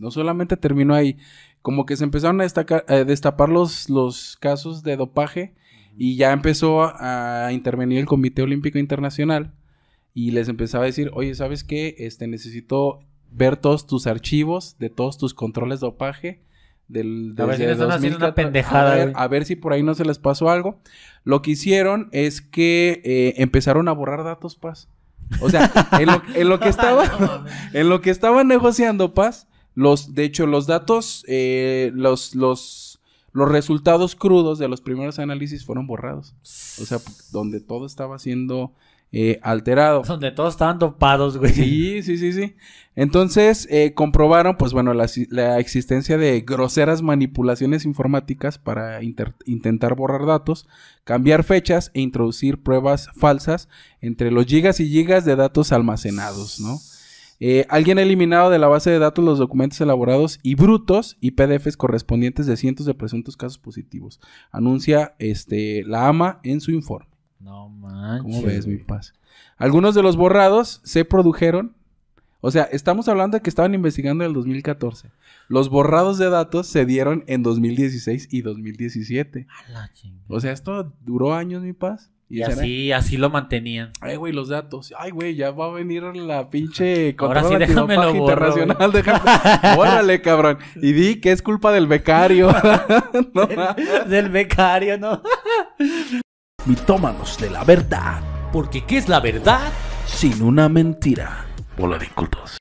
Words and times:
no 0.00 0.10
solamente 0.10 0.56
terminó 0.56 0.94
ahí, 0.94 1.16
como 1.62 1.86
que 1.86 1.96
se 1.96 2.04
empezaron 2.04 2.40
a, 2.40 2.44
destacar, 2.44 2.84
a 2.88 3.04
destapar 3.04 3.48
los, 3.48 3.88
los 3.88 4.36
casos 4.40 4.82
de 4.82 4.96
dopaje 4.96 5.54
y 5.96 6.16
ya 6.16 6.32
empezó 6.32 6.82
a, 6.82 7.46
a 7.46 7.52
intervenir 7.52 7.98
el 7.98 8.06
Comité 8.06 8.42
Olímpico 8.42 8.78
Internacional 8.78 9.52
y 10.14 10.32
les 10.32 10.48
empezaba 10.48 10.84
a 10.84 10.86
decir, 10.86 11.10
oye, 11.14 11.34
¿sabes 11.34 11.62
qué? 11.62 11.94
Este, 11.98 12.26
necesito 12.26 13.00
ver 13.30 13.56
todos 13.56 13.86
tus 13.86 14.06
archivos 14.06 14.76
de 14.78 14.90
todos 14.90 15.18
tus 15.18 15.34
controles 15.34 15.80
de 15.80 15.86
dopaje 15.86 16.42
del 16.90 17.34
A 17.38 17.46
ver 17.46 17.56
si 17.56 17.62
una 17.62 17.74
2014, 17.74 18.32
pendejada, 18.32 18.92
a 18.92 18.96
ver, 18.96 19.12
a 19.14 19.28
ver 19.28 19.44
si 19.44 19.54
por 19.54 19.72
ahí 19.72 19.82
no 19.82 19.94
se 19.94 20.04
les 20.04 20.18
pasó 20.18 20.50
algo. 20.50 20.80
Lo 21.22 21.40
que 21.40 21.52
hicieron 21.52 22.08
es 22.10 22.40
que 22.40 23.00
eh, 23.04 23.34
empezaron 23.36 23.88
a 23.88 23.92
borrar 23.92 24.24
datos, 24.24 24.56
Paz. 24.56 24.88
O 25.40 25.48
sea, 25.48 25.70
en 26.00 26.06
lo, 26.06 26.22
en 26.34 26.48
lo 26.48 26.58
que 26.58 26.68
estaba, 26.70 27.44
en 27.72 27.88
lo 27.88 28.00
que 28.00 28.10
estaban 28.10 28.48
negociando, 28.48 29.14
Paz, 29.14 29.46
los, 29.80 30.14
de 30.14 30.24
hecho, 30.24 30.46
los 30.46 30.66
datos, 30.66 31.24
eh, 31.26 31.90
los, 31.94 32.34
los, 32.34 33.00
los 33.32 33.50
resultados 33.50 34.14
crudos 34.14 34.58
de 34.58 34.68
los 34.68 34.82
primeros 34.82 35.18
análisis 35.18 35.64
fueron 35.64 35.86
borrados. 35.86 36.34
O 36.42 36.84
sea, 36.84 36.98
donde 37.32 37.60
todo 37.60 37.86
estaba 37.86 38.18
siendo 38.18 38.74
eh, 39.10 39.40
alterado. 39.42 40.02
Donde 40.06 40.32
todos 40.32 40.52
estaban 40.52 40.78
dopados, 40.78 41.38
güey. 41.38 41.54
Sí, 41.54 42.02
sí, 42.02 42.18
sí, 42.18 42.32
sí. 42.34 42.56
Entonces, 42.94 43.66
eh, 43.70 43.94
comprobaron, 43.94 44.58
pues 44.58 44.74
bueno, 44.74 44.92
la, 44.92 45.08
la 45.30 45.58
existencia 45.58 46.18
de 46.18 46.42
groseras 46.42 47.00
manipulaciones 47.00 47.86
informáticas 47.86 48.58
para 48.58 49.00
intentar 49.02 49.94
borrar 49.94 50.26
datos, 50.26 50.68
cambiar 51.04 51.42
fechas 51.42 51.90
e 51.94 52.02
introducir 52.02 52.62
pruebas 52.62 53.08
falsas 53.16 53.70
entre 54.02 54.30
los 54.30 54.44
gigas 54.44 54.78
y 54.80 54.90
gigas 54.90 55.24
de 55.24 55.36
datos 55.36 55.72
almacenados, 55.72 56.60
¿no? 56.60 56.78
Eh, 57.42 57.66
alguien 57.70 57.98
ha 57.98 58.02
eliminado 58.02 58.50
de 58.50 58.58
la 58.58 58.68
base 58.68 58.90
de 58.90 58.98
datos 58.98 59.24
los 59.24 59.38
documentos 59.38 59.80
elaborados 59.80 60.38
y 60.42 60.56
brutos 60.56 61.16
y 61.20 61.30
PDFs 61.30 61.78
correspondientes 61.78 62.46
de 62.46 62.58
cientos 62.58 62.84
de 62.84 62.92
presuntos 62.92 63.38
casos 63.38 63.58
positivos. 63.58 64.20
Anuncia 64.52 65.14
este, 65.18 65.82
la 65.84 66.06
AMA 66.06 66.40
en 66.42 66.60
su 66.60 66.70
informe. 66.70 67.08
No 67.40 67.70
manches. 67.70 68.22
¿Cómo 68.22 68.42
ves, 68.42 68.66
mi 68.66 68.76
paz? 68.76 69.14
Algunos 69.56 69.94
de 69.94 70.02
los 70.02 70.16
borrados 70.16 70.82
se 70.84 71.06
produjeron. 71.06 71.74
O 72.42 72.50
sea, 72.50 72.64
estamos 72.64 73.08
hablando 73.08 73.36
de 73.36 73.42
que 73.42 73.50
estaban 73.50 73.74
investigando 73.74 74.24
en 74.24 74.28
el 74.28 74.34
2014. 74.34 75.10
Los 75.48 75.70
borrados 75.70 76.18
de 76.18 76.28
datos 76.28 76.66
se 76.66 76.84
dieron 76.84 77.24
en 77.26 77.42
2016 77.42 78.28
y 78.30 78.42
2017. 78.42 79.46
A 79.48 79.72
la. 79.72 79.90
O 80.28 80.40
sea, 80.40 80.52
esto 80.52 80.92
duró 81.00 81.34
años, 81.34 81.62
mi 81.62 81.72
paz. 81.72 82.10
Y 82.32 82.42
así, 82.42 82.92
así 82.92 83.16
lo 83.16 83.28
mantenían. 83.28 83.90
Ay, 84.00 84.14
güey, 84.14 84.32
los 84.32 84.48
datos. 84.48 84.94
Ay, 84.96 85.10
güey, 85.10 85.34
ya 85.34 85.50
va 85.50 85.66
a 85.66 85.70
venir 85.70 86.04
la 86.04 86.48
pinche 86.48 87.16
Ahora 87.18 87.42
sí, 87.42 87.56
déjamelo 87.56 88.02
borro, 88.02 88.18
internacional. 88.18 88.92
Déjame. 88.92 89.20
Bórrale, 89.76 90.22
cabrón. 90.22 90.58
Y 90.76 90.92
di 90.92 91.20
que 91.20 91.32
es 91.32 91.42
culpa 91.42 91.72
del 91.72 91.88
becario. 91.88 92.48
No, 93.34 93.48
Del 94.08 94.28
becario, 94.28 94.96
¿no? 94.96 95.22
Mitómanos 96.66 97.36
de 97.38 97.50
la 97.50 97.64
verdad. 97.64 98.22
Porque 98.52 98.84
¿qué 98.84 98.98
es 98.98 99.08
la 99.08 99.18
verdad? 99.18 99.72
Sin 100.06 100.40
una 100.40 100.68
mentira. 100.68 101.46
Hola 101.78 101.98
incultos. 102.04 102.58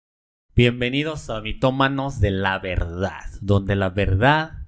Bienvenidos 0.55 1.29
a 1.29 1.41
Mitómanos 1.41 2.19
de 2.19 2.31
la 2.31 2.57
Verdad, 2.57 3.25
donde 3.39 3.75
la 3.75 3.91
verdad 3.91 4.65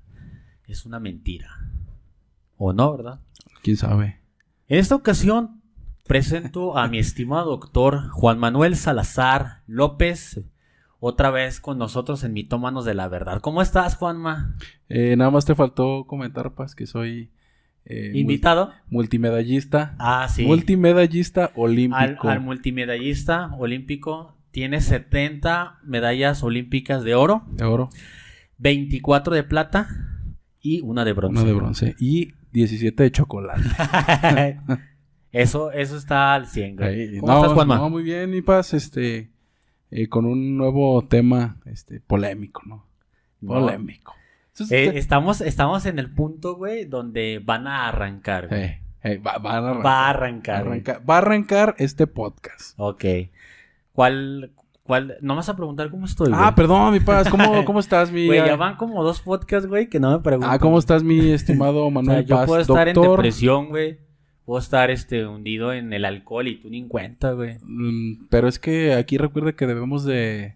es 0.67 0.85
una 0.85 0.99
mentira. 0.99 1.49
¿O 2.55 2.71
no, 2.71 2.95
verdad? 2.95 3.19
¿Quién 3.63 3.77
sabe? 3.77 4.20
En 4.71 4.79
esta 4.79 4.95
ocasión 4.95 5.61
presento 6.07 6.77
a 6.77 6.87
mi 6.87 6.97
estimado 6.97 7.49
doctor 7.49 8.07
Juan 8.07 8.39
Manuel 8.39 8.77
Salazar 8.77 9.63
López, 9.67 10.39
otra 11.01 11.29
vez 11.29 11.59
con 11.59 11.77
nosotros 11.77 12.23
en 12.23 12.31
Mitómanos 12.31 12.85
de 12.85 12.93
la 12.93 13.09
Verdad. 13.09 13.41
¿Cómo 13.41 13.61
estás, 13.61 13.97
Juanma? 13.97 14.55
Eh, 14.87 15.15
nada 15.17 15.29
más 15.29 15.43
te 15.43 15.55
faltó 15.55 16.05
comentar, 16.07 16.53
Paz, 16.53 16.73
que 16.73 16.87
soy 16.87 17.31
eh, 17.83 18.13
¿Invitado? 18.15 18.69
mul- 18.69 18.73
multimedallista. 18.91 19.93
Ah, 19.99 20.29
sí. 20.33 20.45
Multimedallista 20.45 21.47
Al, 21.47 21.51
olímpico. 21.55 22.29
al 22.29 22.39
multimedallista 22.39 23.53
olímpico 23.57 24.37
tiene 24.51 24.79
70 24.79 25.79
medallas 25.83 26.43
olímpicas 26.43 27.03
de 27.03 27.13
oro, 27.15 27.43
de 27.51 27.65
oro, 27.65 27.89
24 28.57 29.35
de 29.35 29.43
plata 29.43 29.89
y 30.61 30.79
una 30.79 31.03
de 31.03 31.11
bronce. 31.11 31.39
uno 31.41 31.45
de 31.45 31.53
bronce. 31.53 31.95
Y 31.99 32.35
17 32.51 33.03
de 33.03 33.11
chocolate. 33.11 33.61
eso, 35.31 35.71
eso 35.71 35.97
está 35.97 36.33
al 36.33 36.47
100, 36.47 36.75
güey. 36.75 36.87
Ahí, 37.13 37.19
¿Cómo 37.19 37.31
no, 37.31 37.37
estás, 37.39 37.53
Juanma? 37.53 37.75
no, 37.77 37.89
muy 37.89 38.03
bien, 38.03 38.29
mi 38.29 38.41
Paz. 38.41 38.73
Este, 38.73 39.31
eh, 39.89 40.07
con 40.09 40.25
un 40.25 40.57
nuevo 40.57 41.01
tema 41.07 41.57
este, 41.65 41.99
polémico, 41.99 42.61
¿no? 42.65 42.85
Polémico. 43.45 44.13
Eh, 44.69 44.91
estamos, 44.95 45.41
estamos 45.41 45.85
en 45.85 45.97
el 45.97 46.11
punto, 46.13 46.55
güey, 46.55 46.85
donde 46.85 47.41
van 47.43 47.67
a 47.67 47.87
arrancar. 47.87 48.47
güey. 48.49 48.79
eh, 49.03 49.17
va, 49.17 49.37
van 49.39 49.63
a 49.63 49.69
arrancar, 49.69 49.85
Va 49.85 50.05
a 50.05 50.09
arrancar. 50.09 50.65
güey. 50.65 50.79
arranca- 50.81 50.99
va 51.09 51.15
a 51.15 51.17
arrancar 51.19 51.75
este 51.79 52.05
podcast. 52.05 52.73
Ok. 52.77 53.03
¿Cuál, 53.93 54.51
cuál? 54.83 55.17
No 55.21 55.33
me 55.33 55.37
vas 55.37 55.49
a 55.49 55.55
preguntar 55.55 55.89
cómo 55.89 56.05
estoy, 56.05 56.29
güey. 56.29 56.41
Ah, 56.41 56.53
perdón, 56.55 56.93
mi 56.93 56.99
Paz. 56.99 57.29
¿Cómo, 57.29 57.63
cómo 57.65 57.79
estás, 57.79 58.11
mi... 58.11 58.27
Güey, 58.27 58.45
ya 58.45 58.55
van 58.55 58.75
como 58.75 59.03
dos 59.03 59.21
podcasts, 59.21 59.67
güey, 59.67 59.89
que 59.89 59.99
no 59.99 60.11
me 60.11 60.19
preguntan. 60.19 60.51
Ah, 60.51 60.59
¿cómo 60.59 60.79
estás, 60.79 61.03
mi 61.03 61.31
estimado 61.31 61.85
O 61.85 61.91
sea, 61.91 61.93
Manuel 61.93 62.25
yo 62.25 62.35
Paz? 62.35 62.47
puedo 62.47 62.61
estar 62.61 62.87
en 62.87 63.01
depresión, 63.01 63.69
güey. 63.69 63.99
Puedo 64.45 64.59
estar, 64.59 64.89
este, 64.91 65.25
hundido 65.25 65.71
en 65.71 65.93
el 65.93 66.03
alcohol 66.03 66.47
y 66.47 66.59
tú 66.59 66.69
ni 66.69 66.79
en 66.79 66.87
cuenta, 66.87 67.31
güey. 67.33 67.57
Mm, 67.63 68.27
pero 68.29 68.47
es 68.47 68.59
que 68.59 68.93
aquí 68.93 69.17
recuerda 69.17 69.53
que 69.53 69.67
debemos 69.67 70.03
de 70.03 70.55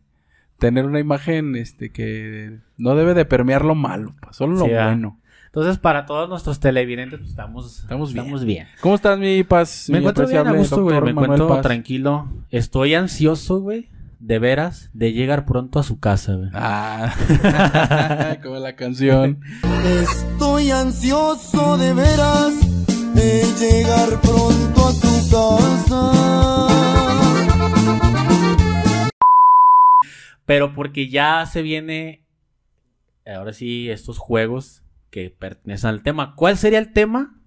tener 0.57 0.86
una 0.86 1.00
imagen 1.00 1.56
este 1.56 1.92
que 1.92 2.59
no 2.78 2.96
debe 2.96 3.13
de 3.13 3.25
permear 3.25 3.63
lo 3.63 3.75
malo, 3.75 4.13
pues, 4.22 4.36
solo 4.36 4.56
lo 4.56 4.66
ah. 4.66 4.88
bueno. 4.88 5.19
Entonces, 5.56 5.78
para 5.78 6.06
todos 6.06 6.28
nuestros 6.28 6.59
televidentes, 6.59 7.19
pues, 7.19 7.30
estamos, 7.30 7.80
Estamos 7.80 8.12
bien. 8.12 8.25
estamos 8.25 8.46
bien. 8.46 8.68
¿Cómo 8.81 8.96
estás, 8.96 9.18
mi 9.18 9.42
Paz? 9.44 9.86
Me 9.88 9.94
mi 9.94 10.00
encuentro 10.00 10.28
bien 10.28 10.46
a 10.46 10.52
gusto, 10.52 10.84
güey. 10.84 10.96
Me 10.96 11.13
Manuel 11.13 11.31
encuentro 11.31 11.47
Paz? 11.47 11.62
tranquilo. 11.62 12.28
Estoy 12.52 12.94
ansioso, 12.94 13.62
güey. 13.62 13.88
De 14.25 14.40
veras, 14.40 14.90
de 14.91 15.13
llegar 15.13 15.46
pronto 15.46 15.78
a 15.78 15.84
su 15.84 16.00
casa, 16.00 16.34
güey. 16.34 16.50
Ah, 16.56 17.13
como 18.44 18.56
la 18.56 18.75
canción. 18.75 19.40
Estoy 20.02 20.72
ansioso 20.72 21.78
de 21.78 21.94
veras 21.94 22.56
de 23.13 23.44
llegar 23.59 24.19
pronto 24.22 24.88
a 24.88 24.94
tu 25.00 25.30
casa. 25.30 26.12
Pero 30.47 30.74
porque 30.74 31.07
ya 31.07 31.46
se 31.46 31.62
viene, 31.62 32.25
ahora 33.28 33.53
sí, 33.53 33.92
estos 33.92 34.18
juegos 34.18 34.81
que 35.12 35.30
pertenecen 35.30 35.92
al 35.92 36.02
tema. 36.02 36.34
¿Cuál 36.36 36.57
sería 36.57 36.80
el 36.80 36.94
tema? 36.94 37.40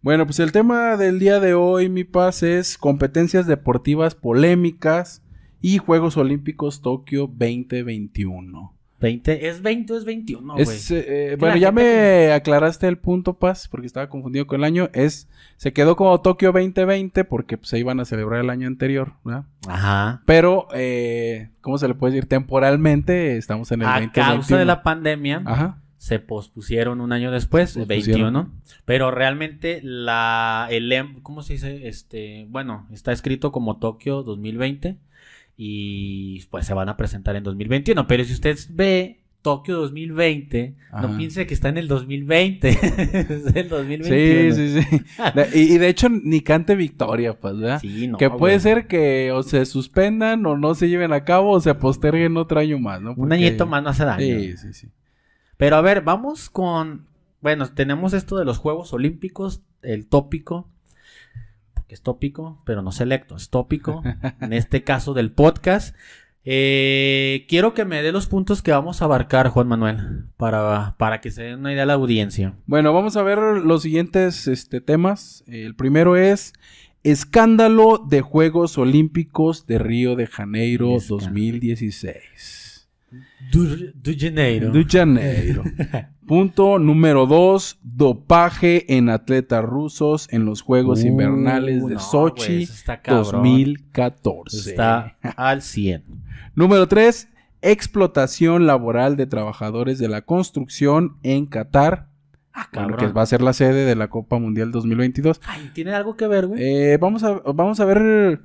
Bueno, 0.00 0.24
pues 0.24 0.40
el 0.40 0.52
tema 0.52 0.96
del 0.96 1.18
día 1.18 1.38
de 1.38 1.52
hoy, 1.52 1.90
mi 1.90 2.04
Paz, 2.04 2.42
es 2.42 2.78
competencias 2.78 3.46
deportivas 3.46 4.14
polémicas 4.14 5.20
y 5.64 5.78
Juegos 5.78 6.18
Olímpicos 6.18 6.82
Tokio 6.82 7.22
2021. 7.26 8.74
20, 9.00 9.48
¿Es 9.48 9.62
20 9.62 9.92
o 9.94 9.96
es 9.96 10.04
21, 10.04 10.54
güey? 10.56 10.66
Eh, 10.90 11.36
bueno, 11.40 11.56
ya 11.56 11.72
me 11.72 12.32
aclaraste 12.32 12.86
el 12.86 12.98
punto, 12.98 13.38
Paz, 13.38 13.66
porque 13.68 13.86
estaba 13.86 14.10
confundido 14.10 14.46
con 14.46 14.60
el 14.60 14.64
año. 14.64 14.90
Es, 14.92 15.26
se 15.56 15.72
quedó 15.72 15.96
como 15.96 16.20
Tokio 16.20 16.52
2020 16.52 17.24
porque 17.24 17.56
pues, 17.56 17.70
se 17.70 17.78
iban 17.78 17.98
a 17.98 18.04
celebrar 18.04 18.42
el 18.44 18.50
año 18.50 18.66
anterior, 18.66 19.14
¿verdad? 19.24 19.44
Ajá. 19.66 20.22
Pero, 20.26 20.68
eh, 20.74 21.48
¿cómo 21.62 21.78
se 21.78 21.88
le 21.88 21.94
puede 21.94 22.12
decir? 22.12 22.28
Temporalmente 22.28 23.38
estamos 23.38 23.72
en 23.72 23.80
el 23.80 23.86
A 23.88 23.92
2021. 23.92 24.26
causa 24.36 24.58
de 24.58 24.64
la 24.66 24.82
pandemia, 24.82 25.42
Ajá. 25.46 25.78
se 25.96 26.18
pospusieron 26.18 27.00
un 27.00 27.12
año 27.12 27.30
después, 27.30 27.74
el 27.76 27.86
Pospusieron. 27.86 28.34
21. 28.34 28.52
Pero 28.84 29.10
realmente 29.10 29.80
la 29.82 30.68
el 30.70 30.92
em- 30.92 31.22
¿cómo 31.22 31.40
se 31.42 31.54
dice? 31.54 31.88
Este, 31.88 32.46
bueno, 32.50 32.86
está 32.92 33.12
escrito 33.12 33.50
como 33.50 33.78
Tokio 33.78 34.22
2020 34.22 34.98
y 35.56 36.42
pues 36.50 36.66
se 36.66 36.74
van 36.74 36.88
a 36.88 36.96
presentar 36.96 37.36
en 37.36 37.44
2021, 37.44 38.06
pero 38.06 38.24
si 38.24 38.32
usted 38.32 38.58
ve 38.70 39.20
Tokio 39.42 39.76
2020, 39.76 40.74
Ajá. 40.90 41.06
no 41.06 41.16
piense 41.18 41.46
que 41.46 41.52
está 41.52 41.68
en 41.68 41.76
el 41.76 41.86
2020, 41.86 42.68
es 42.70 43.54
el 43.54 43.68
2021. 43.68 44.54
Sí, 44.54 44.70
sí, 44.70 44.82
sí. 44.82 45.02
Y, 45.54 45.74
y 45.74 45.78
de 45.78 45.88
hecho, 45.88 46.08
ni 46.08 46.40
cante 46.40 46.74
victoria, 46.74 47.38
pues, 47.38 47.58
¿verdad? 47.58 47.78
Sí, 47.80 48.08
no, 48.08 48.16
que 48.16 48.30
puede 48.30 48.54
güey. 48.54 48.60
ser 48.60 48.86
que 48.86 49.32
o 49.32 49.42
se 49.42 49.66
suspendan 49.66 50.44
o 50.46 50.56
no 50.56 50.74
se 50.74 50.88
lleven 50.88 51.12
a 51.12 51.24
cabo 51.24 51.50
o 51.50 51.60
se 51.60 51.74
posterguen 51.74 52.36
otro 52.38 52.58
año 52.58 52.78
más, 52.78 53.02
¿no? 53.02 53.14
un 53.16 53.32
añito 53.32 53.66
más 53.66 53.82
no 53.82 53.90
hace 53.90 54.04
daño. 54.04 54.24
Sí, 54.24 54.56
sí, 54.56 54.72
sí. 54.72 54.88
Pero 55.56 55.76
a 55.76 55.80
ver, 55.82 56.00
vamos 56.02 56.50
con. 56.50 57.06
Bueno, 57.40 57.68
tenemos 57.68 58.14
esto 58.14 58.38
de 58.38 58.46
los 58.46 58.58
Juegos 58.58 58.92
Olímpicos, 58.94 59.62
el 59.82 60.06
tópico. 60.08 60.70
Es 61.94 62.02
tópico, 62.02 62.60
pero 62.66 62.82
no 62.82 62.90
selecto, 62.90 63.36
es 63.36 63.50
tópico. 63.50 64.02
en 64.40 64.52
este 64.52 64.82
caso 64.82 65.14
del 65.14 65.30
podcast. 65.30 65.94
Eh, 66.44 67.46
quiero 67.48 67.72
que 67.72 67.84
me 67.84 68.02
dé 68.02 68.10
los 68.10 68.26
puntos 68.26 68.62
que 68.62 68.72
vamos 68.72 69.00
a 69.00 69.04
abarcar, 69.04 69.48
Juan 69.48 69.68
Manuel, 69.68 70.24
para, 70.36 70.96
para 70.98 71.20
que 71.20 71.30
se 71.30 71.44
den 71.44 71.60
una 71.60 71.72
idea 71.72 71.84
a 71.84 71.86
la 71.86 71.92
audiencia. 71.92 72.56
Bueno, 72.66 72.92
vamos 72.92 73.16
a 73.16 73.22
ver 73.22 73.38
los 73.38 73.82
siguientes 73.82 74.48
este, 74.48 74.80
temas. 74.80 75.44
El 75.46 75.76
primero 75.76 76.16
es 76.16 76.52
escándalo 77.04 78.04
de 78.04 78.22
Juegos 78.22 78.76
Olímpicos 78.76 79.68
de 79.68 79.78
Río 79.78 80.16
de 80.16 80.26
Janeiro 80.26 80.96
Escándalo. 80.96 81.26
2016. 81.26 82.63
Du, 83.52 83.92
du 83.94 84.14
Janeiro. 84.18 84.70
de 84.70 84.84
Janeiro. 84.88 85.62
Punto 86.26 86.78
número 86.78 87.26
dos, 87.26 87.78
dopaje 87.82 88.96
en 88.96 89.10
atletas 89.10 89.62
rusos 89.62 90.26
en 90.32 90.44
los 90.46 90.62
Juegos 90.62 91.02
Uh, 91.02 91.08
Invernales 91.08 91.86
de 91.86 91.94
no, 91.94 92.00
Sochi 92.00 92.46
güey, 92.46 92.62
eso 92.62 92.72
está 92.72 93.02
cabrón. 93.02 93.42
2014. 93.42 94.70
Está 94.70 95.16
al 95.36 95.60
100. 95.62 96.02
Número 96.54 96.88
3. 96.88 97.28
Explotación 97.60 98.66
laboral 98.66 99.16
de 99.16 99.26
trabajadores 99.26 99.98
de 99.98 100.08
la 100.08 100.22
construcción 100.22 101.16
en 101.22 101.46
Qatar. 101.46 102.08
Ah, 102.52 102.68
bueno, 102.72 102.96
que 102.96 103.08
va 103.08 103.22
a 103.22 103.26
ser 103.26 103.42
la 103.42 103.52
sede 103.52 103.84
de 103.84 103.96
la 103.96 104.08
Copa 104.08 104.38
Mundial 104.38 104.70
2022. 104.70 105.40
Ay, 105.46 105.70
¿tiene 105.74 105.92
algo 105.92 106.16
que 106.16 106.26
ver, 106.28 106.46
güey? 106.46 106.62
Eh, 106.62 106.98
vamos, 106.98 107.24
a, 107.24 107.32
vamos 107.52 107.80
a 107.80 107.84
ver 107.84 108.40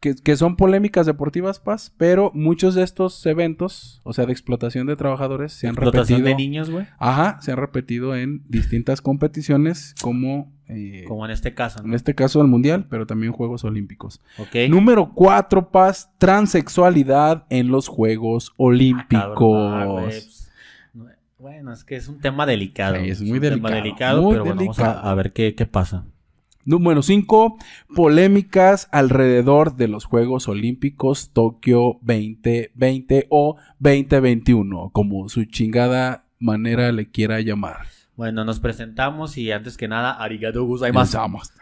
que, 0.00 0.14
que 0.14 0.34
son 0.36 0.56
polémicas 0.56 1.04
deportivas, 1.04 1.60
Paz, 1.60 1.92
pero 1.98 2.30
muchos 2.34 2.74
de 2.74 2.82
estos 2.82 3.24
eventos, 3.26 4.00
o 4.02 4.14
sea, 4.14 4.24
de 4.24 4.32
explotación 4.32 4.86
de 4.86 4.96
trabajadores, 4.96 5.52
se 5.52 5.66
han 5.68 5.74
Explotación 5.74 6.20
repetido. 6.20 6.36
de 6.38 6.42
niños, 6.42 6.70
güey. 6.70 6.86
Ajá, 6.98 7.38
se 7.42 7.52
han 7.52 7.58
repetido 7.58 8.16
en 8.16 8.42
distintas 8.48 9.02
competiciones, 9.02 9.94
como, 10.00 10.50
eh, 10.68 11.04
Como 11.06 11.26
en 11.26 11.32
este 11.32 11.52
caso, 11.52 11.82
en 11.82 11.90
¿no? 11.90 11.96
este 11.96 12.14
caso 12.14 12.40
el 12.40 12.48
Mundial, 12.48 12.86
pero 12.88 13.06
también 13.06 13.32
Juegos 13.32 13.62
Olímpicos. 13.64 14.22
Ok. 14.38 14.70
Número 14.70 15.12
4, 15.14 15.70
Paz, 15.70 16.10
transexualidad 16.18 17.44
en 17.50 17.68
los 17.68 17.88
Juegos 17.88 18.50
Ah, 18.52 18.54
Olímpicos. 18.58 19.72
ah, 19.72 19.86
pues, 20.00 20.50
no- 20.94 21.06
Bueno, 21.38 21.72
es 21.72 21.84
que 21.84 21.96
es 21.96 22.08
un 22.08 22.20
tema 22.20 22.46
delicado. 22.46 22.96
Sí, 22.96 23.08
es 23.10 23.20
un 23.20 23.28
muy 23.28 23.40
tema 23.40 23.68
delicado, 23.70 23.74
delicado, 23.82 24.22
muy 24.22 24.32
pero 24.32 24.44
bueno, 24.44 24.60
vamos 24.60 24.78
a- 24.78 24.82
delicado. 24.82 25.08
a, 25.08 25.14
ver 25.14 25.32
qué, 25.32 25.54
qué 25.54 25.66
pasa. 25.66 26.04
Número 26.64 27.02
5, 27.02 27.56
polémicas 27.94 28.88
alrededor 28.92 29.76
de 29.76 29.88
los 29.88 30.04
Juegos 30.04 30.46
Olímpicos 30.46 31.30
Tokio 31.32 31.98
2020 32.02 33.26
o 33.30 33.56
2021, 33.78 34.90
como 34.92 35.28
su 35.30 35.46
chingada 35.46 36.26
manera 36.38 36.92
le 36.92 37.10
quiera 37.10 37.40
llamar. 37.40 37.86
Bueno, 38.14 38.44
nos 38.44 38.60
presentamos 38.60 39.38
y 39.38 39.50
antes 39.52 39.78
que 39.78 39.88
nada, 39.88 40.12
arigato 40.12 40.62
gozaimasu. 40.64 41.16
Namaste. 41.16 41.60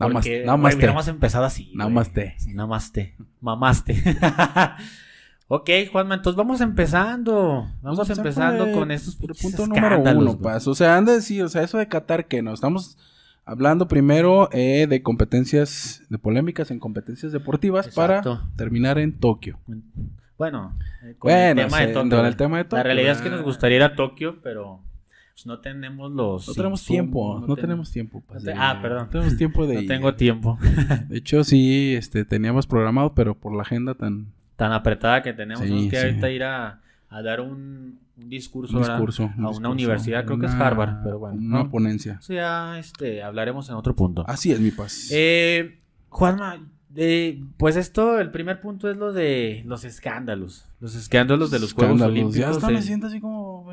Namaste. 0.00 0.44
Namaste. 0.44 0.76
hubiéramos 0.76 1.06
empezado 1.06 1.44
así. 1.44 1.70
Namaste. 1.74 2.36
Namaste. 2.48 3.14
Mamaste. 3.40 4.02
ok, 5.48 5.70
Juanma, 5.92 6.16
entonces 6.16 6.36
vamos 6.36 6.60
empezando. 6.60 7.68
Vamos 7.82 8.10
empezando 8.10 8.72
con 8.72 8.90
estos 8.90 9.14
por 9.14 9.30
el 9.30 9.36
pinches 9.36 9.56
punto 9.56 9.72
número 9.72 10.00
uno. 10.00 10.38
Paz. 10.38 10.66
O 10.66 10.74
sea, 10.74 10.96
han 10.96 11.04
de 11.04 11.12
decir, 11.12 11.44
o 11.44 11.48
sea, 11.48 11.62
eso 11.62 11.78
de 11.78 11.86
Qatar 11.86 12.26
que 12.26 12.42
no. 12.42 12.52
Estamos 12.52 12.98
hablando 13.48 13.88
primero 13.88 14.48
eh, 14.52 14.86
de 14.88 15.02
competencias, 15.02 16.02
de 16.08 16.18
polémicas 16.18 16.70
en 16.70 16.78
competencias 16.78 17.32
deportivas 17.32 17.86
Exacto. 17.86 18.34
para 18.36 18.48
terminar 18.56 18.98
en 18.98 19.12
Tokio. 19.18 19.58
Bueno, 20.36 20.76
eh, 21.02 21.14
con 21.18 21.30
Bueno, 21.30 21.62
el 21.62 21.66
tema 21.66 21.80
de 21.80 21.86
Tokio. 21.88 22.10
con 22.10 22.18
el 22.18 22.22
güey. 22.32 22.36
tema 22.36 22.58
de 22.58 22.64
Tokio, 22.64 22.76
La 22.78 22.82
realidad 22.84 23.12
es 23.12 23.22
que 23.22 23.28
ah. 23.28 23.32
nos 23.32 23.42
gustaría 23.42 23.76
ir 23.78 23.82
a 23.82 23.96
Tokio, 23.96 24.40
pero 24.42 24.80
pues, 25.32 25.46
no 25.46 25.58
tenemos 25.60 26.12
los. 26.12 26.46
No 26.48 26.54
tenemos 26.54 26.84
tiempo, 26.84 27.40
no, 27.46 27.54
ten- 27.56 27.62
tenemos 27.64 27.90
tiempo. 27.90 28.22
No 28.32 28.40
te- 28.40 28.52
ah, 28.52 28.78
perdón. 28.80 29.04
No 29.06 29.08
tenemos 29.08 29.36
tiempo 29.36 29.66
de 29.66 29.74
No 29.74 29.80
ir. 29.80 29.88
tengo 29.88 30.14
tiempo. 30.14 30.58
De 31.08 31.18
hecho, 31.18 31.42
sí, 31.42 31.94
este, 31.96 32.24
teníamos 32.24 32.66
programado, 32.66 33.14
pero 33.14 33.34
por 33.34 33.54
la 33.54 33.62
agenda 33.62 33.94
tan... 33.94 34.26
Tan 34.56 34.72
apretada 34.72 35.22
que 35.22 35.32
tenemos. 35.32 35.60
Sí, 35.62 35.68
Tenemos 35.68 35.90
que 35.90 35.96
sí. 36.00 36.06
ahorita 36.06 36.30
ir 36.30 36.42
a, 36.44 36.80
a 37.10 37.22
dar 37.22 37.40
un, 37.40 37.98
un 38.16 38.28
discurso, 38.28 38.74
Un 38.76 38.82
¿verdad? 38.82 38.96
discurso. 38.96 39.30
un 39.36 39.44
a 39.44 39.50
una 39.50 39.68
universidad, 39.70 40.24
creo 40.26 40.38
que 40.38 40.46
es 40.46 40.52
Harvard, 40.52 41.02
pero 41.02 41.18
bueno. 41.18 41.36
Una 41.38 41.64
¿no? 41.64 41.70
ponencia. 41.70 42.18
Eso 42.20 42.34
ya 42.34 42.78
este, 42.78 43.22
hablaremos 43.22 43.68
en 43.68 43.76
otro 43.76 43.94
punto. 43.96 44.24
Así 44.28 44.52
es, 44.52 44.60
mi 44.60 44.70
paz. 44.70 45.08
Eh, 45.12 45.78
Juanma, 46.10 46.66
eh, 46.96 47.42
pues 47.56 47.76
esto, 47.76 48.18
el 48.18 48.30
primer 48.30 48.60
punto 48.60 48.90
es 48.90 48.96
lo 48.96 49.12
de 49.12 49.62
los 49.66 49.84
escándalos. 49.84 50.66
Los 50.80 50.94
escándalos 50.94 51.50
de 51.50 51.60
los 51.60 51.72
Juegos. 51.72 52.00
Olímpicos. 52.00 52.36
Ya 52.36 52.50
hasta 52.50 52.68
en- 52.68 52.74
me 52.74 52.82
siento 52.82 53.06
así 53.06 53.20
como. 53.20 53.66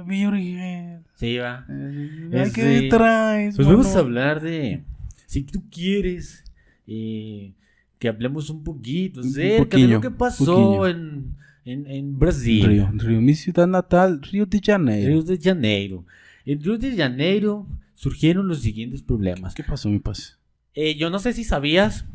Sí, 1.16 1.38
va. 1.38 1.66
Eh, 1.70 2.30
Es 2.32 2.54
¿Qué 2.54 2.88
traes? 2.90 3.56
Pues 3.56 3.68
vamos 3.68 3.96
a 3.96 4.00
hablar 4.00 4.42
de, 4.42 4.84
si 5.26 5.44
tú 5.44 5.64
quieres, 5.72 6.44
eh, 6.88 7.54
que 8.00 8.08
hablemos 8.10 8.50
un 8.50 8.64
poquito 8.64 9.22
acerca 9.22 9.78
de 9.78 9.88
lo 9.88 10.02
que 10.02 10.12
pasó 10.12 10.46
poquillo. 10.46 10.88
en, 10.88 11.36
en, 11.66 11.88
en 11.88 12.18
Brasil. 12.20 12.66
Río, 12.66 12.90
Río, 12.94 13.22
mi 13.22 13.34
ciudad 13.34 13.68
natal, 13.68 14.22
Río 14.22 14.46
de 14.46 14.62
Janeiro. 14.64 15.10
Río 15.10 15.24
de 15.24 15.38
Janeiro. 15.38 16.06
En 16.46 16.62
Río 16.62 16.78
de 16.78 16.96
Janeiro 16.96 17.68
surgieron 17.94 18.48
los 18.48 18.62
siguientes 18.62 19.02
problemas. 19.02 19.54
¿Qué 19.56 19.64
pasó, 19.64 19.90
mi 19.90 20.00
paz? 20.00 20.40
Eh, 20.74 20.96
yo 20.96 21.10
no 21.10 21.20
sé 21.20 21.34
si 21.34 21.44
sabías, 21.44 22.06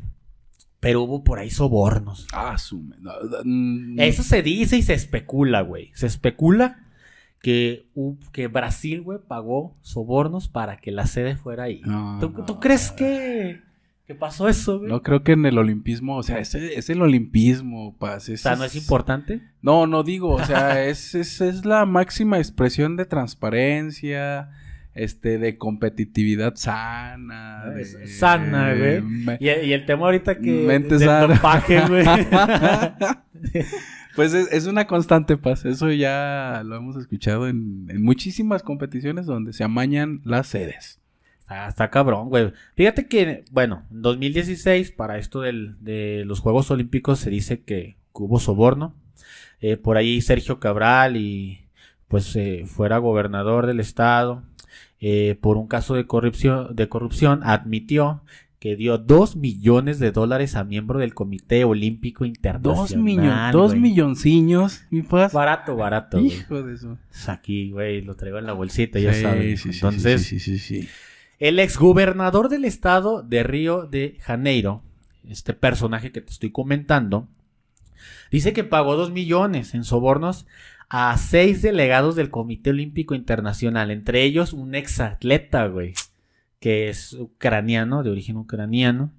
pero 0.81 1.03
hubo 1.03 1.25
por 1.25 1.39
ahí 1.39 1.51
sobornos. 1.51 2.27
Ah, 2.33 2.57
su... 2.59 2.79
mm, 3.45 3.99
Eso 4.01 4.23
se 4.23 4.43
dice 4.43 4.77
y 4.79 4.83
se 4.83 4.95
especula, 4.95 5.63
güey. 5.63 5.91
Se 5.95 6.07
especula 6.07 6.87
que, 7.43 7.87
que 8.33 8.49
Brasil, 8.49 9.01
güey, 9.03 9.19
pagó 9.27 9.77
sobornos 9.81 10.49
para 10.49 10.77
que 10.77 10.91
la 10.91 11.07
sede 11.07 11.37
fuera 11.37 11.65
ahí. 11.65 11.81
no, 11.85 12.19
¿Tú, 12.21 12.31
no, 12.31 12.45
tú 12.45 12.61
crees 12.61 12.93
que, 12.93 13.63
que 14.11 14.17
pasó 14.17 14.49
eso, 14.49 14.79
güey? 14.81 14.91
No 14.91 15.03
creo 15.03 15.23
que 15.23 15.33
en 15.33 15.47
el 15.47 15.57
olimpismo, 15.57 16.17
o 16.17 16.23
sea, 16.25 16.39
es, 16.41 16.53
es 16.57 16.91
el 16.91 17.01
olimpismo, 17.01 17.97
paz. 17.97 18.29
o 18.29 18.37
sea, 18.37 18.57
¿no 18.57 18.65
es 18.65 18.75
importante? 18.75 19.41
No, 19.63 19.87
no 19.87 20.03
digo, 20.03 20.31
o 20.31 20.45
sea, 20.45 20.85
es, 20.89 21.15
es, 21.15 21.41
es 21.41 21.65
la 21.65 21.87
máxima 21.87 22.39
expresión 22.39 22.97
de 22.97 23.05
transparencia, 23.07 24.51
este, 24.95 25.39
de 25.39 25.57
competitividad 25.59 26.57
sana. 26.57 27.67
de- 27.67 27.83
Es 27.83 28.19
sana, 28.19 28.75
güey. 28.75 29.01
me- 29.01 29.37
Y, 29.39 29.49
y 29.49 29.73
el 29.75 29.87
tema 29.87 30.07
ahorita 30.07 30.39
que... 30.39 30.51
Mente 30.51 30.99
del 30.99 31.07
sana. 31.09 31.35
dopaje, 31.35 31.81
güey. 31.87 32.05
Pues 34.17 34.35
es, 34.35 34.51
es 34.53 34.67
una 34.67 34.87
constante, 34.89 35.37
Paz. 35.37 35.65
Eso 35.65 35.91
ya 35.93 36.63
lo 36.65 36.77
hemos 36.77 36.97
escuchado 36.97 37.47
en, 37.49 37.87
en 37.89 38.03
muchísimas 38.03 38.63
competiciones 38.65 39.25
donde 39.25 39.53
se 39.53 39.63
amañan 39.63 40.21
las 40.25 40.49
sedes. 40.49 41.00
Está, 41.51 41.67
está 41.69 41.91
cabrón, 41.91 42.29
güey. 42.29 42.53
Fíjate 42.77 43.09
que, 43.09 43.45
bueno, 43.51 43.83
en 43.91 44.03
2016, 44.03 44.93
para 44.93 45.19
esto 45.19 45.41
del- 45.41 45.75
de 45.81 46.23
los 46.25 46.39
Juegos 46.39 46.71
Olímpicos, 46.71 47.19
se 47.19 47.29
dice 47.31 47.63
que, 47.63 47.97
hubo 48.13 48.39
soborno. 48.39 48.95
Eh, 49.61 49.77
por 49.77 49.97
ahí 49.97 50.21
Sergio 50.21 50.61
Cabral 50.61 51.17
y 51.17 51.61
pues 52.07 52.35
eh, 52.37 52.65
fuera 52.67 52.99
gobernador 52.99 53.67
del 53.67 53.81
estado, 53.81 54.43
eh, 55.01 55.37
por 55.41 55.57
un 55.57 55.67
caso 55.67 55.95
de 55.95 56.07
corrupción, 56.07 56.75
de 56.77 56.89
corrupción, 56.89 57.41
admitió 57.43 58.23
que 58.61 58.77
dio 58.77 58.99
dos 58.99 59.37
millones 59.37 59.99
de 59.99 60.13
dólares 60.13 60.55
a 60.55 60.65
miembro 60.65 60.99
del 60.99 61.15
Comité 61.15 61.65
Olímpico 61.65 62.25
Internacional. 62.27 62.89
Dos, 62.89 62.97
millones, 62.97 63.53
dos 63.53 63.75
millonciños, 63.75 64.83
mi 64.91 65.03
Paz. 65.03 65.33
Barato, 65.33 65.77
barato. 65.77 66.21
Hijo 66.21 66.63
de 66.63 66.75
eso. 66.75 66.99
Pues 67.09 67.29
Aquí, 67.29 67.71
güey, 67.71 68.03
lo 68.03 68.15
traigo 68.17 68.39
en 68.39 68.47
la 68.47 68.53
bolsita, 68.53 68.99
ya 69.01 69.15
sabes. 69.15 69.63
sí, 69.63 69.71
Entonces, 69.73 70.23
sí, 70.27 70.39
sí, 70.39 70.59
sí, 70.59 70.83
sí. 70.83 70.89
El 71.41 71.59
exgobernador 71.59 72.51
del 72.51 72.67
estado 72.67 73.23
de 73.23 73.43
Río 73.43 73.87
de 73.87 74.19
Janeiro, 74.21 74.83
este 75.27 75.55
personaje 75.55 76.13
que 76.13 76.21
te 76.21 76.31
estoy 76.31 76.53
comentando, 76.53 77.29
dice 78.31 78.53
que 78.53 78.63
pagó 78.63 78.95
dos 78.95 79.11
millones 79.11 79.75
en 79.75 79.85
sobornos 79.85 80.47
a 80.91 81.17
seis 81.17 81.63
delegados 81.63 82.15
del 82.15 82.31
Comité 82.31 82.71
Olímpico 82.71 83.15
Internacional, 83.15 83.91
entre 83.91 84.23
ellos 84.23 84.53
un 84.53 84.75
exatleta, 84.75 85.67
güey, 85.67 85.95
que 86.61 86.91
es 86.91 87.15
ucraniano, 87.15 88.03
de 88.03 88.11
origen 88.11 88.37
ucraniano. 88.37 89.11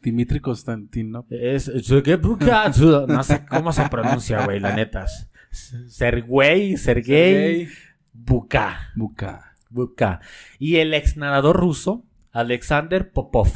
Dimitri 0.00 0.38
Konstantinov. 0.38 1.24
Es, 1.28 1.68
no 1.68 3.22
sé 3.24 3.46
cómo 3.46 3.72
se 3.72 3.88
pronuncia, 3.88 4.44
güey, 4.44 4.60
la 4.60 4.76
neta. 4.76 5.06
Sergey, 5.50 6.76
Sergey 6.76 7.68
Buka. 8.12 8.92
Buka. 8.94 9.47
Y 10.58 10.76
el 10.76 10.94
ex 10.94 11.16
nadador 11.16 11.56
ruso, 11.56 12.04
Alexander 12.32 13.10
Popov. 13.12 13.48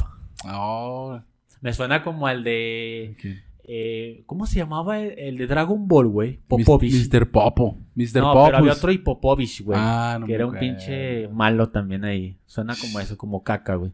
Oh, 0.45 1.19
Me 1.61 1.73
suena 1.73 2.03
como 2.03 2.27
al 2.27 2.43
de. 2.43 3.15
eh, 3.63 4.23
¿Cómo 4.25 4.45
se 4.45 4.57
llamaba 4.57 4.99
el, 4.99 5.17
el 5.17 5.37
de 5.37 5.47
Dragon 5.47 5.87
Ball, 5.87 6.07
güey? 6.07 6.39
Popovich. 6.47 7.09
Mr. 7.11 7.31
Popo. 7.31 7.77
Mr. 7.95 8.15
No, 8.21 8.33
Popus. 8.33 8.45
pero 8.47 8.57
había 8.57 8.73
otro 8.73 8.91
y 8.91 8.97
Popovich, 8.97 9.61
güey. 9.63 9.79
Ah, 9.81 10.17
no 10.19 10.27
que 10.27 10.33
era 10.33 10.45
un 10.45 10.57
pinche 10.57 11.27
malo 11.29 11.69
también 11.69 12.03
ahí. 12.05 12.37
Suena 12.45 12.75
como 12.79 12.99
eso, 12.99 13.17
como 13.17 13.43
caca, 13.43 13.75
güey. 13.75 13.93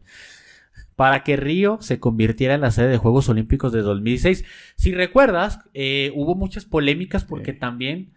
Para 0.96 1.22
que 1.24 1.36
Río 1.36 1.78
se 1.80 1.98
convirtiera 1.98 2.54
en 2.54 2.60
la 2.60 2.70
sede 2.70 2.88
de 2.88 2.98
Juegos 2.98 3.28
Olímpicos 3.30 3.72
de 3.72 3.80
2016. 3.80 4.44
Si 4.76 4.92
recuerdas, 4.92 5.60
eh, 5.72 6.12
hubo 6.14 6.34
muchas 6.34 6.66
polémicas 6.66 7.24
porque 7.24 7.54
Sí. 7.54 7.58
también 7.58 8.12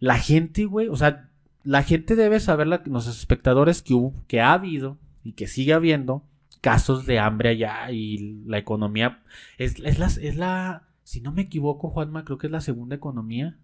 la 0.00 0.18
gente, 0.18 0.64
güey, 0.66 0.88
o 0.88 0.96
sea, 0.96 1.29
la 1.64 1.82
gente 1.82 2.16
debe 2.16 2.40
saber, 2.40 2.66
la- 2.66 2.82
los 2.86 3.06
espectadores, 3.06 3.82
que 3.82 3.94
hubo, 3.94 4.14
que 4.26 4.40
ha 4.40 4.52
habido 4.52 4.96
y 5.24 5.32
que 5.32 5.46
sigue 5.46 5.72
habiendo 5.72 6.22
casos 6.60 7.06
de 7.06 7.18
hambre 7.18 7.50
allá 7.50 7.90
y 7.90 8.42
la 8.46 8.58
economía 8.58 9.22
es, 9.58 9.76
es, 9.84 9.98
la, 9.98 10.06
es 10.06 10.36
la, 10.36 10.82
si 11.04 11.20
no 11.20 11.32
me 11.32 11.42
equivoco, 11.42 11.90
Juanma, 11.90 12.24
creo 12.24 12.38
que 12.38 12.46
es 12.48 12.50
la 12.52 12.60
segunda 12.60 12.96
economía 12.96 13.56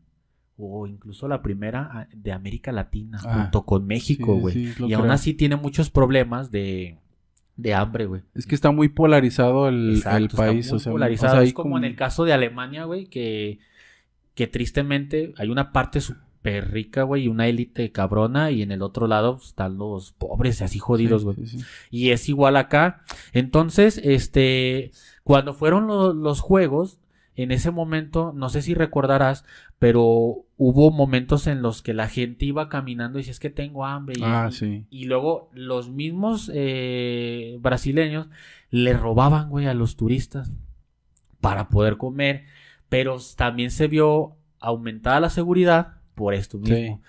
o 0.58 0.86
incluso 0.86 1.28
la 1.28 1.42
primera 1.42 1.88
ah, 1.92 2.06
de 2.14 2.32
América 2.32 2.72
Latina, 2.72 3.18
Ah, 3.24 3.42
junto 3.42 3.66
con 3.66 3.86
México, 3.86 4.36
güey. 4.36 4.54
sí, 4.72 4.84
y 4.86 4.92
aún 4.94 5.10
así 5.10 5.34
tiene 5.34 5.56
muchos 5.56 5.90
problemas 5.90 6.50
de, 6.50 6.96
de 7.56 7.74
hambre, 7.74 8.06
güey. 8.06 8.22
Es 8.34 8.46
que 8.46 8.54
está 8.54 8.70
muy 8.70 8.88
polarizado 8.88 9.68
el, 9.68 9.96
Exacto, 9.96 10.16
el 10.16 10.24
está 10.24 10.36
país. 10.38 10.68
muy 10.70 10.76
o 10.76 10.78
sea, 10.80 10.92
polarizado. 10.92 11.32
o 11.32 11.34
sea, 11.34 11.40
hay 11.42 11.48
es 11.48 11.54
como 11.54 11.76
en 11.76 11.84
el 11.84 11.94
caso 11.96 12.24
de 12.24 12.32
Alemania, 12.32 12.84
güey, 12.84 13.06
que, 13.06 13.58
que 14.34 14.46
tristemente 14.46 15.34
hay 15.36 15.50
una 15.50 15.72
parte 15.72 16.00
súper 16.46 16.70
rica, 16.72 17.02
güey, 17.02 17.24
y 17.24 17.28
una 17.28 17.46
élite 17.48 17.92
cabrona, 17.92 18.50
y 18.50 18.62
en 18.62 18.72
el 18.72 18.82
otro 18.82 19.06
lado 19.06 19.36
pues, 19.36 19.48
están 19.48 19.78
los 19.78 20.12
pobres, 20.12 20.62
así 20.62 20.78
jodidos, 20.78 21.24
güey. 21.24 21.36
Sí, 21.36 21.46
sí, 21.46 21.58
sí. 21.60 21.64
Y 21.90 22.10
es 22.10 22.28
igual 22.28 22.56
acá. 22.56 23.02
Entonces, 23.32 23.98
este, 24.02 24.92
cuando 25.24 25.54
fueron 25.54 25.86
lo- 25.86 26.12
los 26.12 26.40
juegos, 26.40 26.98
en 27.34 27.52
ese 27.52 27.70
momento, 27.70 28.32
no 28.34 28.48
sé 28.48 28.62
si 28.62 28.72
recordarás, 28.74 29.44
pero 29.78 30.02
hubo 30.56 30.90
momentos 30.90 31.46
en 31.46 31.60
los 31.60 31.82
que 31.82 31.92
la 31.92 32.08
gente 32.08 32.46
iba 32.46 32.70
caminando 32.70 33.18
y 33.18 33.20
decía, 33.20 33.32
es 33.32 33.40
que 33.40 33.50
tengo 33.50 33.84
hambre. 33.84 34.14
Y, 34.18 34.22
Ah, 34.24 34.48
y- 34.48 34.52
sí. 34.54 34.86
y 34.88 35.04
luego 35.04 35.50
los 35.52 35.90
mismos 35.90 36.50
eh, 36.54 37.58
brasileños 37.60 38.28
le 38.70 38.94
robaban, 38.94 39.50
güey, 39.50 39.66
a 39.66 39.74
los 39.74 39.96
turistas 39.96 40.50
para 41.42 41.68
poder 41.68 41.98
comer, 41.98 42.44
pero 42.88 43.18
también 43.36 43.70
se 43.70 43.86
vio 43.86 44.36
aumentada 44.58 45.20
la 45.20 45.28
seguridad 45.30 45.95
por 46.16 46.34
esto 46.34 46.58
mismo. 46.58 47.00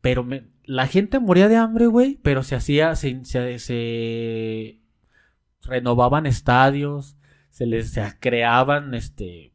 Pero 0.00 0.24
me- 0.24 0.42
la 0.64 0.88
gente 0.88 1.20
moría 1.20 1.48
de 1.48 1.56
hambre, 1.56 1.86
güey, 1.86 2.18
pero 2.22 2.42
se 2.42 2.56
hacía, 2.56 2.96
se, 2.96 3.24
se- 3.24 3.58
se 3.60 4.78
renovaban 5.62 6.26
estadios, 6.26 7.16
se 7.50 7.66
les 7.66 7.90
se 7.92 8.02
creaban, 8.20 8.94
este, 8.94 9.52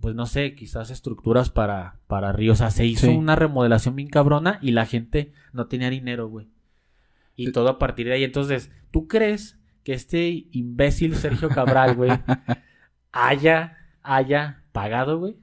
pues 0.00 0.14
no 0.14 0.26
sé, 0.26 0.54
quizás 0.54 0.90
estructuras 0.90 1.50
para, 1.50 1.98
para 2.06 2.32
ríos. 2.32 2.54
O 2.54 2.58
sea, 2.58 2.70
se 2.70 2.86
hizo 2.86 3.06
Sí. 3.08 3.12
una 3.12 3.36
remodelación 3.36 3.94
bien 3.94 4.08
cabrona 4.08 4.58
y 4.62 4.70
la 4.72 4.86
gente 4.86 5.32
no 5.52 5.66
tenía 5.66 5.90
dinero, 5.90 6.28
güey. 6.28 6.48
Y 7.36 7.52
todo 7.52 7.68
a 7.68 7.78
partir 7.78 8.06
de 8.06 8.14
ahí. 8.14 8.24
Entonces, 8.24 8.70
¿tú 8.90 9.06
crees 9.08 9.58
que 9.84 9.92
este 9.94 10.46
imbécil 10.52 11.14
Sergio 11.16 11.48
Cabral, 11.48 11.94
güey, 11.96 12.10
haya, 13.12 13.76
haya 14.02 14.62
pagado, 14.72 15.18
güey? 15.18 15.36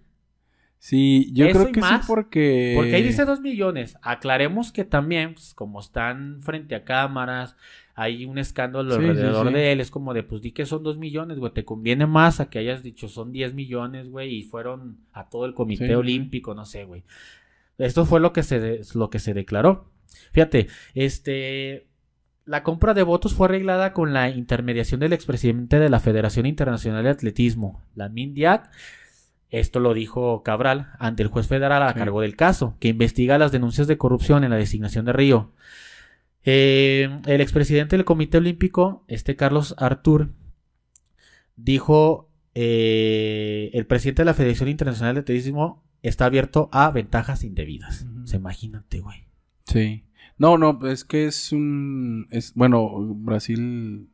Sí, 0.80 1.30
yo 1.34 1.46
Eso 1.46 1.60
creo 1.60 1.72
que 1.74 1.82
más, 1.82 2.02
sí 2.02 2.08
porque... 2.08 2.74
Porque 2.76 2.96
ahí 2.96 3.04
dice 3.04 3.26
dos 3.26 3.42
millones. 3.42 3.98
Aclaremos 4.02 4.72
que 4.72 4.86
también, 4.86 5.34
pues, 5.34 5.54
como 5.54 5.82
están 5.82 6.42
frente 6.42 6.74
a 6.74 6.86
cámaras, 6.86 7.58
hay 7.96 8.24
un 8.24 8.38
escándalo 8.38 8.90
Sí, 8.92 8.96
alrededor 8.96 9.48
sí. 9.50 9.54
de 9.54 9.72
él. 9.74 9.82
Es 9.82 9.92
como 9.92 10.14
de, 10.14 10.24
pues 10.24 10.42
di 10.42 10.54
que 10.54 10.66
son 10.66 10.82
dos 10.84 10.98
millones, 10.98 11.38
güey. 11.38 11.52
Te 11.52 11.66
conviene 11.66 12.08
más 12.08 12.40
a 12.40 12.50
que 12.50 12.60
hayas 12.60 12.82
dicho 12.82 13.10
son 13.10 13.34
10 13.34 13.54
millones, 13.54 14.10
güey. 14.10 14.36
Y 14.36 14.44
fueron 14.44 15.00
a 15.12 15.28
todo 15.28 15.46
el 15.46 15.54
comité 15.54 15.98
olímpico, 15.98 16.56
no 16.56 16.66
sé, 16.66 16.86
güey. 16.86 17.04
Esto 17.78 18.06
fue 18.06 18.22
lo 18.22 18.32
que 18.32 18.44
se, 18.44 18.82
lo 18.96 19.10
que 19.10 19.20
se 19.20 19.34
declaró. 19.34 19.92
Fíjate, 20.32 20.68
este. 20.94 21.88
La 22.46 22.64
compra 22.64 22.94
de 22.94 23.04
votos 23.04 23.34
fue 23.34 23.48
arreglada 23.48 23.94
con 23.94 24.14
la 24.14 24.30
intermediación 24.30 25.02
del 25.02 25.14
expresidente 25.14 25.78
de 25.78 25.90
la 25.90 26.00
Federación 26.00 26.46
Internacional 26.48 27.04
de 27.04 27.10
Atletismo, 27.12 27.84
la 27.96 28.08
MINDIAC. 28.10 28.72
Esto 29.50 29.80
lo 29.80 29.94
dijo 29.94 30.44
Cabral 30.44 30.92
ante 31.00 31.24
el 31.24 31.30
juez 31.30 31.48
federal 31.48 31.82
a 31.84 31.94
Sí. 31.94 32.00
cargo 32.00 32.22
del 32.22 32.36
caso, 32.36 32.76
que 32.80 32.90
investiga 32.90 33.38
las 33.38 33.52
denuncias 33.52 33.88
de 33.88 33.98
corrupción 33.98 34.44
en 34.44 34.52
la 34.52 34.58
designación 34.58 35.06
de 35.06 35.14
Río. 35.14 35.52
Eh, 36.44 37.10
el 37.26 37.42
expresidente 37.42 37.98
del 37.98 38.06
Comité 38.06 38.38
Olímpico, 38.38 39.04
este 39.08 39.36
Carlos 39.36 39.76
Artur, 39.78 40.30
dijo: 41.56 42.30
eh, 42.56 43.72
el 43.74 43.86
presidente 43.86 44.22
de 44.22 44.26
la 44.28 44.34
Federación 44.34 44.70
Internacional 44.70 45.16
de 45.16 45.22
Atletismo 45.22 45.84
está 46.02 46.26
abierto 46.26 46.70
a 46.72 46.92
ventajas 46.92 47.44
indebidas. 47.44 48.06
Sea, 48.26 48.40
imagínate, 48.40 49.00
güey. 49.00 49.26
Sí. 49.66 50.04
No, 50.38 50.58
no, 50.58 50.80
es 50.88 51.04
que 51.04 51.26
es 51.26 51.52
un... 51.52 52.28
Es, 52.32 52.54
bueno, 52.54 52.90
Brasil 53.16 54.08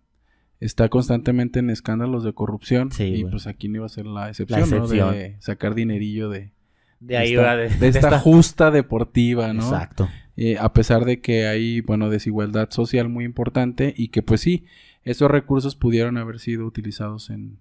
está 0.65 0.89
constantemente 0.89 1.59
en 1.59 1.69
escándalos 1.69 2.23
de 2.23 2.33
corrupción. 2.33 2.91
Sí, 2.91 3.03
y 3.03 3.25
pues 3.25 3.47
aquí 3.47 3.67
no 3.67 3.77
iba 3.77 3.85
a 3.85 3.89
ser 3.89 4.05
la 4.05 4.29
excepción, 4.29 4.61
¿no? 4.61 4.65
excepción. 4.65 5.11
De 5.13 5.35
sacar 5.39 5.75
dinerillo 5.75 6.29
de, 6.29 6.51
De 6.99 7.17
ahí 7.17 7.31
esta, 7.33 7.43
va 7.43 7.55
de, 7.55 7.65
esta 7.67 7.87
esta- 7.87 8.19
justa 8.19 8.71
deportiva, 8.71 9.53
¿no? 9.53 9.63
Exacto. 9.63 10.07
Eh, 10.37 10.57
a 10.59 10.73
pesar 10.73 11.05
de 11.05 11.21
que 11.21 11.47
hay, 11.47 11.81
bueno, 11.81 12.09
desigualdad 12.09 12.69
social 12.71 13.07
muy 13.09 13.23
importante 13.25 13.93
y 13.95 14.09
que 14.09 14.21
pues 14.21 14.41
sí, 14.41 14.65
esos 15.03 15.31
recursos 15.31 15.75
pudieron 15.75 16.17
haber 16.17 16.39
sido 16.39 16.65
utilizados 16.65 17.29
en, 17.29 17.57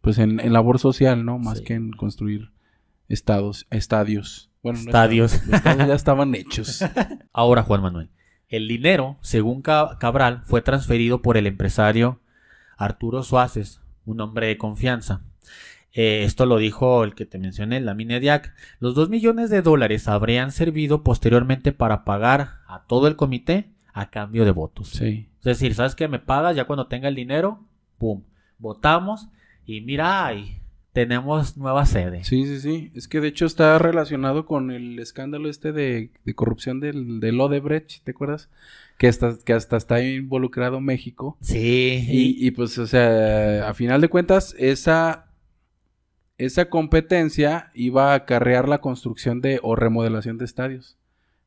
pues 0.00 0.18
en, 0.18 0.40
en 0.40 0.52
labor 0.52 0.78
social, 0.78 1.24
¿no? 1.24 1.38
Más 1.38 1.58
Sí. 1.58 1.64
que 1.64 1.74
en 1.74 1.90
construir 1.92 2.50
estados, 3.08 3.66
estadios. 3.70 4.50
Bueno, 4.62 4.78
no 4.80 4.86
Estadios. 4.86 5.34
estadios, 5.34 5.50
los 5.50 5.58
estadios 5.58 5.88
ya 5.88 5.94
estaban 5.94 6.34
hechos. 6.36 6.84
Ahora, 7.32 7.62
Juan 7.62 7.82
Manuel. 7.82 8.08
El 8.48 8.68
dinero, 8.68 9.16
según 9.22 9.60
Ca- 9.62 9.96
Cabral, 9.98 10.42
fue 10.44 10.62
transferido 10.62 11.20
por 11.22 11.36
el 11.36 11.46
empresario 11.46 12.20
Arturo 12.76 13.22
Suárez, 13.22 13.80
un 14.04 14.20
hombre 14.20 14.48
de 14.48 14.58
confianza. 14.58 15.22
Eh, 15.92 16.24
esto 16.24 16.44
lo 16.44 16.58
dijo 16.58 17.04
el 17.04 17.14
que 17.14 17.24
te 17.24 17.38
mencioné, 17.38 17.80
la 17.80 17.94
Minediac. 17.94 18.54
Los 18.80 18.94
dos 18.94 19.08
millones 19.08 19.48
de 19.48 19.62
dólares 19.62 20.08
habrían 20.08 20.52
servido 20.52 21.02
posteriormente 21.02 21.72
para 21.72 22.04
pagar 22.04 22.60
a 22.66 22.84
todo 22.86 23.08
el 23.08 23.16
comité 23.16 23.70
a 23.94 24.10
cambio 24.10 24.44
de 24.44 24.50
votos. 24.50 24.90
Sí. 24.90 25.28
Es 25.38 25.44
decir, 25.44 25.74
¿sabes 25.74 25.94
qué? 25.94 26.06
Me 26.06 26.18
pagas 26.18 26.54
ya 26.54 26.64
cuando 26.64 26.86
tenga 26.86 27.08
el 27.08 27.14
dinero, 27.14 27.64
pum, 27.96 28.22
votamos 28.58 29.28
y 29.64 29.80
mira, 29.80 30.26
ahí 30.26 30.60
tenemos 30.96 31.58
nueva 31.58 31.84
sede. 31.84 32.24
Sí, 32.24 32.46
sí, 32.46 32.58
sí. 32.58 32.90
Es 32.94 33.06
que 33.06 33.20
de 33.20 33.28
hecho 33.28 33.44
está 33.44 33.78
relacionado 33.78 34.46
con 34.46 34.70
el 34.70 34.98
escándalo 34.98 35.50
este 35.50 35.72
de, 35.72 36.10
de 36.24 36.34
corrupción 36.34 36.80
del, 36.80 37.20
del 37.20 37.38
Odebrecht, 37.38 38.02
¿te 38.02 38.12
acuerdas? 38.12 38.48
Que 38.96 39.06
hasta, 39.06 39.36
que 39.44 39.52
hasta 39.52 39.76
está 39.76 40.02
involucrado 40.02 40.80
México. 40.80 41.36
Sí, 41.42 42.02
Y, 42.08 42.46
y, 42.46 42.50
pues, 42.52 42.78
o 42.78 42.86
sea, 42.86 43.68
a 43.68 43.74
final 43.74 44.00
de 44.00 44.08
cuentas, 44.08 44.56
esa, 44.58 45.26
esa 46.38 46.70
competencia 46.70 47.70
iba 47.74 48.12
a 48.12 48.14
acarrear 48.14 48.66
la 48.66 48.78
construcción 48.78 49.42
de 49.42 49.60
o 49.62 49.76
remodelación 49.76 50.38
de 50.38 50.46
estadios. 50.46 50.96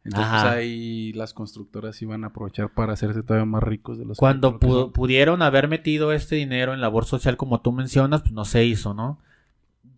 Entonces 0.04 0.32
Ajá. 0.32 0.52
ahí 0.52 1.12
las 1.14 1.34
constructoras 1.34 2.00
iban 2.04 2.24
a 2.24 2.28
aprovechar 2.28 2.70
para 2.70 2.94
hacerse 2.94 3.24
todavía 3.24 3.46
más 3.46 3.64
ricos 3.64 3.98
de 3.98 4.06
los 4.06 4.20
Cuando 4.20 4.60
pudieron 4.60 5.42
haber 5.42 5.68
metido 5.68 6.14
este 6.14 6.36
dinero 6.36 6.76
en 6.76 6.82
labor 6.82 7.06
social, 7.06 7.36
como 7.36 7.62
tú 7.62 7.72
mencionas, 7.72 8.22
pues 8.22 8.34
no 8.34 8.46
se 8.46 8.64
hizo, 8.64 8.94
¿no? 8.94 9.18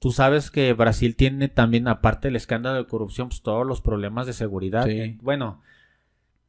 Tú 0.01 0.11
sabes 0.11 0.49
que 0.49 0.73
Brasil 0.73 1.15
tiene 1.15 1.47
también, 1.47 1.87
aparte 1.87 2.27
del 2.27 2.35
escándalo 2.35 2.75
de 2.77 2.87
corrupción, 2.87 3.29
pues 3.29 3.43
todos 3.43 3.67
los 3.67 3.81
problemas 3.81 4.25
de 4.25 4.33
seguridad. 4.33 4.87
Sí. 4.87 5.19
Bueno, 5.21 5.61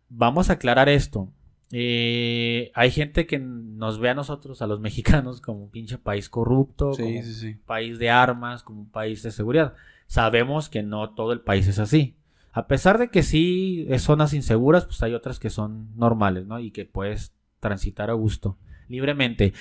vamos 0.09 0.49
a 0.49 0.55
aclarar 0.55 0.89
esto. 0.89 1.29
Eh, 1.71 2.73
hay 2.75 2.91
gente 2.91 3.27
que 3.27 3.39
nos 3.39 3.99
ve 3.99 4.09
a 4.09 4.15
nosotros, 4.15 4.63
a 4.63 4.67
los 4.67 4.81
mexicanos, 5.21 5.43
como 5.43 5.65
un 5.65 5.71
pinche 5.71 5.99
país 5.99 6.31
corrupto, 6.31 6.93
como 6.93 7.23
Sí, 7.23 7.47
un 7.49 7.61
país 7.67 7.99
de 7.99 8.09
armas, 8.09 8.63
como 8.63 8.81
un 8.81 8.91
país 8.91 9.23
de 9.23 9.31
seguridad. 9.31 9.75
Sabemos 10.07 10.71
que 10.71 10.83
no 10.83 11.11
todo 11.11 11.35
el 11.35 11.43
país 11.43 11.69
es 11.69 11.79
así. 11.79 12.17
A 12.53 12.67
pesar 12.67 12.97
de 12.97 13.11
que 13.11 13.23
sí 13.23 13.85
es 13.91 14.01
zonas 14.01 14.33
inseguras, 14.33 14.87
pues 14.87 15.03
hay 15.03 15.13
otras 15.13 15.39
que 15.39 15.51
son 15.51 15.95
normales, 15.95 16.47
¿no? 16.47 16.59
Y 16.59 16.71
que 16.71 16.87
puedes 16.87 17.35
transitar 17.61 18.09
a 18.09 18.15
gusto, 18.15 18.57
libremente. 18.89 19.53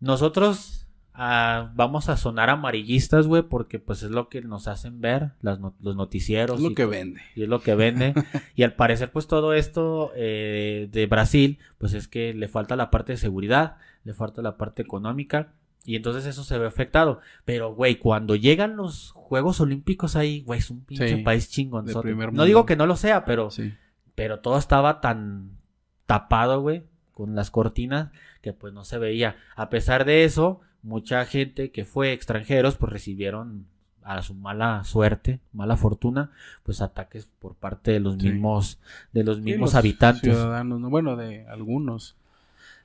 Nosotros 0.00 0.81
ah, 1.14 1.70
vamos 1.74 2.08
a 2.08 2.16
sonar 2.16 2.50
amarillistas, 2.50 3.26
güey, 3.26 3.42
porque 3.42 3.78
pues 3.78 4.02
es 4.02 4.10
lo 4.10 4.28
que 4.28 4.42
nos 4.42 4.68
hacen 4.68 5.00
ver 5.00 5.32
las 5.40 5.58
los 5.80 5.96
noticieros. 5.96 6.56
Es 6.58 6.62
lo 6.62 6.70
y 6.70 6.74
que 6.74 6.86
vende. 6.86 7.20
y 7.34 7.42
es 7.42 7.48
lo 7.48 7.60
que 7.60 7.74
vende. 7.74 8.14
y 8.56 8.62
al 8.62 8.74
parecer, 8.74 9.10
pues 9.10 9.26
todo 9.26 9.54
esto 9.54 10.12
eh, 10.16 10.88
de 10.90 11.06
Brasil, 11.06 11.58
pues 11.78 11.94
es 11.94 12.08
que 12.08 12.34
le 12.34 12.48
falta 12.48 12.76
la 12.76 12.90
parte 12.90 13.12
de 13.12 13.18
seguridad, 13.18 13.76
le 14.04 14.14
falta 14.14 14.42
la 14.42 14.56
parte 14.56 14.82
económica. 14.82 15.52
Y 15.84 15.96
entonces 15.96 16.26
eso 16.26 16.44
se 16.44 16.58
ve 16.58 16.66
afectado. 16.68 17.18
Pero, 17.44 17.74
güey, 17.74 17.96
cuando 17.96 18.36
llegan 18.36 18.76
los 18.76 19.10
Juegos 19.10 19.60
Olímpicos 19.60 20.14
ahí, 20.14 20.42
güey, 20.42 20.60
es 20.60 20.70
un 20.70 20.84
pinche 20.84 21.16
Sí, 21.16 21.22
país 21.24 21.50
chingón. 21.50 21.86
No 22.32 22.44
digo 22.44 22.66
que 22.66 22.76
no 22.76 22.86
lo 22.86 22.94
sea, 22.94 23.24
pero, 23.24 23.50
Sí. 23.50 23.74
pero 24.14 24.38
todo 24.38 24.58
estaba 24.58 25.00
tan 25.00 25.58
tapado, 26.06 26.60
güey, 26.60 26.84
con 27.10 27.34
las 27.34 27.50
cortinas, 27.50 28.10
que 28.42 28.52
pues 28.52 28.72
no 28.72 28.84
se 28.84 28.98
veía. 28.98 29.34
A 29.56 29.70
pesar 29.70 30.04
de 30.04 30.22
eso, 30.22 30.60
mucha 30.82 31.24
gente 31.26 31.70
que 31.70 31.84
fue 31.84 32.12
extranjeros, 32.12 32.76
pues 32.76 32.92
recibieron 32.92 33.66
a 34.04 34.20
su 34.22 34.34
mala 34.34 34.82
suerte, 34.84 35.38
mala 35.52 35.76
fortuna, 35.76 36.30
pues 36.64 36.80
ataques 36.82 37.28
por 37.38 37.54
parte 37.54 37.92
de 37.92 38.00
los 38.00 38.14
Sí. 38.14 38.28
mismos, 38.30 38.78
de 39.12 39.22
los 39.24 39.36
Sí, 39.36 39.42
mismos 39.42 39.68
los 39.70 39.74
habitantes. 39.76 40.34
Ciudadanos, 40.34 40.80
¿no? 40.80 40.90
bueno, 40.90 41.14
de 41.16 41.46
algunos. 41.46 42.16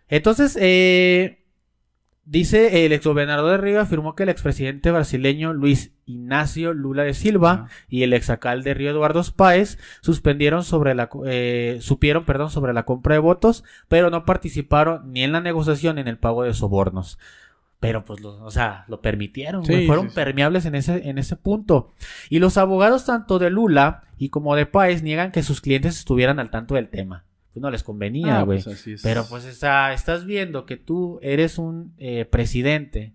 Entonces, 0.10 0.56
eh, 0.62 1.39
dice 2.25 2.86
el 2.86 2.92
exgobernador 2.94 3.51
de 3.51 3.58
Río 3.58 3.82
afirmó 3.82 4.13
que 4.16 4.24
el 4.24 4.30
expresidente 4.30 4.92
brasileño 4.92 5.54
Luis 5.54 5.92
Ignacio 6.06 6.74
Lula 6.74 7.04
de 7.04 7.13
Silva 7.13 7.68
y 7.89 8.04
el 8.04 8.13
exacal 8.13 8.63
de 8.63 8.74
Río 8.74 8.92
Eduardo 8.92 9.24
Páez 9.36 9.77
suspendieron 10.01 10.63
sobre 10.63 10.94
la 10.94 11.10
eh, 11.25 11.77
supieron 11.82 12.25
perdón 12.25 12.50
sobre 12.50 12.74
la 12.74 12.84
compra 12.84 13.16
de 13.16 13.20
votos 13.20 13.63
pero 13.88 14.10
no 14.10 14.25
participaron 14.25 15.12
ni 15.13 15.24
en 15.24 15.32
la 15.32 15.39
negociación 15.42 15.96
ni 15.96 16.01
en 16.01 16.08
el 16.10 16.18
pago 16.18 16.44
de 16.44 16.54
sobornos 16.54 17.18
pero 17.79 18.03
pues 18.03 18.19
lo, 18.22 18.43
o 18.43 18.51
sea 18.51 18.86
lo 18.88 19.01
permitieron 19.01 19.63
güey, 19.63 19.81
Sí, 19.81 19.86
fueron 19.88 20.05
sí, 20.05 20.10
sí. 20.12 20.15
permeables 20.15 20.65
en 20.65 20.75
ese 20.75 21.07
en 21.10 21.17
ese 21.17 21.36
punto 21.36 21.93
y 22.29 22.39
los 22.39 22.57
abogados 22.57 23.05
tanto 23.05 23.38
de 23.39 23.50
Lula 23.51 24.01
y 24.17 24.29
como 24.29 24.55
de 24.55 24.65
Páez 24.65 25.03
niegan 25.03 25.31
que 25.31 25.43
sus 25.43 25.62
clientes 25.62 25.98
estuvieran 26.00 26.39
al 26.39 26.50
tanto 26.50 26.74
del 26.75 26.89
tema 26.89 27.25
pues 27.53 27.62
no 27.62 27.69
les 27.72 27.84
convenía 27.84 28.39
Ah, 28.39 28.43
güey 28.43 28.62
pues 28.63 28.75
así 28.79 28.93
es. 28.93 29.01
pero 29.03 29.25
pues 29.29 29.46
está, 29.46 29.93
estás 29.93 30.25
viendo 30.25 30.65
que 30.65 30.77
tú 30.77 31.19
eres 31.22 31.57
un 31.60 31.93
eh, 31.98 32.25
presidente 32.25 33.13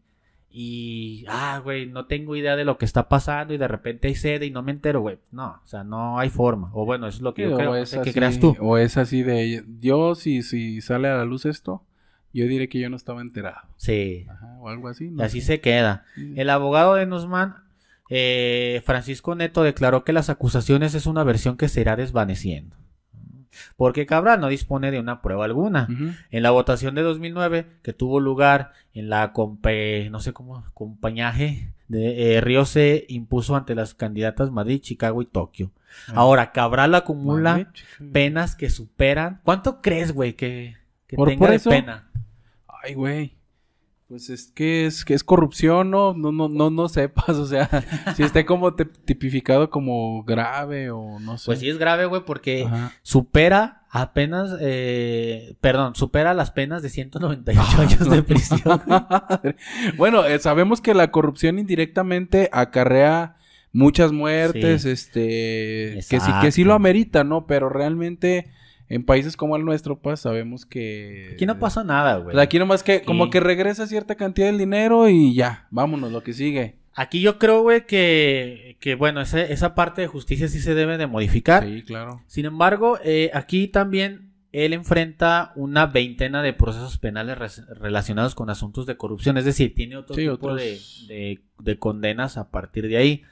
y, 0.54 1.25
ah, 1.28 1.61
güey, 1.64 1.87
no 1.87 2.04
tengo 2.04 2.37
idea 2.37 2.57
de 2.57 2.64
lo 2.66 2.76
que 2.76 2.85
está 2.85 3.09
pasando 3.09 3.54
y 3.54 3.57
de 3.57 3.69
repente 3.69 4.09
hay 4.09 4.14
sede 4.14 4.45
y 4.45 4.50
no 4.50 4.62
me 4.62 4.73
entero, 4.73 5.00
güey. 5.00 5.19
No, 5.31 5.61
o 5.64 5.66
sea, 5.66 5.83
no 5.83 6.19
hay 6.19 6.28
forma. 6.28 6.71
O 6.75 6.85
bueno, 6.85 7.07
eso 7.07 7.16
es 7.16 7.23
lo 7.23 7.33
que 7.33 7.45
yo 7.45 7.54
o 7.54 7.57
creo. 7.57 7.71
No 7.71 7.76
es 7.76 7.88
sé 7.88 7.97
¿Qué 8.02 8.11
así- 8.11 8.12
creas 8.12 8.38
tú? 8.38 8.54
O 8.61 8.76
es 8.76 8.99
así 8.99 9.23
de, 9.23 9.64
yo 9.81 10.14
si, 10.14 10.42
si 10.42 10.83
sale 10.83 11.09
a 11.09 11.16
la 11.16 11.25
luz 11.25 11.47
esto, 11.47 11.85
yo 12.33 12.47
diré 12.47 12.69
que 12.69 12.79
yo 12.79 12.91
no 12.91 12.97
estaba 12.97 13.21
enterado. 13.21 13.69
Sí. 13.77 14.27
Ajá, 14.29 14.57
o 14.59 14.69
algo 14.69 14.89
así. 14.89 15.11
No 15.11 15.23
así 15.23 15.41
sé. 15.41 15.47
se 15.47 15.61
queda. 15.61 16.05
Sí. 16.15 16.35
El 16.37 16.51
abogado 16.51 16.95
de 16.95 17.07
Nusman, 17.07 17.57
eh, 18.11 18.83
Francisco 18.85 19.35
Neto, 19.35 19.62
declaró 19.62 20.05
que 20.05 20.12
las 20.12 20.31
acusaciones 20.31 20.95
es 20.95 21.07
una 21.07 21.25
versión 21.25 21.57
que 21.57 21.69
se 21.69 21.81
irá 21.81 21.97
desvaneciendo. 21.97 22.77
Porque 23.77 24.07
Cabral 24.07 24.41
no 24.41 24.49
dispone 24.49 24.91
de 24.91 24.99
una 24.99 25.21
prueba 25.21 25.45
alguna. 25.45 25.89
En 26.31 26.43
la 26.43 26.51
votación 26.51 26.95
de 26.95 27.03
2009, 27.03 27.67
que 27.83 27.93
tuvo 27.93 28.21
lugar 28.21 28.73
en 28.95 29.09
la 29.11 29.33
no 30.11 30.21
sé 30.21 30.33
cómo, 30.33 30.65
compañaje 30.75 31.73
de 31.89 32.37
eh, 32.37 32.41
Río 32.41 32.65
se 32.65 33.05
impuso 33.09 33.55
ante 33.55 33.75
las 33.75 33.95
candidatas 33.95 34.51
Madrid, 34.51 34.81
Chicago 34.81 35.21
y 35.21 35.27
Tokio. 35.27 35.73
Ah. 36.09 36.12
Ahora, 36.17 36.53
Cabral 36.53 36.95
acumula 36.95 37.71
penas 38.12 38.57
que 38.57 38.71
superan. 38.71 39.41
¿Cuánto 39.45 39.83
crees, 39.83 40.12
güey, 40.12 40.35
que, 40.35 40.77
que 41.12 41.16
Por- 41.16 41.28
tenga 41.28 41.38
por 41.40 41.50
de 41.50 41.57
eso- 41.57 41.69
pena? 41.71 42.09
Ay, 42.83 42.95
güey. 42.95 43.37
Pues 44.09 44.28
es 44.28 44.50
que 44.54 44.85
es 44.87 45.04
que 45.07 45.14
es 45.14 45.25
corrupción, 45.25 45.90
no, 45.90 46.12
no, 46.14 46.33
no, 46.33 46.49
no, 46.49 46.69
no 46.71 46.88
sepas, 46.88 47.28
o 47.37 47.47
sea, 47.47 47.69
si 48.16 48.23
está 48.23 48.45
como 48.47 48.75
te- 48.75 48.85
tipificado 48.85 49.71
como 49.71 50.23
grave 50.25 50.90
o 50.90 51.19
no 51.19 51.37
sé. 51.38 51.47
Pues 51.47 51.61
sí 51.61 51.69
es 51.71 51.78
grave, 51.78 52.07
güey, 52.07 52.23
porque 52.25 52.64
Ajá. 52.66 52.92
supera 53.02 53.85
apenas, 53.90 54.57
eh, 54.61 55.54
perdón, 55.61 55.95
supera 55.95 56.33
las 56.35 56.50
penas 56.50 56.83
de 56.83 56.88
198 56.90 57.81
años 57.81 58.11
de 58.11 58.23
prisión. 58.23 58.83
bueno, 59.97 60.25
eh, 60.25 60.38
sabemos 60.38 60.81
que 60.81 60.95
la 60.95 61.11
corrupción 61.11 61.59
indirectamente 61.59 62.49
acarrea 62.52 63.37
muchas 63.73 64.12
muertes, 64.12 64.83
Sí. 64.83 64.90
este, 64.90 66.00
que 66.11 66.21
sí, 66.21 66.31
que 66.42 66.52
sí 66.52 66.64
lo 66.64 66.75
amerita, 66.75 67.25
¿no? 67.25 67.47
Pero 67.47 67.69
realmente 67.71 68.50
en 68.95 69.05
países 69.05 69.37
como 69.37 69.57
el 69.57 69.65
nuestro, 69.65 69.99
pues 69.99 70.21
sabemos 70.21 70.67
que... 70.67 71.31
Aquí 71.33 71.47
no 71.47 71.59
pasa 71.59 71.83
nada, 71.83 72.17
güey. 72.17 72.35
Pues 72.35 72.43
aquí 72.45 72.59
nomás 72.59 72.83
que, 72.83 73.03
como 73.03 73.31
que 73.31 73.41
regresa 73.41 73.87
cierta 73.87 74.17
cantidad 74.17 74.49
del 74.49 74.59
dinero 74.59 75.09
y 75.09 75.35
ya, 75.35 75.67
vámonos, 75.71 76.13
lo 76.13 76.23
que 76.23 76.33
sigue. 76.35 76.77
Aquí 76.95 77.23
yo 77.23 77.39
creo, 77.39 77.63
güey, 77.63 77.87
que, 77.87 78.77
que 78.81 78.95
bueno, 78.95 79.23
ese- 79.23 79.51
esa 79.53 79.75
parte 79.75 80.03
de 80.03 80.09
justicia 80.09 80.47
sí 80.49 80.61
se 80.61 80.75
debe 80.75 80.99
de 80.99 81.07
modificar. 81.07 81.65
Sí, 81.65 81.83
claro. 81.85 82.23
Sin 82.27 82.45
embargo, 82.45 82.99
eh, 83.03 83.31
aquí 83.33 83.67
también 83.67 84.31
él 84.53 84.75
enfrenta 84.75 85.53
una 85.57 85.87
veintena 85.87 86.43
de 86.43 86.53
procesos 86.53 86.99
penales 86.99 87.63
relacionados 87.79 88.35
con 88.35 88.51
asuntos 88.51 88.85
de 88.85 88.99
corrupción. 88.99 89.39
Es 89.39 89.47
decir, 89.47 89.75
tiene 89.75 89.97
otro 89.97 90.15
Sí, 90.15 90.21
tipo 90.23 90.35
otros- 90.35 90.59
de, 90.59 90.79
de- 91.15 91.41
de 91.61 91.79
condenas 91.79 92.37
a 92.37 92.51
partir 92.51 92.87
de 92.89 92.99
ahí. 92.99 93.23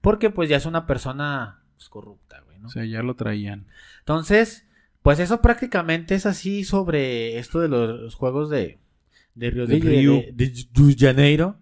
Porque 0.00 0.30
pues 0.30 0.48
ya 0.48 0.56
es 0.56 0.66
una 0.66 0.86
persona 0.86 1.62
pues, 1.76 1.88
corrupta, 1.88 2.40
güey, 2.46 2.60
¿no? 2.60 2.68
O 2.68 2.70
sea, 2.70 2.84
ya 2.84 3.02
lo 3.02 3.16
traían. 3.16 3.66
Entonces, 3.98 4.64
pues 5.08 5.20
eso 5.20 5.40
prácticamente 5.40 6.14
es 6.14 6.26
así 6.26 6.64
sobre 6.64 7.38
esto 7.38 7.60
de 7.60 7.68
los, 7.68 8.14
juegos 8.14 8.50
de, 8.50 8.78
de 9.34 9.50
Río 9.50 9.66
de, 9.66 9.80
De 9.80 9.88
Río. 9.88 10.12
de- 10.12 10.32
de- 10.34 10.66
de 10.70 10.96
Janeiro. 10.98 11.56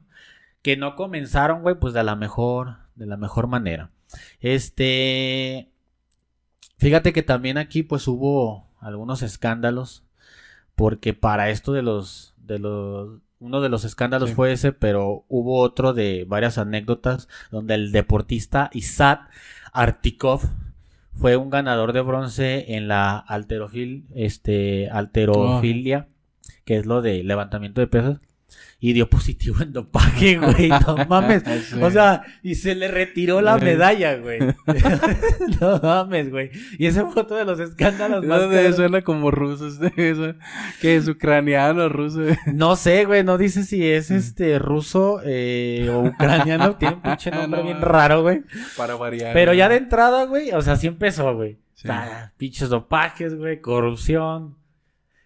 Que 0.62 0.76
no 0.76 0.96
comenzaron, 0.96 1.62
güey, 1.62 1.76
pues 1.78 1.94
de 1.94 2.02
la 2.02 2.16
mejor, 2.16 2.78
de 2.96 3.06
la 3.06 3.16
mejor 3.16 3.46
manera. 3.46 3.92
Este. 4.40 5.70
Fíjate 6.78 7.12
que 7.12 7.22
también 7.22 7.56
aquí, 7.56 7.84
pues, 7.84 8.08
hubo 8.08 8.68
algunos 8.80 9.22
escándalos. 9.22 10.02
Porque 10.74 11.14
para 11.14 11.50
esto 11.50 11.72
de 11.72 11.82
los. 11.82 12.34
de 12.38 12.58
los. 12.58 13.20
Uno 13.38 13.60
de 13.60 13.68
los 13.68 13.84
escándalos 13.84 14.30
Sí. 14.30 14.34
fue 14.34 14.50
ese, 14.50 14.72
pero 14.72 15.24
hubo 15.28 15.60
otro 15.60 15.92
de 15.92 16.24
varias 16.26 16.58
anécdotas 16.58 17.28
donde 17.52 17.74
el 17.74 17.92
deportista 17.92 18.70
Isat 18.72 19.20
Artikov 19.72 20.40
fue 21.16 21.36
un 21.36 21.50
ganador 21.50 21.92
de 21.92 22.02
bronce 22.02 22.76
en 22.76 22.88
la 22.88 23.18
alterofil, 23.18 24.06
este, 24.14 24.88
alterofilia, 24.90 26.08
que 26.64 26.76
es 26.76 26.86
lo 26.86 27.02
de 27.02 27.24
levantamiento 27.24 27.80
de 27.80 27.86
pesas, 27.86 28.20
y 28.78 28.92
dio 28.92 29.08
positivo 29.08 29.62
en 29.62 29.72
dopaje, 29.72 30.36
güey, 30.38 30.68
no 30.68 30.96
mames. 31.08 31.42
Sí. 31.66 31.80
O 31.82 31.90
sea, 31.90 32.22
y 32.42 32.54
se 32.56 32.74
le 32.74 32.88
retiró 32.88 33.40
la 33.40 33.56
medalla, 33.56 34.16
güey. 34.16 34.38
no 35.60 35.80
mames, 35.82 36.30
güey. 36.30 36.50
Y 36.78 36.86
ese 36.86 37.04
fue 37.06 37.22
otro 37.22 37.36
de 37.36 37.44
los 37.44 37.58
escándalos 37.58 38.24
más 38.24 38.40
¿Dónde 38.40 38.56
cabrones. 38.56 38.76
suena 38.76 39.02
como 39.02 39.30
ruso 39.30 39.66
este? 39.68 40.10
Eso? 40.10 40.34
Que 40.80 40.96
es 40.96 41.08
ucraniano, 41.08 41.88
ruso. 41.88 42.20
No 42.52 42.76
sé, 42.76 43.04
güey, 43.06 43.24
no 43.24 43.38
dice 43.38 43.64
si 43.64 43.84
es 43.86 44.10
este 44.10 44.58
ruso 44.58 45.20
eh, 45.24 45.88
o 45.90 46.02
ucraniano. 46.02 46.76
Tiene 46.76 46.96
un 46.96 47.02
pinche 47.02 47.30
nombre 47.30 47.60
No 47.60 47.66
bien 47.66 47.80
raro, 47.80 48.22
güey. 48.22 48.42
Para 48.76 48.94
variar. 48.96 49.32
Pero 49.32 49.54
ya 49.54 49.68
de 49.68 49.76
entrada, 49.76 50.24
güey, 50.26 50.52
o 50.52 50.60
sea, 50.60 50.76
sí 50.76 50.86
empezó, 50.86 51.34
güey. 51.34 51.58
Sí. 51.74 51.88
Ah, 51.90 52.32
pinches 52.36 52.68
dopajes, 52.68 53.34
güey, 53.34 53.60
corrupción. 53.60 54.56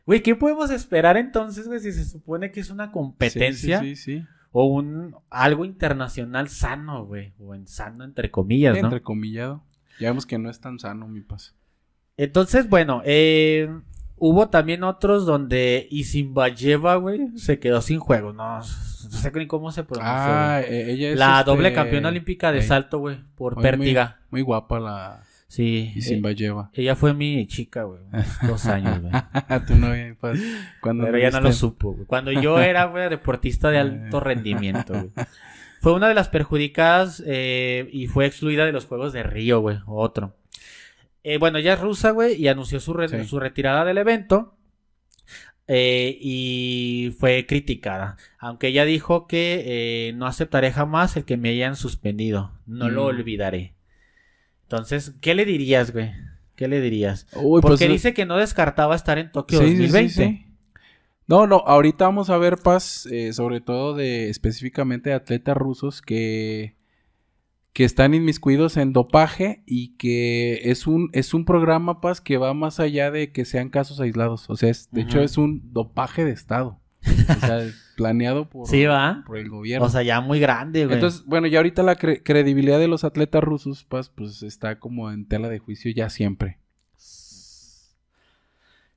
Güey, 0.07 0.23
¿qué 0.23 0.35
podemos 0.35 0.71
esperar 0.71 1.17
entonces, 1.17 1.67
güey, 1.67 1.81
si 1.81 1.93
se 1.93 2.05
supone 2.05 2.51
que 2.51 2.61
es 2.61 2.71
una 2.71 2.91
competencia 2.91 3.81
Sí, 3.81 3.97
sí, 3.97 4.25
o 4.53 4.65
un 4.65 5.15
algo 5.31 5.65
internacional 5.65 6.49
sano, 6.49 7.05
güey? 7.05 7.33
O 7.39 7.55
en 7.55 7.67
sano, 7.67 8.05
entre 8.05 8.31
comillas, 8.31 8.75
¿no? 8.75 8.87
Entrecomillado. 8.87 9.63
Ya 10.01 10.09
vemos 10.09 10.27
que 10.27 10.39
no 10.39 10.51
es 10.51 10.61
tan 10.61 10.79
sano, 10.79 11.07
mi 11.07 11.21
paz. 11.21 11.55
Entonces, 12.17 12.69
bueno, 12.69 13.03
eh, 13.05 13.71
hubo 14.17 14.49
también 14.49 14.83
otros 14.83 15.25
donde 15.27 15.87
Isimbayeva, 15.91 16.97
güey, 16.97 17.29
se 17.37 17.59
quedó 17.59 17.81
sin 17.81 18.01
juego. 18.01 18.33
No, 18.33 18.59
no 18.59 18.63
sé 18.63 19.33
ni 19.35 19.47
cómo 19.47 19.71
se 19.71 19.85
pronuncia. 19.85 20.57
Ah, 20.57 20.61
eh, 20.63 20.93
ella 20.93 21.11
es. 21.11 21.19
la 21.19 21.41
este, 21.41 21.51
doble 21.51 21.73
campeona 21.73 22.09
olímpica 22.09 22.51
de 22.51 22.63
salto, 22.63 22.99
güey, 22.99 23.19
por 23.37 23.61
pértiga. 23.61 24.21
Muy, 24.31 24.41
muy 24.41 24.47
guapa 24.47 24.81
la 24.81 25.23
Sí. 25.51 25.93
y 25.97 26.01
lleva. 26.37 26.71
Ella 26.75 26.95
fue 26.95 27.13
mi 27.13 27.45
chica, 27.49 27.83
güey. 27.83 28.01
Dos 28.47 28.67
años, 28.67 29.01
güey. 29.01 29.13
tu 29.67 29.75
novia, 29.75 30.07
mi 30.07 30.15
paz. 30.15 30.39
Cuando 30.81 31.07
Pero 31.07 31.19
ya 31.19 31.31
no 31.33 31.41
lo 31.41 31.53
supo, 31.53 31.93
güey. 31.93 32.07
Cuando 32.07 32.31
yo 32.31 32.61
era, 32.61 32.85
güey, 32.85 33.11
deportista 33.11 33.69
de 33.71 33.79
alto 33.79 34.21
rendimiento, 34.21 34.93
güey. 34.95 35.11
Fue 35.81 35.93
una 35.93 36.07
de 36.09 36.15
las 36.15 36.29
perjudicadas 36.29 37.21
eh, 37.27 37.89
y 37.93 38.07
fue 38.07 38.27
excluida 38.27 38.65
de 38.65 38.71
los 38.71 38.87
Juegos 38.87 39.13
de 39.13 39.25
Río, 39.25 39.61
güey. 39.61 39.79
Otro. 39.87 40.37
Eh, 41.25 41.39
bueno, 41.39 41.59
ella 41.59 41.75
es 41.75 41.81
rusa, 41.81 42.13
güey, 42.13 42.41
y 42.41 42.47
anunció 42.47 42.79
su, 42.79 42.93
re- 42.95 43.09
Sí. 43.09 43.25
su 43.25 43.41
retirada 43.41 43.85
del 43.85 43.99
evento. 43.99 44.57
eh, 45.73 46.17
y 46.21 47.15
fue 47.19 47.45
criticada. 47.47 48.17
Aunque 48.39 48.69
ella 48.69 48.85
dijo 48.85 49.27
que 49.27 50.09
eh, 50.09 50.13
no 50.15 50.27
aceptaré 50.27 50.73
jamás 50.73 51.17
el 51.17 51.25
que 51.25 51.37
me 51.37 51.51
hayan 51.51 51.75
suspendido. 51.77 52.53
No 52.67 52.89
lo 52.89 53.03
Mm. 53.05 53.07
olvidaré. 53.07 53.75
Entonces, 54.70 55.14
¿qué 55.20 55.35
le 55.35 55.44
dirías, 55.44 55.92
güey? 55.92 56.12
¿Qué 56.54 56.68
le 56.68 56.80
dirías? 56.80 57.26
Uy, 57.35 57.61
Porque 57.61 57.87
pues, 57.87 57.90
dice 57.90 58.14
que 58.14 58.24
no 58.24 58.37
descartaba 58.37 58.94
estar 58.94 59.18
en 59.18 59.33
Tokio 59.33 59.59
sí, 59.59 59.64
sí, 59.64 59.76
sí, 59.76 59.83
2020. 59.83 60.12
sí. 60.12 60.46
No, 61.26 61.46
no, 61.48 61.56
ahorita 61.66 62.04
vamos 62.04 62.30
a 62.30 62.38
ver, 62.38 62.56
Paz, 62.59 63.06
eh, 63.11 63.33
sobre 63.33 63.61
todo 63.61 63.94
de 63.94 64.28
específicamente 64.30 65.11
de 65.11 65.16
atletas 65.16 65.56
rusos 65.56 66.02
que, 66.02 66.76
que 67.72 67.85
están 67.85 68.14
inmiscuidos 68.14 68.76
en 68.76 68.92
dopaje 68.92 69.62
y 69.66 69.96
que 69.96 70.70
es 70.70 70.87
un, 70.87 71.09
es 71.12 71.35
un 71.35 71.44
programa, 71.44 72.00
Paz, 72.00 72.20
que 72.20 72.37
va 72.37 72.52
más 72.54 72.78
allá 72.80 73.11
de 73.11 73.33
que 73.33 73.44
sean 73.44 73.70
casos 73.70 73.98
aislados. 74.00 74.48
O 74.50 74.56
sea, 74.56 74.70
es- 74.70 74.88
de 74.92 75.00
hecho 75.02 75.20
es 75.20 75.37
un 75.38 75.72
dopaje 75.72 76.24
de 76.24 76.33
Estado. 76.33 76.80
O 77.07 77.47
sea, 77.47 77.67
planeado 77.97 78.45
por, 78.49 78.67
Sí, 78.67 78.85
va. 78.85 79.23
por 79.27 79.39
el 79.39 79.49
gobierno. 79.49 79.87
O 79.87 79.91
sea, 79.91 80.03
ya 80.03 80.21
muy 80.21 80.41
grande, 80.41 80.85
güey. 80.85 80.95
Entonces, 80.97 81.25
bueno, 81.25 81.47
ya 81.47 81.59
ahorita 81.59 81.83
la 81.83 81.97
cre- 81.97 82.23
credibilidad 82.25 82.79
de 82.79 82.89
los 82.89 83.05
atletas 83.05 83.43
rusos, 83.43 83.85
Paz, 83.85 84.11
pues 84.11 84.43
está 84.43 84.79
como 84.79 85.11
en 85.11 85.27
tela 85.27 85.49
de 85.49 85.59
juicio 85.59 85.93
ya 85.95 86.11
siempre. 86.11 86.59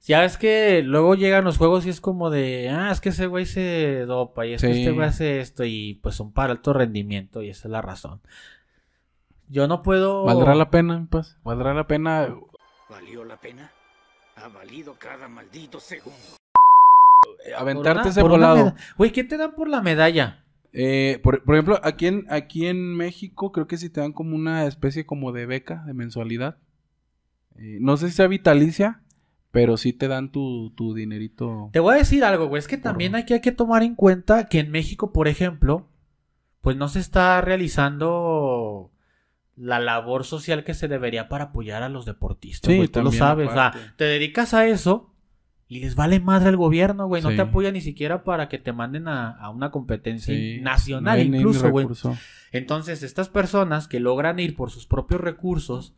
ya 0.06 0.26
es 0.26 0.38
que 0.38 0.84
luego 0.84 1.16
llegan 1.16 1.46
los 1.46 1.58
juegos 1.58 1.86
y 1.86 1.89
es 1.89 2.02
como 2.02 2.30
de, 2.30 2.70
ah, 2.70 2.92
es 2.92 3.00
que 3.00 3.10
ese 3.10 3.26
güey 3.28 3.46
se 3.46 4.02
dopa 4.06 4.46
y 4.46 4.54
es 4.54 4.62
que 4.62 4.72
este 4.72 4.92
güey 4.92 5.08
hace 5.08 5.39
esto 5.39 5.63
y 5.63 5.94
pues 6.04 6.16
son 6.16 6.34
para 6.34 6.52
alto 6.52 6.74
rendimiento 6.74 7.42
y 7.42 7.50
esa 7.50 7.68
es 7.70 7.72
la 7.72 7.82
razón. 7.82 8.20
Yo 9.48 9.68
no 9.68 9.82
puedo... 9.82 10.26
¿Valdrá 10.26 10.56
la 10.56 10.70
pena, 10.70 11.08
Paz? 11.10 11.38
¿Valdrá 11.44 11.74
la 11.74 11.88
pena 11.88 12.28
¿Valió 12.89 13.24
la 13.24 13.38
pena? 13.38 13.72
Ha 14.36 14.48
valido 14.50 14.96
cada 15.00 15.28
maldito 15.30 15.80
segundo. 15.80 16.18
Eh, 17.45 17.53
aventarte 17.57 18.09
ese 18.09 18.21
volado? 18.21 18.75
Güey, 18.97 19.12
¿qué 19.12 19.23
te 19.23 19.38
dan 19.38 19.55
por 19.55 19.69
la 19.69 19.81
medalla? 19.81 20.43
Eh, 20.73 21.19
por, 21.21 21.43
por 21.43 21.55
ejemplo, 21.55 21.79
aquí 21.83 22.07
en, 22.07 22.25
aquí 22.29 22.65
en 22.65 22.95
México 22.95 23.51
creo 23.51 23.67
que 23.67 23.77
sí 23.77 23.89
te 23.89 24.01
dan 24.01 24.12
como 24.12 24.36
una 24.36 24.65
especie 24.65 25.05
como 25.05 25.31
de 25.31 25.45
beca 25.45 25.83
de 25.86 25.93
mensualidad. 25.93 26.57
Eh, 27.55 27.77
no 27.79 27.97
sé 27.97 28.09
si 28.09 28.15
sea 28.15 28.27
vitalicia, 28.27 29.01
pero 29.51 29.77
sí 29.77 29.93
te 29.93 30.07
dan 30.07 30.31
tu, 30.31 30.71
tu 30.75 30.95
dinerito. 30.95 31.69
Te 31.71 31.79
voy 31.79 31.93
a 31.93 31.97
decir 31.99 32.23
algo, 32.23 32.47
güey. 32.47 32.59
Es 32.59 32.67
que 32.67 32.77
también 32.77 33.15
aquí 33.15 33.33
hay 33.33 33.41
que 33.41 33.51
tomar 33.51 33.83
en 33.83 33.93
cuenta 33.93 34.47
que 34.47 34.59
en 34.59 34.71
México, 34.71 35.13
por 35.13 35.27
ejemplo, 35.27 35.88
pues 36.62 36.75
no 36.75 36.88
se 36.88 36.99
está 36.99 37.39
realizando 37.41 38.89
la 39.55 39.79
labor 39.79 40.23
social 40.23 40.63
que 40.63 40.73
se 40.73 40.88
debería 40.88 41.29
para 41.29 41.45
apoyar 41.45 41.83
a 41.83 41.89
los 41.89 42.05
deportistas. 42.05 42.73
Sí. 42.73 42.88
Tú 42.88 43.03
lo 43.03 43.12
sabes. 43.12 43.49
O 43.49 43.53
sea, 43.53 43.73
te 43.95 44.05
dedicas 44.05 44.55
a 44.55 44.65
eso 44.65 45.12
y 45.77 45.79
les 45.79 45.95
vale 45.95 46.19
madre 46.19 46.49
al 46.49 46.57
gobierno, 46.57 47.07
güey. 47.07 47.21
No 47.21 47.29
Sí. 47.31 47.36
te 47.36 47.41
apoya 47.41 47.71
ni 47.71 47.81
siquiera 47.81 48.23
para 48.23 48.47
que 48.49 48.59
te 48.59 48.73
manden 48.73 49.07
a, 49.07 49.31
a 49.31 49.49
una 49.49 49.71
competencia 49.71 50.33
Sí, 50.36 50.59
nacional, 50.62 51.29
no 51.31 51.38
incluso, 51.38 51.69
güey. 51.69 51.88
Entonces, 52.51 53.03
estas 53.03 53.29
personas 53.29 53.88
que 53.88 53.99
logran 53.99 54.39
ir 54.39 54.55
por 54.55 54.69
sus 54.69 54.86
propios 54.86 55.21
recursos 55.21 55.95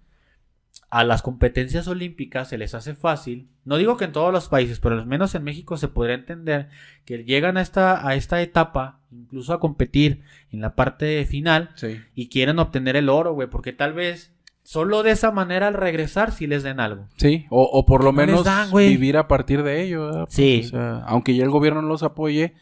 a 0.90 1.04
las 1.04 1.22
competencias 1.22 1.88
olímpicas 1.88 2.50
se 2.50 2.58
les 2.58 2.76
hace 2.76 2.96
fácil. 2.96 3.50
No 3.64 3.78
digo 3.78 3.98
que 3.98 4.06
en 4.06 4.12
todos 4.12 4.32
los 4.32 4.50
países, 4.50 4.80
pero 4.80 4.96
al 4.96 5.06
menos 5.08 5.34
en 5.34 5.44
México 5.44 5.78
se 5.78 5.88
podría 5.88 6.16
entender 6.16 6.70
que 7.06 7.24
llegan 7.24 7.58
a 7.58 7.62
esta, 7.62 8.08
a 8.08 8.16
esta 8.16 8.42
etapa, 8.42 9.00
incluso 9.12 9.54
a 9.54 9.60
competir 9.60 10.22
en 10.52 10.62
la 10.62 10.76
parte 10.76 11.26
final, 11.26 11.72
Sí. 11.76 12.00
y 12.14 12.28
quieren 12.30 12.60
obtener 12.60 12.96
el 12.98 13.10
oro, 13.10 13.34
güey, 13.34 13.50
porque 13.50 13.74
tal 13.74 13.94
vez 13.94 14.35
solo 14.66 15.04
de 15.04 15.12
esa 15.12 15.30
manera 15.30 15.68
al 15.68 15.76
regresar 15.76 16.32
sí 16.32 16.48
les 16.48 16.64
den 16.64 16.80
algo. 16.80 17.08
Sí, 17.18 17.46
o, 17.52 17.64
o 17.64 17.86
por 17.86 18.04
lo 18.04 18.12
menos 18.12 18.44
dan, 18.44 18.74
vivir 18.74 19.16
a 19.16 19.28
partir 19.28 19.62
de 19.62 19.84
ello. 19.84 20.08
¿verdad? 20.08 20.26
Sí. 20.28 20.64
o 20.66 20.70
sea, 20.70 20.98
aunque 21.06 21.36
ya 21.36 21.44
el 21.44 21.52
gobierno 21.52 21.84
no 21.84 21.88
los 21.88 22.02
apoye, 22.02 22.56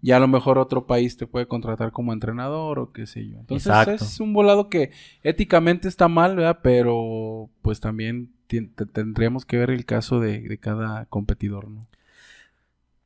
ya 0.00 0.16
a 0.16 0.20
lo 0.20 0.28
mejor 0.28 0.58
otro 0.58 0.86
país 0.86 1.18
te 1.18 1.26
puede 1.26 1.46
contratar 1.46 1.92
como 1.92 2.14
entrenador 2.14 2.78
o 2.78 2.92
qué 2.92 3.06
sé 3.06 3.28
yo. 3.28 3.38
Entonces 3.38 3.66
Exacto. 3.66 4.02
es 4.02 4.18
un 4.18 4.32
volado 4.32 4.70
que 4.70 4.92
éticamente 5.22 5.88
está 5.88 6.08
mal, 6.08 6.36
¿verdad? 6.36 6.60
Pero 6.62 7.50
pues 7.60 7.80
también 7.80 8.32
tendríamos 8.92 9.44
que 9.44 9.58
ver 9.58 9.70
el 9.70 9.84
caso 9.84 10.20
de, 10.20 10.40
de 10.40 10.58
cada 10.58 11.04
competidor, 11.06 11.68
¿no? 11.68 11.86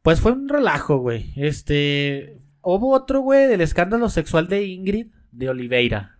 Pues 0.02 0.20
fue 0.20 0.30
un 0.30 0.48
relajo, 0.48 0.98
güey. 0.98 1.32
Este. 1.34 2.38
Hubo 2.62 2.94
otro, 2.94 3.20
güey, 3.22 3.48
del 3.48 3.60
escándalo 3.60 4.08
sexual 4.08 4.46
de 4.46 4.64
Ingrid 4.64 5.08
de 5.32 5.48
Oliveira. 5.48 6.15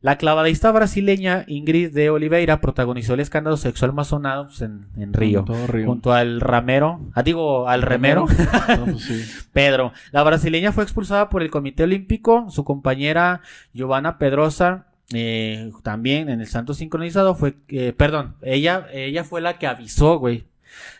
La 0.00 0.16
clavadista 0.16 0.70
brasileña 0.70 1.44
Ingrid 1.48 1.92
de 1.92 2.10
Oliveira 2.10 2.60
protagonizó 2.60 3.14
el 3.14 3.20
escándalo 3.20 3.56
sexual 3.56 3.92
más 3.92 4.08
sonado 4.08 4.48
en, 4.60 4.86
en 4.96 5.12
Río. 5.12 5.44
Junto 5.86 6.12
al 6.12 6.40
ramero, 6.40 7.00
ah, 7.14 7.22
digo, 7.24 7.68
al 7.68 7.82
remero, 7.82 8.26
No, 8.78 8.84
pues 8.84 9.02
sí. 9.04 9.24
Pedro. 9.52 9.92
La 10.12 10.22
brasileña 10.22 10.70
fue 10.70 10.84
expulsada 10.84 11.28
por 11.28 11.42
el 11.42 11.50
Comité 11.50 11.82
Olímpico. 11.82 12.48
Su 12.50 12.64
compañera 12.64 13.40
Giovanna 13.72 14.18
Pedrosa, 14.18 14.86
eh, 15.12 15.72
también 15.82 16.28
en 16.28 16.40
el 16.40 16.46
Santo 16.46 16.74
Sincronizado, 16.74 17.34
fue, 17.34 17.56
eh, 17.68 17.92
perdón, 17.92 18.36
ella, 18.42 18.86
ella 18.92 19.24
fue 19.24 19.40
la 19.40 19.58
que 19.58 19.66
avisó, 19.66 20.18
güey, 20.18 20.44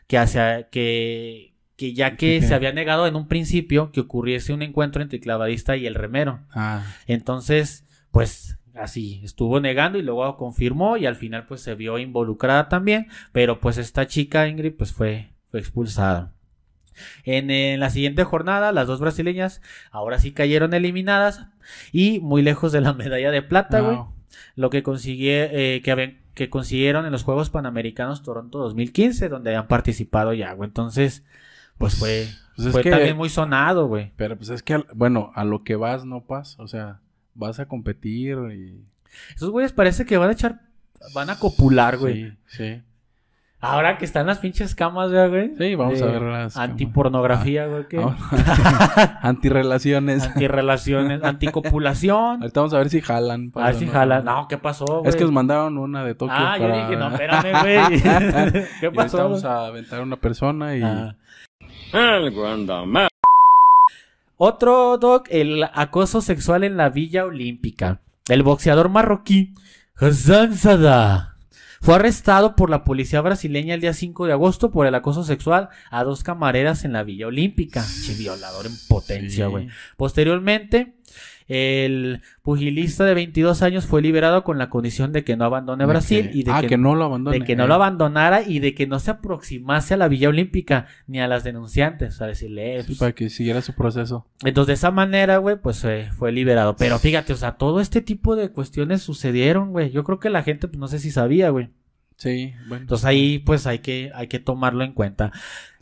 que 0.09 0.19
hacia, 0.19 0.65
que, 0.71 1.55
que 1.77 1.95
ya 1.95 2.17
que 2.17 2.43
se 2.43 2.53
había 2.53 2.73
negado 2.73 3.07
en 3.07 3.15
un 3.15 3.29
principio 3.29 3.93
que 3.93 4.01
ocurriese 4.01 4.53
un 4.53 4.63
encuentro 4.63 5.03
entre 5.03 5.19
el 5.19 5.23
clavadista 5.23 5.77
y 5.77 5.87
el 5.87 5.95
remero. 5.95 6.41
Ah, 6.53 6.83
Entonces, 7.07 7.85
pues 8.11 8.58
así, 8.81 9.21
estuvo 9.25 9.61
negando 9.61 9.99
y 9.99 10.03
luego 10.03 10.37
confirmó 10.37 10.97
y 10.97 11.07
al 11.07 11.17
final 11.17 11.47
pues 11.47 11.61
se 11.61 11.75
vio 11.75 11.99
involucrada 11.99 12.69
también, 12.69 13.09
pero 13.33 13.61
pues 13.61 13.79
esta 13.79 14.07
chica 14.07 14.49
Ingrid 14.49 14.75
pues 14.77 14.93
fue, 14.93 15.31
fue 15.51 15.61
expulsada. 15.61 16.33
En, 17.25 17.51
eh, 17.51 17.77
la 17.79 17.91
siguiente 17.91 18.25
jornada, 18.25 18.73
las 18.73 18.87
dos 18.89 19.01
brasileñas 19.01 19.63
ahora 19.93 20.19
sí 20.19 20.33
cayeron 20.33 20.75
eliminadas 20.75 21.47
y 21.93 22.19
muy 22.21 22.43
lejos 22.43 22.73
de 22.73 22.81
la 22.81 22.93
medalla 22.95 23.31
de 23.31 23.43
plata, 23.43 23.81
güey. 23.81 23.97
wow. 23.97 24.13
Lo 24.57 24.71
que 24.71 24.83
consigue, 24.83 25.49
eh, 25.77 25.83
que, 25.83 25.91
habían- 25.93 26.19
que 26.35 26.51
consiguieron 26.51 27.07
en 27.07 27.13
los 27.13 27.23
Juegos 27.23 27.51
Panamericanos 27.51 28.23
Toronto 28.23 28.59
2015, 28.59 29.29
donde 29.29 29.51
habían 29.51 29.69
participado 29.69 30.33
ya, 30.35 30.53
güey. 30.53 30.69
Entonces, 30.69 31.25
pues 31.79 31.95
fue, 31.97 32.27
Pues 32.57 32.67
es 32.67 32.73
fue 32.73 32.83
que- 32.83 32.91
también 32.91 33.17
muy 33.17 33.29
sonado, 33.29 33.87
güey. 33.87 34.13
Pero 34.17 34.37
pues 34.37 34.49
es 34.51 34.63
que, 34.65 34.83
bueno, 34.95 35.31
a 35.37 35.45
lo 35.45 35.63
que 35.63 35.77
vas 35.77 36.05
no 36.05 36.25
pasa. 36.25 36.61
O 36.63 36.67
sea, 36.67 37.01
vas 37.39 37.59
a 37.61 37.67
competir 37.67 38.37
y... 38.53 38.85
Esos 39.35 39.51
güeyes 39.51 39.73
parece 39.73 40.05
que 40.05 40.19
van 40.19 40.29
a 40.29 40.33
echar, 40.33 40.61
van 41.15 41.31
a 41.31 41.39
copular, 41.39 41.97
güey. 41.97 42.33
Sí, 42.47 42.57
sí. 42.59 42.83
Ahora 43.61 43.99
que 43.99 44.05
están 44.05 44.27
las 44.29 44.39
pinches 44.39 44.77
camas, 44.77 45.11
¿verdad, 45.11 45.31
güey. 45.31 45.53
Sí, 45.59 45.75
vamos 45.75 45.99
De 45.99 46.05
a 46.05 46.13
ver 46.13 46.23
las. 46.23 46.57
Antipornografía, 46.57 47.67
güey. 47.67 47.89
¿qué? 47.89 47.99
Ah, 48.01 49.19
Antirrelaciones. 49.23 50.23
Antirrelaciones, 50.29 51.25
anticopulación. 51.25 52.41
Ahorita 52.43 52.61
vamos 52.61 52.75
a 52.75 52.79
ver 52.79 52.89
si 52.91 53.01
jalan. 53.01 53.49
A 53.49 53.53
para 53.55 53.67
ver 53.67 53.75
si 53.77 53.87
no- 53.87 53.93
jala. 53.93 54.21
No, 54.21 54.47
¿qué 54.47 54.59
pasó, 54.59 54.85
güey? 54.85 55.09
Es 55.09 55.17
que 55.17 55.25
nos 55.25 55.33
mandaron 55.33 55.77
una 55.79 56.05
de 56.05 56.15
Tokio 56.15 56.35
Ah, 56.37 56.57
yo 56.57 56.69
para- 56.69 56.85
dije, 56.87 56.97
no, 56.97 57.09
espérame, 57.13 57.61
güey. 57.63 58.01
¿Qué 58.01 58.69
Y 58.83 58.85
ahorita 58.85 58.91
pasó? 58.95 59.19
vamos 59.19 59.45
a 59.45 59.67
aventar 59.67 60.01
a 60.01 60.03
una 60.03 60.17
persona 60.17 60.77
y... 60.77 60.83
Ah. 60.83 61.17
Otro, 64.41 64.99
Doc, 64.99 65.27
el 65.31 65.65
acoso 65.75 66.21
sexual 66.21 66.63
en 66.63 66.77
la 66.77 66.91
Villa 66.91 67.25
Olímpica. 67.25 68.03
El 68.29 68.45
boxeador 68.45 68.89
marroquí 68.89 69.53
Hassan 69.97 70.57
Sadah 70.57 71.35
fue 71.81 71.97
arrestado 71.97 72.55
por 72.55 72.71
la 72.71 72.85
policía 72.85 73.21
brasileña 73.21 73.75
el 73.75 73.81
día 73.81 73.93
5 73.95 74.27
de 74.27 74.33
agosto 74.33 74.71
por 74.71 74.87
el 74.87 74.95
acoso 74.95 75.25
sexual 75.25 75.71
a 75.91 76.05
dos 76.05 76.23
camareras 76.23 76.85
en 76.85 76.93
la 76.93 77.03
Villa 77.03 77.27
Olímpica. 77.27 77.85
Che, 77.85 78.15
violador 78.15 78.67
en 78.67 78.73
potencia, 78.89 79.47
Sí. 79.47 79.51
güey. 79.51 79.69
Posteriormente, 79.97 80.95
el 81.49 82.21
pugilista 82.43 83.05
de 83.05 83.15
22 83.15 83.63
años 83.63 83.87
fue 83.87 84.03
liberado 84.03 84.45
con 84.45 84.59
la 84.59 84.69
condición 84.71 85.13
de 85.13 85.25
que 85.25 85.37
no 85.37 85.45
abandone 85.45 85.83
de 85.85 85.89
Brasil 85.89 86.31
que- 86.31 86.39
y 86.39 86.43
de 86.43 86.53
ah, 86.53 86.61
que, 86.61 86.67
que, 86.69 86.79
no 86.79 86.95
lo 86.95 87.05
abandone. 87.05 87.39
de 87.39 87.45
que 87.45 87.57
no 87.57 87.65
eh. 87.65 87.69
lo 87.69 87.75
abandonara 87.75 88.43
y 88.43 88.59
de 88.61 88.75
que 88.75 88.87
no 88.87 88.99
se 89.01 89.11
aproximase 89.11 89.95
a 89.95 89.97
la 89.97 90.09
Villa 90.09 90.29
Olímpica 90.29 90.87
ni 91.07 91.21
a 91.21 91.27
las 91.29 91.45
denunciantes, 91.45 92.21
a 92.21 92.27
decirle, 92.27 92.77
eh, 92.77 92.81
Sí, 92.83 92.87
pues, 92.89 92.99
para 92.99 93.13
que 93.13 93.31
siguiera 93.31 93.63
su 93.63 93.75
proceso. 93.75 94.27
entonces, 94.45 94.69
de 94.69 94.75
esa 94.75 94.91
manera, 94.91 95.39
güey, 95.39 95.57
pues 95.61 95.83
eh, 95.85 96.11
fue 96.17 96.33
liberado. 96.33 96.77
Pero 96.77 96.99
fíjate, 96.99 97.33
o 97.33 97.37
sea, 97.37 97.53
todo 97.53 97.81
este 97.81 98.03
tipo 98.03 98.37
de 98.37 98.51
cuestiones 98.51 99.03
sucedieron, 99.03 99.71
güey. 99.73 99.91
Yo 99.91 100.05
creo 100.05 100.19
que 100.21 100.31
la 100.31 100.43
gente, 100.43 100.69
pues 100.69 100.79
no 100.79 100.89
sé 100.89 100.99
si 100.99 101.11
sabía, 101.11 101.51
güey. 101.51 101.71
Sí, 102.19 102.53
bueno. 102.67 102.83
Entonces 102.83 103.05
ahí, 103.05 103.39
pues 103.39 103.67
hay 103.69 103.79
que, 103.79 104.11
hay 104.13 104.27
que 104.27 104.41
tomarlo 104.41 104.83
en 104.83 104.93
cuenta. 104.93 105.33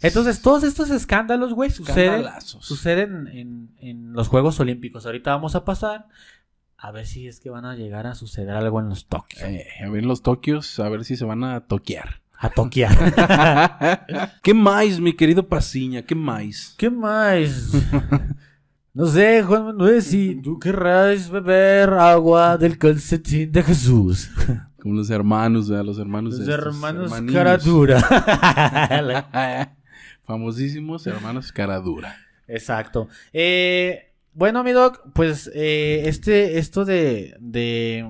Entonces, 0.02 0.42
todos 0.42 0.64
estos 0.64 0.90
escándalos, 0.90 1.54
güey, 1.54 1.70
suceden, 1.70 2.26
suceden 2.40 3.26
en, 3.28 3.70
en 3.78 4.12
los 4.12 4.28
Juegos 4.28 4.60
Olímpicos. 4.60 5.06
Ahorita 5.06 5.30
vamos 5.30 5.54
a 5.56 5.64
pasar 5.64 6.08
a 6.76 6.90
ver 6.90 7.06
si 7.06 7.26
es 7.26 7.40
que 7.40 7.48
van 7.48 7.64
a 7.64 7.74
llegar 7.74 8.06
a 8.06 8.14
suceder 8.14 8.50
algo 8.50 8.80
en 8.80 8.90
los 8.90 9.06
Tokios. 9.06 9.42
Eh, 9.44 9.66
a 9.82 9.88
ver 9.88 10.04
los 10.04 10.22
Tokios, 10.22 10.78
a 10.78 10.88
ver 10.90 11.06
si 11.06 11.16
se 11.16 11.24
van 11.24 11.42
a 11.42 11.62
toquear. 11.62 12.20
A 12.38 12.50
toquear. 12.50 14.36
¿Qué 14.42 14.52
más, 14.52 15.00
mi 15.00 15.14
querido 15.14 15.48
Pasiña? 15.48 16.02
¿Qué 16.02 16.14
más? 16.14 16.74
¿Qué 16.76 16.90
más? 16.90 17.72
No 18.92 19.06
sé, 19.06 19.42
Juan 19.42 19.64
Manuel, 19.64 20.02
si 20.02 20.40
tú 20.42 20.58
querrás 20.58 21.30
beber 21.30 21.90
agua 21.90 22.58
del 22.58 22.76
calcetín 22.76 23.52
de 23.52 23.62
Jesús. 23.62 24.30
Como 24.86 24.98
los 24.98 25.10
hermanos, 25.10 25.68
¿verdad? 25.68 25.84
Los 25.84 25.98
hermanos. 25.98 26.38
Los 26.38 26.48
estos, 26.48 26.64
hermanos. 26.64 27.12
Caradura. 27.32 28.00
Famosísimos 30.22 31.04
hermanos 31.08 31.50
Caradura. 31.50 32.16
Exacto. 32.46 33.08
Eh, 33.32 34.12
bueno, 34.32 34.62
mi 34.62 34.70
doc, 34.70 35.00
pues 35.12 35.50
eh, 35.56 36.02
este, 36.06 36.58
esto 36.58 36.84
de, 36.84 37.34
de... 37.40 38.08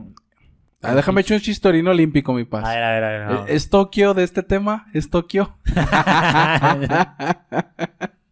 Ah, 0.83 0.95
déjame 0.95 1.23
echar 1.23 1.37
un 1.37 1.41
chistorino 1.41 1.93
olímpico, 1.93 2.35
mi 2.35 2.45
paz. 2.45 2.67
A 2.67 2.75
ver, 2.75 2.83
a 2.83 2.93
ver, 2.93 3.05
a 3.05 3.09
ver. 3.09 3.27
no. 3.27 3.47
¿Es 3.47 3.71
Tokio 3.71 4.13
de 4.13 4.25
este 4.25 4.43
tema? 4.43 4.87
¿Es 4.93 5.09
Tokio? 5.09 5.57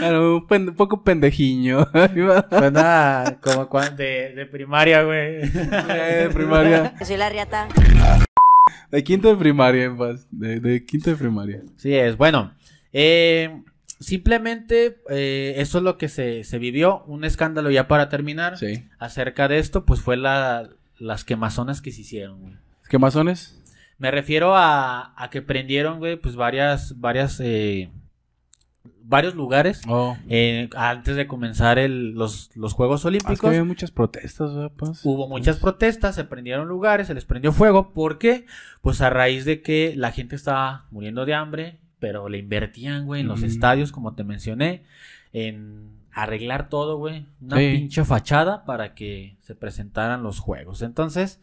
Bueno, 0.00 0.36
un, 0.36 0.74
poco 0.76 1.02
pendejiño. 1.02 1.86
Suena 2.50 3.38
como 3.42 3.68
cuan- 3.68 3.96
de, 3.96 4.34
de 4.34 4.46
primaria, 4.46 5.02
güey. 5.02 5.42
Eh, 5.42 6.24
de 6.24 6.30
primaria. 6.32 6.94
Soy 7.04 7.16
la 7.16 7.28
riata. 7.28 7.68
De 8.90 9.02
quinto 9.02 9.28
de 9.28 9.36
primaria, 9.36 9.84
en 9.84 9.96
paz. 9.96 10.26
De, 10.30 10.60
de 10.60 10.84
quinto 10.84 11.10
de 11.10 11.16
primaria. 11.16 11.62
Sí 11.76 11.94
es, 11.94 12.16
bueno. 12.16 12.52
eh, 12.92 13.62
simplemente 14.00 14.98
eh, 15.10 15.54
eso 15.56 15.78
es 15.78 15.84
lo 15.84 15.96
que 15.98 16.08
se, 16.08 16.44
se 16.44 16.58
vivió. 16.58 17.02
Un 17.06 17.24
escándalo 17.24 17.70
ya 17.70 17.88
para 17.88 18.08
terminar. 18.08 18.58
Sí. 18.58 18.84
Acerca 18.98 19.48
de 19.48 19.58
esto, 19.58 19.84
pues 19.84 20.00
fue 20.00 20.16
la, 20.16 20.68
las 20.98 21.24
quemazonas 21.24 21.80
que 21.80 21.90
se 21.90 22.02
hicieron, 22.02 22.40
güey. 22.40 22.54
¿Qué 22.88 22.98
masones? 22.98 23.60
Me 23.98 24.10
refiero 24.10 24.54
a, 24.56 25.14
a 25.16 25.30
que 25.30 25.40
prendieron, 25.40 25.98
güey, 25.98 26.16
pues 26.16 26.36
varias, 26.36 27.00
varias, 27.00 27.40
eh, 27.42 27.88
varios 29.06 29.34
lugares 29.34 29.82
Oh. 29.88 30.16
eh, 30.28 30.68
antes 30.76 31.16
de 31.16 31.26
comenzar 31.26 31.78
el- 31.78 32.12
los, 32.12 32.50
los 32.56 32.72
Juegos 32.72 32.96
Ah, 32.96 32.98
es 32.98 33.02
que 33.02 33.08
Olímpicos. 33.26 33.48
había 33.48 33.64
muchas 33.64 33.90
protestas. 33.90 34.50
Hubo 35.04 35.28
muchas 35.28 35.58
protestas, 35.58 36.14
se 36.14 36.24
prendieron 36.24 36.68
lugares, 36.68 37.06
se 37.08 37.14
les 37.14 37.24
prendió 37.24 37.52
fuego. 37.52 37.92
¿Por 37.92 38.18
qué? 38.18 38.46
Pues 38.80 39.00
a 39.00 39.10
raíz 39.10 39.44
de 39.44 39.60
que 39.62 39.94
la 39.96 40.10
gente 40.12 40.36
estaba 40.36 40.86
muriendo 40.90 41.26
de 41.26 41.34
hambre, 41.34 41.78
pero 41.98 42.28
le 42.28 42.38
invertían, 42.38 43.06
güey, 43.06 43.20
en 43.22 43.28
los 43.28 43.40
Mm. 43.42 43.44
estadios, 43.46 43.92
como 43.92 44.14
te 44.14 44.24
mencioné, 44.24 44.84
en 45.32 45.90
arreglar 46.12 46.68
todo, 46.68 46.96
güey. 46.96 47.26
Una 47.40 47.56
Sí. 47.58 47.72
pinche 47.76 48.04
fachada 48.04 48.64
para 48.64 48.94
que 48.94 49.36
se 49.40 49.54
presentaran 49.54 50.22
los 50.22 50.38
juegos. 50.38 50.80
Entonces, 50.82 51.40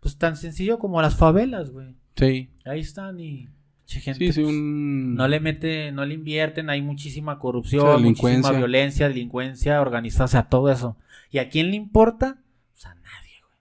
pues 0.00 0.16
tan 0.18 0.36
sencillo 0.36 0.78
como 0.78 1.00
las 1.02 1.16
favelas, 1.16 1.70
güey. 1.70 1.94
Sí. 2.16 2.50
Ahí 2.64 2.80
están 2.80 3.20
y... 3.20 3.48
che, 3.86 4.00
gente, 4.00 4.18
Sí, 4.26 4.32
sí, 4.32 4.40
pues, 4.42 4.52
un... 4.52 5.14
No 5.14 5.28
le 5.28 5.40
mete, 5.40 5.92
no 5.92 6.04
le 6.04 6.14
invierten, 6.14 6.70
hay 6.70 6.82
muchísima 6.82 7.38
corrupción, 7.38 7.84
delincuencia. 8.02 8.38
muchísima 8.38 8.58
violencia, 8.58 9.08
delincuencia 9.08 9.80
organizada, 9.80 10.24
o 10.24 10.28
sea, 10.28 10.42
todo 10.48 10.70
eso. 10.70 10.96
¿Y 11.30 11.38
a 11.38 11.48
quién 11.48 11.70
le 11.70 11.76
importa? 11.76 12.38
Pues 12.72 12.86
a 12.86 12.94
nadie, 12.94 13.40
güey. 13.42 13.58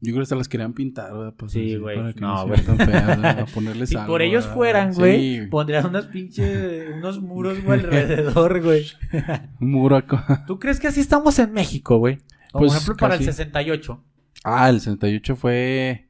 Yo 0.00 0.12
creo 0.12 0.22
que 0.22 0.26
se 0.26 0.36
las 0.36 0.48
querían 0.48 0.72
pintar, 0.74 1.12
¿verdad? 1.12 1.34
Pues, 1.36 1.52
Sí, 1.52 1.60
así, 1.60 1.76
güey. 1.76 1.96
para 1.96 2.12
que 2.12 2.20
No, 2.20 2.46
güey. 2.46 2.60
tan 2.64 2.76
feas. 2.78 3.24
A 3.24 3.46
ponerles 3.54 3.88
Si 3.90 3.96
algo, 3.96 4.08
por 4.08 4.22
ellos 4.22 4.44
¿verdad? 4.44 4.54
fueran, 4.56 4.94
Sí, 4.94 5.00
güey, 5.00 5.48
pondrían 5.50 5.86
unas 5.86 6.06
pinches, 6.06 6.90
unos 6.96 7.20
muros, 7.20 7.62
güey, 7.62 7.80
alrededor, 7.84 8.62
güey. 8.62 8.86
un 9.60 9.70
muro 9.70 9.96
acá. 9.96 10.44
¿Tú 10.46 10.58
crees 10.58 10.80
que 10.80 10.88
así 10.88 11.00
estamos 11.00 11.38
en 11.38 11.52
México, 11.52 11.98
güey? 11.98 12.18
Como 12.52 12.66
Pues, 12.66 12.72
por 12.72 12.76
ejemplo 12.82 12.96
para 12.96 13.14
el 13.14 13.20
casi. 13.20 13.32
68. 13.32 14.04
Ah, 14.44 14.68
el 14.70 14.80
68 14.80 15.36
fue... 15.36 16.03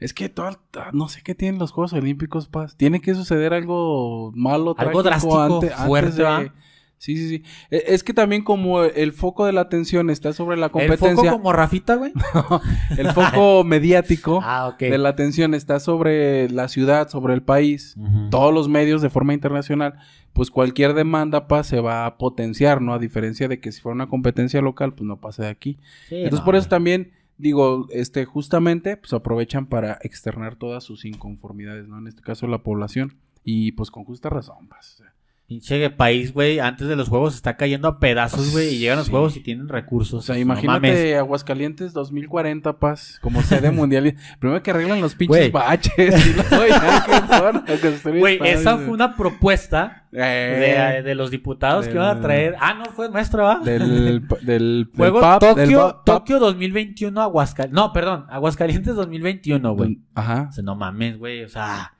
Es 0.00 0.14
que 0.14 0.28
todo, 0.28 0.50
no 0.92 1.08
sé 1.08 1.22
qué 1.22 1.34
tienen 1.34 1.58
los 1.58 1.70
Juegos 1.72 1.92
Olímpicos, 1.92 2.48
Paz. 2.48 2.76
Tiene 2.76 3.00
que 3.00 3.14
suceder 3.14 3.52
algo 3.54 4.32
malo, 4.34 4.74
Algo 4.78 5.02
drástico, 5.02 5.60
fuerte, 5.86 6.22
¿va? 6.22 6.52
Sí, 7.00 7.16
sí, 7.16 7.28
sí. 7.28 7.42
E- 7.70 7.84
Es 7.88 8.02
que 8.02 8.12
también 8.12 8.42
como 8.42 8.82
el 8.82 9.12
foco 9.12 9.46
de 9.46 9.52
la 9.52 9.60
atención 9.60 10.10
está 10.10 10.32
sobre 10.32 10.56
la 10.56 10.66
El 10.66 10.72
foco 10.72 10.80
competencia, 10.80 11.30
como 11.30 11.52
Rafita, 11.52 11.94
güey. 11.94 12.12
el 12.98 13.12
foco 13.12 13.62
mediático 13.64 14.40
Ah, 14.42 14.74
de 14.78 14.98
la 14.98 15.10
atención 15.10 15.54
está 15.54 15.78
sobre 15.78 16.50
la 16.50 16.66
ciudad, 16.66 17.08
sobre 17.08 17.34
el 17.34 17.42
país, 17.42 17.94
todos 18.30 18.52
los 18.52 18.68
medios 18.68 19.00
de 19.00 19.10
forma 19.10 19.32
internacional, 19.32 19.94
pues 20.32 20.50
cualquier 20.50 20.94
demanda, 20.94 21.46
Paz, 21.46 21.68
se 21.68 21.80
va 21.80 22.04
a 22.04 22.18
potenciar, 22.18 22.82
¿no? 22.82 22.94
A 22.94 22.98
diferencia 22.98 23.46
de 23.46 23.60
que 23.60 23.70
si 23.70 23.80
fuera 23.80 23.94
una 23.94 24.08
competencia 24.08 24.60
local, 24.60 24.92
pues 24.94 25.06
no 25.06 25.20
pasa 25.20 25.44
de 25.44 25.50
aquí. 25.50 25.78
Sí, 26.08 26.16
Entonces 26.16 26.40
no, 26.40 26.44
por 26.44 26.56
eso 26.56 26.68
también 26.68 27.12
digo, 27.38 27.86
este 27.90 28.24
justamente 28.24 28.96
pues 28.96 29.12
aprovechan 29.12 29.66
para 29.66 29.98
externar 30.02 30.56
todas 30.56 30.84
sus 30.84 31.04
inconformidades, 31.04 31.88
¿no? 31.88 31.98
En 31.98 32.06
este 32.06 32.22
caso 32.22 32.46
la 32.46 32.62
población 32.62 33.16
y 33.44 33.72
pues 33.72 33.90
con 33.90 34.04
justa 34.04 34.28
razón, 34.28 34.68
pues. 34.68 35.02
Pinche 35.48 35.88
país, 35.88 36.34
güey, 36.34 36.58
antes 36.60 36.88
de 36.88 36.94
los 36.94 37.08
juegos 37.08 37.34
está 37.34 37.56
cayendo 37.56 37.88
a 37.88 37.98
pedazos, 37.98 38.52
güey, 38.52 38.74
y 38.74 38.78
llegan 38.80 38.98
los 38.98 39.06
Sí. 39.06 39.10
juegos 39.12 39.34
y 39.38 39.40
tienen 39.40 39.66
recursos. 39.68 40.18
O 40.18 40.20
sea, 40.22 40.34
No 40.34 40.42
imagínate 40.42 40.78
mames. 40.90 41.16
Aguascalientes 41.16 41.94
2040, 41.94 42.78
paz, 42.78 43.18
como 43.22 43.40
sede 43.40 43.70
mundial. 43.70 44.14
Primero 44.40 44.62
que 44.62 44.70
arreglan 44.72 45.00
los 45.00 45.14
pinches 45.14 45.50
baches 45.50 46.14
y 46.26 48.18
Güey, 48.18 48.38
esa 48.44 48.76
fue 48.76 48.88
una 48.90 49.16
propuesta 49.16 50.04
Eh, 50.12 50.94
de, 50.96 51.02
de 51.02 51.14
los 51.14 51.30
diputados 51.30 51.86
que 51.86 51.92
del- 51.94 52.02
iban 52.02 52.18
a 52.18 52.20
traer. 52.20 52.54
Ah, 52.60 52.74
no, 52.74 52.84
fue 52.86 53.08
nuestra, 53.10 53.42
¿va? 53.42 53.60
del, 53.64 54.26
del, 54.42 54.90
Juego 54.94 55.20
del 55.20 55.30
pub, 55.38 55.56
del 55.56 55.64
Tokio, 55.64 55.88
pub- 55.88 56.04
Tokio 56.04 56.38
2021 56.40 57.20
Aguascalientes. 57.22 57.74
No, 57.74 57.92
perdón, 57.94 58.26
Aguascalientes 58.28 58.94
2021, 58.94 59.74
güey. 59.74 59.98
Ajá. 60.14 60.48
O 60.50 60.52
sea, 60.52 60.62
no 60.64 60.74
mames, 60.76 61.18
güey, 61.18 61.44
o 61.44 61.48
sea... 61.48 61.92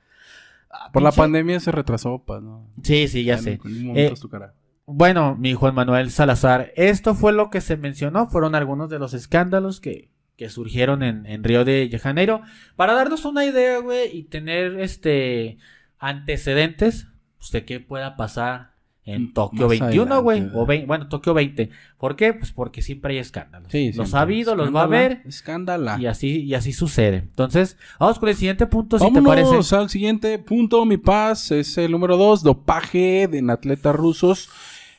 ah, 0.69 0.89
Por 0.91 1.01
la 1.01 1.09
pinche- 1.11 1.17
pandemia 1.17 1.59
se 1.59 1.71
retrasó, 1.71 2.23
pa, 2.25 2.39
¿no? 2.39 2.67
Sí, 2.83 3.07
sí, 3.07 3.23
ya 3.23 3.35
En- 3.35 3.43
sé. 3.43 3.59
Momento 3.63 3.99
Eh, 3.99 4.09
es 4.13 4.19
tu 4.19 4.29
cara. 4.29 4.53
Bueno, 4.85 5.35
mi 5.35 5.53
Juan 5.53 5.75
Manuel 5.75 6.09
Salazar, 6.09 6.71
esto 6.75 7.13
fue 7.13 7.31
lo 7.31 7.49
que 7.51 7.61
se 7.61 7.77
mencionó, 7.77 8.27
fueron 8.27 8.55
algunos 8.55 8.89
de 8.89 8.97
los 8.97 9.13
escándalos 9.13 9.79
que, 9.79 10.09
que 10.35 10.49
surgieron 10.49 11.03
en, 11.03 11.25
en 11.27 11.43
Río 11.43 11.63
de 11.63 11.99
Janeiro. 12.01 12.41
Para 12.75 12.93
darnos 12.93 13.23
una 13.25 13.45
idea, 13.45 13.77
güey, 13.79 14.09
y 14.17 14.23
tener 14.23 14.79
este 14.79 15.57
antecedentes 15.99 17.07
pues, 17.37 17.51
de 17.51 17.65
qué 17.65 17.79
pueda 17.79 18.15
pasar 18.15 18.71
en 19.09 19.33
Tokio 19.33 19.67
más 19.67 19.79
21, 19.79 20.21
güey, 20.21 20.47
o 20.53 20.65
bueno, 20.65 21.07
Tokio 21.07 21.33
20. 21.33 21.69
¿Por 21.97 22.15
qué? 22.15 22.33
Pues 22.33 22.51
porque 22.51 22.81
siempre 22.81 23.13
hay 23.13 23.19
escándalos. 23.19 23.71
Sí, 23.71 23.87
los 23.87 23.95
siempre. 23.95 24.19
ha 24.19 24.21
habido, 24.21 24.55
los 24.55 24.73
va 24.73 24.81
a 24.81 24.83
haber. 24.83 25.21
Escándala. 25.25 25.97
Y 25.99 26.05
así, 26.05 26.43
y 26.43 26.53
así 26.53 26.73
sucede. 26.73 27.17
Entonces, 27.17 27.77
vamos 27.99 28.19
con 28.19 28.29
el 28.29 28.35
siguiente 28.35 28.67
punto, 28.67 28.99
si 28.99 29.11
te 29.11 29.21
parece. 29.21 29.75
al 29.75 29.89
siguiente 29.89 30.37
punto, 30.39 30.85
mi 30.85 30.97
paz. 30.97 31.51
Es 31.51 31.77
el 31.77 31.91
número 31.91 32.17
2, 32.17 32.43
dopaje 32.43 33.27
de 33.27 33.39
en 33.39 33.49
atletas 33.49 33.95
rusos 33.95 34.49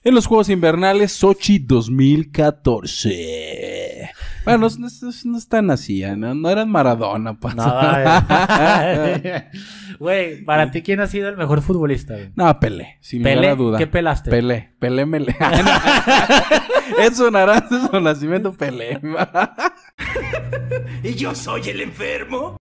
en 0.03 0.15
los 0.15 0.27
Juegos 0.27 0.49
Invernales 0.49 1.13
Sochi 1.13 1.59
2014. 1.59 4.11
Bueno, 4.45 4.69
no, 4.71 4.77
no- 4.79 4.89
no- 5.25 5.39
están 5.39 5.71
así, 5.71 6.03
¿eh? 6.03 6.17
no, 6.17 6.35
no 6.35 6.49
eran 6.49 6.71
Maradona. 6.71 7.37
No, 7.55 7.99
eh. 7.99 9.51
Güey, 9.99 10.43
para 10.45 10.71
ti, 10.71 10.81
¿quién 10.81 11.01
ha 11.01 11.07
sido 11.07 11.29
el 11.29 11.37
mejor 11.37 11.61
futbolista, 11.61 12.15
güey? 12.15 12.31
No, 12.35 12.59
Pelé, 12.59 12.97
sin 13.03 13.23
Pelé, 13.23 13.51
a 13.51 13.55
duda. 13.55 13.77
¿qué 13.77 13.87
pelaste? 13.87 14.31
Pelé, 14.31 14.71
Pelé, 14.79 15.05
Mele. 15.05 15.37
es 16.99 17.21
un 17.21 17.35
de 17.35 17.63
su 17.91 18.01
nacimiento, 18.01 18.55
Pelé. 18.55 18.99
¿Y 21.03 21.13
yo 21.15 21.35
soy 21.35 21.69
el 21.69 21.83
enfermo? 21.83 22.57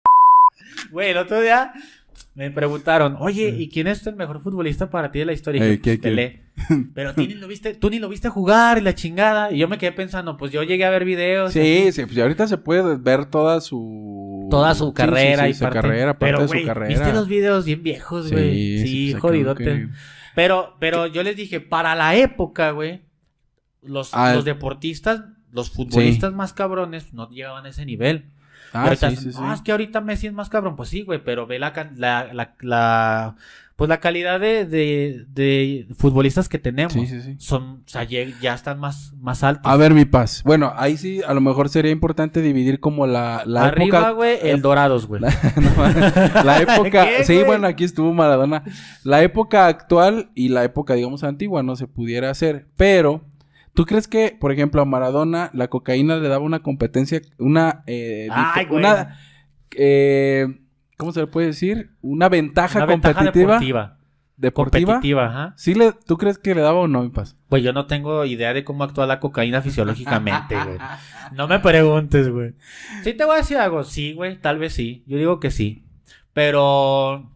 Güey, 0.93 1.11
el 1.11 1.17
otro 1.17 1.41
día 1.41 1.73
me 2.35 2.51
preguntaron, 2.51 3.17
oye, 3.21 3.49
¿y 3.57 3.69
quién 3.69 3.87
es 3.87 4.05
el 4.07 4.17
mejor 4.17 4.41
futbolista 4.43 4.91
para 4.91 5.13
ti 5.13 5.21
de 5.21 5.25
la 5.27 5.33
historia? 5.33 5.65
Y 5.65 5.71
Ey, 5.71 5.77
dije, 5.77 5.99
pues. 5.99 6.85
Pero 6.95 7.15
tú 7.15 7.23
ni, 7.23 7.35
lo 7.35 7.47
viste, 7.47 7.75
tú 7.75 7.91
ni 7.91 7.99
lo 7.99 8.09
viste 8.09 8.29
jugar 8.29 8.79
y 8.79 8.81
la 8.81 8.95
chingada. 8.95 9.53
Y 9.53 9.59
yo 9.59 9.69
me 9.69 9.79
quedé 9.79 9.93
pensando, 9.93 10.37
pues 10.37 10.51
yo 10.51 10.63
llegué 10.65 10.85
a 10.85 10.91
ver 10.91 11.05
videos. 11.05 11.53
Sí, 11.53 11.93
sí, 11.93 12.05
pues 12.07 12.19
ahorita 12.19 12.47
se 12.49 12.59
puede 12.59 12.97
ver 12.97 13.27
toda 13.27 13.61
su... 13.61 14.49
Toda 14.51 14.75
su 14.75 14.93
carrera 14.93 15.43
sí, 15.45 15.49
sí, 15.49 15.51
y 15.51 15.55
su 15.55 15.61
parte- 15.65 15.75
carrera, 15.81 16.19
parte 16.19 16.35
Pero, 16.35 16.47
de 16.47 16.61
su 16.61 16.67
carrera. 16.67 16.89
¿viste 16.89 17.13
los 17.13 17.29
videos 17.29 17.65
bien 17.65 17.83
viejos, 17.83 18.31
güey? 18.31 18.79
Sí, 18.79 18.87
sí, 18.87 19.09
pues, 19.13 19.23
jodidote. 19.23 19.65
que- 19.65 19.89
Pero, 20.35 20.77
pero 20.81 21.07
yo 21.07 21.23
les 21.23 21.37
dije, 21.37 21.61
para 21.61 21.95
la 21.95 22.17
época, 22.17 22.73
güey, 22.73 23.03
los, 23.83 24.11
Ah, 24.13 24.35
los 24.35 24.45
deportistas, 24.45 25.23
los 25.53 25.71
futbolistas 25.71 26.33
más 26.33 26.53
cabrones 26.53 27.13
no 27.15 27.29
llegaban 27.31 27.65
a 27.67 27.69
ese 27.69 27.85
nivel. 27.87 28.33
Ah, 28.75 28.85
ahorita, 28.85 29.11
sí, 29.11 29.17
sí, 29.17 29.33
sí. 29.33 29.41
"No, 29.41 29.53
es 29.55 29.63
que 29.63 29.73
ahorita 29.73 30.01
Messi 30.01 30.27
es 30.27 30.33
más 30.33 30.49
cabrón. 30.51 30.77
Pues 30.77 30.89
sí, 30.89 31.03
güey, 31.03 31.23
pero 31.25 31.47
ve 31.47 31.59
la, 31.59 31.73
la, 31.97 32.33
la, 32.33 32.55
la- 32.61 33.37
pues 33.77 33.89
la 33.89 33.99
calidad 33.99 34.39
de, 34.39 34.67
de, 34.67 35.25
de 35.31 35.89
futbolistas 35.99 36.49
que 36.49 36.61
tenemos. 36.61 36.93
Sí, 36.93 37.07
sí, 37.09 37.21
sí. 37.23 37.35
Son, 37.39 37.83
o 37.85 37.89
sea, 37.89 38.05
ya, 38.05 38.21
ya 38.41 38.55
están 38.55 38.79
más, 38.79 39.13
más 39.19 39.43
altos. 39.43 39.65
A 39.71 39.77
ver, 39.77 39.95
mi 39.95 40.05
paz. 40.05 40.43
Bueno, 40.45 40.73
ahí 40.77 40.97
sí, 40.97 41.23
a 41.27 41.35
lo 41.35 41.41
mejor 41.41 41.69
sería 41.69 41.91
importante 41.91 42.41
dividir 42.41 42.79
como 42.79 43.09
la, 43.09 43.43
la 43.47 43.65
Arriba, 43.65 43.99
época... 43.99 44.11
güey, 44.13 44.39
el 44.43 44.63
Dorados, 44.63 45.07
güey. 45.09 45.23
la 46.45 46.61
época... 46.63 47.05
¿Qué, 47.05 47.25
sí, 47.25 47.35
güey? 47.35 47.47
bueno, 47.47 47.67
aquí 47.67 47.83
estuvo 47.85 48.13
Maradona. 48.13 48.63
La 49.03 49.23
época 49.23 49.67
actual 49.67 50.31
y 50.37 50.51
la 50.51 50.63
época, 50.65 50.95
digamos, 50.95 51.25
antigua 51.25 51.63
no 51.65 51.75
se 51.77 51.87
pudiera 51.89 52.31
hacer. 52.31 52.67
Pero, 52.77 53.25
¿tú 53.75 53.85
crees 53.87 54.09
que, 54.09 54.37
por 54.41 54.53
ejemplo, 54.53 54.81
a 54.81 54.85
Maradona 54.85 55.51
la 55.53 55.69
cocaína 55.69 56.17
le 56.17 56.29
daba 56.29 56.45
una 56.45 56.61
competencia, 56.63 57.21
una... 57.39 57.83
eh, 57.87 58.29
Ay, 58.31 58.67
güey. 58.67 58.79
una 58.81 59.19
eh, 59.77 60.47
¿Cómo 60.97 61.13
se 61.13 61.21
le 61.21 61.27
puede 61.27 61.49
decir? 61.49 61.91
Una 62.03 62.29
ventaja 62.29 62.79
Una 62.79 62.87
ventaja 62.87 63.15
competitiva. 63.15 63.53
deportiva. 63.55 63.99
deportiva. 64.37 64.93
Competitiva, 64.95 65.27
ajá. 65.27 65.55
¿Sí 65.57 65.75
le, 65.75 65.93
¿Tú 65.93 66.17
crees 66.17 66.39
que 66.39 66.55
le 66.55 66.61
daba 66.61 66.79
o 66.81 66.89
no, 66.89 67.03
mi 67.03 67.09
paz? 67.11 67.37
Pues 67.49 67.63
yo 67.63 67.73
no 67.73 67.87
tengo 67.87 68.25
idea 68.25 68.55
de 68.55 68.65
cómo 68.65 68.85
actúa 68.85 69.07
la 69.07 69.21
cocaína 69.21 69.61
fisiológicamente, 69.61 70.55
güey. 70.55 70.79
No 71.33 71.49
me 71.49 71.59
preguntes, 71.59 72.29
güey. 72.29 72.55
Sí 73.03 73.15
te 73.15 73.25
voy 73.25 73.35
a 73.35 73.39
decir 73.39 73.57
algo. 73.57 73.83
Sí, 73.83 74.13
güey, 74.13 74.41
tal 74.41 74.59
vez 74.59 74.75
sí. 74.75 75.03
Yo 75.07 75.19
digo 75.19 75.41
que 75.41 75.51
sí. 75.51 75.85
Pero... 76.33 77.31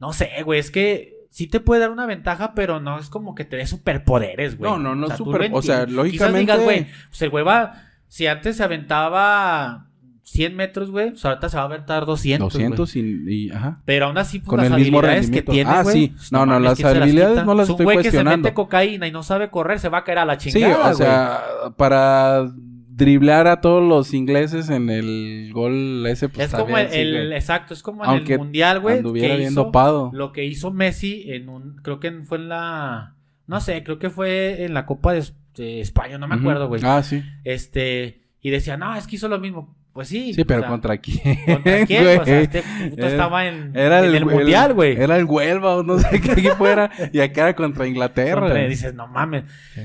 No 0.00 0.12
sé, 0.12 0.30
güey, 0.44 0.58
es 0.60 0.70
que 0.70 1.11
sí 1.32 1.46
te 1.46 1.58
puede 1.60 1.80
dar 1.80 1.90
una 1.90 2.04
ventaja, 2.06 2.52
pero 2.54 2.78
no 2.78 2.98
es 2.98 3.08
como 3.08 3.34
que 3.34 3.44
te 3.44 3.56
dé 3.56 3.66
superpoderes, 3.66 4.56
güey. 4.58 4.70
No, 4.70 4.78
no, 4.78 4.94
no 4.94 5.06
O 5.06 5.08
sea, 5.08 5.16
super- 5.16 5.50
o 5.52 5.62
sea, 5.62 5.86
lógicamente- 5.86 6.10
Quizás 6.10 6.34
digas, 6.34 6.60
güey, 6.62 6.86
pues 7.08 7.22
el 7.22 7.30
güey 7.30 7.42
va... 7.44 7.72
Si 8.08 8.26
antes 8.26 8.56
se 8.58 8.62
aventaba 8.62 9.86
100 10.22 10.54
metros, 10.54 10.90
güey, 10.90 11.10
pues 11.10 11.24
ahorita 11.24 11.48
se 11.48 11.56
va 11.56 11.62
a 11.62 11.66
aventar 11.66 12.04
200, 12.06 12.52
200 12.52 12.92
güey. 12.94 13.04
y, 13.28 13.46
y- 13.46 13.50
Ajá. 13.50 13.80
Pero 13.86 14.06
aún 14.06 14.18
así, 14.18 14.38
pues, 14.40 14.48
Con 14.50 14.58
las 14.58 14.66
el 14.68 14.74
mismo 14.74 14.98
habilidades 14.98 15.30
que 15.30 15.36
rendimiento. 15.40 15.52
tiene, 15.52 15.70
Ah, 15.70 15.82
güey. 15.82 15.94
sí. 15.94 16.08
pues, 16.14 16.32
No, 16.32 16.40
no, 16.40 16.46
mames, 16.52 16.62
las 16.68 16.76
¿quién 16.78 16.88
se 16.90 16.98
habilidades 16.98 17.32
quita? 17.32 17.44
no 17.44 17.54
las 17.54 17.64
Es 17.64 17.68
un 17.70 17.72
estoy 17.74 17.84
güey 17.84 17.98
que 18.02 18.10
se 18.10 18.24
mete 18.24 18.54
cocaína 18.54 19.06
y 19.06 19.10
no 19.12 19.22
sabe 19.22 19.50
correr, 19.50 19.78
se 19.80 19.88
va 19.88 19.98
a 19.98 20.04
caer 20.04 20.18
a 20.18 20.24
la 20.26 20.38
Sí, 20.38 20.50
chingada, 20.52 20.90
o 20.90 20.94
sea, 20.94 21.42
para 21.78 22.52
driblar 22.94 23.46
a 23.46 23.60
todos 23.60 23.82
los 23.82 24.12
ingleses 24.14 24.68
en 24.70 24.90
el 24.90 25.50
gol 25.52 26.04
ese, 26.06 26.28
pues 26.28 26.52
es 26.52 26.54
como 26.60 26.76
el, 26.76 26.88
sí, 26.90 26.98
el- 26.98 27.26
güey. 27.26 27.34
exacto, 27.34 27.74
es 27.74 27.82
como 27.82 28.04
en 28.04 28.26
el 28.26 28.38
mundial, 28.38 28.80
güey, 28.80 28.98
anduviera 28.98 29.34
que 29.34 29.40
bien 29.40 29.54
dopado. 29.54 30.10
lo 30.12 30.32
que 30.32 30.44
hizo 30.44 30.70
Messi 30.72 31.24
en 31.32 31.48
un, 31.48 31.76
creo 31.82 32.00
que 32.00 32.12
fue 32.22 32.38
en 32.38 32.48
la, 32.50 33.14
no 33.46 33.60
sé, 33.60 33.82
creo 33.82 33.98
que 33.98 34.10
fue 34.10 34.64
en 34.64 34.74
la 34.74 34.84
Copa 34.86 35.12
de, 35.14 35.24
de 35.56 35.80
España, 35.80 36.18
no 36.18 36.28
me 36.28 36.34
acuerdo, 36.34 36.68
güey. 36.68 36.80
Ah, 36.84 37.02
sí. 37.02 37.22
Este, 37.44 38.20
y 38.40 38.50
decía, 38.50 38.76
no, 38.76 38.94
es 38.96 39.06
que 39.06 39.16
hizo 39.16 39.28
lo 39.28 39.38
mismo. 39.38 39.74
Pues 39.92 40.08
sí. 40.08 40.32
Sí, 40.32 40.44
pero 40.44 40.60
o 40.60 40.62
sea, 40.62 40.70
¿contra 40.70 40.96
quién? 40.96 41.20
¿contra 41.44 41.84
quién? 41.86 42.02
güey? 42.02 42.16
O 42.16 42.24
sea, 42.24 42.40
este 42.40 42.62
puto 42.62 43.02
Era- 43.02 43.08
estaba 43.10 43.46
en, 43.46 43.76
Era 43.76 43.98
en 43.98 44.04
el, 44.06 44.14
el 44.14 44.24
mundial, 44.24 44.72
güey. 44.72 44.96
Era 44.98 45.18
el 45.18 45.24
Huelva 45.26 45.76
o 45.76 45.82
no 45.82 45.98
sé 45.98 46.18
qué 46.22 46.32
equipo 46.32 46.66
era. 46.66 46.90
Y 47.12 47.20
acá 47.20 47.42
era 47.42 47.54
contra 47.54 47.86
Inglaterra. 47.86 48.40
Contra- 48.40 48.64
dices, 48.68 48.94
no 48.94 49.06
mames. 49.06 49.44
Sí. 49.74 49.80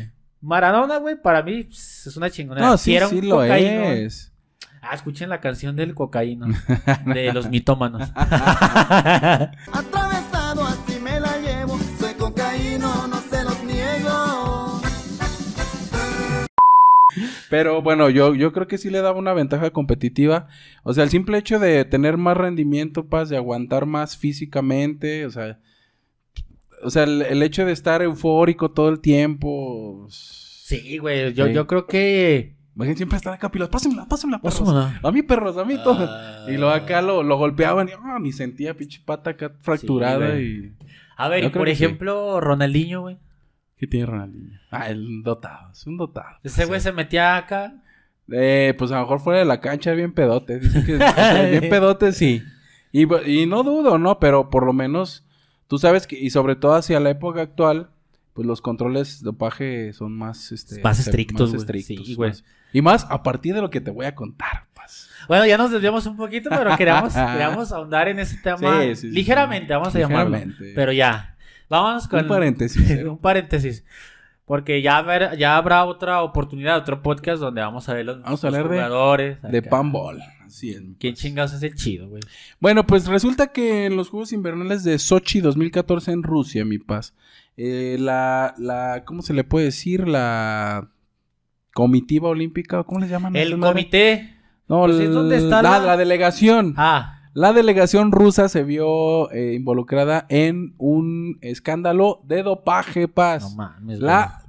Maradona, 0.48 0.98
güey, 0.98 1.22
para 1.22 1.44
mí 1.44 1.66
pues, 1.66 2.08
es 2.08 2.16
una 2.16 2.30
chingonera. 2.30 2.66
No, 2.66 2.78
sí, 2.78 2.98
sí 3.10 3.22
lo 3.22 3.36
cocaíno, 3.36 3.84
es. 3.92 4.32
Ah, 4.82 4.96
escuchen 4.96 5.28
la 5.28 5.42
canción 5.42 5.76
del 5.76 5.94
cocaíno. 5.94 6.48
de 7.06 7.34
los 7.34 7.50
mitómanos. 7.50 8.10
Atravesado 8.16 9.52
así 10.66 11.02
me 11.02 11.20
la 11.20 11.38
llevo, 11.40 11.78
soy 12.00 12.14
cocaíno, 12.14 13.08
no 13.08 13.20
se 13.30 13.44
los 13.44 13.62
niego. 13.66 14.80
Pero 17.50 17.82
bueno, 17.82 18.10
yo, 18.10 18.34
yo 18.34 18.54
creo 18.54 18.68
que 18.68 18.78
sí 18.78 18.90
le 18.90 19.02
daba 19.02 19.20
una 19.20 19.34
ventaja 19.34 19.72
competitiva. 19.72 20.48
O 20.84 20.94
sea, 20.94 21.04
el 21.04 21.10
simple 21.10 21.40
hecho 21.40 21.60
de 21.60 21.84
tener 21.84 22.16
más 22.16 22.38
rendimiento, 22.38 23.08
paz, 23.08 23.28
de 23.28 23.36
aguantar 23.36 23.86
más 23.86 24.16
físicamente, 24.16 25.26
o 25.26 25.30
sea, 25.30 25.60
o 26.84 26.90
sea, 26.90 27.04
el, 27.04 27.22
el 27.22 27.44
hecho 27.44 27.66
de 27.66 27.72
estar 27.72 28.02
eufórico 28.02 28.72
todo 28.72 28.90
el 28.90 29.00
tiempo. 29.00 30.08
Sí, 30.10 30.98
güey. 30.98 31.34
Yo, 31.34 31.48
Sí. 31.48 31.54
yo 31.54 31.68
creo 31.68 31.88
que 31.88 32.56
Imagínate, 32.76 32.98
siempre 32.98 33.18
están 33.18 33.34
acá 33.34 33.50
pilos. 33.50 33.70
Pásenmela, 33.70 34.06
pásenmela, 34.08 34.40
perros. 34.40 34.60
Pásamela. 34.60 35.00
A 35.02 35.12
mí, 35.12 35.24
perros, 35.24 35.58
a 35.58 35.66
mí 35.66 35.78
todo. 35.84 36.06
Ah. 36.08 36.46
Y 36.48 36.58
luego 36.58 36.70
acá 36.72 37.02
lo, 37.02 37.24
lo 37.24 37.36
golpeaban 37.38 37.88
y 37.90 37.92
ah, 37.94 38.20
ni 38.22 38.32
sentía 38.32 38.76
pinche 38.78 39.02
pata 39.04 39.32
acá 39.32 39.52
fracturada 39.62 40.40
y... 40.40 40.76
A 41.16 41.28
ver, 41.28 41.42
Yo 41.42 41.48
y 41.48 41.52
por 41.52 41.66
sí. 41.66 41.72
ejemplo, 41.74 42.40
Ronaldinho, 42.40 43.02
güey. 43.02 43.18
¿Qué 43.78 43.88
tiene 43.88 44.06
Ronaldinho? 44.06 44.60
Ah, 44.70 44.90
el 44.92 45.24
dotado, 45.24 45.72
es 45.72 45.88
un 45.88 45.98
dotado. 45.98 46.36
Ese 46.44 46.66
güey 46.66 46.80
se 46.80 46.92
metía 46.92 47.36
acá. 47.38 47.74
Eh, 48.32 48.76
pues 48.78 48.92
a 48.92 48.96
lo 48.98 49.02
mejor 49.02 49.22
fuera 49.22 49.40
de 49.40 49.46
la 49.46 49.60
cancha 49.60 49.94
bien 49.94 50.14
pedote. 50.14 50.60
Dicen 50.60 50.86
que 50.86 50.98
bien 51.60 51.70
pedote, 51.72 52.12
sí. 52.12 52.44
Y, 52.92 53.12
y 53.28 53.48
no 53.48 53.64
dudo, 53.64 53.98
¿no? 53.98 54.20
Pero 54.20 54.52
por 54.52 54.64
lo 54.66 54.74
menos, 54.74 55.26
tú 55.68 55.78
sabes 55.78 56.08
que, 56.08 56.18
y 56.20 56.30
sobre 56.30 56.56
todo 56.56 56.74
hacia 56.76 57.00
la 57.00 57.10
época 57.10 57.42
actual, 57.42 57.90
pues 58.34 58.46
los 58.48 58.62
controles 58.62 59.22
de 59.22 59.26
dopaje 59.26 59.94
son 59.94 60.16
más, 60.18 60.52
este, 60.52 60.82
Más 60.82 61.00
estrictos, 61.00 61.52
más 61.54 61.62
estrictos, 61.62 62.06
Sí, 62.08 62.16
más- 62.18 62.44
Y 62.74 62.82
más 62.82 63.08
a 63.10 63.24
partir 63.24 63.56
de 63.56 63.62
lo 63.62 63.70
que 63.70 63.82
te 63.82 63.90
voy 63.92 64.06
a 64.06 64.14
contar, 64.16 64.66
pues. 64.76 65.10
Bueno, 65.28 65.46
ya 65.46 65.58
nos 65.58 65.72
desviamos 65.72 66.06
un 66.06 66.18
poquito, 66.18 66.50
pero 66.50 66.76
queríamos, 66.78 67.14
queríamos 67.14 67.72
ahondar 67.72 68.08
en 68.10 68.20
ese 68.20 68.38
tema 68.38 68.84
Sí, 68.96 69.08
ligeramente, 69.08 69.74
vamos 69.74 69.96
a 69.96 70.00
llamarlo. 70.00 70.36
Ligeramente. 70.36 70.74
Pero 70.76 70.92
ya. 70.92 71.36
Vámonos 71.70 72.08
con 72.08 72.22
Un 72.22 72.28
paréntesis. 72.28 72.90
¿eh? 72.92 73.06
un 73.06 73.18
paréntesis. 73.18 73.84
Porque 74.48 74.82
ya, 74.82 74.98
haber- 74.98 75.38
ya 75.38 75.58
habrá 75.58 75.84
otra 75.86 76.24
oportunidad, 76.24 76.78
otro 76.78 77.04
podcast 77.04 77.40
donde 77.42 77.62
vamos 77.62 77.88
a 77.90 77.94
ver 77.94 78.06
los, 78.06 78.22
Vamos 78.24 78.44
a 78.44 78.48
los 78.48 78.56
hablar 78.56 78.72
de- 78.72 78.78
jugadores. 78.78 79.42
De 79.44 79.58
acá. 79.60 79.70
panball. 79.70 80.22
Así 80.46 80.70
es. 80.72 80.82
¿Quién 81.00 81.14
chingados 81.16 81.52
es 81.54 81.62
el 81.64 81.76
chido, 81.76 82.08
güey? 82.08 82.22
Bueno, 82.62 82.88
pues 82.88 83.06
resulta 83.08 83.48
que 83.52 83.86
en 83.86 83.98
los 83.98 84.10
Juegos 84.10 84.32
Invernales 84.32 84.86
de 84.86 84.98
Sochi 84.98 85.42
2014 85.42 86.14
en 86.14 86.24
Rusia, 86.24 86.64
mi 86.64 86.80
paz, 86.80 87.14
eh, 87.58 87.98
la, 88.00 88.56
la, 88.58 89.04
¿cómo 89.06 89.22
se 89.22 89.34
le 89.34 89.44
puede 89.44 89.66
decir? 89.66 90.08
La 90.08 90.88
comitiva 91.74 92.30
olímpica, 92.30 92.84
¿cómo 92.86 93.02
le 93.02 93.10
llaman? 93.10 93.36
El 93.36 93.60
comité. 93.60 94.34
No, 94.70 94.84
pues, 94.86 94.96
¿es 94.96 95.02
el- 95.08 95.14
donde 95.14 95.38
está 95.38 95.62
la, 95.62 95.80
la- 95.80 95.86
la 95.86 95.98
delegación. 95.98 96.74
Ah, 96.78 97.17
La 97.38 97.54
delegación 97.54 98.12
rusa 98.12 98.50
se 98.50 98.64
vio 98.64 99.30
eh, 99.32 99.54
involucrada 99.54 100.26
en 100.28 100.74
un 100.80 101.38
escándalo 101.42 102.20
de 102.24 102.42
dopaje, 102.42 103.08
paz. 103.08 103.44
no 103.44 103.56
mames, 103.56 104.00
La- 104.00 104.42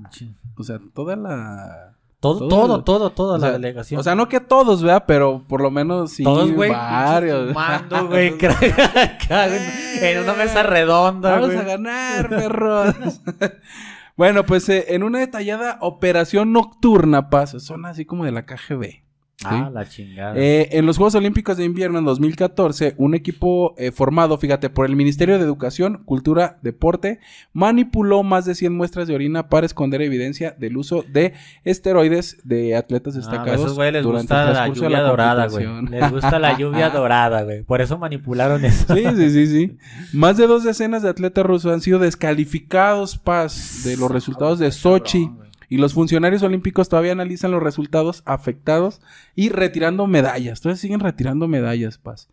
O 0.56 0.62
sea, 0.64 0.78
toda 0.94 1.14
la... 1.14 1.92
Todo, 2.18 2.48
todo 2.48 2.48
todo, 2.48 2.84
todo, 2.84 3.10
toda 3.10 3.34
o 3.34 3.38
la 3.38 3.50
delegación. 3.52 4.00
O 4.00 4.02
sea, 4.02 4.14
no 4.14 4.26
que 4.30 4.40
todos, 4.40 4.82
¿verdad? 4.82 5.04
Pero 5.06 5.44
por 5.46 5.60
lo 5.60 5.70
menos 5.70 6.12
sí 6.12 6.24
todos, 6.24 6.50
güey. 6.50 6.70
varios. 6.70 7.48
Fumando, 7.52 8.08
güey. 8.08 8.28
en- 8.38 10.22
una 10.22 10.32
mesa 10.32 10.62
redonda, 10.62 11.38
Vamos 11.38 11.56
a 11.56 11.62
ganar, 11.64 12.30
perros. 12.30 12.94
bueno, 14.16 14.46
pues 14.46 14.66
eh, 14.70 14.94
en 14.94 15.02
una 15.02 15.18
detallada 15.18 15.76
operación 15.82 16.54
nocturna, 16.54 17.28
paz, 17.28 17.54
son 17.62 17.84
así 17.84 18.06
como 18.06 18.24
de 18.24 18.32
la 18.32 18.46
KGB. 18.46 19.02
¿Sí? 19.38 19.46
Ah, 19.48 19.70
la 19.72 19.88
chingada. 19.88 20.34
Eh, 20.36 20.68
en 20.72 20.84
los 20.84 20.96
Juegos 20.96 21.14
Olímpicos 21.14 21.56
de 21.56 21.64
Invierno 21.64 21.98
en 22.00 22.04
2014, 22.04 22.94
un 22.98 23.14
equipo 23.14 23.74
eh, 23.78 23.92
formado, 23.92 24.36
fíjate, 24.36 24.68
por 24.68 24.84
el 24.86 24.96
Ministerio 24.96 25.38
de 25.38 25.44
Educación, 25.44 26.02
Cultura, 26.04 26.58
Deporte, 26.62 27.20
manipuló 27.52 28.22
más 28.24 28.44
de 28.46 28.54
100 28.56 28.74
muestras 28.76 29.06
de 29.06 29.14
orina 29.14 29.48
para 29.48 29.64
esconder 29.66 30.02
evidencia 30.02 30.56
del 30.58 30.76
uso 30.76 31.04
de 31.08 31.34
esteroides 31.64 32.38
de 32.44 32.74
atletas 32.76 33.14
Ah, 33.14 33.18
destacados. 33.18 33.50
a 33.50 33.54
esos 33.54 33.74
güey 33.74 33.92
les 33.92 34.02
durante 34.02 34.34
el 34.34 34.38
gusta 34.40 34.44
la 34.46 34.52
transcurso 34.52 34.82
de 34.84 34.88
lluvia 34.90 35.02
dorada, 35.02 35.46
güey. 35.46 35.64
competición. 35.66 36.00
Les 36.00 36.10
gusta 36.10 36.38
la 36.40 36.58
lluvia 36.58 36.90
dorada, 36.90 37.42
güey. 37.44 37.62
Por 37.62 37.80
eso 37.80 37.96
manipularon 37.98 38.64
eso. 38.64 38.92
Sí, 38.94 39.04
sí, 39.16 39.30
sí, 39.30 39.46
sí. 39.46 39.76
Más 40.12 40.36
de 40.36 40.46
dos 40.48 40.64
decenas 40.64 41.02
de 41.02 41.10
atletas 41.10 41.46
rusos 41.46 41.72
han 41.72 41.80
sido 41.80 41.98
descalificados, 41.98 43.18
Paz, 43.18 43.82
de 43.84 43.96
los 43.96 44.10
resultados 44.10 44.58
de 44.58 44.72
Sochi. 44.72 45.30
Y 45.68 45.76
los 45.76 45.92
funcionarios 45.94 46.42
olímpicos 46.42 46.88
todavía 46.88 47.12
analizan 47.12 47.50
los 47.50 47.62
resultados 47.62 48.22
afectados 48.24 49.00
y 49.34 49.50
retirando 49.50 50.06
medallas. 50.06 50.60
Todavía 50.60 50.80
siguen 50.80 51.00
retirando 51.00 51.46
medallas, 51.46 51.98
Paz. 51.98 52.28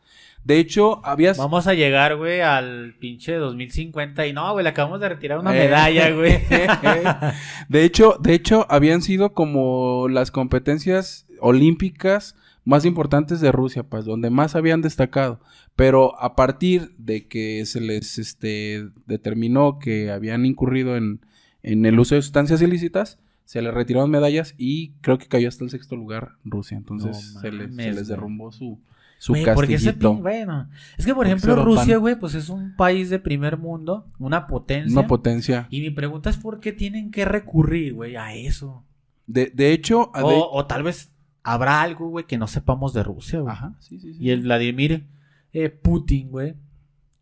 De 0.46 0.60
hecho, 0.60 1.02
habías... 1.06 1.38
Vamos 1.38 1.68
a 1.68 1.74
llegar, 1.74 2.16
güey, 2.18 2.42
al 2.42 2.96
pinche 3.00 3.34
2050 3.34 4.28
y 4.28 4.34
no, 4.34 4.52
güey, 4.54 4.64
le 4.64 4.70
acabamos 4.70 5.00
de 5.02 5.10
retirar 5.10 5.40
una 5.40 5.56
Eh. 5.56 5.60
medalla, 5.66 6.12
güey. 6.12 6.40
de 7.70 7.84
hecho, 7.84 8.18
de 8.22 8.34
hecho, 8.36 8.66
habían 8.70 9.02
sido 9.02 9.34
como 9.34 10.08
las 10.10 10.32
competencias 10.32 11.26
olímpicas 11.42 12.36
más 12.64 12.86
importantes 12.86 13.42
de 13.42 13.52
Rusia, 13.52 13.84
pues, 13.84 14.06
donde 14.06 14.30
más 14.30 14.56
habían 14.56 14.82
destacado. 14.82 15.40
Pero 15.76 16.20
a 16.22 16.36
partir 16.36 16.94
de 16.98 17.28
que 17.28 17.66
se 17.66 17.82
les 17.82 18.18
este, 18.18 18.88
determinó 19.08 19.78
que 19.80 20.12
habían 20.12 20.46
incurrido 20.46 20.96
en, 20.96 21.22
en 21.64 21.86
el 21.86 22.00
uso 22.00 22.16
de 22.16 22.22
sustancias 22.22 22.62
ilícitas, 22.62 23.20
se 23.46 23.62
les 23.62 23.74
retiraron 23.74 24.10
medallas 24.12 24.54
y 24.58 24.92
creo 25.02 25.18
que 25.18 25.28
cayó 25.28 25.48
hasta 25.48 25.64
el 25.64 25.70
sexto 25.70 25.96
lugar 25.96 26.34
Rusia. 26.44 26.78
Entonces 26.78 27.34
No 27.36 27.42
se, 27.42 27.52
les, 27.52 27.62
se 27.62 27.68
mames, 27.70 27.86
les 27.86 27.96
güey. 27.96 28.06
derrumbó 28.08 28.52
su, 28.52 28.80
su 29.20 29.34
Güey, 29.34 29.44
ese 29.44 29.54
castillito. 29.56 30.14
pin- 30.16 30.22
bueno, 30.22 30.70
es 30.98 31.06
que 31.06 31.14
por 31.14 31.26
Porque 31.28 31.38
ejemplo. 31.46 31.64
Rusia, 31.64 31.98
güey, 31.98 32.16
pues 32.20 32.36
es 32.36 32.50
un 32.50 32.76
país 32.76 33.10
de 33.10 33.20
primer 33.20 33.58
mundo, 33.58 34.08
una 34.20 34.48
potencia. 34.48 34.92
Una 35.00 35.08
potencia. 35.08 35.68
y 35.70 35.82
mi 35.82 35.90
pregunta 35.92 36.30
es 36.30 36.38
por 36.38 36.60
qué 36.60 36.74
tienen 36.74 37.12
que 37.12 37.24
recurrir, 37.26 37.94
güey, 37.94 38.16
a 38.16 38.34
eso. 38.34 38.84
De, 39.28 39.52
de 39.54 39.72
hecho... 39.74 40.12
a 40.16 40.24
O, 40.26 40.30
de- 40.30 40.38
o 40.52 40.66
tal 40.66 40.84
vez 40.84 41.12
habrá 41.44 41.82
algo, 41.82 42.10
güey, 42.10 42.26
que 42.26 42.38
no 42.38 42.48
sepamos 42.48 42.94
de 42.94 43.04
Rusia, 43.04 43.40
güey. 43.40 43.52
Ajá, 43.54 43.76
sí, 43.80 44.00
sí, 44.00 44.14
sí. 44.16 44.24
Y 44.24 44.30
el 44.32 44.42
Vladimir 44.42 45.06
eh, 45.54 45.70
Putin, 45.70 46.30
güey, 46.30 46.56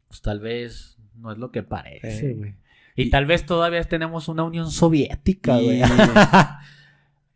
pues 0.07 0.21
tal 0.21 0.39
vez 0.39 0.97
no 1.17 1.31
es 1.31 1.37
lo 1.37 1.51
que 1.51 1.63
parece, 1.63 2.31
Eh. 2.31 2.55
Y, 2.95 3.03
Y- 3.03 3.09
tal 3.09 3.25
vez 3.25 3.45
todavía 3.45 3.83
tenemos 3.83 4.27
una 4.27 4.43
Unión 4.43 4.69
Soviética, 4.71 5.57
güey. 5.57 5.81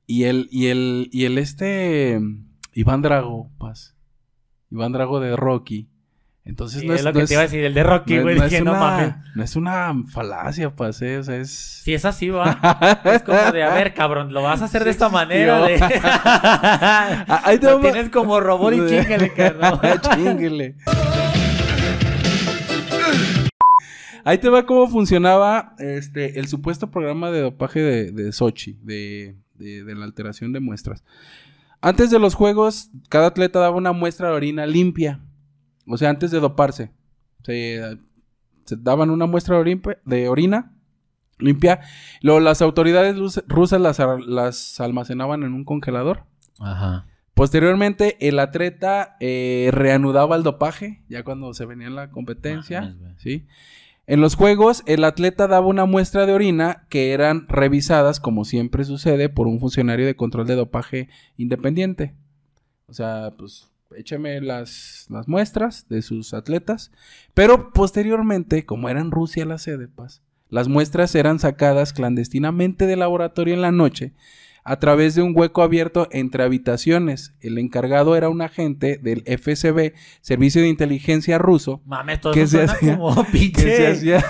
Y 0.09 0.23
el, 0.23 0.47
y 0.51 0.67
el, 0.67 1.09
y 1.11 1.25
el 1.25 1.37
este 1.37 2.17
Iván 2.73 3.01
Drago, 3.01 3.51
Paz. 3.57 3.93
Iván 4.71 4.93
Drago 4.93 5.19
de 5.19 5.35
Rocky. 5.35 5.89
Entonces 6.45 6.79
Sí, 6.79 6.87
no 6.87 6.93
es, 6.93 6.99
es 6.99 7.03
lo 7.05 7.11
no 7.11 7.17
que 7.17 7.23
es- 7.23 7.27
te 7.27 7.33
iba 7.33 7.41
a 7.41 7.43
decir, 7.45 7.65
el 7.65 7.73
de 7.73 7.83
Rocky, 7.83 8.15
no 8.15 8.21
güey, 8.21 8.37
no 8.37 8.43
dije, 8.45 8.57
es 8.59 8.63
no 8.63 8.71
una- 8.71 8.79
mames. 8.79 9.13
No 9.35 9.43
es 9.43 9.55
una 9.57 9.93
falacia, 10.09 10.73
Paz, 10.73 11.01
eh, 11.01 11.17
o 11.17 11.23
sea, 11.23 11.35
es... 11.35 11.51
Si 11.83 11.93
es 11.93 12.05
así, 12.05 12.29
va. 12.29 13.01
Es 13.03 13.21
como 13.23 13.51
de, 13.51 13.63
a 13.63 13.73
ver, 13.73 13.93
cabrón, 13.93 14.31
lo 14.31 14.43
vas 14.43 14.61
a 14.61 14.65
hacer 14.65 14.85
de 14.85 14.91
esta 14.91 15.09
manera. 15.09 15.59
De... 15.65 15.73
Ahí 17.43 17.57
te 17.59 17.65
lo 17.69 17.81
va- 17.81 17.91
tienes 17.91 18.09
como 18.09 18.39
robot 18.39 18.75
y 18.75 18.77
chingale, 18.87 19.33
cabrón. 19.33 19.79
Chínguele. 20.15 20.75
Ahí 24.27 24.39
te 24.39 24.49
va 24.49 24.65
cómo 24.65 24.87
funcionaba 24.87 25.73
este 25.79 26.37
el 26.39 26.47
supuesto 26.47 26.91
programa 26.91 27.31
de 27.31 27.41
dopaje 27.41 27.79
de, 27.79 28.11
de 28.11 28.31
Sochi, 28.33 28.77
de, 28.83 29.37
de- 29.55 29.83
de 29.85 29.95
la 29.95 30.03
alteración 30.05 30.51
de 30.51 30.59
muestras. 30.59 31.03
Antes 31.79 32.09
de 32.09 32.19
los 32.19 32.33
juegos, 32.35 32.89
cada 33.07 33.27
atleta 33.27 33.59
daba 33.59 33.77
una 33.77 33.93
muestra 33.93 34.27
de 34.29 34.33
orina 34.35 34.65
limpia. 34.65 35.21
O 35.85 35.97
sea, 35.97 36.09
antes 36.09 36.31
de 36.31 36.39
doparse. 36.39 36.91
Se, 37.43 37.81
se 38.65 38.75
daban 38.75 39.09
una 39.11 39.27
muestra 39.27 39.55
de, 39.55 39.61
orin- 39.61 39.97
de 40.03 40.27
orina 40.27 40.73
limpia. 41.39 41.79
Luego 42.21 42.39
las 42.41 42.61
autoridades 42.61 43.15
rusas 43.47 43.79
las, 43.79 43.99
las 44.27 44.79
almacenaban 44.81 45.43
en 45.43 45.53
un 45.53 45.63
congelador. 45.63 46.25
Ajá. 46.59 47.07
Posteriormente, 47.33 48.17
el 48.27 48.39
atleta 48.39 49.15
eh, 49.19 49.69
reanudaba 49.71 50.35
el 50.35 50.43
dopaje, 50.43 51.03
ya 51.07 51.23
cuando 51.23 51.53
se 51.53 51.65
venía 51.65 51.89
la 51.91 52.09
competencia. 52.09 52.81
En 54.07 54.21
los 54.21 54.35
juegos, 54.35 54.83
el 54.85 55.03
atleta 55.03 55.47
daba 55.47 55.67
una 55.67 55.83
muestra 55.83 56.25
de 56.25 56.31
orina 56.31 56.85
que 56.87 57.11
eran 57.11 57.45
revisadas, 57.49 58.21
como 58.21 58.45
siempre 58.45 58.85
sucede, 58.85 59.27
por 59.27 59.47
un 59.47 59.59
funcionario 59.59 60.05
de 60.05 60.15
control 60.15 60.47
de 60.47 60.55
dopaje 60.55 61.09
independiente. 61.35 62.15
O 62.87 62.93
sea, 62.93 63.33
pues 63.37 63.69
échame 63.97 64.39
las, 64.39 65.07
las 65.09 65.27
muestras 65.27 65.89
de 65.89 66.01
sus 66.01 66.33
atletas. 66.33 66.89
Pero 67.33 67.73
posteriormente, 67.73 68.65
como 68.65 68.87
era 68.87 69.01
en 69.01 69.11
Rusia 69.11 69.45
la 69.45 69.57
sede, 69.57 69.89
las 70.49 70.69
muestras 70.69 71.13
eran 71.13 71.39
sacadas 71.39 71.91
clandestinamente 71.91 72.87
del 72.87 72.99
laboratorio 72.99 73.53
en 73.53 73.61
la 73.61 73.73
noche 73.73 74.13
a 74.69 74.79
través 74.79 75.15
de 75.15 75.21
un 75.21 75.31
hueco 75.33 75.61
abierto 75.63 76.09
entre 76.11 76.43
habitaciones. 76.43 77.33
El 77.39 77.57
encargado 77.57 78.17
era 78.17 78.27
un 78.27 78.41
agente 78.41 78.99
del 79.01 79.23
FSB, 79.25 79.93
Servicio 80.19 80.61
de 80.61 80.67
Inteligencia 80.67 81.37
ruso, 81.37 81.81
Mames, 81.85 82.19
todo 82.19 82.33
¿Qué 82.33 82.41
eso 82.41 82.57
se 82.57 82.67
suena 82.67 82.73
hacía? 82.73 82.97
como 82.97 83.25
que 83.31 83.49
se 83.55 83.87
hacía, 83.87 84.25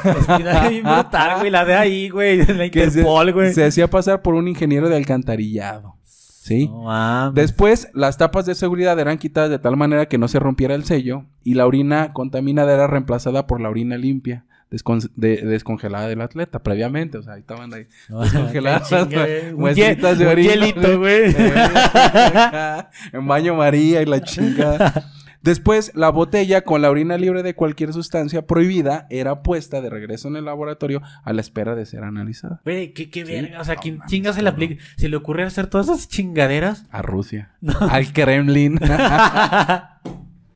brutal, 0.84 1.40
güey. 1.40 1.50
La 1.50 1.66
de 1.66 1.74
ahí, 1.74 2.10
güey. 2.10 2.46
La 2.46 2.46
que 2.70 2.84
Interpol, 2.84 3.34
güey. 3.34 3.54
se 3.54 3.66
hacía 3.66 3.90
pasar 3.90 4.22
por 4.22 4.36
un 4.36 4.48
ingeniero 4.48 4.90
de 4.90 4.96
alcantarillado. 4.96 5.96
¿Sí? 6.04 6.68
No. 6.68 7.32
Después, 7.34 7.90
las 7.94 8.18
tapas 8.18 8.46
de 8.46 8.56
seguridad 8.56 8.98
eran 9.00 9.18
quitadas 9.18 9.50
de 9.50 9.60
tal 9.60 9.76
manera 9.76 10.06
que 10.08 10.18
no 10.18 10.28
se 10.30 10.40
rompiera 10.40 10.76
el 10.76 10.86
sello 10.86 11.26
y 11.44 11.56
la 11.56 11.66
orina 11.66 12.14
contaminada 12.14 12.74
era 12.74 12.88
reemplazada 12.88 13.48
por 13.48 13.60
la 13.60 13.70
orina 13.70 13.98
limpia, 13.98 14.46
descon- 14.72 15.10
de- 15.16 15.42
descongelada 15.46 16.08
del 16.08 16.22
atleta 16.22 16.60
previamente. 16.60 17.18
O 17.18 17.24
sea, 17.24 17.34
ahí 17.34 17.42
estaban 17.42 17.74
ahí 17.74 17.88
No, 18.10 18.22
descongeladas 18.22 18.90
chingue, 18.90 19.54
muestritas 19.58 20.18
de 20.20 20.28
orina. 20.28 20.54
hielito, 20.54 21.00
güey. 21.00 21.36
En 23.14 23.28
baño 23.28 23.56
María 23.56 24.02
y 24.02 24.06
la 24.06 24.22
chingada. 24.22 25.12
Después, 25.44 25.92
la 25.96 26.10
botella 26.10 26.62
con 26.64 26.82
la 26.82 26.90
orina 26.90 27.16
libre 27.18 27.42
de 27.42 27.54
cualquier 27.56 27.94
sustancia 27.94 28.46
prohibida 28.48 29.08
era 29.10 29.44
puesta 29.44 29.80
de 29.82 29.90
regreso 29.90 30.28
en 30.28 30.36
el 30.36 30.44
laboratorio 30.46 31.02
a 31.24 31.32
la 31.32 31.40
espera 31.40 31.74
de 31.76 31.86
ser 31.86 32.04
analizada. 32.04 32.60
Güey, 32.66 32.92
qué, 32.94 33.10
qué 33.10 33.26
Sí. 33.26 33.32
verga. 33.32 33.62
O 33.62 33.64
sea, 33.64 33.76
No 33.76 33.82
¿quién 33.82 34.00
chinga 34.08 34.34
se 34.34 34.42
le 34.42 34.50
aplica? 34.50 34.84
Se 34.98 35.08
le 35.08 35.16
ocurre 35.16 35.44
hacer 35.44 35.68
todas 35.68 35.88
esas 35.88 36.10
chingaderas. 36.10 36.86
A 36.92 37.02
Rusia. 37.02 37.52
Al 37.80 38.12
Kremlin. 38.12 38.78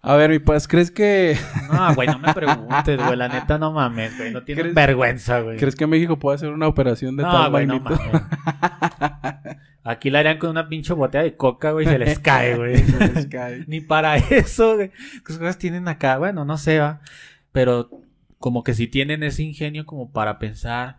A 0.04 0.16
ver, 0.16 0.30
mi 0.32 0.40
paz, 0.40 0.68
¿crees 0.68 0.90
que, 0.92 1.38
No, 1.72 1.94
güey, 1.96 2.08
no 2.08 2.18
me 2.20 2.34
preguntes, 2.34 2.98
güey. 3.06 3.16
La 3.16 3.28
neta, 3.28 3.58
no 3.58 3.72
mames, 3.72 4.18
güey. 4.18 4.32
No 4.32 4.44
tienen 4.44 4.64
¿Crees- 4.66 4.76
vergüenza, 4.76 5.42
güey. 5.42 5.58
¿crees 5.58 5.76
que 5.76 5.86
México 5.88 6.18
puede 6.18 6.36
hacer 6.36 6.50
una 6.50 6.68
operación 6.68 7.16
de 7.18 7.24
no, 7.24 7.32
tal 7.32 7.52
güey, 7.52 7.68
no 7.68 7.80
mames. 7.80 8.00
Aquí 9.84 10.10
la 10.12 10.20
harían 10.20 10.38
con 10.38 10.52
una 10.52 10.68
pinche 10.70 10.94
botella 10.94 11.24
de 11.24 11.36
coca, 11.36 11.72
güey, 11.72 11.88
y 11.88 11.90
se 11.90 11.98
les 11.98 12.20
cae, 12.20 12.56
güey. 12.58 12.78
Se 12.78 13.14
les 13.14 13.26
cae. 13.28 13.64
Ni 13.68 13.82
para 13.82 14.16
eso, 14.18 14.76
güey. 14.76 14.92
¿Qué 15.26 15.34
cosas 15.34 15.58
tienen 15.58 15.88
acá? 15.88 16.18
Bueno, 16.20 16.46
no 16.46 16.58
sé, 16.58 16.80
va. 16.80 17.02
Pero 17.52 17.90
como 18.38 18.64
que 18.64 18.74
si 18.74 18.88
tienen 18.88 19.24
ese 19.24 19.44
ingenio 19.44 19.86
como 19.86 20.12
para 20.12 20.38
pensar 20.40 20.98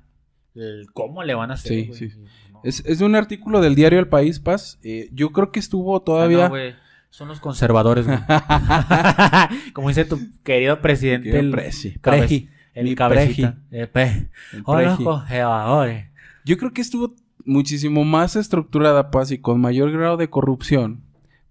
el 0.54 0.86
cómo 0.92 1.22
le 1.22 1.34
van 1.34 1.50
a 1.50 1.54
hacer, 1.54 1.72
Sí, 1.72 1.84
güey. 1.86 1.98
sí. 1.98 2.10
No. 2.52 2.60
Es, 2.64 2.84
es 2.86 3.00
un 3.00 3.14
artículo 3.14 3.60
del 3.60 3.74
diario 3.76 3.98
El 4.00 4.08
País, 4.08 4.40
Paz. 4.40 4.78
Eh, 4.82 5.08
yo 5.12 5.30
creo 5.30 5.50
que 5.52 5.60
estuvo 5.60 5.96
Ah, 5.96 6.04
todavía... 6.04 6.44
no, 6.44 6.50
güey. 6.50 6.74
Son 7.12 7.28
los 7.28 7.40
conservadores, 7.40 8.06
güey. 8.06 8.18
como 9.74 9.88
dice 9.88 10.06
tu 10.06 10.18
querido 10.42 10.80
presidente, 10.80 11.38
el, 11.38 11.50
presi, 11.50 11.90
preji, 11.98 12.48
el 12.72 12.84
mi 12.84 12.94
cabecita. 12.94 13.58
Pe. 13.92 14.30
el 14.54 14.62
Oh, 14.64 14.74
los 14.80 14.84
preji. 14.94 15.04
conservadores. 15.04 16.06
Yo 16.46 16.56
creo 16.56 16.72
que 16.72 16.80
estuvo 16.80 17.14
muchísimo 17.44 18.04
más 18.04 18.34
estructurada, 18.36 19.10
Paz, 19.10 19.30
y 19.30 19.38
con 19.38 19.60
mayor 19.60 19.92
grado 19.92 20.16
de 20.16 20.30
corrupción, 20.30 21.02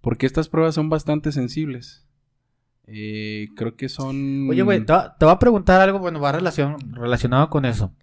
porque 0.01 0.25
estas 0.25 0.49
pruebas 0.49 0.73
son 0.73 0.89
bastante 0.89 1.31
sensibles. 1.31 2.07
Eh, 2.87 3.49
creo 3.55 3.75
que 3.75 3.87
son... 3.87 4.49
Oye, 4.49 4.63
güey, 4.63 4.83
te, 4.83 4.91
va- 4.91 5.15
te 5.15 5.25
voy 5.25 5.33
a 5.35 5.39
preguntar 5.39 5.79
algo, 5.79 5.99
bueno, 5.99 6.19
va 6.19 6.33
relacion- 6.33 6.91
relacionado 6.93 7.49
con 7.51 7.65
eso. 7.65 7.93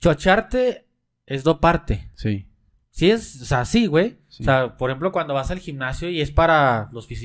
Chocharte 0.00 0.86
es 1.26 1.42
doparte. 1.44 2.10
Sí. 2.14 2.46
Sí 2.94 3.10
es, 3.10 3.40
o 3.42 3.44
sea, 3.46 3.64
sí, 3.64 3.86
güey. 3.86 4.18
Sí. 4.28 4.42
O 4.42 4.44
sea, 4.44 4.76
por 4.76 4.90
ejemplo, 4.90 5.10
cuando 5.12 5.34
vas 5.34 5.50
al 5.50 5.58
gimnasio 5.58 6.08
y 6.10 6.20
es 6.20 6.30
para 6.30 6.88
los 6.92 7.04
Sí, 7.06 7.08
para 7.08 7.18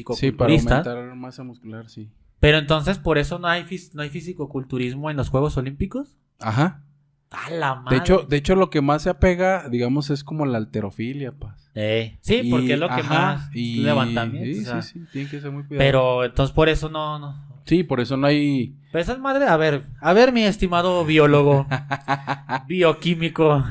fisicoculturistas. 0.49 0.87
aumentar 0.87 1.15
masa 1.15 1.43
muscular, 1.43 1.89
sí. 1.89 2.09
pero 2.39 2.57
entonces, 2.57 2.97
¿por 2.97 3.17
eso 3.17 3.37
no 3.37 3.47
hay, 3.47 3.63
fis- 3.63 3.93
no 3.93 4.01
hay 4.01 4.09
fisicoculturismo 4.09 5.11
en 5.11 5.17
los 5.17 5.29
Juegos 5.29 5.55
Olímpicos? 5.57 6.17
Ajá. 6.39 6.83
¡A 7.31 7.49
la 7.51 7.75
madre! 7.75 7.97
De 7.97 8.01
hecho, 8.01 8.25
de 8.29 8.37
hecho, 8.37 8.55
lo 8.55 8.69
que 8.69 8.79
más 8.81 9.01
se 9.03 9.09
apega, 9.09 9.67
digamos, 9.67 10.09
es 10.09 10.23
como 10.23 10.45
la 10.45 10.57
alterofilia, 10.57 11.33
Paz. 11.33 11.69
Eh, 11.75 12.17
sí, 12.21 12.39
Y- 12.45 12.49
porque 12.49 12.73
es 12.75 12.79
lo 12.79 12.87
que 12.87 12.93
ajá, 13.01 13.13
más 13.13 13.49
y- 13.53 13.81
levantamiento. 13.83 14.55
Sí, 14.57 14.61
o 14.61 14.65
sea. 14.65 14.81
sí, 14.81 14.99
sí, 15.01 15.05
tiene 15.11 15.29
que 15.29 15.41
ser 15.41 15.51
muy 15.51 15.63
cuidado. 15.65 15.85
Pero 15.85 16.23
entonces 16.23 16.53
por 16.55 16.69
eso 16.69 16.87
no, 16.89 17.19
no. 17.19 17.45
Sí, 17.65 17.83
por 17.83 17.99
eso 17.99 18.15
no 18.15 18.27
hay... 18.27 18.73
Pero 18.93 19.01
esa 19.01 19.17
madre, 19.17 19.45
a 19.45 19.57
ver, 19.57 19.83
a 19.99 20.13
ver, 20.13 20.31
mi 20.31 20.43
estimado 20.43 21.03
biólogo, 21.03 21.67
bioquímico. 22.67 23.65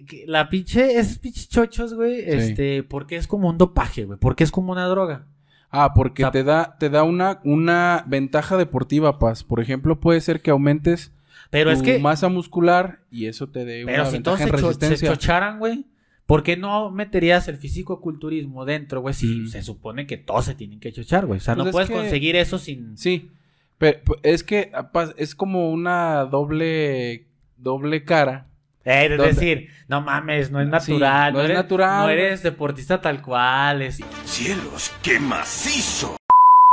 Que- 0.00 0.04
que 0.04 0.24
La 0.26 0.48
pinche, 0.48 0.98
esos 0.98 1.18
pinches 1.18 1.48
chochos, 1.48 1.94
güey, 1.94 2.20
este, 2.26 2.82
porque 2.82 3.16
es 3.16 3.26
como 3.26 3.48
un 3.48 3.58
dopaje, 3.58 4.04
güey, 4.04 4.18
porque 4.18 4.44
es 4.44 4.50
como 4.50 4.72
una 4.72 4.86
droga. 4.86 5.26
Ah, 5.70 5.92
porque 5.94 6.22
O 6.24 6.26
sea- 6.26 6.30
te 6.32 6.44
da, 6.44 6.76
te 6.78 6.88
da 6.90 7.02
una, 7.02 7.40
una 7.44 8.04
ventaja 8.06 8.56
deportiva, 8.56 9.18
Paz. 9.18 9.44
Por 9.44 9.60
ejemplo, 9.60 10.00
puede 10.00 10.20
ser 10.22 10.40
que 10.40 10.50
aumentes 10.50 11.12
Pero 11.50 11.70
es 11.70 11.78
tu 11.80 11.84
que, 11.84 11.98
masa 11.98 12.28
muscular 12.28 13.00
y 13.10 13.26
eso 13.26 13.48
te 13.48 13.64
dé 13.64 13.82
pero 13.84 14.02
una 14.02 14.10
si 14.10 14.20
todos 14.20 14.38
ventaja 14.38 14.38
se, 14.38 14.44
en 14.44 14.50
cho- 14.50 14.72
se 14.72 14.78
resistencia. 14.88 15.08
chocharan, 15.10 15.58
güey, 15.58 15.84
¿por 16.24 16.42
qué 16.42 16.56
no 16.56 16.90
meterías 16.90 17.48
el 17.48 17.56
fisicoculturismo 17.58 18.64
dentro, 18.64 19.00
güey? 19.02 19.14
Si 19.14 19.26
Mm. 19.26 19.46
se 19.48 19.62
supone 19.62 20.06
que 20.06 20.16
todos 20.16 20.46
se 20.46 20.54
tienen 20.54 20.80
que 20.80 20.92
chochar, 20.92 21.26
güey. 21.26 21.36
O 21.38 21.40
sea, 21.40 21.54
Pues 21.54 21.64
no 21.64 21.68
es 21.68 21.72
puedes 21.72 21.88
que- 21.90 21.94
conseguir 21.96 22.36
eso 22.36 22.58
sin... 22.58 22.96
Sí, 22.96 23.30
pero 23.76 23.98
es 24.22 24.42
que 24.44 24.70
ah, 24.74 24.90
Paz, 24.90 25.14
es 25.18 25.34
como 25.34 25.70
una 25.70 26.24
doble, 26.24 27.26
doble 27.58 28.04
cara. 28.04 28.46
Eh, 28.84 29.08
es 29.10 29.16
¿Dónde? 29.18 29.32
decir, 29.34 29.68
no 29.88 30.00
mames, 30.00 30.50
no 30.50 30.60
es 30.60 30.66
Sí, 30.84 30.92
natural. 30.92 31.32
no 31.32 31.40
es 31.40 31.44
eres, 31.46 31.56
natural, 31.56 32.02
No 32.06 32.10
eres 32.10 32.42
deportista 32.42 33.00
tal 33.00 33.20
cual. 33.20 33.82
Es, 33.82 34.00
¡Cielos, 34.24 34.92
qué 35.02 35.18
macizo! 35.20 36.16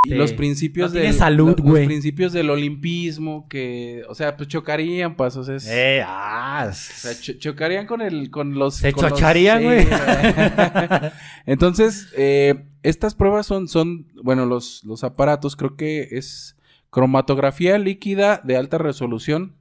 Y 0.05 0.09
Sí. 0.09 0.15
los 0.15 0.33
principios 0.33 0.93
No 0.93 0.99
del 0.99 1.13
salud, 1.15 1.57
los- 1.63 1.79
principios 1.79 2.31
del 2.31 2.51
olimpismo 2.51 3.47
que, 3.49 4.03
o 4.07 4.13
sea, 4.13 4.37
pues 4.37 4.47
chocarían, 4.49 5.15
pues, 5.15 5.35
o 5.35 5.43
sea, 5.43 5.55
es- 5.55 5.67
Eh, 5.67 6.03
ah, 6.05 6.67
o 6.69 6.73
sea, 6.73 7.19
cho- 7.19 7.33
chocarían 7.39 7.87
con 7.87 8.01
el 8.01 8.29
con 8.29 8.53
los 8.53 8.75
Se 8.75 8.93
con 8.93 9.09
chocharían, 9.09 9.57
sí, 9.59 9.63
güey. 9.65 9.87
Entonces, 11.47 12.07
eh, 12.15 12.63
estas 12.83 13.15
pruebas 13.15 13.45
son 13.47 13.67
son 13.67 14.05
bueno, 14.23 14.45
los 14.45 14.83
los 14.83 15.03
aparatos 15.03 15.55
creo 15.55 15.75
que 15.75 16.07
es 16.11 16.55
cromatografía 16.91 17.77
líquida 17.77 18.41
de 18.43 18.57
alta 18.57 18.77
resolución. 18.77 19.53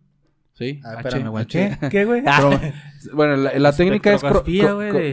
¿Sí? 0.55 0.81
Ah, 0.85 0.95
espérame, 1.01 1.29
güey. 1.31 1.47
¿Qué? 1.47 1.77
¿Qué, 1.91 2.05
güey? 2.05 2.23
Bueno, 3.13 3.37
la, 3.37 3.59
la 3.59 3.73
técnica 3.73 4.15
es 4.15 4.23
cro- 4.23 4.45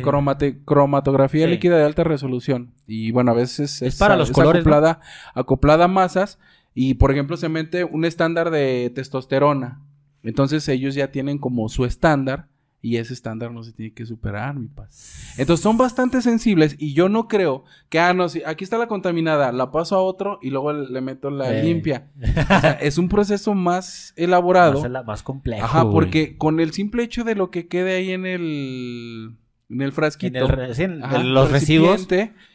cromate- 0.01 0.63
cromatografía 0.63 1.45
Sí. 1.45 1.51
líquida 1.51 1.77
de 1.77 1.83
alta 1.83 2.03
resolución. 2.05 2.73
Y 2.87 3.11
bueno, 3.11 3.31
a 3.31 3.33
veces 3.33 3.81
Es 3.81 3.97
para 3.97 4.15
los 4.15 4.29
es 4.29 4.33
colores, 4.35 4.63
¿no? 4.65 4.71
acoplada, 4.71 5.01
acoplada 5.33 5.85
a 5.85 5.87
masas. 5.89 6.39
Y 6.73 6.93
por 6.93 7.11
ejemplo, 7.11 7.35
se 7.35 7.49
mete 7.49 7.83
un 7.83 8.05
estándar 8.05 8.49
de 8.49 8.91
testosterona. 8.95 9.81
Entonces 10.23 10.69
ellos 10.69 10.95
ya 10.95 11.11
tienen 11.11 11.37
como 11.37 11.67
su 11.67 11.83
estándar. 11.83 12.47
Y 12.83 12.97
ese 12.97 13.13
estándar 13.13 13.51
no 13.51 13.63
se 13.63 13.73
tiene 13.73 13.93
que 13.93 14.07
superar, 14.07 14.55
mi 14.55 14.67
paz. 14.67 15.35
Entonces 15.37 15.61
son 15.61 15.77
bastante 15.77 16.21
sensibles. 16.23 16.75
Y 16.79 16.93
yo 16.93 17.09
no 17.09 17.27
creo 17.27 17.63
que, 17.89 17.99
ah, 17.99 18.13
no, 18.15 18.25
aquí 18.45 18.63
está 18.63 18.79
la 18.79 18.87
contaminada, 18.87 19.51
la 19.51 19.69
paso 19.71 19.95
a 19.95 20.01
otro 20.01 20.39
y 20.41 20.49
luego 20.49 20.73
le 20.73 20.99
meto 21.01 21.29
la 21.29 21.59
Eh. 21.59 21.63
limpia. 21.63 22.07
O 22.21 22.59
sea, 22.59 22.71
es 22.81 22.97
un 22.97 23.07
proceso 23.07 23.53
más 23.53 24.13
elaborado. 24.15 24.87
La 24.89 25.03
más 25.03 25.21
complejo. 25.21 25.63
Ajá, 25.63 25.83
güey. 25.83 25.93
porque 25.93 26.37
con 26.37 26.59
el 26.59 26.71
simple 26.71 27.03
hecho 27.03 27.23
de 27.23 27.35
lo 27.35 27.51
que 27.51 27.67
quede 27.67 27.95
ahí 27.97 28.11
en 28.11 28.25
el 28.25 29.35
en 29.69 29.81
el 29.81 29.87
En 29.87 29.93
frasquito, 29.93 30.39
el 30.39 30.47
re- 30.49 30.73
sí, 30.73 30.83
en- 30.83 31.01
ajá, 31.03 31.21
en 31.21 31.33
los 31.33 31.49
residuos 31.51 32.05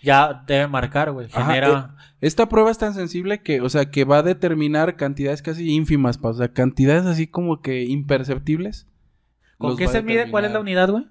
ya 0.02 0.44
debe 0.46 0.66
marcar, 0.66 1.12
güey. 1.12 1.28
Ajá, 1.32 1.46
Genera. 1.46 1.96
esta 2.20 2.46
prueba 2.48 2.70
es 2.70 2.76
tan 2.76 2.92
sensible 2.92 3.40
que, 3.42 3.60
o 3.62 3.68
sea, 3.70 3.90
que 3.90 4.04
va 4.04 4.18
a 4.18 4.22
determinar 4.22 4.96
cantidades 4.96 5.40
casi 5.40 5.70
ínfimas, 5.72 6.18
pa, 6.18 6.28
o 6.30 6.34
sea, 6.34 6.48
cantidades 6.52 7.06
así 7.06 7.26
como 7.26 7.62
que 7.62 7.84
imperceptibles. 7.84 8.86
¿Con 9.58 9.76
qué 9.76 9.88
se 9.88 10.02
mide? 10.02 10.30
¿Cuál 10.30 10.44
es 10.44 10.52
la 10.52 10.60
unidad, 10.60 10.90
güey? 10.90 11.04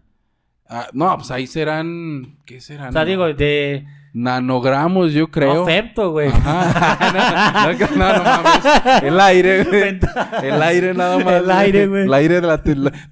Ah, 0.68 0.88
no, 0.94 1.16
pues 1.18 1.30
ahí 1.30 1.46
serán, 1.46 2.38
¿qué 2.46 2.60
serán? 2.60 2.90
O 2.90 2.92
sea, 2.92 3.06
digo, 3.06 3.32
de. 3.32 3.86
nanogramos, 4.14 5.14
yo 5.14 5.28
creo. 5.28 5.54
No, 5.54 5.66
femto, 5.66 6.12
güey. 6.12 6.30
Ajá. 6.30 7.68
no, 7.78 7.88
no, 7.96 7.96
no, 7.96 8.18
no 8.18 8.24
mames. 8.24 9.04
El 9.04 9.20
aire, 9.20 9.64
güey. 9.64 10.00
El 10.44 10.62
aire 10.64 10.94
nada 10.96 11.20
más. 11.20 11.44
El 11.44 11.52
aire, 11.52 11.88
güey. 11.88 12.04
El 12.06 12.14
aire 12.14 12.42
de 12.42 12.48
la... 12.48 12.62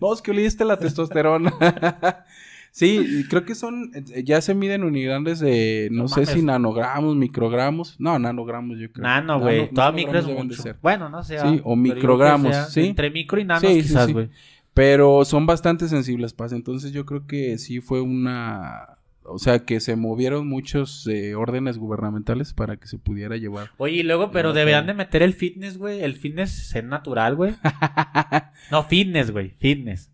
No, 0.02 0.14
es 0.14 0.22
que 0.24 0.32
oliste 0.32 0.66
la 0.66 0.78
testosterona. 0.78 1.54
sí, 2.72 3.24
creo 3.30 3.46
que 3.46 3.54
son... 3.54 3.92
Ya 4.24 4.42
se 4.42 4.56
miden 4.56 4.84
unidades 4.84 5.40
de... 5.40 5.90
No, 5.92 6.08
sé 6.08 6.22
mames. 6.22 6.30
si 6.30 6.42
nanogramos, 6.42 7.16
microgramos. 7.16 8.00
No, 8.00 8.18
nanogramos 8.18 8.80
yo 8.80 8.92
creo. 8.92 9.04
Nano, 9.04 9.40
güey. 9.40 9.70
Toda 9.70 9.92
micro 9.92 10.18
es 10.18 10.26
mucho. 10.26 10.64
Bueno, 10.82 11.08
no 11.10 11.24
sé. 11.24 11.38
Sí, 11.38 11.60
ah, 11.60 11.62
o 11.66 11.76
microgramos, 11.76 12.52
sea 12.52 12.66
sí. 12.66 12.88
Entre 12.88 13.12
micro 13.12 13.40
y 13.40 13.46
nanos, 13.46 13.62
Sí, 13.62 13.84
quizás, 13.84 14.08
sí. 14.08 14.30
Pero 14.74 15.24
son 15.26 15.46
bastante 15.46 15.88
sensibles, 15.88 16.34
Paz. 16.34 16.52
Entonces 16.52 16.92
yo 16.92 17.06
creo 17.06 17.28
que 17.28 17.58
sí 17.58 17.80
fue 17.82 18.02
una... 18.02 18.98
O 19.26 19.40
sea, 19.40 19.60
que 19.60 19.80
se 19.80 19.96
movieron 19.96 20.50
muchos 20.50 21.08
eh, 21.08 21.36
órdenes 21.36 21.78
gubernamentales 21.78 22.54
para 22.54 22.76
que 22.76 22.88
se 22.88 22.98
pudiera 22.98 23.38
llevar. 23.38 23.70
Oye, 23.78 23.98
y 23.98 24.04
luego, 24.04 24.32
pero 24.32 24.52
deberían 24.52 24.86
de 24.86 24.94
meter 24.94 25.24
el 25.24 25.34
fitness, 25.34 25.78
güey. 25.78 26.02
El 26.02 26.16
fitness 26.16 26.76
es 26.76 26.84
natural, 26.84 27.36
güey. 27.36 27.56
no, 28.72 28.84
fitness, 28.84 29.32
güey. 29.32 29.52
Fitness. 29.52 30.12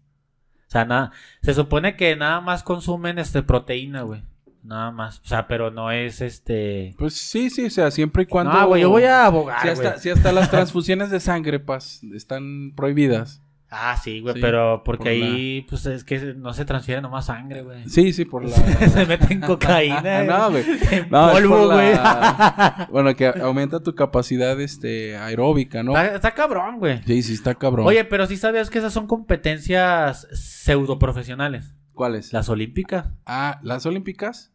O 0.67 0.71
sea, 0.71 0.85
nada. 0.85 1.11
Se 1.41 1.55
supone 1.55 1.95
que 1.95 2.15
nada 2.15 2.39
más 2.41 2.61
consumen 2.61 3.17
este 3.17 3.41
proteína, 3.41 4.03
güey. 4.03 4.21
Nada 4.63 4.91
más. 4.91 5.19
O 5.21 5.27
sea, 5.27 5.47
pero 5.47 5.71
no 5.71 5.91
es 5.91 6.21
este. 6.21 6.93
Pues 6.99 7.15
sí, 7.15 7.49
sí, 7.49 7.65
o 7.65 7.69
sea, 7.71 7.89
siempre 7.89 8.23
y 8.23 8.25
cuando... 8.27 8.53
No, 8.53 8.67
güey, 8.67 8.83
yo 8.83 8.89
voy 8.91 9.03
a 9.05 9.25
abogar, 9.25 9.63
Si 9.63 9.69
hasta, 9.69 9.97
si 9.97 10.09
hasta 10.11 10.31
las 10.31 10.51
transfusiones 10.51 11.09
de 11.09 11.19
sangre, 11.19 11.59
Paz, 11.59 12.03
están 12.13 12.73
prohibidas. 12.75 13.41
Ah, 13.71 13.95
sí, 14.01 14.19
güey, 14.19 14.33
Sí, 14.33 14.41
pero 14.41 14.81
porque 14.83 15.03
por 15.03 15.07
ahí, 15.09 15.61
pues 15.69 15.85
es 15.85 16.03
que 16.03 16.33
no 16.35 16.53
se 16.53 16.65
transfiere 16.65 17.01
nomás 17.01 17.27
sangre, 17.27 17.61
güey. 17.61 17.87
Sí, 17.87 18.13
sí, 18.13 18.25
por 18.25 18.43
la... 18.43 18.55
se 18.89 19.05
meten 19.05 19.41
cocaína. 19.41 20.23
no, 20.23 20.49
güey. 20.51 20.63
No, 21.09 21.31
polvo, 21.31 21.67
güey. 21.67 21.93
la- 21.93 22.87
Bueno, 22.91 23.15
que 23.15 23.27
aumenta 23.27 23.79
tu 23.81 23.93
capacidad 23.93 24.59
este, 24.59 25.15
aeróbica, 25.17 25.83
¿no? 25.83 25.91
Está, 25.91 26.15
está 26.15 26.31
cabrón, 26.33 26.79
güey. 26.79 27.03
Sí, 27.05 27.21
sí, 27.21 27.33
está 27.33 27.53
cabrón. 27.55 27.85
Oye, 27.85 28.05
pero 28.05 28.25
sí 28.25 28.37
sabías 28.37 28.71
que 28.71 28.79
esas 28.79 28.91
son 28.91 29.05
competencias 29.05 30.27
pseudoprofesionales. 30.31 31.75
¿Cuáles? 31.93 32.33
Las 32.33 32.49
olímpicas. 32.49 33.07
Ah, 33.25 33.59
¿las 33.61 33.85
olímpicas? 33.85 34.51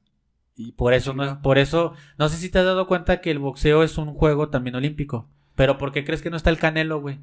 Y 0.57 0.73
Por 0.73 0.95
eso 0.95 1.15
no 1.15 1.25
es, 1.25 1.33
por 1.35 1.59
eso, 1.59 1.95
no 2.17 2.29
sé 2.29 2.37
si 2.37 2.49
te 2.49 2.59
has 2.59 2.65
dado 2.65 2.87
cuenta 2.87 3.21
que 3.21 3.31
el 3.31 3.39
boxeo 3.41 3.83
es 3.83 3.99
un 3.99 4.15
juego 4.15 4.49
también 4.49 4.77
olímpico. 4.77 5.29
Pero 5.55 5.79
¿por 5.79 5.93
qué 5.93 6.05
crees 6.05 6.23
que 6.23 6.31
no 6.31 6.37
está 6.37 6.51
el 6.51 6.59
canelo, 6.59 7.01
güey? 7.01 7.19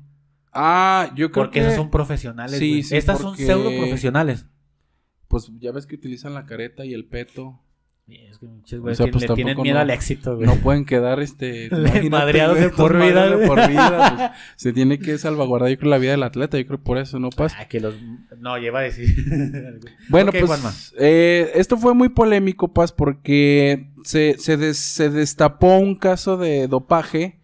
Ah, 0.53 1.11
yo 1.15 1.31
creo 1.31 1.45
Porque 1.45 1.59
que... 1.59 1.65
esas 1.65 1.75
son 1.75 1.89
profesionales, 1.89 2.59
Sí, 2.59 2.69
güey. 2.69 2.83
sí, 2.83 2.95
Estas 2.97 3.19
son 3.19 3.31
porque- 3.31 3.45
pseudo 3.45 3.69
profesionales. 3.77 4.45
Pues 5.27 5.49
ya 5.59 5.71
ves 5.71 5.85
que 5.85 5.95
utilizan 5.95 6.33
la 6.33 6.45
careta 6.45 6.83
y 6.85 6.93
el 6.93 7.05
peto. 7.05 7.59
Es 8.07 8.39
que 8.39 8.47
sea, 8.65 9.07
pues, 9.07 9.21
le 9.29 9.35
tienen 9.35 9.61
miedo 9.61 9.75
no- 9.75 9.81
al 9.81 9.89
éxito, 9.89 10.35
güey. 10.35 10.45
No 10.45 10.55
pueden 10.55 10.83
quedar, 10.83 11.21
este... 11.21 11.69
madreados 12.09 12.59
de 12.59 12.69
por 12.69 12.97
vida, 13.01 13.37
de 13.37 13.47
por 13.47 13.57
güey. 13.57 13.69
vida, 13.69 14.15
pues, 14.33 14.39
se 14.57 14.73
tiene 14.73 14.99
que 14.99 15.17
salvaguardar, 15.17 15.69
yo 15.69 15.77
creo, 15.77 15.89
la 15.91 15.97
vida 15.97 16.11
del 16.11 16.23
atleta. 16.23 16.57
Yo 16.59 16.67
creo 16.67 16.83
por 16.83 16.97
eso 16.97 17.19
no 17.19 17.29
pasa. 17.29 17.55
Ah, 17.61 17.67
que 17.69 17.79
los... 17.79 17.95
No, 18.39 18.57
lleva 18.57 18.79
a 18.79 18.83
decir. 18.83 19.07
Bueno, 20.09 20.33
pues 20.33 20.93
eh, 20.99 21.51
esto 21.55 21.77
fue 21.77 21.93
muy 21.93 22.09
polémico, 22.09 22.73
Paz, 22.73 22.91
porque 22.91 23.91
se, 24.03 24.37
se, 24.37 24.57
des- 24.57 24.77
se 24.77 25.09
destapó 25.09 25.77
un 25.77 25.95
caso 25.95 26.35
de 26.35 26.67
dopaje, 26.67 27.39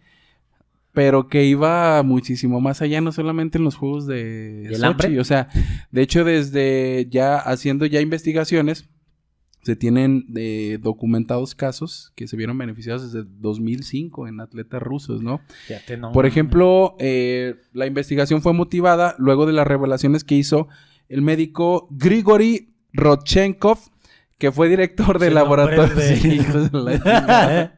pero 0.98 1.28
que 1.28 1.44
iba 1.44 2.02
muchísimo 2.02 2.60
más 2.60 2.82
allá, 2.82 3.00
no 3.00 3.12
solamente 3.12 3.56
en 3.56 3.62
los 3.62 3.76
Juegos 3.76 4.04
de 4.08 4.62
¿Y 4.68 4.74
el 4.74 4.80
Sochi. 4.80 5.18
O 5.20 5.24
sea, 5.24 5.46
de 5.92 6.02
hecho, 6.02 6.24
desde 6.24 7.06
ya 7.08 7.36
haciendo 7.38 7.86
ya 7.86 8.00
investigaciones, 8.00 8.88
se 9.62 9.76
tienen 9.76 10.24
eh, 10.34 10.78
documentados 10.82 11.54
casos 11.54 12.12
que 12.16 12.26
se 12.26 12.36
vieron 12.36 12.58
beneficiados 12.58 13.12
desde 13.12 13.28
2005 13.38 14.26
en 14.26 14.40
atletas 14.40 14.82
rusos, 14.82 15.22
¿no? 15.22 15.40
Por 16.12 16.26
ejemplo, 16.26 16.96
eh, 16.98 17.54
la 17.72 17.86
investigación 17.86 18.42
fue 18.42 18.52
motivada 18.52 19.14
luego 19.18 19.46
de 19.46 19.52
las 19.52 19.68
revelaciones 19.68 20.24
que 20.24 20.34
hizo 20.34 20.66
el 21.08 21.22
médico 21.22 21.86
Grigory 21.92 22.74
Rodchenkov, 22.92 23.78
que 24.36 24.50
fue 24.50 24.68
director 24.68 25.20
del 25.20 25.34
laboratorio. 25.34 25.94
de- 25.94 26.16
Sí, 26.16 26.38
de 26.38 26.70
la. 26.72 27.74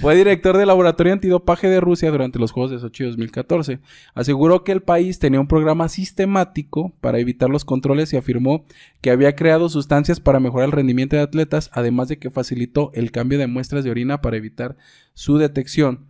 fue 0.00 0.16
director 0.16 0.56
del 0.56 0.68
laboratorio 0.68 1.12
antidopaje 1.12 1.68
de 1.68 1.80
Rusia 1.80 2.10
durante 2.10 2.38
los 2.38 2.52
Juegos 2.52 2.70
de 2.72 2.78
Sochi 2.78 3.04
2014. 3.04 3.80
Aseguró 4.14 4.64
que 4.64 4.72
el 4.72 4.82
país 4.82 5.18
tenía 5.18 5.40
un 5.40 5.48
programa 5.48 5.88
sistemático 5.88 6.92
para 7.00 7.18
evitar 7.18 7.48
los 7.48 7.64
controles 7.64 8.12
y 8.12 8.16
afirmó 8.16 8.64
que 9.00 9.10
había 9.10 9.36
creado 9.36 9.68
sustancias 9.68 10.20
para 10.20 10.40
mejorar 10.40 10.66
el 10.66 10.72
rendimiento 10.72 11.16
de 11.16 11.22
atletas, 11.22 11.70
además 11.72 12.08
de 12.08 12.18
que 12.18 12.30
facilitó 12.30 12.90
el 12.94 13.10
cambio 13.10 13.38
de 13.38 13.46
muestras 13.46 13.84
de 13.84 13.90
orina 13.90 14.20
para 14.20 14.36
evitar 14.36 14.76
su 15.14 15.38
detección. 15.38 16.06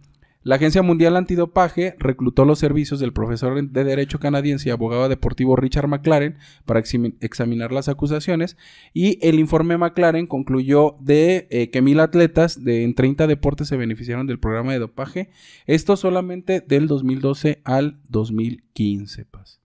La 0.46 0.54
Agencia 0.54 0.80
Mundial 0.80 1.16
Antidopaje 1.16 1.96
reclutó 1.98 2.44
los 2.44 2.60
servicios 2.60 3.00
del 3.00 3.12
profesor 3.12 3.60
de 3.68 3.82
Derecho 3.82 4.20
canadiense 4.20 4.68
y 4.68 4.70
abogado 4.70 5.08
deportivo 5.08 5.56
Richard 5.56 5.88
McLaren 5.88 6.38
para 6.64 6.78
examinar 6.78 7.72
las 7.72 7.88
acusaciones 7.88 8.56
y 8.94 9.18
el 9.26 9.40
informe 9.40 9.76
McLaren 9.76 10.28
concluyó 10.28 10.98
de 11.00 11.48
eh, 11.50 11.70
que 11.70 11.82
mil 11.82 11.98
atletas 11.98 12.62
de 12.62 12.84
en 12.84 12.94
30 12.94 13.26
deportes 13.26 13.66
se 13.66 13.76
beneficiaron 13.76 14.28
del 14.28 14.38
programa 14.38 14.72
de 14.72 14.78
dopaje, 14.78 15.30
esto 15.66 15.96
solamente 15.96 16.60
del 16.60 16.86
2012 16.86 17.60
al 17.64 17.98
2015. 18.08 19.24
Paz. 19.24 19.60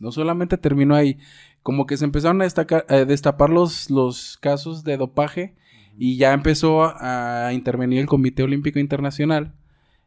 No 0.00 0.10
solamente 0.10 0.58
terminó 0.58 0.96
ahí, 0.96 1.18
como 1.62 1.86
que 1.86 1.96
se 1.96 2.06
empezaron 2.06 2.42
a, 2.42 2.44
destacar- 2.44 2.86
a 2.92 3.04
destapar 3.04 3.50
los, 3.50 3.88
los 3.88 4.36
casos 4.38 4.82
de 4.82 4.96
dopaje 4.96 5.54
y 5.96 6.16
ya 6.16 6.32
empezó 6.32 6.92
a 7.00 7.52
intervenir 7.52 8.00
el 8.00 8.06
Comité 8.06 8.42
Olímpico 8.42 8.80
Internacional 8.80 9.54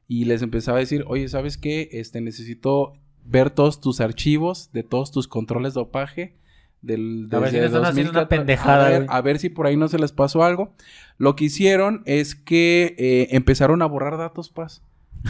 y 0.10 0.26
les 0.26 0.41
empezaba 0.41 0.78
a 0.78 0.82
decir, 0.82 1.05
oye, 1.07 1.30
¿sabes 1.30 1.57
qué? 1.57 1.88
Este, 1.91 2.20
necesito 2.20 2.93
ver 3.24 3.51
todos 3.51 3.80
tus 3.80 4.01
archivos 4.01 4.72
de 4.74 4.82
todos 4.82 5.12
tus 5.12 5.28
controles 5.28 5.76
de 5.76 5.82
dopaje. 5.82 6.36
Del, 6.82 7.30
A 7.32 7.38
ver 7.38 7.51
si 7.51 7.57
desde 7.57 7.70
no 7.70 7.78
están 7.78 7.91
haciendo 7.91 8.12
una 8.12 8.22
2014. 8.22 8.38
pendejada, 8.38 8.86
A 8.88 8.89
ver, 8.89 9.05
a 9.07 9.22
ver 9.22 9.38
si 9.38 9.49
por 9.49 9.68
ahí 9.68 9.78
no 9.78 9.88
se 9.88 9.99
les 9.99 10.12
pasó 10.12 10.43
algo. 10.43 10.74
Lo 11.20 11.36
que 11.36 11.45
hicieron 11.45 12.01
es 12.05 12.34
que 12.34 12.95
eh, 12.97 13.28
empezaron 13.36 13.84
a 13.84 13.86
borrar 13.86 14.18
datos, 14.18 14.49
Paz. 14.49 14.82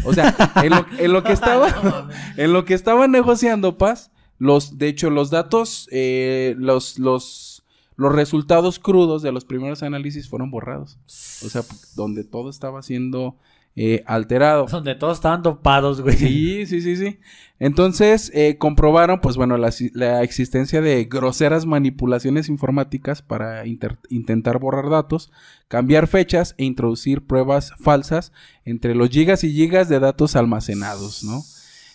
O 0.05 0.13
sea, 0.13 0.33
en 0.63 0.69
lo, 0.69 0.85
en 0.97 1.11
lo 1.11 1.23
que 1.23 1.33
estaba... 1.33 2.07
En 2.37 2.53
lo 2.53 2.63
que 2.63 2.73
estaban 2.73 3.11
negociando, 3.11 3.77
Paz, 3.77 4.11
los, 4.37 4.77
de 4.77 4.87
hecho, 4.87 5.09
los 5.09 5.29
datos, 5.29 5.89
eh, 5.91 6.55
los, 6.57 6.99
los, 6.99 7.65
los 7.97 8.15
resultados 8.15 8.79
crudos 8.79 9.23
de 9.23 9.33
los 9.33 9.43
primeros 9.43 9.83
análisis 9.83 10.29
fueron 10.29 10.51
borrados. 10.51 10.97
O 11.43 11.49
sea, 11.49 11.63
donde 11.97 12.23
todo 12.23 12.49
estaba 12.49 12.81
siendo 12.81 13.35
eh, 13.75 14.03
alterado. 14.05 14.65
Donde 14.71 14.95
todos 14.95 15.17
estaban 15.17 15.41
dopados, 15.41 16.01
güey. 16.01 16.17
Sí, 16.17 16.65
sí, 16.65 16.81
sí, 16.81 16.95
sí. 16.95 17.19
Entonces, 17.59 18.31
eh, 18.33 18.57
comprobaron, 18.57 19.19
pues 19.19 19.35
bueno, 19.35 19.57
la, 19.57 20.23
existencia 20.23 20.81
de 20.81 21.05
groseras 21.05 21.65
manipulaciones 21.65 22.47
informáticas 22.47 23.21
para 23.21 23.63
intentar 23.65 24.59
borrar 24.59 24.89
datos, 24.89 25.29
cambiar 25.67 26.07
fechas 26.07 26.55
e 26.57 26.63
introducir 26.63 27.27
pruebas 27.27 27.73
falsas 27.77 28.31
entre 28.63 28.95
los 28.95 29.09
gigas 29.09 29.43
y 29.43 29.51
gigas 29.51 29.89
de 29.89 29.99
datos 29.99 30.37
almacenados, 30.37 31.23
¿no? 31.23 31.41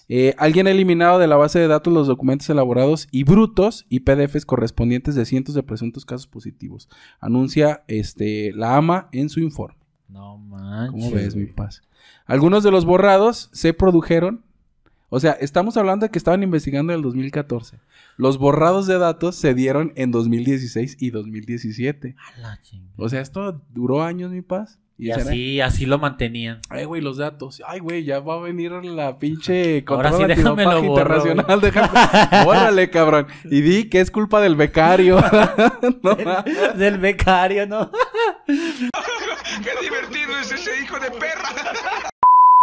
Eh, 0.09 0.35
alguien 0.37 0.67
ha 0.67 0.71
eliminado 0.71 1.19
de 1.19 1.27
la 1.27 1.37
base 1.37 1.59
de 1.59 1.67
datos 1.67 1.91
los 1.91 2.07
documentos 2.07 2.51
elaborados 2.51 3.09
y 3.11 3.25
brutos 3.25 3.87
y 3.89 4.01
PDFs 4.01 4.45
correspondientes 4.45 5.15
de 5.15 5.25
cientos 5.25 5.55
de 5.55 5.63
presuntos 5.63 6.05
casos 6.05 6.27
positivos. 6.27 6.91
Anuncia 7.21 7.85
este, 7.89 8.53
la 8.53 8.77
AMA 8.77 9.09
en 9.13 9.31
su 9.31 9.41
informe. 9.41 9.84
No 10.15 10.39
manches. 10.39 10.93
¿Cómo 10.93 11.11
ves, 11.11 11.35
mi 11.35 11.47
paz? 11.47 11.83
Algunos 12.25 12.63
de 12.63 12.71
los 12.71 12.85
borrados 12.85 13.51
se 13.53 13.75
produjeron. 13.75 14.45
O 15.09 15.19
sea, 15.19 15.33
estamos 15.33 15.77
hablando 15.77 16.07
de 16.07 16.13
que 16.13 16.19
estaban 16.19 16.45
investigando 16.45 16.93
en 16.93 16.99
el 16.99 17.03
2014. 17.03 17.79
Los 18.17 18.39
borrados 18.39 18.87
de 18.87 18.97
datos 18.99 19.35
se 19.35 19.55
dieron 19.55 19.93
en 19.97 20.13
2016 20.13 20.99
y 21.01 21.11
2017. 21.11 22.15
A 22.17 22.41
la. 22.41 22.61
O 22.97 23.09
sea, 23.09 23.23
esto 23.23 23.61
duró 23.73 24.05
años, 24.05 24.31
mi 24.31 24.41
paz. 24.41 24.79
Y 24.97 25.11
así, 25.11 25.61
así 25.61 25.87
lo 25.87 25.99
mantenían. 25.99 26.61
Ay, 26.71 26.85
güey, 26.85 27.03
los 27.03 27.17
datos. 27.17 27.61
Ay, 27.67 27.81
güey, 27.81 28.05
ya 28.05 28.21
va 28.21 28.35
a 28.35 28.39
venir 28.39 28.71
la 28.71 29.19
pinche 29.19 29.83
Ahora 29.89 30.13
sí, 30.13 30.25
déjame 30.25 30.63
antidopaje 30.63 30.87
lo 30.87 30.93
borro, 30.93 31.17
internacional. 31.17 31.61
Déjame. 31.61 32.47
Órale, 32.47 32.91
cabrón. 32.91 33.27
Y 33.45 33.61
di 33.61 33.89
que 33.89 34.01
es 34.01 34.13
culpa 34.13 34.41
del 34.41 34.55
becario. 34.55 35.19
No. 36.03 36.17
Del 36.77 36.99
becario, 36.99 37.67
¿no? 37.67 37.91
¡Qué 39.63 39.71
divertido 39.85 40.39
es 40.41 40.53
ese 40.53 40.71
hijo 40.83 40.99
de 40.99 41.11
perra! 41.11 41.49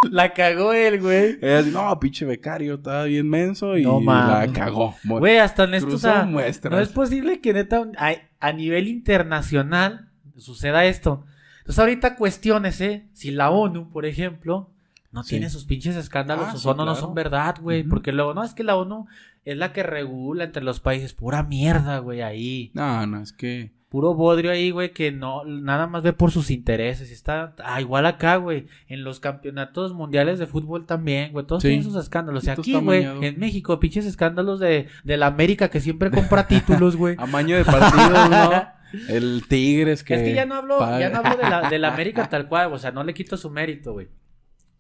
La 0.10 0.34
cagó 0.34 0.74
él, 0.74 1.00
güey. 1.00 1.38
Ella 1.42 1.60
dice, 1.62 1.72
no, 1.72 2.00
pinche 2.00 2.26
becario, 2.26 2.76
estaba 2.76 3.04
bien 3.04 3.30
menso 3.30 3.78
y 3.78 3.84
No 3.84 4.02
la 4.02 4.48
cagó. 4.52 4.96
Güey, 5.04 5.38
hasta 5.38 5.66
en 5.66 5.76
esto, 5.76 5.96
o 5.96 6.00
sea, 6.00 6.24
muestras. 6.26 6.72
no 6.72 6.80
es 6.80 6.90
posible 6.90 7.40
que 7.40 7.54
neta 7.54 7.86
a, 7.98 8.14
a 8.40 8.52
nivel 8.52 8.88
internacional 8.88 10.10
suceda 10.38 10.86
esto. 10.86 11.24
Entonces 11.60 11.78
ahorita 11.80 12.16
cuestiones, 12.16 12.82
¿eh? 12.82 13.06
Si 13.14 13.30
la 13.30 13.52
ONU, 13.52 13.92
por 13.92 14.08
ejemplo, 14.08 14.70
no 15.12 15.24
Sí. 15.24 15.32
tiene 15.32 15.52
sus 15.52 15.66
pinches 15.66 15.96
escándalos, 15.96 16.48
Ah, 16.48 16.54
o 16.54 16.58
sí, 16.58 16.64
son 16.64 16.80
o 16.80 16.86
no 16.86 16.96
son 16.96 17.14
verdad, 17.14 17.56
güey. 17.62 17.84
Porque 17.84 18.12
luego, 18.12 18.34
no, 18.34 18.44
es 18.44 18.56
que 18.56 18.64
la 18.64 18.76
ONU 18.76 19.06
es 19.46 19.56
la 19.58 19.72
que 19.72 19.84
regula 19.84 20.46
entre 20.46 20.64
los 20.64 20.80
países. 20.80 21.14
Pura 21.14 21.44
mierda, 21.44 22.00
güey, 22.00 22.22
ahí. 22.24 22.72
No, 22.74 23.06
no, 23.06 23.22
es 23.22 23.32
que... 23.34 23.70
Puro 23.92 24.14
bodrio 24.14 24.52
ahí, 24.52 24.72
güey, 24.72 24.94
que 24.94 25.12
no, 25.12 25.44
nada 25.44 25.86
más 25.86 26.02
ve 26.02 26.14
por 26.14 26.32
sus 26.32 26.50
intereses. 26.50 27.12
Está, 27.12 27.54
ah, 27.62 27.82
igual 27.82 28.06
acá, 28.06 28.38
güey. 28.38 28.68
En 28.88 29.04
los 29.04 29.20
campeonatos 29.20 29.94
mundiales 29.94 30.40
de 30.40 30.48
fútbol 30.48 30.86
también, 30.86 31.34
güey. 31.34 31.46
Todos 31.46 31.62
Sí. 31.62 31.68
tienen 31.68 31.84
sus 31.84 31.98
escándalos. 31.98 32.46
Y 32.46 32.52
aquí, 32.52 32.74
güey, 32.76 33.04
en 33.04 33.38
México, 33.38 33.78
pinches 33.82 34.06
escándalos 34.06 34.62
de, 34.62 34.88
de 35.04 35.18
la 35.18 35.28
América 35.28 35.70
que 35.70 35.82
siempre 35.82 36.10
compra 36.10 36.48
títulos, 36.48 36.96
güey. 36.96 37.16
Amaño 37.20 37.58
de 37.58 37.66
partidos, 37.66 38.30
¿no? 38.30 38.52
El 39.10 39.44
Tigres 39.50 40.06
que... 40.06 40.14
Es 40.16 40.22
que 40.24 40.34
ya 40.36 40.46
no 40.46 40.56
hablo, 40.56 40.80
paga. 40.80 40.98
ya 41.00 41.10
no 41.10 41.18
hablo 41.18 41.36
de 41.44 41.50
la, 41.50 41.70
de 41.70 41.78
la 41.80 41.94
América 41.94 42.30
tal 42.30 42.48
cual, 42.48 42.72
o 42.72 42.80
sea, 42.80 42.92
no 42.92 43.04
le 43.04 43.14
quito 43.14 43.36
su 43.36 43.50
mérito, 43.50 43.92
güey. 43.92 44.08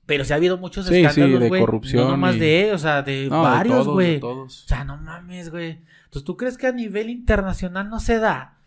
Pero 0.05 0.23
sí 0.23 0.31
ha 0.31 0.37
habido 0.37 0.57
muchos 0.57 0.85
Sí, 0.85 0.93
sí, 0.95 1.01
escándalos, 1.01 1.39
de 1.41 1.47
güey. 1.49 1.59
corrupción 1.61 2.05
No 2.05 2.11
nomás 2.11 2.35
y- 2.37 2.39
de, 2.39 2.71
o 2.73 2.77
sea, 2.77 3.01
de 3.01 3.27
No, 3.29 3.37
de 3.37 3.41
varios, 3.49 3.85
de 3.87 3.91
güey. 3.91 4.19
O 4.21 4.47
sea, 4.47 4.85
no 4.85 4.95
mames, 4.97 5.49
güey. 5.49 5.79
Entonces, 6.05 6.23
¿tú 6.23 6.35
crees 6.37 6.57
que 6.57 6.67
a 6.67 6.71
nivel 6.71 7.09
internacional 7.09 7.89
no 7.89 7.99
se 7.99 8.17
da? 8.19 8.57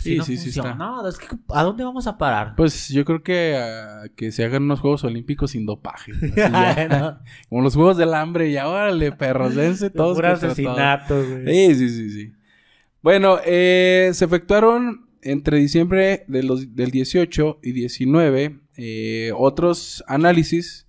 Así 0.00 0.12
Sí, 0.12 0.16
no 0.16 0.24
sí, 0.24 0.36
sí 0.38 0.44
funciona. 0.44 0.70
está. 0.72 0.84
No, 0.84 1.06
es 1.08 1.18
que 1.18 1.26
¿a 1.50 1.62
dónde 1.62 1.84
vamos 1.84 2.06
a 2.06 2.16
parar? 2.16 2.54
Pues 2.56 2.88
yo 2.88 3.04
creo 3.04 3.22
que 3.22 3.54
ah, 3.56 4.04
que 4.16 4.32
se 4.32 4.44
hagan 4.44 4.62
unos 4.62 4.80
Juegos 4.80 5.04
Olímpicos 5.04 5.50
sin 5.50 5.66
dopaje. 5.66 6.12
así 6.12 6.32
ya. 6.34 6.88
No, 6.90 7.18
Como 7.50 7.62
los 7.62 7.74
Juegos 7.74 7.96
del 7.98 8.14
Hambre, 8.14 8.50
ya 8.50 8.66
órale, 8.68 9.12
perros, 9.12 9.54
dense 9.54 9.90
todos. 9.90 10.16
puro 10.16 10.28
asesinato, 10.28 11.14
güey. 11.22 11.46
Sí, 11.68 11.74
sí, 11.74 11.88
sí, 11.90 12.10
sí. 12.10 12.32
Bueno, 13.02 13.38
eh, 13.44 14.10
se 14.14 14.24
efectuaron 14.24 15.06
entre 15.22 15.58
diciembre 15.58 16.24
de 16.28 16.42
los- 16.42 16.74
del 16.74 16.90
18 16.90 17.60
y 17.62 17.72
19 17.72 18.58
eh, 18.78 19.32
otros 19.36 20.02
análisis 20.06 20.86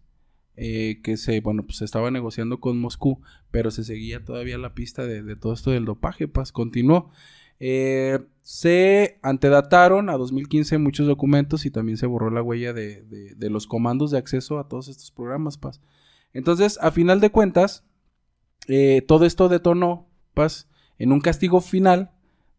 eh, 0.55 0.99
que 1.03 1.17
se, 1.17 1.41
bueno, 1.41 1.63
pues 1.63 1.77
se 1.79 1.85
estaba 1.85 2.11
negociando 2.11 2.59
con 2.59 2.79
Moscú, 2.79 3.21
pero 3.49 3.71
se 3.71 3.83
seguía 3.83 4.23
todavía 4.23 4.57
la 4.57 4.73
pista 4.73 5.05
de, 5.05 5.21
de 5.23 5.35
todo 5.35 5.53
esto 5.53 5.71
del 5.71 5.85
dopaje, 5.85 6.27
pues 6.27 6.51
continuó. 6.51 7.11
Eh, 7.59 8.19
se 8.41 9.19
antedataron 9.21 10.09
a 10.09 10.17
2015 10.17 10.77
muchos 10.79 11.07
documentos 11.07 11.65
y 11.65 11.71
también 11.71 11.97
se 11.97 12.07
borró 12.07 12.29
la 12.31 12.41
huella 12.41 12.73
de, 12.73 13.03
de- 13.03 13.35
de 13.35 13.49
los 13.49 13.67
comandos 13.67 14.11
de 14.11 14.17
acceso 14.17 14.59
a 14.59 14.67
todos 14.67 14.87
estos 14.87 15.11
programas, 15.11 15.57
Paz. 15.57 15.79
Entonces, 16.33 16.79
a 16.81 16.91
final 16.91 17.19
de 17.19 17.29
cuentas, 17.29 17.83
eh, 18.67 19.03
todo 19.07 19.25
esto 19.25 19.49
detonó, 19.49 20.07
Paz, 20.33 20.67
en 20.97 21.11
un 21.11 21.19
castigo 21.21 21.61
final 21.61 22.11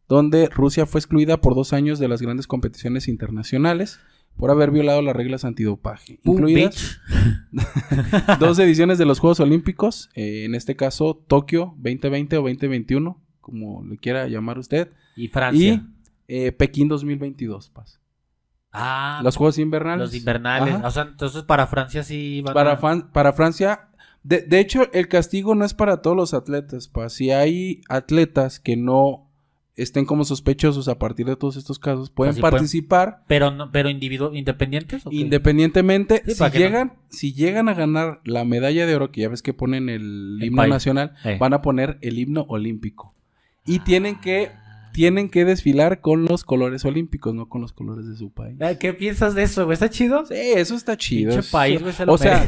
donde 0.09 0.49
Rusia 0.49 0.85
fue 0.87 0.99
excluida 1.01 1.41
por 1.41 1.55
dos 1.55 1.73
años 1.73 1.99
de 1.99 2.09
las 2.09 2.21
grandes 2.21 2.47
competiciones 2.47 3.09
internacionales 3.09 3.99
por 4.37 4.51
haber 4.51 4.71
violado 4.71 5.03
las 5.03 5.15
reglas 5.17 5.45
antidopaje, 5.45 6.19
Boom, 6.25 6.37
incluidas 6.39 6.99
dos 8.41 8.59
ediciones 8.59 8.99
de 8.99 9.05
los 9.05 9.19
Juegos 9.21 9.41
Olímpicos, 9.41 10.11
eh, 10.15 10.45
en 10.45 10.55
este 10.55 10.77
caso 10.77 11.15
Tokio 11.27 11.75
2020 11.79 12.37
o 12.39 12.43
2021, 12.43 13.21
como 13.43 13.85
le 13.85 13.99
quiera 13.99 14.27
llamar 14.29 14.59
usted, 14.59 14.91
Y 15.17 15.29
Francia. 15.29 15.75
y 15.75 15.83
eh, 16.29 16.53
Pekín 16.53 16.89
2022, 16.89 17.69
Paz. 17.69 18.01
Ah, 18.73 19.21
Los 19.23 19.37
Juegos 19.37 19.59
Invernales. 19.59 20.01
los 20.07 20.15
invernales. 20.15 20.75
Ajá. 20.77 20.89
O 20.89 20.91
sea, 20.91 21.03
entonces 21.03 21.43
para 21.43 21.67
Francia 21.67 22.03
sí 22.03 22.41
van 22.41 22.55
Para, 22.55 22.73
a... 22.73 22.77
Fan- 22.79 23.11
para 23.13 23.35
Francia, 23.35 23.89
de, 24.23 24.41
de 24.41 24.61
hecho, 24.61 24.91
el 24.95 25.09
castigo 25.09 25.55
no 25.55 25.67
es 25.67 25.75
para 25.75 26.01
todos 26.01 26.17
los 26.17 26.33
atletas, 26.33 26.89
pa. 26.89 27.11
Si 27.11 27.31
hay 27.31 27.83
atletas 27.91 28.61
que 28.61 28.77
no 28.79 29.29
estén 29.75 30.05
como 30.07 30.25
sospechosos 30.25 30.87
a 30.89 30.99
partir 30.99 31.27
de 31.27 31.35
todos 31.37 31.57
estos 31.57 31.79
casos, 31.79 32.09
pueden 32.11 32.31
Así 32.33 32.41
pueden- 32.41 32.53
participar 32.53 33.25
Pero, 33.27 33.51
no, 33.51 33.71
pero 33.73 33.91
individuo, 33.91 34.33
independientes. 34.35 35.05
¿o 35.07 35.11
qué? 35.11 35.17
independientemente. 35.17 36.23
Sí, 36.25 36.35
si, 36.35 36.43
no- 36.43 36.49
llegan, 36.49 36.93
si 37.11 37.33
llegan 37.35 37.69
a 37.69 37.75
ganar 37.75 38.21
la 38.25 38.45
medalla 38.47 38.87
de 38.87 38.95
oro, 38.95 39.11
que 39.13 39.23
ya 39.23 39.29
ves 39.29 39.43
que 39.43 39.53
ponen 39.53 39.89
el, 39.91 40.39
El 40.41 40.45
himno 40.47 40.57
país. 40.63 40.71
nacional, 40.71 41.15
Eh. 41.25 41.37
van 41.39 41.53
a 41.53 41.61
poner 41.61 41.99
el 42.01 42.19
himno 42.19 42.47
olímpico. 42.49 43.15
Y 43.65 43.79
tienen 43.81 44.17
que 44.21 44.51
tienen 44.93 45.31
que 45.31 45.47
desfilar 45.47 46.03
con 46.03 46.27
los 46.27 46.45
colores 46.45 46.85
olímpicos, 46.85 47.35
no 47.35 47.49
con 47.49 47.63
los 47.63 47.73
colores 47.73 48.07
de 48.07 48.15
su 48.15 48.31
país. 48.31 48.59
Ay, 48.61 48.77
¿Qué 48.79 48.93
piensas 48.93 49.35
de 49.35 49.45
eso, 49.45 49.65
güey? 49.65 49.73
¿Está 49.73 49.89
chido? 49.89 50.27
Sí, 50.27 50.35
eso 50.37 50.75
está 50.75 50.99
chido. 50.99 51.31
Pinche 51.31 51.41
eso- 51.41 51.51
país, 51.57 51.81
güey, 51.81 51.95
se 51.95 52.05
lo 52.05 52.13
o 52.13 52.19
sea, 52.19 52.47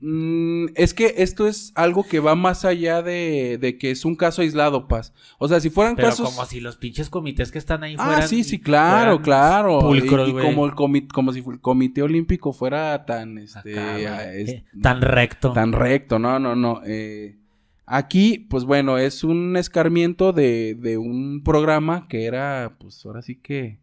mm, 0.00 0.66
es 0.74 0.92
que 0.92 1.14
esto 1.18 1.46
es 1.46 1.72
algo 1.74 2.04
que 2.06 2.20
va 2.20 2.34
más 2.34 2.66
allá 2.66 3.00
de, 3.00 3.56
de 3.58 3.78
que 3.78 3.90
es 3.90 4.04
un 4.04 4.14
caso 4.14 4.42
aislado, 4.42 4.88
Paz. 4.88 5.14
O 5.38 5.48
sea, 5.48 5.58
si 5.60 5.70
fueran 5.70 5.96
Pero 5.96 6.08
casos... 6.08 6.28
como 6.34 6.44
si 6.46 6.60
los 6.60 6.76
pinches 6.76 7.08
comités 7.08 7.50
que 7.50 7.56
están 7.58 7.82
ahí 7.82 7.96
Ah, 7.98 8.04
fueran... 8.04 8.28
sí, 8.28 8.44
sí, 8.44 8.60
claro, 8.60 9.22
claro. 9.22 9.78
Pulcros, 9.78 10.28
y, 10.28 10.32
como 10.32 10.66
el 10.66 10.72
comi- 10.72 11.08
como 11.10 11.32
si 11.32 11.38
el 11.38 11.60
comité 11.62 12.02
olímpico 12.02 12.52
fuera 12.52 13.06
tan 13.06 13.38
este, 13.38 13.72
Acá, 13.78 13.92
güey. 13.92 14.04
ah, 14.06 14.34
es- 14.34 14.50
Eh, 14.50 14.64
tan 14.82 15.00
recto. 15.00 15.52
tan 15.54 15.72
recto, 15.72 16.18
no, 16.18 16.38
no, 16.38 16.54
no. 16.54 16.82
eh, 16.86 17.38
aquí, 17.86 18.38
pues 18.50 18.64
bueno, 18.64 18.98
es 18.98 19.24
un 19.24 19.56
escarmiento 19.56 20.32
de, 20.32 20.74
de 20.74 20.98
un 20.98 21.42
programa 21.42 22.06
que 22.08 22.26
era, 22.26 22.76
pues 22.78 23.04
ahora 23.06 23.22
sí 23.22 23.36
que 23.36 23.78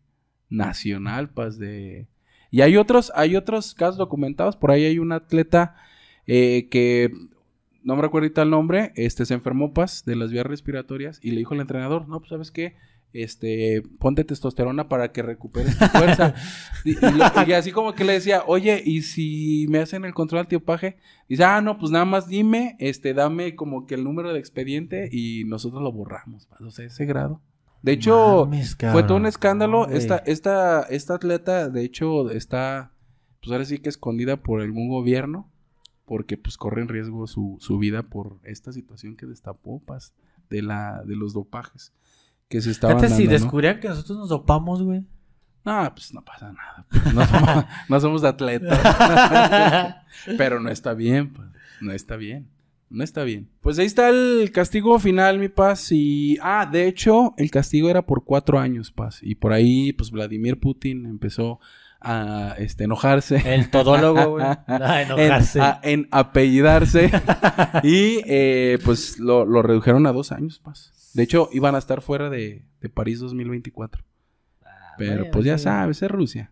nacional, 0.49 1.29
pues 1.29 1.57
de... 1.57 2.07
Y 2.51 2.61
hay 2.61 2.77
otros, 2.77 3.11
hay 3.15 3.35
otros 3.35 3.73
casos 3.73 3.97
documentados, 3.97 4.55
por 4.55 4.69
ahí 4.69 4.85
hay 4.85 4.99
un 4.99 5.11
atleta 5.11 5.75
eh, 6.27 6.67
que, 6.69 7.11
no 7.83 7.95
me 7.95 8.01
recuerdo 8.01 8.41
el 8.41 8.49
nombre, 8.49 8.93
este, 8.95 9.25
se 9.25 9.33
enfermó, 9.33 9.73
paz, 9.73 10.05
de 10.05 10.15
las 10.15 10.31
vías 10.31 10.45
respiratorias 10.45 11.19
y 11.21 11.31
le 11.31 11.37
dijo 11.37 11.53
al 11.53 11.61
entrenador, 11.61 12.07
no, 12.07 12.19
pues 12.19 12.29
sabes 12.29 12.51
qué, 12.51 12.75
este, 13.13 13.83
ponte 13.99 14.23
testosterona 14.23 14.89
para 14.89 15.11
que 15.11 15.21
recuperes 15.21 15.77
tu 15.77 15.85
fuerza. 15.85 16.33
y, 16.83 16.91
y 16.91 17.11
lo- 17.11 17.47
y 17.47 17.53
así 17.53 17.71
como 17.71 17.93
que 17.93 18.03
le 18.03 18.13
decía, 18.13 18.43
oye, 18.47 18.81
¿y 18.83 19.03
si 19.03 19.67
me 19.69 19.79
hacen 19.79 20.03
el 20.03 20.13
control 20.13 20.41
antiopaje? 20.41 20.97
Dice, 21.29 21.43
ah, 21.43 21.61
no, 21.61 21.77
pues 21.77 21.91
nada 21.91 22.05
más 22.05 22.27
dime, 22.27 22.75
este, 22.79 23.13
dame 23.13 23.55
como 23.55 23.85
que 23.85 23.95
el 23.95 24.03
número 24.03 24.33
de 24.33 24.39
expediente 24.39 25.09
y 25.11 25.43
nosotros 25.45 25.81
lo 25.83 25.91
borramos. 25.91 26.47
O 26.59 26.71
sea, 26.71 26.85
ese 26.85 27.05
grado. 27.05 27.39
De 27.83 27.91
hecho, 27.91 28.45
Mames, 28.45 28.75
fue 28.93 29.03
todo 29.03 29.17
un 29.17 29.25
escándalo. 29.25 29.87
Esta, 29.97 30.17
esta, 30.25 30.83
esta 30.83 31.15
atleta, 31.15 31.69
de 31.69 31.83
hecho, 31.83 32.31
está, 32.31 32.93
pues 33.41 33.51
ahora 33.51 33.65
sí 33.65 33.79
que 33.79 33.89
escondida 33.89 34.37
por 34.37 34.61
algún 34.61 34.87
gobierno, 34.87 35.49
porque 36.05 36.37
pues 36.37 36.57
corre 36.57 36.81
en 36.81 36.87
riesgo 36.87 37.27
su, 37.27 37.57
su 37.59 37.77
vida 37.77 38.03
por 38.03 38.39
esta 38.43 38.71
situación 38.71 39.15
que 39.17 39.25
destapó, 39.25 39.79
Paz, 39.79 40.13
de 40.49 40.61
la, 40.61 41.03
de 41.05 41.15
los 41.15 41.33
dopajes 41.33 41.91
que 42.49 42.61
se 42.61 42.71
estaban 42.71 42.97
Fíjate 42.97 43.15
si 43.15 43.23
dando, 43.23 43.37
¿no? 43.37 43.43
descubrían 43.43 43.79
que 43.79 43.87
nosotros 43.89 44.17
nos 44.19 44.29
dopamos, 44.29 44.81
güey. 44.83 45.03
No, 45.65 45.91
pues 45.95 46.13
no 46.13 46.23
pasa 46.23 46.51
nada. 46.51 46.85
pues, 46.89 47.13
No 47.13 47.25
somos, 47.25 47.65
no 47.89 47.99
somos 47.99 48.23
atletas. 48.23 48.79
Pero 50.37 50.59
no 50.59 50.69
está 50.69 50.93
bien, 50.93 51.31
pues. 51.33 51.47
No 51.81 51.91
está 51.93 52.15
bien. 52.15 52.47
No 52.89 53.03
está 53.03 53.23
bien. 53.23 53.49
Pues 53.61 53.79
ahí 53.79 53.85
está 53.87 54.09
el 54.09 54.51
castigo 54.53 54.99
final, 54.99 55.39
mi 55.39 55.49
paz. 55.49 55.91
Y. 55.91 56.37
Ah, 56.41 56.69
de 56.71 56.87
hecho, 56.87 57.33
el 57.37 57.49
castigo 57.49 57.89
era 57.89 58.03
por 58.05 58.23
cuatro 58.23 58.59
años, 58.59 58.91
paz. 58.91 59.19
Y 59.21 59.35
por 59.35 59.51
ahí, 59.53 59.93
pues 59.93 60.11
Vladimir 60.11 60.59
Putin 60.59 61.05
empezó 61.07 61.59
a 62.01 62.53
este, 62.59 62.83
enojarse. 62.83 63.41
El 63.55 63.71
todólogo, 63.71 64.31
güey. 64.31 64.45
A 64.67 65.01
enojarse. 65.01 65.59
En, 65.59 65.63
a- 65.65 65.79
en 65.83 66.07
apellidarse. 66.11 67.09
y 67.83 68.19
eh, 68.25 68.77
pues 68.85 69.17
lo, 69.17 69.45
lo 69.45 69.61
redujeron 69.63 70.05
a 70.05 70.11
dos 70.11 70.31
años, 70.31 70.59
paz. 70.59 70.91
De 71.13 71.23
hecho, 71.23 71.49
iban 71.51 71.75
a 71.75 71.77
estar 71.77 72.01
fuera 72.01 72.29
de, 72.29 72.65
de 72.81 72.89
París 72.89 73.19
2024. 73.19 74.03
Pero 74.97 75.15
bueno, 75.17 75.31
pues 75.31 75.45
ya 75.45 75.57
sabes, 75.57 76.01
es 76.01 76.11
Rusia. 76.11 76.51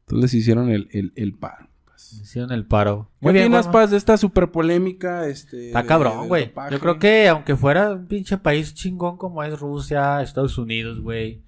Entonces 0.00 0.34
hicieron 0.34 0.68
el, 0.70 0.88
el, 0.92 1.12
el 1.16 1.34
paro. 1.34 1.68
pues. 1.84 2.12
Hicieron 2.12 2.52
el 2.52 2.66
paro. 2.66 3.10
¿Qué 3.20 3.26
Muy 3.26 3.32
bien, 3.34 3.46
opinas. 3.46 3.68
Paz, 3.68 3.90
de 3.90 3.96
esta 3.96 4.16
super 4.16 4.50
polémica? 4.50 5.26
Este, 5.28 5.68
Está 5.68 5.82
de- 5.82 5.88
cabrón, 5.88 6.28
güey. 6.28 6.52
Yo 6.70 6.78
creo 6.80 6.98
que 6.98 7.28
aunque 7.28 7.56
fuera 7.56 7.92
un 7.92 8.06
pinche 8.06 8.36
país 8.38 8.74
chingón 8.74 9.16
como 9.16 9.42
es 9.42 9.58
Rusia, 9.58 10.22
Estados 10.22 10.58
Unidos, 10.58 11.00
güey, 11.00 11.42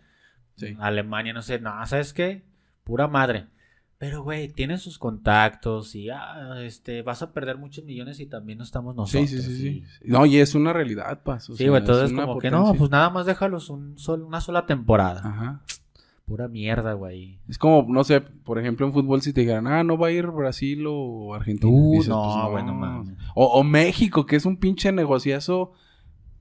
Sí. 0.56 0.76
Alemania, 0.78 1.32
no 1.32 1.42
sé, 1.42 1.58
no, 1.58 1.84
¿sabes 1.86 2.12
qué? 2.12 2.44
Pura 2.84 3.08
madre. 3.08 3.46
Pero, 3.98 4.22
güey, 4.22 4.48
tienen 4.48 4.78
sus 4.78 4.98
contactos 4.98 5.94
y 5.94 6.10
ah, 6.10 6.56
este, 6.62 7.02
vas 7.02 7.22
a 7.22 7.32
perder 7.32 7.56
muchos 7.58 7.84
millones 7.84 8.20
y 8.20 8.26
también 8.26 8.58
no 8.58 8.64
estamos 8.64 8.94
nosotros. 8.94 9.30
Sí, 9.30 9.40
sí, 9.40 9.42
sí, 9.42 9.56
sí. 9.56 9.84
y- 10.04 10.10
No, 10.10 10.26
y 10.26 10.38
es 10.38 10.54
una 10.54 10.72
realidad, 10.72 11.22
Paz. 11.22 11.48
o 11.48 11.56
Sí, 11.56 11.68
güey, 11.68 11.82
es 11.82 11.88
entonces 11.88 12.12
como 12.18 12.38
que 12.38 12.50
no, 12.50 12.74
pues 12.74 12.90
nada 12.90 13.08
más 13.10 13.24
déjalos 13.26 13.70
un 13.70 13.96
sol- 13.98 14.22
una 14.22 14.40
sola 14.40 14.66
temporada. 14.66 15.20
Ajá. 15.24 15.62
Pura 16.26 16.48
mierda, 16.48 16.94
güey. 16.94 17.38
Es 17.48 17.58
como, 17.58 17.86
no 17.88 18.02
sé, 18.02 18.20
por 18.22 18.58
ejemplo, 18.58 18.86
en 18.86 18.92
fútbol 18.94 19.20
si 19.22 19.32
te 19.34 19.42
dijeran, 19.42 19.66
ah, 19.66 19.84
no 19.84 19.96
va 19.98 20.08
a 20.08 20.10
ir 20.10 20.26
Brasil 20.26 20.84
o 20.88 21.34
Argentina. 21.34 21.70
Uh, 21.72 21.92
Dices, 21.92 22.08
no, 22.08 22.22
pues, 22.42 22.52
güey, 22.52 22.64
no 22.64 22.74
mames. 22.74 23.14
O, 23.34 23.44
o 23.46 23.62
México, 23.62 24.24
que 24.26 24.36
es 24.36 24.46
un 24.46 24.56
pinche 24.56 24.90
negociazo 24.90 25.72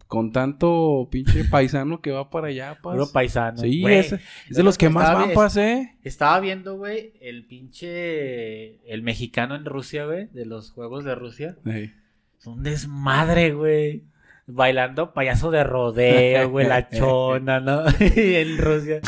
con 0.07 0.31
tanto 0.31 1.07
pinche 1.11 1.45
paisano 1.51 2.01
que 2.01 2.11
va 2.11 2.29
para 2.29 2.47
allá, 2.47 2.77
Paz. 2.81 2.93
Puro 2.93 3.11
paisano. 3.11 3.57
Sí, 3.57 3.81
güey. 3.81 3.99
es, 3.99 4.13
es 4.13 4.57
de 4.57 4.63
los 4.63 4.77
que 4.77 4.89
más 4.89 5.13
van, 5.13 5.33
Paz, 5.33 5.57
¿eh? 5.57 5.97
Estaba 6.03 6.39
viendo, 6.39 6.77
güey, 6.77 7.13
el 7.21 7.45
pinche. 7.45 8.79
El 8.91 9.01
mexicano 9.01 9.55
en 9.55 9.65
Rusia, 9.65 10.05
güey, 10.05 10.27
de 10.27 10.45
los 10.45 10.71
juegos 10.71 11.03
de 11.03 11.15
Rusia. 11.15 11.55
Sí. 11.65 11.91
Es 12.39 12.47
un 12.47 12.63
desmadre, 12.63 13.53
güey. 13.53 14.03
Bailando 14.45 15.13
payaso 15.13 15.51
de 15.51 15.63
rodeo, 15.63 16.49
güey, 16.49 16.67
la 16.67 16.89
chona, 16.91 17.61
¿no? 17.61 17.83
en 17.99 18.57
Rusia. 18.57 18.99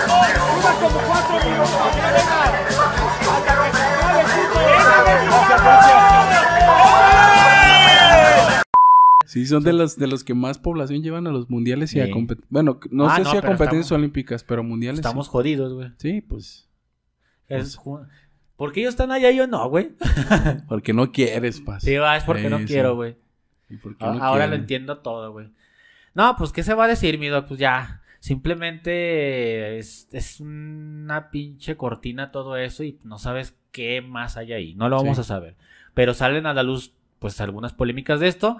Sí, 9.36 9.45
son 9.45 9.63
de 9.65 9.73
los, 9.73 9.97
de 9.97 10.07
los 10.07 10.23
que 10.23 10.33
más 10.33 10.57
población 10.59 11.03
llevan 11.03 11.27
a 11.27 11.29
los 11.31 11.49
mundiales 11.49 11.93
y 11.93 11.99
a 11.99 12.09
competencias. 12.09 12.49
Bueno, 12.49 12.79
no 12.89 13.07
Ah, 13.09 13.17
sé 13.17 13.23
no, 13.23 13.31
si 13.31 13.38
a 13.38 13.41
competencias 13.41 13.86
estamos- 13.88 13.99
olímpicas, 13.99 14.43
pero 14.45 14.63
mundiales. 14.63 14.99
sí. 14.99 15.01
Estamos 15.01 15.27
jodidos, 15.27 15.73
güey. 15.73 15.91
Sí, 15.97 16.21
pues. 16.21 16.69
Es 17.49 17.77
ju- 17.77 18.07
¿Por 18.55 18.71
qué 18.71 18.79
ellos 18.79 18.93
están 18.93 19.11
allá 19.11 19.29
y 19.31 19.36
yo 19.36 19.45
no, 19.45 19.67
güey? 19.69 19.91
Porque 20.69 20.93
no 20.93 21.11
quieres, 21.11 21.59
Paz. 21.59 21.83
Sí, 21.83 21.97
va, 21.97 22.15
es 22.15 22.23
porque 22.23 22.49
no 22.49 22.59
quiero, 22.65 22.95
güey. 22.95 23.17
¿Y 23.69 23.75
por 23.75 23.97
qué 23.97 24.05
A- 24.05 24.13
no 24.13 24.23
Ahora 24.23 24.47
lo 24.47 24.55
entiendo 24.55 24.99
todo, 24.99 25.33
güey. 25.33 25.49
No, 26.13 26.36
pues, 26.38 26.53
¿qué 26.53 26.63
se 26.63 26.73
va 26.73 26.86
a 26.86 26.88
decir, 26.88 27.19
mi 27.19 27.27
doc? 27.27 27.45
Pues 27.47 27.59
ya, 27.59 28.01
simplemente 28.21 29.77
es, 29.77 30.07
es 30.11 30.39
una 30.39 31.29
pinche 31.29 31.75
cortina 31.77 32.31
todo 32.31 32.57
eso 32.57 32.83
y 32.83 32.99
no 33.03 33.17
sabes 33.19 33.55
qué 33.71 34.01
más 34.01 34.38
hay 34.38 34.53
ahí. 34.53 34.75
No 34.75 34.89
lo 34.89 34.97
vamos 34.97 35.17
Sí. 35.17 35.21
a 35.21 35.25
saber. 35.25 35.55
Pero 35.93 36.13
salen 36.13 36.45
a 36.45 36.53
la 36.53 36.63
luz, 36.63 36.93
pues, 37.19 37.39
algunas 37.41 37.73
polémicas 37.73 38.19
de 38.19 38.27
esto 38.27 38.57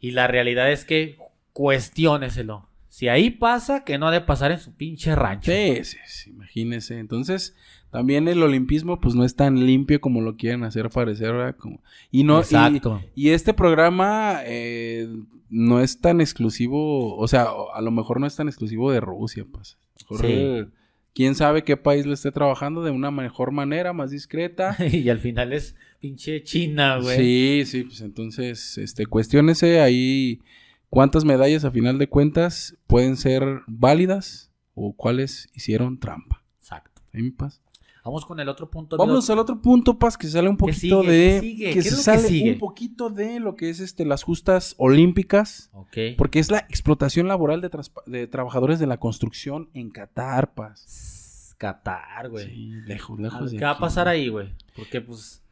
y 0.00 0.12
la 0.12 0.26
realidad 0.26 0.70
es 0.70 0.84
que 0.84 1.16
cuestióneselo. 1.52 2.68
Si 2.88 3.08
ahí 3.08 3.30
pasa, 3.30 3.84
que 3.84 3.98
no 3.98 4.08
ha 4.08 4.10
de 4.10 4.20
pasar 4.20 4.50
en 4.50 4.58
su 4.58 4.74
pinche 4.74 5.14
rancho. 5.14 5.52
Sí, 5.52 5.84
sí, 5.84 5.98
sí, 6.06 6.30
imagínese. 6.30 6.98
Entonces, 6.98 7.54
también 7.90 8.28
el 8.28 8.42
olimpismo, 8.42 9.00
pues 9.00 9.14
no 9.14 9.24
es 9.24 9.36
tan 9.36 9.64
limpio 9.66 10.00
como 10.00 10.20
lo 10.20 10.36
quieren 10.36 10.64
hacer 10.64 10.90
parecer, 10.90 11.32
¿verdad? 11.32 11.56
Como... 11.56 11.80
Y 12.10 12.24
no, 12.24 12.40
Exacto. 12.40 13.00
Y, 13.14 13.30
este 13.30 13.54
programa 13.54 14.40
eh, 14.44 15.08
no 15.48 15.80
es 15.80 16.00
tan 16.00 16.20
exclusivo, 16.20 17.16
o 17.16 17.28
sea, 17.28 17.48
a 17.74 17.80
lo 17.80 17.90
mejor 17.90 18.20
no 18.20 18.26
es 18.26 18.36
tan 18.36 18.48
exclusivo 18.48 18.90
de 18.90 19.00
Rusia, 19.00 19.46
pues. 19.50 19.78
Sí. 20.20 20.66
Quién 21.14 21.34
sabe 21.34 21.64
qué 21.64 21.76
país 21.76 22.06
lo 22.06 22.14
esté 22.14 22.30
trabajando 22.30 22.82
de 22.82 22.90
una 22.90 23.10
mejor 23.10 23.50
manera, 23.50 23.92
más 23.92 24.10
discreta. 24.10 24.76
y 24.92 25.08
al 25.08 25.18
final 25.18 25.52
es 25.52 25.74
pinche 26.00 26.42
China, 26.42 26.98
güey. 26.98 27.18
Sí, 27.18 27.62
sí, 27.66 27.84
pues 27.84 28.00
entonces, 28.00 28.78
este, 28.78 29.06
cuestiónese 29.06 29.80
ahí 29.80 30.40
cuántas 30.90 31.24
medallas 31.24 31.64
a 31.64 31.70
final 31.70 31.98
de 31.98 32.08
cuentas 32.08 32.76
pueden 32.86 33.16
ser 33.16 33.62
válidas 33.66 34.50
o 34.74 34.94
cuáles 34.94 35.48
hicieron 35.54 35.98
trampa. 35.98 36.44
Exacto. 36.58 37.02
Mi 37.12 37.30
paz. 37.30 37.60
Vamos 38.08 38.24
con 38.24 38.40
el 38.40 38.48
otro 38.48 38.70
punto. 38.70 38.96
Vámonos 38.96 39.28
al 39.28 39.38
otro 39.38 39.60
punto, 39.60 39.98
Paz, 39.98 40.16
que 40.16 40.26
sale 40.28 40.48
un 40.48 40.56
¿Qué 40.56 40.60
poquito 40.60 41.02
sigue? 41.02 41.12
de. 41.12 41.40
Que 41.40 41.72
¿Qué 41.74 41.78
es 41.80 41.84
se 41.84 41.90
lo 41.90 41.96
que 41.98 42.02
sale 42.02 42.28
sigue? 42.28 42.52
un 42.52 42.58
poquito 42.58 43.10
de 43.10 43.38
lo 43.38 43.54
que 43.54 43.68
es 43.68 43.80
este 43.80 44.06
las 44.06 44.22
justas 44.22 44.74
olímpicas. 44.78 45.68
Ok. 45.74 45.96
Porque 46.16 46.38
es 46.38 46.50
la 46.50 46.60
explotación 46.60 47.28
laboral 47.28 47.60
de, 47.60 48.26
trabajadores 48.26 48.78
de 48.78 48.86
la 48.86 48.96
construcción 48.98 49.68
en 49.74 49.90
Qatar, 49.90 50.54
Paz. 50.54 51.54
Qatar, 51.58 52.30
güey. 52.30 52.48
Sí, 52.48 52.70
lejos, 52.86 53.20
lejos 53.20 53.50
de 53.50 53.58
¿Qué 53.58 53.64
va 53.66 53.72
a 53.72 53.78
pasar 53.78 54.08
ahí, 54.08 54.28
güey? 54.28 54.54
Porque, 54.74 55.02
pues, 55.02 55.42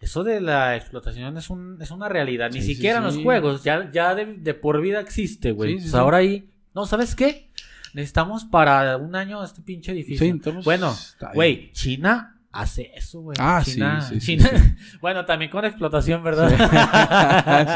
eso 0.00 0.24
de 0.24 0.40
la 0.40 0.76
explotación 0.76 1.36
es, 1.36 1.48
un, 1.50 1.78
es 1.80 1.90
una 1.90 2.08
realidad. 2.08 2.50
Ni 2.52 2.60
Sí, 2.60 2.66
sí, 2.68 2.74
siquiera 2.74 2.98
en 2.98 3.10
sí. 3.10 3.16
los 3.16 3.24
juegos, 3.24 3.64
ya, 3.64 3.90
ya 3.90 4.14
de, 4.14 4.26
de 4.34 4.54
por 4.54 4.80
vida 4.80 5.00
existe, 5.00 5.52
güey. 5.52 5.72
Sí, 5.74 5.78
sí, 5.78 5.84
pues 5.84 5.94
ahora 5.94 6.18
ahí, 6.18 6.50
no, 6.74 6.86
¿sabes 6.86 7.14
qué? 7.14 7.50
Necesitamos 7.94 8.44
para 8.44 8.96
un 8.98 9.14
año 9.16 9.42
este 9.42 9.62
pinche 9.62 9.92
edificio. 9.92 10.24
Sí, 10.24 10.28
entonces, 10.30 10.64
bueno, 10.64 10.94
güey, 11.34 11.72
China 11.72 12.34
hace 12.52 12.90
eso, 12.94 13.20
güey. 13.20 13.36
Ah, 13.40 13.62
China, 13.64 14.00
sí, 14.02 14.18
China- 14.18 14.50
sí. 14.50 14.98
bueno, 15.00 15.24
también 15.24 15.50
con 15.50 15.64
explotación, 15.64 16.22
¿verdad? 16.22 16.48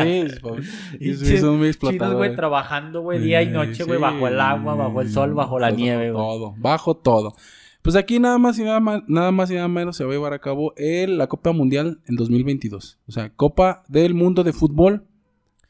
sí, 0.03 0.25
Y 1.01 1.15
sí, 1.15 1.39
son 1.39 1.59
muy 1.59 1.75
chinos, 1.75 2.15
güey, 2.15 2.35
trabajando, 2.37 3.01
güey, 3.01 3.19
día 3.21 3.43
y 3.43 3.49
noche, 3.49 3.85
güey, 3.85 3.99
bajo 3.99 4.29
el 4.29 4.39
agua, 4.41 4.75
bajo 4.75 5.01
el 5.01 5.11
sol, 5.11 5.33
bajo 5.35 5.59
la 5.59 5.69
todo, 5.69 5.77
nieve, 5.79 6.11
güey. 6.13 6.23
Todo, 6.23 6.55
bajo 6.59 6.97
todo. 6.97 7.35
Pues 7.83 7.97
aquí 7.97 8.19
nada 8.19 8.37
más 8.39 8.59
y 8.59 8.63
nada 8.65 8.79
más, 8.81 9.03
nada 9.09 9.31
más 9.33 9.51
y 9.51 9.55
nada 9.55 9.69
menos 9.69 9.97
se 9.97 10.05
va 10.05 10.11
a 10.11 10.15
llevar 10.15 10.33
a 10.35 10.39
cabo 10.39 10.75
el- 10.77 11.17
la 11.19 11.27
Copa 11.29 11.53
Mundial 11.53 12.01
en 12.07 12.17
2022. 12.17 12.99
O 13.09 13.13
sea, 13.13 13.31
Copa 13.31 13.83
del 13.89 14.15
Mundo 14.15 14.45
de 14.45 14.53
Fútbol 14.53 15.05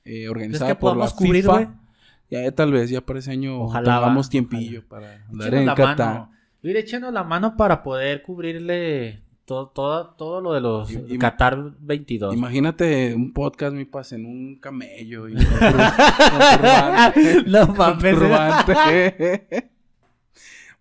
eh, 0.04 0.28
organizada 0.28 0.70
¿Es 0.70 0.76
que 0.76 0.80
por 0.80 0.96
la 0.96 1.08
cubrir, 1.10 1.42
FIFA. 1.44 1.52
güey? 1.52 1.68
Ya, 2.30 2.42
ya 2.42 2.52
tal 2.52 2.72
vez, 2.72 2.90
ya 2.90 3.00
para 3.00 3.18
ese 3.18 3.30
año 3.32 3.60
Ojalá, 3.62 3.96
tengamos 4.00 4.26
va, 4.26 4.30
tiempillo 4.30 4.82
para 4.88 5.24
andar 5.28 5.54
en 5.54 5.66
Qatar. 5.74 6.26
Ir 6.62 6.76
echando 6.76 7.10
la 7.10 7.22
mano 7.24 7.56
para 7.56 7.82
poder 7.82 8.22
cubrirle 8.22 9.22
todo, 9.44 9.68
todo, 9.68 10.10
todo 10.16 10.40
lo 10.40 10.52
de 10.52 10.60
los 10.60 10.90
Y- 10.92 11.18
Qatar 11.18 11.58
22. 11.80 12.34
Imagínate 12.34 13.14
un 13.14 13.32
podcast, 13.32 13.74
mi 13.74 13.84
pas, 13.84 14.12
en 14.12 14.26
un 14.26 14.58
camello 14.60 15.28
y 15.28 15.34
con, 15.34 15.44
tur- 15.44 15.60
con 16.30 16.40
turbante. 16.58 17.44
No 17.46 17.66
Con 17.68 17.76
mames. 17.76 18.14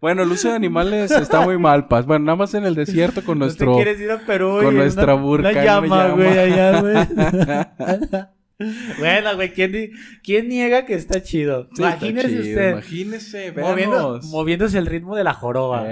Bueno, 0.02 0.24
el 0.24 0.32
uso 0.32 0.50
de 0.50 0.56
animales 0.56 1.12
está 1.12 1.42
muy 1.42 1.58
mal, 1.58 1.88
Paz. 1.88 2.06
Bueno, 2.06 2.26
nada 2.26 2.36
más 2.38 2.54
en 2.54 2.66
el 2.66 2.76
desierto 2.76 3.24
con 3.24 3.38
¿No 3.40 3.46
nuestro... 3.46 3.72
te 3.76 3.84
quieres 3.84 4.00
ir 4.02 4.12
a 4.12 4.20
Perú? 4.20 4.60
con 4.64 4.74
y 4.74 4.78
nuestra 4.78 5.14
una- 5.16 5.24
burka, 5.24 5.50
Una 5.52 5.64
llama, 5.64 6.08
güey, 6.10 6.38
allá, 6.38 6.82
güey. 6.82 6.96
bueno, 9.00 9.36
güey, 9.36 9.54
¿quién, 9.54 9.72
ni- 9.72 9.90
¿quién 10.22 10.50
niega 10.50 10.86
que 10.86 10.94
está 10.94 11.22
chido? 11.24 11.68
Sí, 11.74 11.84
está 11.84 12.08
Imagínese 12.08 12.28
chido, 12.30 12.42
usted. 12.42 12.72
Imagínese, 12.72 13.52
Moviendo, 13.54 14.20
moviéndose 14.26 14.78
el 14.78 14.86
ritmo 14.86 15.16
de 15.16 15.24
la 15.24 15.34
joroba. 15.34 15.86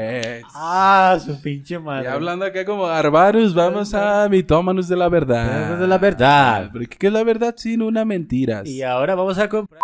Ah, 0.53 1.18
su 1.24 1.41
pinche 1.41 1.76
y 1.76 1.80
madre. 1.80 2.10
hablando 2.10 2.43
acá 2.45 2.66
como 2.66 2.86
Arbarus, 2.88 3.53
vamos 3.53 3.93
a 3.93 4.28
mitómanos 4.30 4.88
de 4.89 4.95
la 4.97 5.08
verdad. 5.10 5.78
De 5.78 5.88
la 5.88 5.97
verdad. 5.97 6.70
Porque 6.74 6.97
¿qué 6.97 7.08
es 7.08 7.14
la 7.14 7.24
verdad 7.24 7.55
sin 7.58 7.82
una 7.82 8.03
mentira? 8.03 8.64
Y 8.66 8.82
ahora 8.82 9.16
vamos 9.16 9.38
a 9.38 9.47
comprar. 9.47 9.80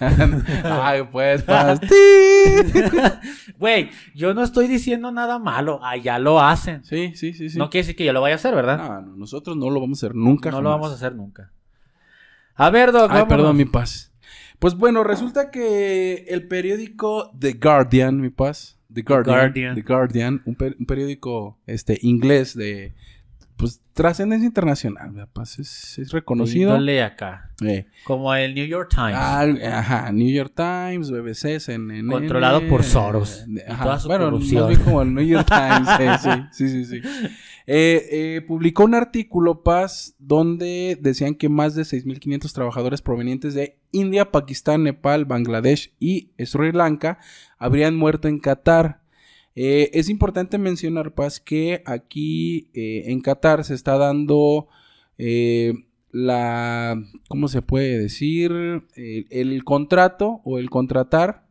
Ay, 0.00 1.02
pues. 1.10 1.44
Güey, 3.58 3.90
yo 4.14 4.34
no 4.34 4.42
estoy 4.42 4.66
diciendo 4.66 5.12
nada 5.12 5.38
malo. 5.38 5.84
Allá 5.84 6.18
lo 6.18 6.40
hacen. 6.40 6.84
sí, 6.84 7.12
sí, 7.14 7.32
sí, 7.32 7.48
sí. 7.50 7.58
No 7.58 7.70
quiere 7.70 7.82
decir 7.84 7.96
que 7.96 8.04
yo 8.04 8.12
lo 8.12 8.20
vaya 8.20 8.34
a 8.34 8.36
hacer, 8.36 8.54
¿verdad? 8.54 8.78
No, 8.78 9.00
no, 9.02 9.16
nosotros 9.16 9.56
no 9.56 9.70
lo 9.70 9.80
vamos 9.80 10.02
a 10.02 10.06
hacer 10.06 10.16
nunca. 10.16 10.50
No 10.50 10.60
lo 10.62 10.70
vamos 10.70 10.90
a 10.90 10.94
hacer 10.94 11.14
nunca. 11.14 11.52
A 12.54 12.70
ver, 12.70 12.92
Doc, 12.92 13.02
Ay, 13.04 13.08
vámonos. 13.22 13.28
perdón, 13.28 13.56
mi 13.56 13.64
paz. 13.64 14.12
Pues 14.58 14.76
bueno, 14.76 15.04
resulta 15.04 15.50
que 15.50 16.24
el 16.28 16.46
periódico 16.48 17.30
The 17.38 17.54
Guardian, 17.54 18.20
mi 18.20 18.30
paz, 18.30 18.78
The 18.92 19.02
Guardian, 19.02 19.36
Guardian. 19.38 19.74
The 19.74 19.82
Guardian, 19.82 20.42
un, 20.44 20.54
per- 20.54 20.76
un 20.78 20.86
periódico 20.86 21.58
este 21.66 21.98
inglés 22.02 22.54
de 22.56 22.94
pues 23.62 23.80
trascendencia 23.94 24.46
internacional, 24.46 25.12
mi 25.12 25.22
paz, 25.32 25.58
es, 25.58 25.98
es 25.98 26.12
reconocido. 26.12 26.70
Índole 26.72 27.02
acá. 27.02 27.50
Eh, 27.64 27.86
Como 28.04 28.34
el 28.34 28.54
New 28.54 28.66
York 28.66 28.88
Times. 28.90 29.14
ah, 29.14 29.46
ajá, 29.78 30.12
New 30.12 30.28
York 30.28 30.52
Times, 30.54 31.10
BBC, 31.10 31.60
CNN. 31.60 32.10
Controlado 32.10 32.66
por 32.68 32.82
Soros 32.82 33.44
y 33.46 33.60
Ajá, 33.60 33.84
toda 33.84 33.98
su 34.00 34.08
bueno, 34.08 34.24
corrupción. 34.24 34.62
más 34.62 34.68
bien 34.70 34.80
como 34.82 35.02
el 35.02 35.14
New 35.14 35.24
York 35.24 35.46
Times, 35.48 35.88
eh, 36.00 36.16
sí, 36.52 36.68
sí, 36.68 36.84
sí, 36.84 37.00
sí. 37.02 37.08
Eh, 37.68 38.08
eh, 38.10 38.40
publicó 38.46 38.84
un 38.84 38.94
artículo, 38.96 39.62
Paz, 39.62 40.16
donde 40.18 40.98
decían 41.00 41.36
que 41.36 41.48
más 41.48 41.76
de 41.76 41.82
6.500 41.82 42.52
trabajadores 42.52 43.02
provenientes 43.02 43.54
de 43.54 43.78
India, 43.92 44.32
Pakistán, 44.32 44.82
Nepal, 44.82 45.24
Bangladesh 45.26 45.94
y 46.00 46.32
Sri 46.44 46.72
Lanka 46.72 47.18
habrían 47.58 47.94
muerto 47.96 48.26
en 48.26 48.40
Qatar. 48.40 49.01
Eh, 49.54 49.90
es 49.92 50.08
importante 50.08 50.58
mencionar, 50.58 51.12
Paz, 51.14 51.40
que 51.40 51.82
aquí 51.84 52.70
eh, 52.74 53.04
en 53.06 53.20
Qatar 53.20 53.64
se 53.64 53.74
está 53.74 53.98
dando 53.98 54.68
eh, 55.18 55.74
la, 56.10 57.02
¿cómo 57.28 57.48
se 57.48 57.62
puede 57.62 57.98
decir? 57.98 58.52
El, 58.94 59.26
el 59.30 59.64
contrato 59.64 60.40
o 60.44 60.58
el 60.58 60.70
contratar 60.70 61.42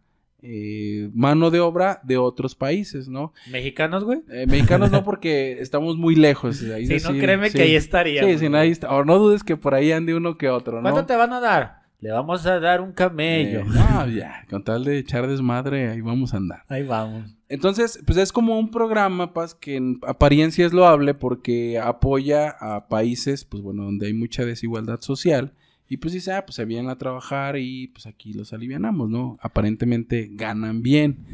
eh, 0.43 1.09
mano 1.13 1.51
de 1.51 1.59
obra 1.59 1.99
de 2.03 2.17
otros 2.17 2.55
países, 2.55 3.07
¿no? 3.07 3.31
¿Mexicanos, 3.51 4.03
güey? 4.03 4.21
Eh, 4.31 4.47
mexicanos 4.47 4.91
no 4.91 5.03
porque 5.03 5.59
estamos 5.61 5.97
muy 5.97 6.15
lejos. 6.15 6.63
Ahí 6.63 6.87
Si 6.87 6.99
sí, 6.99 7.07
no, 7.13 7.19
créeme 7.19 7.51
sí. 7.51 7.57
que 7.57 7.63
ahí 7.63 7.75
estaría. 7.75 8.23
Sí, 8.23 8.39
sí, 8.39 8.47
ahí 8.55 8.71
está. 8.71 8.91
O 8.95 9.05
no 9.05 9.19
dudes 9.19 9.43
que 9.43 9.55
por 9.55 9.75
ahí 9.75 9.91
ande 9.91 10.15
uno 10.15 10.39
que 10.39 10.49
otro, 10.49 10.81
¿no? 10.81 10.89
¿Cuánto 10.89 11.05
te 11.05 11.15
van 11.15 11.33
a 11.33 11.39
dar? 11.39 11.80
Le 12.01 12.11
vamos 12.11 12.47
a 12.47 12.59
dar 12.59 12.81
un 12.81 12.93
camello. 12.93 13.61
Eh, 13.61 13.65
no, 13.67 14.07
ya, 14.09 14.45
con 14.49 14.63
tal 14.63 14.83
de 14.83 14.97
echar 14.97 15.27
desmadre, 15.27 15.87
ahí 15.89 16.01
vamos 16.01 16.33
a 16.33 16.37
andar. 16.37 16.63
Ahí 16.67 16.81
vamos. 16.83 17.35
Entonces, 17.47 18.01
pues 18.05 18.17
es 18.17 18.31
como 18.31 18.57
un 18.57 18.71
programa, 18.71 19.33
Paz, 19.33 19.53
que 19.53 19.75
en 19.75 19.99
apariencia 20.07 20.65
es 20.65 20.73
loable 20.73 21.13
porque 21.13 21.77
apoya 21.77 22.49
a 22.49 22.87
países, 22.87 23.45
pues 23.45 23.61
bueno, 23.61 23.83
donde 23.83 24.07
hay 24.07 24.13
mucha 24.13 24.45
desigualdad 24.45 25.01
social. 25.01 25.53
Y 25.87 25.97
pues 25.97 26.13
dice, 26.13 26.31
ah, 26.31 26.43
pues 26.43 26.55
se 26.55 26.65
vienen 26.65 26.89
a 26.89 26.97
trabajar 26.97 27.57
y 27.57 27.89
pues 27.89 28.07
aquí 28.07 28.33
los 28.33 28.51
alivianamos, 28.51 29.09
¿no? 29.09 29.37
Aparentemente 29.39 30.29
ganan 30.31 30.81
bien. 30.81 31.25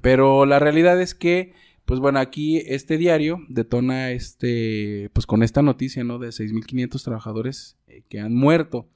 Pero 0.00 0.46
la 0.46 0.58
realidad 0.58 1.02
es 1.02 1.14
que, 1.14 1.52
pues 1.84 2.00
bueno, 2.00 2.18
aquí 2.18 2.62
este 2.64 2.96
diario 2.96 3.40
detona 3.48 4.12
este, 4.12 5.10
pues 5.12 5.26
con 5.26 5.42
esta 5.42 5.60
noticia, 5.60 6.02
¿no? 6.02 6.18
De 6.18 6.28
6.500 6.28 7.02
trabajadores 7.02 7.76
eh, 7.88 8.04
que 8.08 8.20
han 8.20 8.34
muerto. 8.34 8.88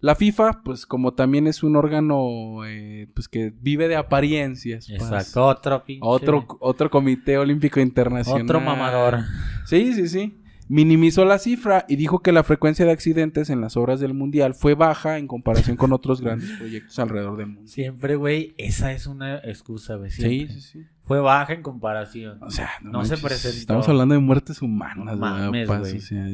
La 0.00 0.14
FIFA, 0.14 0.62
pues 0.64 0.84
como 0.84 1.14
también 1.14 1.46
es 1.46 1.62
un 1.62 1.76
órgano, 1.76 2.64
eh, 2.66 3.08
pues 3.14 3.26
que 3.28 3.54
vive 3.60 3.88
de 3.88 3.96
apariencias. 3.96 4.86
Paz. 4.88 5.00
Exacto. 5.02 5.46
Otro 5.46 5.84
pinche. 5.84 6.00
Otro, 6.04 6.46
otro 6.60 6.90
comité 6.90 7.38
olímpico 7.38 7.80
internacional. 7.80 8.42
Otro 8.42 8.60
mamador. 8.60 9.20
Sí, 9.64 9.94
sí, 9.94 10.08
sí. 10.08 10.38
Minimizó 10.68 11.24
la 11.26 11.38
cifra 11.38 11.84
y 11.88 11.96
dijo 11.96 12.20
que 12.20 12.32
la 12.32 12.42
frecuencia 12.42 12.86
de 12.86 12.92
accidentes 12.92 13.50
en 13.50 13.60
las 13.60 13.76
obras 13.76 14.00
del 14.00 14.14
mundial 14.14 14.54
fue 14.54 14.74
baja 14.74 15.18
en 15.18 15.26
comparación 15.26 15.76
con 15.76 15.92
otros 15.92 16.22
grandes 16.22 16.50
proyectos 16.58 16.98
alrededor 16.98 17.36
del 17.36 17.46
mundo. 17.48 17.70
Siempre, 17.70 18.16
güey, 18.16 18.54
esa 18.56 18.92
es 18.92 19.06
una 19.06 19.36
excusa, 19.38 19.96
güey. 19.96 20.10
Sí, 20.10 20.48
sí, 20.48 20.60
sí. 20.60 20.86
Fue 21.02 21.20
baja 21.20 21.52
en 21.52 21.62
comparación. 21.62 22.42
O 22.42 22.50
sea, 22.50 22.70
No 22.82 23.04
se 23.04 23.18
presentó. 23.18 23.58
Estamos 23.58 23.88
hablando 23.88 24.14
de 24.14 24.20
muertes 24.20 24.62
humanas, 24.62 24.96
No 24.96 25.04
¿verdad, 25.04 25.18
mames, 25.46 25.68
Paz? 25.68 25.80
güey. 25.80 25.96
O 25.96 26.00
sea, 26.00 26.26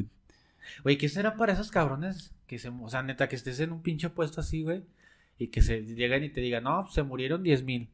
Güey, 0.85 0.97
¿qué 0.99 1.09
será 1.09 1.35
para 1.37 1.53
esos 1.53 1.71
cabrones 1.73 2.33
que 2.51 2.59
se... 2.59 2.69
O 2.69 2.89
sea, 2.89 3.05
neta, 3.05 3.29
que 3.29 3.37
estés 3.37 3.61
en 3.61 3.71
un 3.71 3.81
pinche 3.81 4.11
puesto 4.11 4.41
así, 4.41 4.65
güey. 4.65 4.83
Y 5.39 5.49
que 5.49 5.63
se 5.63 5.83
lleguen 5.83 6.25
y 6.25 6.31
te 6.31 6.41
digan, 6.41 6.65
no, 6.65 6.83
pues, 6.83 6.95
se 6.95 7.05
murieron 7.05 7.45
10 7.45 7.63
mil. 7.63 7.89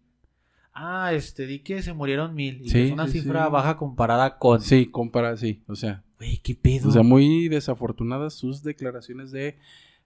Ah, 0.72 1.12
este, 1.12 1.46
di 1.46 1.58
que 1.58 1.82
se 1.82 1.92
murieron 1.92 2.34
mil. 2.34 2.62
Y 2.62 2.70
Sí, 2.70 2.72
que 2.72 2.86
es 2.86 2.92
una 2.92 3.06
sí, 3.06 3.20
cifra 3.20 3.44
sí. 3.44 3.52
baja 3.52 3.76
comparada 3.76 4.38
con... 4.38 4.62
sí, 4.62 4.86
compara, 4.86 5.36
sí. 5.36 5.62
O 5.66 5.76
sea, 5.76 6.02
Güey, 6.16 6.38
¿qué 6.38 6.54
pedo? 6.54 6.88
o 6.88 6.92
sea, 6.92 7.02
muy 7.02 7.50
desafortunadas 7.50 8.32
sus 8.32 8.62
declaraciones 8.62 9.30
de 9.30 9.58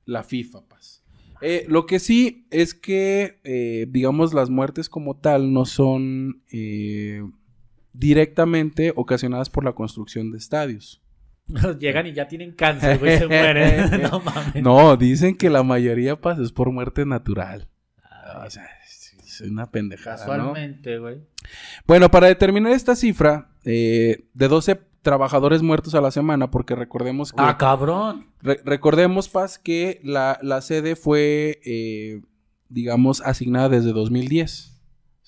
la 0.04 0.24
FIFA, 0.24 0.62
Paz. 0.62 1.04
Eh, 1.40 1.64
lo 1.68 1.86
que 1.86 2.00
sí 2.00 2.48
es 2.50 2.74
que, 2.74 3.38
eh, 3.44 3.86
digamos, 3.88 4.34
las 4.34 4.50
muertes 4.50 4.88
como 4.88 5.16
tal 5.16 5.52
no 5.52 5.64
son 5.64 6.42
eh, 6.50 7.22
directamente 7.92 8.92
ocasionadas 8.96 9.48
por 9.48 9.64
la 9.64 9.74
construcción 9.74 10.32
de 10.32 10.38
estadios. 10.38 11.00
Llegan 11.78 12.06
y 12.06 12.12
ya 12.12 12.28
tienen 12.28 12.52
cáncer, 12.52 12.98
güey, 12.98 13.18
se 13.18 13.26
mueren. 13.26 14.02
no 14.10 14.20
mames. 14.20 14.62
No, 14.62 14.96
dicen 14.96 15.36
que 15.36 15.50
la 15.50 15.62
mayoría 15.62 16.16
pues, 16.16 16.38
es 16.38 16.52
por 16.52 16.70
muerte 16.70 17.04
natural. 17.06 17.68
O 18.44 18.50
sea, 18.50 18.64
es 18.84 19.40
una 19.40 19.70
pendejada. 19.70 20.16
Casualmente, 20.16 20.98
güey. 20.98 21.18
Bueno, 21.86 22.10
para 22.10 22.26
determinar 22.28 22.72
esta 22.72 22.94
cifra 22.94 23.48
eh, 23.64 24.26
de 24.34 24.48
12 24.48 24.80
trabajadores 25.02 25.62
muertos 25.62 25.94
a 25.94 26.00
la 26.00 26.10
semana, 26.10 26.50
porque 26.50 26.74
recordemos 26.74 27.32
que... 27.32 27.38
Ah, 27.42 27.56
cabrón. 27.56 28.26
Re- 28.42 28.60
recordemos, 28.64 29.28
Paz, 29.28 29.58
que 29.58 30.00
la, 30.04 30.38
la 30.42 30.60
sede 30.60 30.94
fue, 30.94 31.60
eh, 31.64 32.20
digamos, 32.68 33.22
asignada 33.22 33.70
desde 33.70 33.92
2010. 33.92 34.69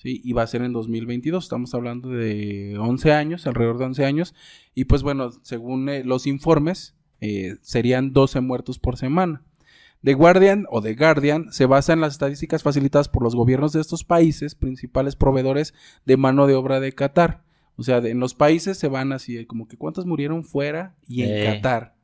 ¿Sí? 0.03 0.21
Y 0.23 0.33
va 0.33 0.43
a 0.43 0.47
ser 0.47 0.61
en 0.61 0.73
2022. 0.73 1.43
Estamos 1.45 1.73
hablando 1.73 2.09
de 2.09 2.77
11 2.77 3.13
años, 3.13 3.47
alrededor 3.47 3.79
de 3.79 3.85
11 3.85 4.05
años. 4.05 4.35
Y 4.75 4.83
pues 4.85 5.01
bueno, 5.01 5.31
según 5.41 5.89
eh, 5.89 6.03
los 6.03 6.27
informes, 6.27 6.93
eh, 7.21 7.55
serían 7.61 8.13
12 8.13 8.41
muertos 8.41 8.77
por 8.77 8.97
semana. 8.97 9.41
The 10.03 10.13
Guardian 10.15 10.65
o 10.69 10.81
The 10.81 10.95
Guardian 10.95 11.53
se 11.53 11.65
basa 11.65 11.93
en 11.93 12.01
las 12.01 12.13
estadísticas 12.13 12.61
facilitadas 12.61 13.07
por 13.07 13.23
los 13.23 13.35
gobiernos 13.35 13.71
de 13.71 13.79
estos 13.79 14.03
países, 14.03 14.53
principales 14.53 15.15
proveedores 15.15 15.73
de 16.05 16.17
mano 16.17 16.45
de 16.45 16.55
obra 16.55 16.81
de 16.81 16.91
Qatar. 16.91 17.41
O 17.77 17.83
sea, 17.83 18.01
de- 18.01 18.11
en 18.11 18.19
los 18.19 18.33
países 18.35 18.77
se 18.77 18.89
van 18.89 19.13
así, 19.13 19.37
eh, 19.37 19.47
como 19.47 19.67
que 19.67 19.77
cuántos 19.77 20.05
murieron 20.05 20.43
fuera 20.43 20.93
y 21.07 21.23
en 21.23 21.29
Eh. 21.37 21.45
Qatar. 21.45 21.95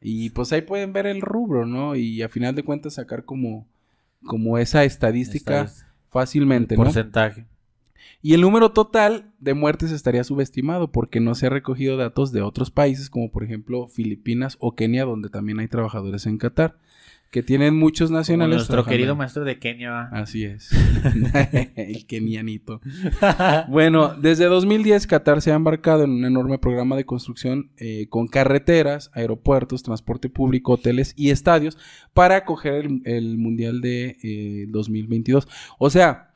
Y 0.00 0.30
pues 0.30 0.52
ahí 0.52 0.62
pueden 0.62 0.92
ver 0.92 1.06
el 1.06 1.20
rubro, 1.20 1.64
¿no? 1.64 1.94
Y 1.96 2.22
a 2.22 2.28
final 2.28 2.54
de 2.56 2.62
cuentas 2.64 2.94
sacar 2.94 3.24
como, 3.24 3.66
como 4.26 4.58
esa 4.58 4.82
estadística 4.84 5.62
Esta 5.62 5.72
es 5.72 5.86
fácilmente, 6.08 6.74
el 6.74 6.78
¿no? 6.78 6.84
porcentaje. 6.84 7.46
Y 8.20 8.34
el 8.34 8.40
número 8.40 8.72
total 8.72 9.32
de 9.38 9.54
muertes 9.54 9.92
estaría 9.92 10.24
subestimado 10.24 10.90
porque 10.90 11.20
no 11.20 11.34
se 11.34 11.46
ha 11.46 11.50
recogido 11.50 11.96
datos 11.96 12.32
de 12.32 12.42
otros 12.42 12.70
países 12.70 13.10
como 13.10 13.30
por 13.30 13.44
ejemplo 13.44 13.86
Filipinas 13.86 14.56
o 14.58 14.74
Kenia 14.74 15.04
donde 15.04 15.28
también 15.28 15.60
hay 15.60 15.68
trabajadores 15.68 16.26
en 16.26 16.38
Qatar. 16.38 16.78
Que 17.30 17.42
tienen 17.42 17.76
muchos 17.76 18.08
Como 18.08 18.18
nacionales. 18.18 18.56
nuestro 18.56 18.74
trabajando 18.74 18.92
querido 18.92 19.16
maestro 19.16 19.44
de 19.44 19.58
Kenia. 19.58 20.08
Así 20.12 20.44
es. 20.44 20.70
El 21.76 22.06
kenianito. 22.06 22.80
Bueno, 23.68 24.14
desde 24.14 24.46
2010 24.46 25.06
Qatar 25.06 25.42
se 25.42 25.52
ha 25.52 25.54
embarcado 25.54 26.04
en 26.04 26.10
un 26.10 26.24
enorme 26.24 26.58
programa 26.58 26.96
de 26.96 27.04
construcción 27.04 27.70
eh, 27.76 28.06
con 28.08 28.28
carreteras, 28.28 29.10
aeropuertos, 29.12 29.82
transporte 29.82 30.30
público, 30.30 30.72
hoteles 30.72 31.12
y 31.16 31.30
estadios 31.30 31.76
para 32.14 32.36
acoger 32.36 32.86
el, 32.86 33.02
el 33.04 33.38
Mundial 33.38 33.80
de 33.80 34.16
eh, 34.22 34.66
2022. 34.70 35.48
O 35.78 35.90
sea, 35.90 36.28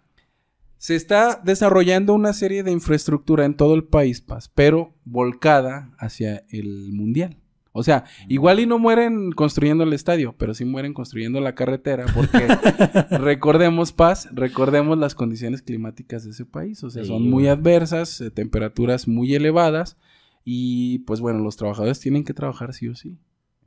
se 0.76 0.96
está 0.96 1.40
desarrollando 1.44 2.12
una 2.12 2.32
serie 2.32 2.64
de 2.64 2.72
infraestructura 2.72 3.44
en 3.44 3.54
todo 3.54 3.74
el 3.74 3.84
país, 3.84 4.24
pero 4.54 4.94
volcada 5.04 5.92
hacia 5.96 6.44
el 6.50 6.92
Mundial. 6.92 7.36
O 7.74 7.82
sea, 7.82 8.04
igual 8.28 8.60
y 8.60 8.66
no 8.66 8.78
mueren 8.78 9.32
construyendo 9.32 9.84
el 9.84 9.92
estadio, 9.94 10.34
pero 10.36 10.52
sí 10.52 10.64
mueren 10.66 10.92
construyendo 10.92 11.40
la 11.40 11.54
carretera, 11.54 12.04
porque 12.14 12.46
recordemos, 13.10 13.92
Paz, 13.92 14.28
recordemos 14.32 14.98
las 14.98 15.14
condiciones 15.14 15.62
climáticas 15.62 16.24
de 16.24 16.30
ese 16.30 16.44
país. 16.44 16.82
O 16.84 16.90
sea, 16.90 17.02
Sí, 17.02 17.08
son 17.08 17.28
muy 17.30 17.48
adversas, 17.48 18.20
eh, 18.20 18.30
temperaturas 18.30 19.08
muy 19.08 19.34
elevadas, 19.34 19.96
y 20.44 20.98
pues 21.00 21.20
bueno, 21.20 21.38
los 21.40 21.56
trabajadores 21.56 21.98
tienen 22.00 22.24
que 22.24 22.34
trabajar 22.34 22.74
sí 22.74 22.88
o 22.88 22.94
sí. 22.94 23.16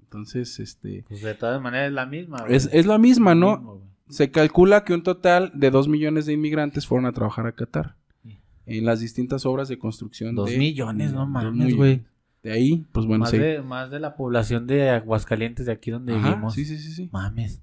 Entonces, 0.04 0.60
este, 0.60 1.04
Pues 1.08 1.22
de 1.22 1.34
todas 1.34 1.62
maneras 1.62 1.88
es 1.88 1.94
la 1.94 2.06
misma. 2.06 2.38
güey. 2.44 2.56
es, 2.56 2.70
es 2.72 2.86
la 2.86 2.98
misma, 2.98 3.34
¿no? 3.36 3.58
mismo. 3.58 3.82
Se 4.10 4.30
calcula 4.30 4.84
que 4.84 4.94
un 4.94 5.02
total 5.02 5.52
de 5.56 5.72
dos 5.72 5.88
millones 5.88 6.28
de 6.28 6.34
inmigrantes 6.34 6.86
fueron 6.86 7.08
a 7.08 7.12
trabajar 7.12 7.48
a 7.48 7.54
Qatar. 7.54 7.96
Sí. 8.24 8.38
En 8.68 8.86
las 8.86 9.00
distintas 9.00 9.48
obras 9.48 9.68
de 9.68 9.80
construcción. 9.80 10.36
Dos 10.36 10.52
de- 10.52 10.60
millones, 10.60 11.12
no 11.12 11.26
mames, 11.26 11.76
güey. 11.76 12.04
De 12.46 12.52
ahí, 12.52 12.86
pues 12.92 13.08
bueno, 13.08 13.22
más, 13.24 13.32
sí. 13.32 13.40
de, 13.40 13.64
más 13.64 13.90
de 13.90 14.00
la 14.00 14.16
población 14.16 14.68
de 14.68 14.92
Aguascalientes 14.92 15.66
de 15.66 15.72
aquí 15.72 15.90
donde 15.90 16.14
Ajá, 16.14 16.30
vivimos. 16.30 16.54
sí, 16.54 16.64
sí, 16.64 16.78
sí, 16.78 16.92
sí. 16.92 17.10
Mames. 17.12 17.60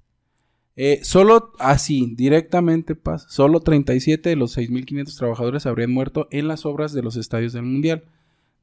Eh, 0.75 0.99
solo 1.03 1.53
así, 1.57 2.13
directamente, 2.17 2.93
Paz, 2.93 3.25
solo 3.29 3.61
37 3.61 4.27
de 4.27 4.35
los 4.35 4.57
6.500 4.57 5.17
trabajadores 5.17 5.65
habrían 5.67 5.91
muerto 5.93 6.27
en 6.31 6.49
las 6.49 6.65
obras 6.65 6.91
de 6.91 7.01
los 7.01 7.15
estadios 7.15 7.53
del 7.53 7.63
Mundial. 7.63 8.03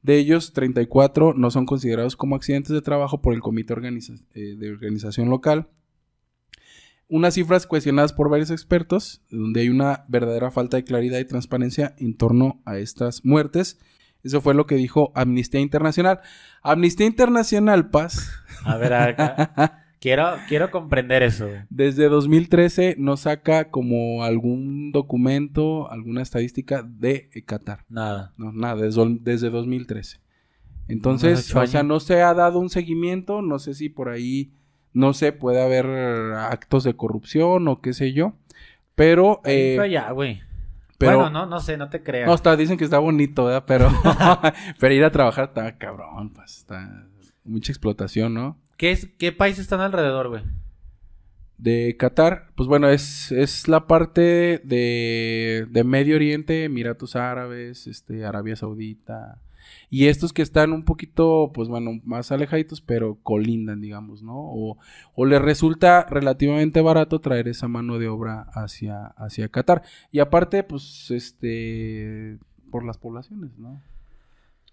De 0.03 0.19
ellos, 0.19 0.53
34 0.53 1.33
no 1.33 1.49
son 1.49 1.65
considerados 1.65 2.15
como 2.15 2.35
accidentes 2.35 2.71
de 2.71 2.81
trabajo 2.83 3.19
por 3.23 3.33
el 3.33 3.39
Comité 3.41 3.73
Organiza- 3.73 4.21
eh, 4.35 4.55
de 4.55 4.69
Organización 4.71 5.27
Local. 5.31 5.69
Unas 7.07 7.33
cifras 7.33 7.65
cuestionadas 7.65 8.13
por 8.13 8.29
varios 8.29 8.51
expertos, 8.51 9.21
donde 9.31 9.61
hay 9.61 9.69
una 9.69 10.05
verdadera 10.07 10.51
falta 10.51 10.77
de 10.77 10.83
claridad 10.83 11.17
y 11.17 11.25
transparencia 11.25 11.95
en 11.97 12.15
torno 12.15 12.61
a 12.63 12.77
estas 12.77 13.25
muertes. 13.25 13.79
Eso 14.23 14.41
fue 14.41 14.53
lo 14.53 14.65
que 14.65 14.75
dijo 14.75 15.11
Amnistía 15.15 15.59
Internacional. 15.61 16.19
Amnistía 16.61 17.07
Internacional, 17.07 17.89
Paz, 17.89 18.31
A 18.63 18.77
ver, 18.77 18.93
acá. 18.93 19.85
quiero, 19.99 20.35
quiero 20.47 20.69
comprender 20.71 21.23
eso. 21.23 21.47
Desde 21.69 22.09
2013 22.09 22.95
no 22.97 23.17
saca 23.17 23.69
como 23.69 24.23
algún 24.23 24.91
documento, 24.91 25.89
alguna 25.89 26.21
estadística 26.21 26.83
de 26.83 27.29
Qatar. 27.45 27.85
Nada. 27.89 28.33
No, 28.37 28.51
nada, 28.51 28.81
desde, 28.81 29.17
desde 29.21 29.49
2013. 29.49 30.19
Entonces, 30.87 31.55
o 31.55 31.67
sea, 31.67 31.83
no 31.83 31.99
se 31.99 32.21
ha 32.21 32.33
dado 32.33 32.59
un 32.59 32.69
seguimiento, 32.69 33.41
no 33.41 33.59
sé 33.59 33.73
si 33.75 33.87
por 33.87 34.09
ahí, 34.09 34.51
no 34.93 35.13
sé, 35.13 35.31
puede 35.31 35.61
haber 35.61 35.85
actos 36.35 36.83
de 36.83 36.95
corrupción 36.95 37.67
o 37.69 37.79
qué 37.79 37.93
sé 37.93 38.11
yo, 38.11 38.33
pero... 38.95 39.41
Eh, 39.45 39.77
allá, 39.79 40.11
güey. 40.11 40.41
Pero 41.05 41.17
bueno, 41.17 41.31
no, 41.31 41.45
no 41.45 41.59
sé, 41.59 41.77
no 41.77 41.89
te 41.89 42.01
creas. 42.01 42.27
no, 42.27 42.33
está, 42.33 42.55
dicen 42.55 42.77
que 42.77 42.83
está 42.83 42.99
bonito, 42.99 43.45
¿verdad? 43.45 43.63
Pero, 43.67 43.89
pero 44.79 44.93
ir 44.93 45.03
a 45.03 45.11
trabajar 45.11 45.45
está 45.45 45.77
cabrón, 45.77 46.31
pues, 46.33 46.57
está 46.57 47.07
mucha 47.43 47.71
explotación, 47.71 48.33
¿no? 48.33 48.57
¿Qué, 48.77 48.91
es, 48.91 49.07
¿Qué 49.17 49.31
países 49.31 49.61
están 49.61 49.81
alrededor, 49.81 50.29
güey? 50.29 50.43
De 51.57 51.95
Qatar, 51.97 52.47
pues 52.55 52.67
bueno, 52.67 52.89
es, 52.89 53.31
es 53.31 53.67
la 53.67 53.85
parte 53.85 54.61
de, 54.63 55.67
de 55.69 55.83
Medio 55.83 56.15
Oriente, 56.15 56.63
Emiratos 56.63 57.15
Árabes, 57.15 57.85
este, 57.85 58.25
Arabia 58.25 58.55
Saudita. 58.55 59.39
Y 59.89 60.07
estos 60.07 60.33
que 60.33 60.41
están 60.41 60.73
un 60.73 60.83
poquito, 60.83 61.51
pues 61.53 61.67
bueno, 61.67 61.99
más 62.03 62.31
alejaditos, 62.31 62.81
pero 62.81 63.17
colindan, 63.23 63.81
digamos, 63.81 64.23
¿no? 64.23 64.35
O, 64.35 64.77
o 65.15 65.25
les 65.25 65.41
resulta 65.41 66.05
relativamente 66.09 66.81
barato 66.81 67.19
traer 67.19 67.47
esa 67.47 67.67
mano 67.67 67.99
de 67.99 68.07
obra 68.07 68.47
hacia, 68.53 69.07
hacia 69.17 69.49
Qatar. 69.49 69.83
Y 70.11 70.19
aparte, 70.19 70.63
pues, 70.63 71.11
este, 71.11 72.39
por 72.71 72.85
las 72.85 72.97
poblaciones, 72.97 73.57
¿no? 73.57 73.81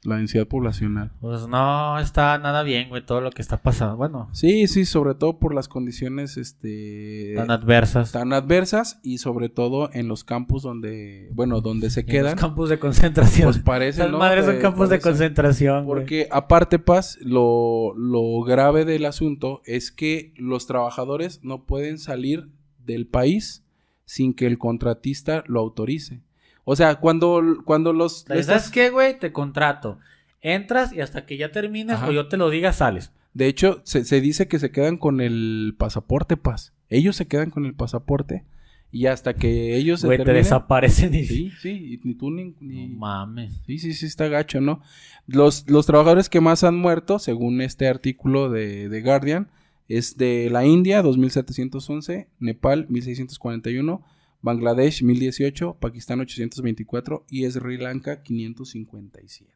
La 0.04 0.16
densidad 0.16 0.46
poblacional. 0.46 1.10
Pues 1.20 1.48
no 1.48 1.98
está 1.98 2.38
nada 2.38 2.62
bien, 2.62 2.88
güey, 2.88 3.04
todo 3.04 3.20
lo 3.20 3.30
que 3.32 3.42
está 3.42 3.60
pasando. 3.62 3.96
Bueno, 3.96 4.28
Sí, 4.32 4.68
sí, 4.68 4.84
sobre 4.84 5.14
todo 5.16 5.40
por 5.40 5.52
las 5.54 5.66
condiciones, 5.66 6.36
este... 6.36 7.32
tan 7.36 7.50
adversas. 7.50 8.12
tan 8.12 8.32
adversas 8.32 9.00
y 9.02 9.18
sobre 9.18 9.48
todo 9.48 9.90
en 9.92 10.06
los 10.06 10.22
campos 10.22 10.62
donde, 10.62 11.28
bueno, 11.34 11.60
donde 11.60 11.90
se 11.90 12.00
En 12.00 12.06
los 12.06 12.12
quedan, 12.12 12.38
campos 12.38 12.68
de 12.70 12.78
concentración. 12.78 13.46
pues 13.50 13.58
parece, 13.58 14.08
¿no? 14.08 14.18
madres 14.18 14.44
son 14.44 14.56
Eh, 14.56 14.60
campos 14.60 14.88
de 14.88 15.00
concentración, 15.00 15.84
güey. 15.84 15.98
Porque 15.98 16.28
aparte, 16.30 16.78
Paz, 16.78 17.18
lo, 17.20 17.92
lo 17.96 18.42
grave 18.44 18.84
del 18.84 19.04
asunto 19.04 19.62
es 19.64 19.90
que 19.90 20.32
los 20.36 20.66
trabajadores 20.68 21.40
no 21.42 21.64
pueden 21.64 21.98
salir 21.98 22.50
del 22.78 23.08
país 23.08 23.64
sin 24.04 24.32
que 24.32 24.46
el 24.46 24.58
contratista 24.58 25.42
lo 25.48 25.58
autorice. 25.60 26.22
O 26.70 26.76
sea, 26.76 26.96
cuando, 26.96 27.42
cuando 27.64 27.94
los... 27.94 28.24
¿Sabes 28.26 28.42
estas- 28.42 28.70
qué, 28.70 28.90
güey? 28.90 29.18
Te 29.18 29.32
contrato. 29.32 29.98
Entras 30.42 30.92
y 30.92 31.00
hasta 31.00 31.24
que 31.24 31.38
ya 31.38 31.50
termines 31.50 31.96
Ajá. 31.96 32.08
o 32.08 32.12
yo 32.12 32.28
te 32.28 32.36
lo 32.36 32.50
diga, 32.50 32.74
sales. 32.74 33.10
De 33.32 33.46
hecho, 33.46 33.80
se, 33.84 34.04
se 34.04 34.20
dice 34.20 34.48
que 34.48 34.58
se 34.58 34.70
quedan 34.70 34.98
con 34.98 35.20
el 35.22 35.74
pasaporte, 35.78 36.36
Paz. 36.36 36.74
Ellos 36.90 37.16
se 37.16 37.26
quedan 37.26 37.48
con 37.50 37.64
el 37.64 37.72
pasaporte 37.74 38.44
y 38.90 39.06
hasta 39.06 39.34
que 39.34 39.76
ellos 39.76 40.00
se 40.00 40.06
Güey, 40.08 40.18
te 40.18 40.24
terminen- 40.24 40.44
desaparecen 40.44 41.14
y... 41.14 41.24
Sí, 41.24 41.52
sí, 41.60 41.70
y 42.02 42.06
ni 42.06 42.14
tú 42.14 42.30
ni... 42.30 42.54
ni- 42.60 42.88
No 42.88 42.98
mames. 42.98 43.62
Sí, 43.66 43.78
sí, 43.78 43.94
sí, 43.94 44.04
está 44.04 44.28
gacho, 44.28 44.60
¿no? 44.60 44.82
Los, 45.26 45.68
los 45.70 45.86
trabajadores 45.86 46.28
que 46.28 46.40
más 46.42 46.64
han 46.64 46.76
muerto, 46.76 47.18
según 47.18 47.62
este 47.62 47.88
artículo 47.88 48.50
de, 48.50 48.88
de 48.90 49.00
Guardian, 49.02 49.48
es 49.88 50.18
de 50.18 50.50
la 50.50 50.66
India, 50.66 51.00
2711, 51.02 52.28
Nepal, 52.40 52.86
1641, 52.90 54.02
Bangladesh, 54.40 55.02
1018, 55.02 55.78
Pakistán, 55.80 56.20
824 56.20 57.26
y 57.28 57.50
Sri 57.50 57.76
Lanka, 57.78 58.22
557. 58.22 59.50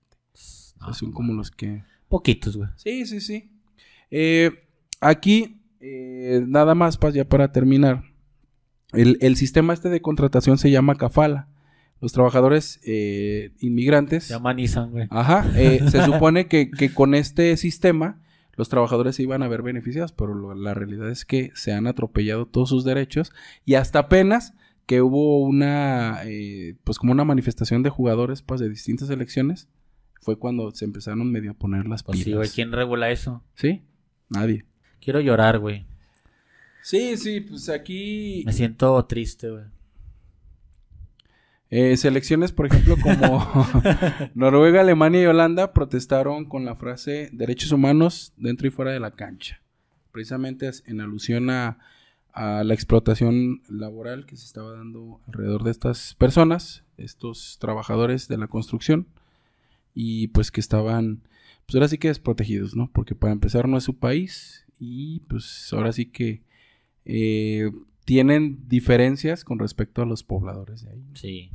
No, 0.80 0.92
son 0.94 1.12
como 1.12 1.32
los 1.32 1.50
que... 1.50 1.84
Poquitos, 2.08 2.56
güey. 2.56 2.68
Sí, 2.76 3.06
sí, 3.06 3.20
sí. 3.20 3.50
Eh, 4.10 4.50
aquí, 5.00 5.62
eh, 5.80 6.44
nada 6.46 6.74
más, 6.74 6.98
Paz, 6.98 7.14
ya 7.14 7.24
para 7.26 7.52
terminar. 7.52 8.02
El, 8.92 9.16
el 9.20 9.36
sistema 9.36 9.72
este 9.72 9.88
de 9.88 10.02
contratación 10.02 10.58
se 10.58 10.70
llama 10.70 10.96
Kafala. 10.96 11.48
Los 12.00 12.12
trabajadores 12.12 12.80
eh, 12.84 13.52
inmigrantes... 13.60 14.24
Se 14.24 14.34
amanizan, 14.34 14.90
güey. 14.90 15.06
Ajá, 15.10 15.48
eh, 15.56 15.80
se 15.88 16.02
supone 16.04 16.48
que, 16.48 16.70
que 16.70 16.92
con 16.92 17.14
este 17.14 17.56
sistema 17.56 18.20
los 18.56 18.68
trabajadores 18.68 19.16
se 19.16 19.22
iban 19.22 19.42
a 19.44 19.48
ver 19.48 19.62
beneficiados, 19.62 20.12
pero 20.12 20.34
lo- 20.34 20.54
la 20.54 20.74
realidad 20.74 21.08
es 21.10 21.24
que 21.24 21.52
se 21.54 21.72
han 21.72 21.86
atropellado 21.86 22.46
todos 22.46 22.68
sus 22.68 22.84
derechos 22.84 23.32
y 23.64 23.74
hasta 23.74 24.00
apenas 24.00 24.52
que 24.92 25.00
hubo 25.00 25.38
una, 25.38 26.20
eh, 26.26 26.76
pues 26.84 26.98
como 26.98 27.12
una 27.12 27.24
manifestación 27.24 27.82
de 27.82 27.88
jugadores 27.88 28.42
pues, 28.42 28.60
de 28.60 28.68
distintas 28.68 29.08
elecciones, 29.08 29.66
fue 30.20 30.38
cuando 30.38 30.70
se 30.72 30.84
empezaron 30.84 31.32
medio 31.32 31.52
a 31.52 31.54
poner 31.54 31.86
las 31.86 32.02
Pues 32.02 32.18
sí, 32.18 32.24
pilas. 32.26 32.36
güey. 32.36 32.50
¿Quién 32.50 32.72
regula 32.72 33.10
eso? 33.10 33.42
¿Sí? 33.54 33.80
Nadie. 34.28 34.66
Quiero 35.00 35.20
llorar, 35.22 35.58
güey. 35.60 35.86
Sí, 36.82 37.16
sí, 37.16 37.40
pues 37.40 37.70
aquí 37.70 38.42
Me 38.44 38.52
siento 38.52 39.02
triste, 39.06 39.48
güey. 39.48 39.64
Eh, 41.70 41.96
selecciones, 41.96 42.52
por 42.52 42.66
ejemplo, 42.66 42.96
como 43.02 43.48
Noruega, 44.34 44.82
Alemania 44.82 45.22
y 45.22 45.26
Holanda 45.26 45.72
protestaron 45.72 46.44
con 46.44 46.66
la 46.66 46.76
frase 46.76 47.30
derechos 47.32 47.72
humanos 47.72 48.34
dentro 48.36 48.66
y 48.68 48.70
fuera 48.70 48.90
de 48.90 49.00
la 49.00 49.10
cancha. 49.12 49.62
Precisamente 50.12 50.70
en 50.84 51.00
alusión 51.00 51.48
a, 51.48 51.78
a 52.32 52.64
la 52.64 52.74
explotación 52.74 53.62
laboral 53.68 54.26
que 54.26 54.36
se 54.36 54.46
estaba 54.46 54.72
dando 54.72 55.20
alrededor 55.26 55.64
de 55.64 55.70
estas 55.70 56.14
personas, 56.14 56.84
estos 56.96 57.58
trabajadores 57.60 58.28
de 58.28 58.38
la 58.38 58.48
construcción, 58.48 59.06
y 59.94 60.28
pues 60.28 60.50
que 60.50 60.60
estaban, 60.60 61.22
pues 61.66 61.74
ahora 61.74 61.88
sí 61.88 61.98
que 61.98 62.08
desprotegidos, 62.08 62.74
¿no? 62.74 62.90
Porque 62.92 63.14
para 63.14 63.32
empezar 63.32 63.68
no 63.68 63.76
es 63.76 63.84
su 63.84 63.98
país 63.98 64.66
y 64.78 65.20
pues 65.20 65.70
ahora 65.72 65.92
sí 65.92 66.06
que 66.06 66.42
eh, 67.04 67.70
tienen 68.04 68.66
diferencias 68.68 69.44
con 69.44 69.58
respecto 69.58 70.02
a 70.02 70.06
los 70.06 70.22
pobladores 70.22 70.84
de 70.84 70.92
ahí. 70.92 71.04
Sí. 71.14 71.50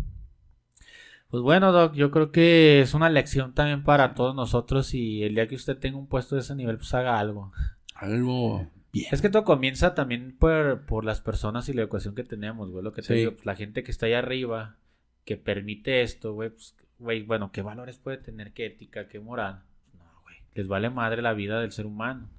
Pues 1.29 1.43
bueno, 1.43 1.71
Doc, 1.71 1.93
yo 1.93 2.11
creo 2.11 2.31
que 2.31 2.81
es 2.81 2.93
una 2.93 3.09
lección 3.09 3.53
también 3.53 3.83
para 3.83 4.13
todos 4.13 4.33
nosotros 4.33 4.93
y 4.93 5.23
el 5.23 5.35
día 5.35 5.47
que 5.47 5.55
usted 5.55 5.77
tenga 5.77 5.97
un 5.97 6.07
puesto 6.07 6.35
de 6.35 6.41
ese 6.41 6.55
nivel, 6.55 6.77
pues 6.77 6.93
haga 6.93 7.19
algo. 7.19 7.51
Algo 7.95 8.69
bien. 8.93 9.07
Es 9.11 9.21
que 9.21 9.29
todo 9.29 9.43
comienza 9.43 9.93
también 9.95 10.35
por, 10.37 10.85
por 10.85 11.03
las 11.05 11.21
personas 11.21 11.69
y 11.69 11.73
la 11.73 11.81
educación 11.81 12.15
que 12.15 12.23
tenemos, 12.23 12.69
güey. 12.71 12.83
Lo 12.83 12.93
que 12.93 13.01
te 13.01 13.07
Sí. 13.09 13.13
digo, 13.15 13.31
pues, 13.33 13.45
la 13.45 13.55
gente 13.55 13.83
que 13.83 13.91
está 13.91 14.05
allá 14.05 14.19
arriba, 14.19 14.77
que 15.25 15.37
permite 15.37 16.01
esto, 16.01 16.33
güey, 16.33 16.49
pues, 16.51 16.75
güey, 16.99 17.23
bueno, 17.23 17.51
¿qué 17.51 17.61
valores 17.61 17.97
puede 17.99 18.17
tener? 18.17 18.53
¿Qué 18.53 18.65
ética? 18.67 19.07
¿Qué 19.07 19.19
moral? 19.19 19.63
No, 19.97 20.05
güey, 20.23 20.37
les 20.55 20.67
vale 20.67 20.89
madre 20.89 21.21
la 21.21 21.33
vida 21.33 21.59
del 21.61 21.71
ser 21.71 21.85
humano. 21.85 22.29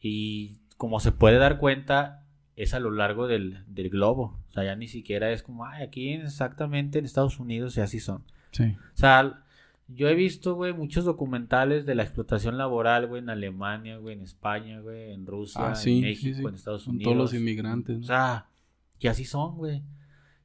Y 0.00 0.58
como 0.76 1.00
se 1.00 1.12
puede 1.12 1.36
dar 1.38 1.58
cuenta, 1.58 2.24
es 2.56 2.74
a 2.74 2.80
lo 2.80 2.90
largo 2.90 3.26
del, 3.26 3.64
del 3.66 3.90
globo. 3.90 4.38
O 4.48 4.52
sea, 4.52 4.64
ya 4.64 4.76
ni 4.76 4.88
siquiera 4.88 5.30
es 5.30 5.42
como, 5.42 5.64
ay, 5.66 5.82
aquí 5.82 6.12
exactamente 6.12 6.98
en 6.98 7.04
Estados 7.04 7.38
Unidos 7.38 7.76
y 7.76 7.80
así 7.80 8.00
son. 8.00 8.24
Sí. 8.52 8.76
O 8.94 8.96
sea, 8.96 9.44
yo 9.94 10.08
he 10.08 10.14
visto, 10.14 10.54
güey, 10.54 10.72
muchos 10.72 11.04
documentales 11.04 11.86
de 11.86 11.94
la 11.94 12.02
explotación 12.02 12.56
laboral, 12.58 13.06
güey, 13.06 13.22
en 13.22 13.30
Alemania, 13.30 13.96
güey, 13.98 14.14
en 14.16 14.22
España, 14.22 14.80
güey, 14.80 15.12
en 15.12 15.26
Rusia, 15.26 15.70
Ah, 15.70 15.74
sí, 15.74 15.90
en 15.90 15.96
sí, 15.96 16.02
México, 16.26 16.36
sí. 16.38 16.44
en 16.48 16.54
Estados 16.54 16.84
Con 16.84 16.94
Unidos. 16.96 17.12
todos 17.12 17.16
los 17.16 17.34
inmigrantes. 17.34 17.96
¿no? 17.98 18.02
O 18.04 18.06
sea, 18.06 18.46
y 18.98 19.08
así 19.08 19.24
son, 19.24 19.56
güey. 19.56 19.82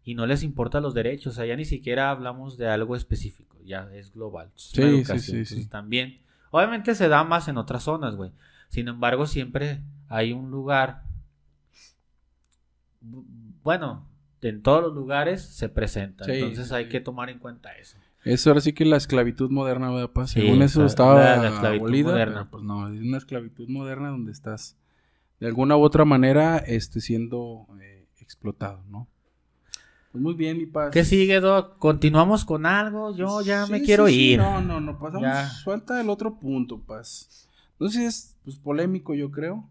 Y 0.04 0.16
no 0.16 0.26
les 0.28 0.44
importa 0.44 0.80
los 0.82 0.94
derechos. 0.94 1.34
O 1.34 1.36
sea, 1.36 1.46
ya 1.46 1.56
ni 1.56 1.66
siquiera 1.66 2.12
hablamos 2.12 2.58
de 2.58 2.68
algo 2.68 2.96
específico. 2.96 3.58
Ya 3.66 3.90
es 3.94 4.12
global. 4.14 4.52
Es 4.56 4.64
Sí, 4.64 4.76
sí, 4.76 4.82
educación. 4.82 5.20
sí, 5.20 5.32
Entonces, 5.32 5.58
sí. 5.64 5.70
también. 5.70 6.20
Obviamente 6.52 6.94
se 6.96 7.08
da 7.08 7.24
más 7.24 7.48
en 7.48 7.58
otras 7.58 7.84
zonas, 7.84 8.16
güey. 8.16 8.32
Sin 8.70 8.88
embargo, 8.88 9.26
siempre 9.26 9.82
hay 10.08 10.32
un 10.32 10.52
lugar. 10.52 11.02
bu- 13.04 13.26
Bueno, 13.64 14.08
en 14.42 14.62
todos 14.62 14.84
los 14.84 14.94
lugares 14.94 15.42
se 15.44 15.70
presenta. 15.70 16.24
Sí, 16.26 16.32
Entonces 16.34 16.68
sí, 16.68 16.74
hay 16.76 16.84
sí. 16.86 16.90
que 16.92 17.00
tomar 17.00 17.30
en 17.32 17.40
cuenta 17.40 17.72
eso. 17.78 17.98
Eso 18.26 18.50
ahora 18.50 18.62
sí 18.62 18.74
que 18.74 18.86
la 18.86 18.98
esclavitud 18.98 19.50
moderna, 19.52 19.92
¿verdad? 19.92 20.10
pa? 20.12 20.28
Sí, 20.28 20.42
Según 20.42 20.62
eso 20.64 20.82
la- 20.82 20.88
estaba 20.88 21.16
la- 21.16 21.38
la 21.42 21.50
esclavitud 21.50 21.80
abolida, 21.84 22.10
moderna. 22.10 22.34
pero, 22.34 22.52
pues 22.52 22.64
no, 22.64 22.94
es 22.94 23.02
una 23.02 23.18
esclavitud 23.18 23.70
moderna 23.70 24.10
donde 24.10 24.32
estás 24.32 24.78
de 25.40 25.48
alguna 25.48 25.78
u 25.78 25.82
otra 25.82 26.06
manera 26.06 26.58
este, 26.58 27.02
siendo 27.02 27.68
eh, 27.82 28.08
explotado, 28.20 28.84
¿no? 28.90 29.08
Pues 30.12 30.24
muy 30.24 30.34
bien, 30.34 30.58
mi 30.58 30.66
paz. 30.66 30.92
¿Qué 30.92 31.04
sigue, 31.04 31.40
Doc? 31.42 31.78
¿Continuamos 31.78 32.46
con 32.46 32.66
algo? 32.66 33.14
Yo 33.16 33.42
ya 33.42 33.66
me 33.68 33.82
quiero 33.82 34.08
sí, 34.08 34.32
ir. 34.32 34.40
No, 34.40 34.62
no, 34.62 34.80
no, 34.80 34.98
pasamos. 34.98 35.22
Ya. 35.22 35.50
Suelta 35.50 36.00
el 36.00 36.10
otro 36.10 36.40
punto, 36.40 36.80
paz. 36.80 37.50
No 37.80 37.90
sé 37.90 38.00
si 38.00 38.06
es 38.06 38.38
pues, 38.46 38.56
polémico, 38.58 39.14
yo 39.14 39.30
creo. 39.30 39.70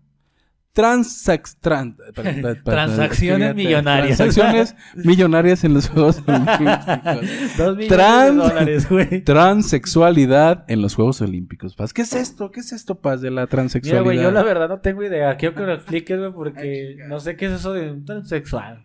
Transax, 0.75 1.57
tran- 1.63 1.97
pa- 1.97 2.23
pa- 2.23 2.23
pa- 2.43 2.55
pa- 2.65 2.71
Transacciones 2.73 3.49
fíjate, 3.51 3.55
millonarias. 3.55 4.17
Transacciones 4.19 4.75
millonarias 4.97 5.63
en 5.65 5.73
los 5.73 5.89
Juegos 5.89 6.21
Olímpicos. 6.27 6.57
Dos 7.57 7.77
millones 7.77 7.89
Trans- 7.89 8.37
de 8.37 8.43
dólares, 8.43 8.89
güey. 8.91 9.23
Transexualidad 9.23 10.65
en 10.69 10.83
los 10.83 10.95
Juegos 10.97 11.21
Olímpicos, 11.21 11.77
Paz. 11.77 11.93
¿Qué 11.93 12.03
es 12.03 12.13
esto? 12.13 12.51
¿Qué 12.51 12.61
es 12.61 12.73
esto, 12.73 12.97
Paz, 13.01 13.21
de 13.21 13.31
la 13.31 13.43
Mira, 13.43 13.47
transexualidad? 13.47 14.03
güey, 14.05 14.21
yo 14.21 14.31
la 14.33 14.43
verdad 14.43 14.69
no 14.69 14.81
tengo 14.81 15.05
idea. 15.05 15.37
Quiero 15.37 15.55
que 15.55 15.63
lo 15.63 15.75
expliques, 15.75 16.19
güey, 16.19 16.33
porque 16.33 16.97
no 17.09 17.21
sé 17.21 17.37
qué 17.37 17.47
es 17.47 17.53
eso 17.53 17.73
de 17.73 17.93
un 17.93 18.05
transexual. 18.05 18.85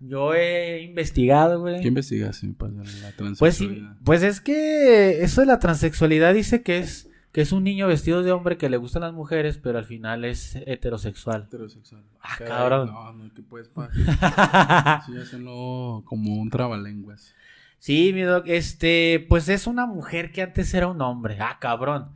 Yo 0.00 0.32
he 0.34 0.82
investigado, 0.82 1.60
güey. 1.60 1.80
¿Qué 1.80 1.88
investigas, 1.88 2.44
mi 2.44 2.52
Paz, 2.52 2.70
de 2.76 2.84
la 2.84 3.34
Pues 3.38 3.60
pues 4.04 4.22
es 4.22 4.40
que 4.40 5.22
eso 5.22 5.40
de 5.40 5.46
la 5.46 5.58
transexualidad 5.58 6.34
dice 6.34 6.62
que 6.62 6.78
es 6.78 7.07
que 7.32 7.40
es 7.42 7.52
un 7.52 7.62
niño 7.64 7.86
vestido 7.86 8.22
de 8.22 8.32
hombre 8.32 8.56
que 8.56 8.68
le 8.70 8.76
gustan 8.78 9.02
las 9.02 9.12
mujeres, 9.12 9.58
pero 9.58 9.78
al 9.78 9.84
final 9.84 10.24
es 10.24 10.56
heterosexual. 10.66 11.44
Heterosexual. 11.44 12.02
Ah, 12.20 12.36
cabrón. 12.38 12.88
No, 12.88 13.12
no, 13.12 13.34
que 13.34 13.42
puedes, 13.42 13.68
Paz. 13.68 13.90
Sí, 15.06 15.16
hacenlo 15.16 16.02
como 16.06 16.34
un 16.34 16.50
trabalenguas. 16.50 17.34
sí, 17.78 18.12
mi 18.14 18.22
doc, 18.22 18.44
este, 18.48 19.24
pues 19.28 19.48
es 19.48 19.66
una 19.66 19.86
mujer 19.86 20.32
que 20.32 20.42
antes 20.42 20.72
era 20.74 20.86
un 20.88 21.00
hombre. 21.02 21.36
Ah, 21.40 21.58
cabrón. 21.60 22.10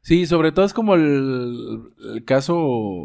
Sí, 0.00 0.26
sobre 0.26 0.50
todo 0.52 0.64
es 0.64 0.72
como 0.74 0.94
el, 0.94 1.92
el 2.14 2.24
caso 2.24 3.04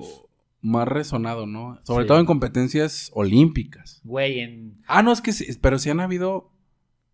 más 0.61 0.87
resonado, 0.87 1.45
¿no? 1.45 1.79
Sobre 1.83 2.05
Sí. 2.05 2.07
todo 2.07 2.19
en 2.19 2.25
competencias 2.25 3.11
olímpicas. 3.13 4.01
Güey, 4.03 4.39
en 4.39 4.81
Ah, 4.87 5.03
no, 5.03 5.11
es 5.11 5.21
que 5.21 5.31
sí, 5.31 5.45
pero 5.61 5.77
sí 5.77 5.89
han 5.91 5.99
habido. 5.99 6.51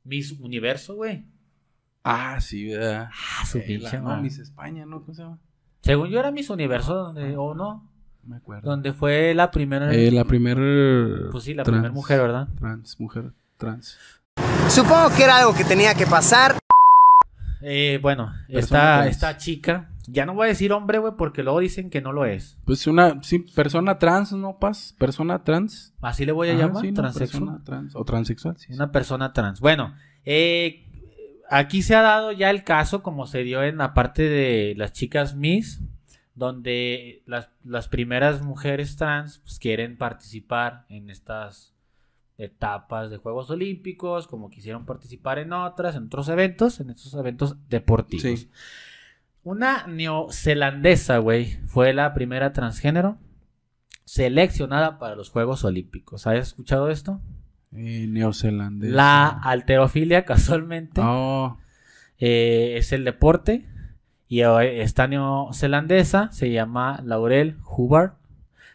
Miss 0.05 0.31
Universo, 0.39 0.95
güey. 0.95 1.25
Ah, 2.03 2.39
sí, 2.41 2.67
¿verdad? 2.69 3.09
Ah, 3.11 3.45
su 3.45 3.57
Eh, 3.59 3.61
la- 3.61 3.67
pinche 3.91 3.99
no. 3.99 4.17
Miss 4.21 4.39
España, 4.39 4.85
¿no? 4.85 5.01
¿Cómo 5.01 5.13
se 5.13 5.23
llama? 5.23 5.39
Según 5.81 6.09
yo 6.09 6.19
era 6.19 6.31
Miss 6.31 6.49
Universo, 6.49 6.93
donde, 6.95 7.35
o 7.37 7.53
no, 7.53 7.89
No 8.23 8.29
me 8.29 8.37
acuerdo. 8.37 8.69
donde 8.69 8.93
fue 8.93 9.33
la 9.33 9.51
primera. 9.51 9.93
Eh, 9.93 10.11
la 10.11 10.25
primera. 10.25 10.59
Pues 11.31 11.43
sí, 11.43 11.53
la 11.53 11.63
primera 11.63 11.91
mujer, 11.91 12.19
¿verdad? 12.21 12.47
Trans, 12.59 12.99
mujer 12.99 13.31
trans. 13.57 13.97
Supongo 14.69 15.09
que 15.15 15.23
era 15.23 15.37
algo 15.37 15.53
que 15.53 15.63
tenía 15.65 15.93
que 15.93 16.05
pasar. 16.07 16.57
Eh, 17.61 17.99
bueno, 18.01 18.33
esta, 18.49 19.07
esta 19.07 19.37
chica, 19.37 19.89
ya 20.07 20.25
no 20.25 20.33
voy 20.33 20.45
a 20.45 20.49
decir 20.49 20.73
hombre, 20.73 20.97
güey, 20.97 21.13
porque 21.17 21.43
luego 21.43 21.59
dicen 21.59 21.89
que 21.89 22.01
no 22.01 22.11
lo 22.11 22.25
es. 22.25 22.57
Pues 22.65 22.87
una, 22.87 23.21
sí, 23.23 23.39
persona 23.39 23.97
trans, 23.99 24.33
¿no, 24.33 24.57
Paz? 24.59 24.93
Persona 24.97 25.43
trans. 25.43 25.93
Así 26.01 26.25
le 26.25 26.33
voy 26.33 26.49
a 26.49 26.53
Ajá, 26.53 26.61
llamar, 26.67 26.81
sí, 26.81 26.91
no, 26.91 26.95
transexual. 26.95 27.43
persona 27.43 27.63
trans. 27.63 27.95
O 27.95 28.03
transexual, 28.03 28.57
sí. 28.57 28.73
Una 28.73 28.91
persona 28.91 29.31
trans. 29.31 29.61
Bueno, 29.61 29.93
eh, 30.25 30.85
aquí 31.53 31.81
se 31.81 31.95
ha 31.95 32.01
dado 32.01 32.31
ya 32.31 32.49
el 32.49 32.63
caso, 32.63 33.03
como 33.03 33.27
se 33.27 33.43
dio 33.43 33.63
en 33.63 33.77
la 33.77 33.93
parte 33.93 34.23
de 34.23 34.73
las 34.75 34.91
chicas 34.91 35.35
Miss, 35.35 35.81
donde 36.35 37.21
las, 37.25 37.49
las 37.63 37.87
primeras 37.87 38.41
mujeres 38.41 38.95
trans 38.95 39.39
pues, 39.39 39.59
quieren 39.59 39.97
participar 39.97 40.85
en 40.89 41.09
estas 41.09 41.73
etapas 42.37 43.11
de 43.11 43.17
Juegos 43.17 43.49
Olímpicos, 43.51 44.27
como 44.27 44.49
quisieron 44.49 44.85
participar 44.85 45.37
en 45.37 45.53
otras, 45.53 45.95
en 45.95 46.05
otros 46.05 46.27
eventos, 46.29 46.79
en 46.79 46.89
estos 46.89 47.13
eventos 47.13 47.55
deportivos. 47.69 48.39
Sí. 48.39 48.49
Una 49.43 49.85
neozelandesa, 49.87 51.19
güey, 51.19 51.57
fue 51.67 51.93
la 51.93 52.13
primera 52.13 52.53
transgénero 52.53 53.17
seleccionada 54.05 54.97
para 54.97 55.15
los 55.15 55.29
Juegos 55.29 55.63
Olímpicos. 55.63 56.25
¿Has 56.25 56.47
escuchado 56.47 56.89
esto? 56.89 57.21
Neozelandés. 57.73 58.91
La 58.91 59.27
alterofilia, 59.27 60.25
casualmente, 60.25 61.01
Oh, 61.03 61.57
eh, 62.19 62.75
es 62.77 62.91
el 62.93 63.03
deporte. 63.03 63.65
Y 64.27 64.41
esta 64.41 65.07
neozelandesa 65.07 66.31
se 66.31 66.51
llama 66.51 67.01
Laurel 67.03 67.57
Hubbard. 67.65 68.13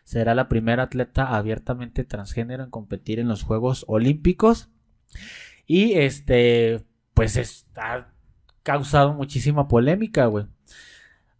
Será 0.04 0.34
la 0.34 0.48
primera 0.48 0.84
atleta 0.84 1.36
abiertamente 1.36 2.04
transgénero 2.04 2.62
en 2.64 2.70
competir 2.70 3.18
en 3.18 3.28
los 3.28 3.42
Juegos 3.42 3.84
Olímpicos. 3.88 4.68
Y 5.66 5.94
este, 5.94 6.84
pues 7.12 7.36
está 7.36 8.12
causado 8.62 9.14
muchísima 9.14 9.66
polémica, 9.68 10.26
güey. 10.26 10.46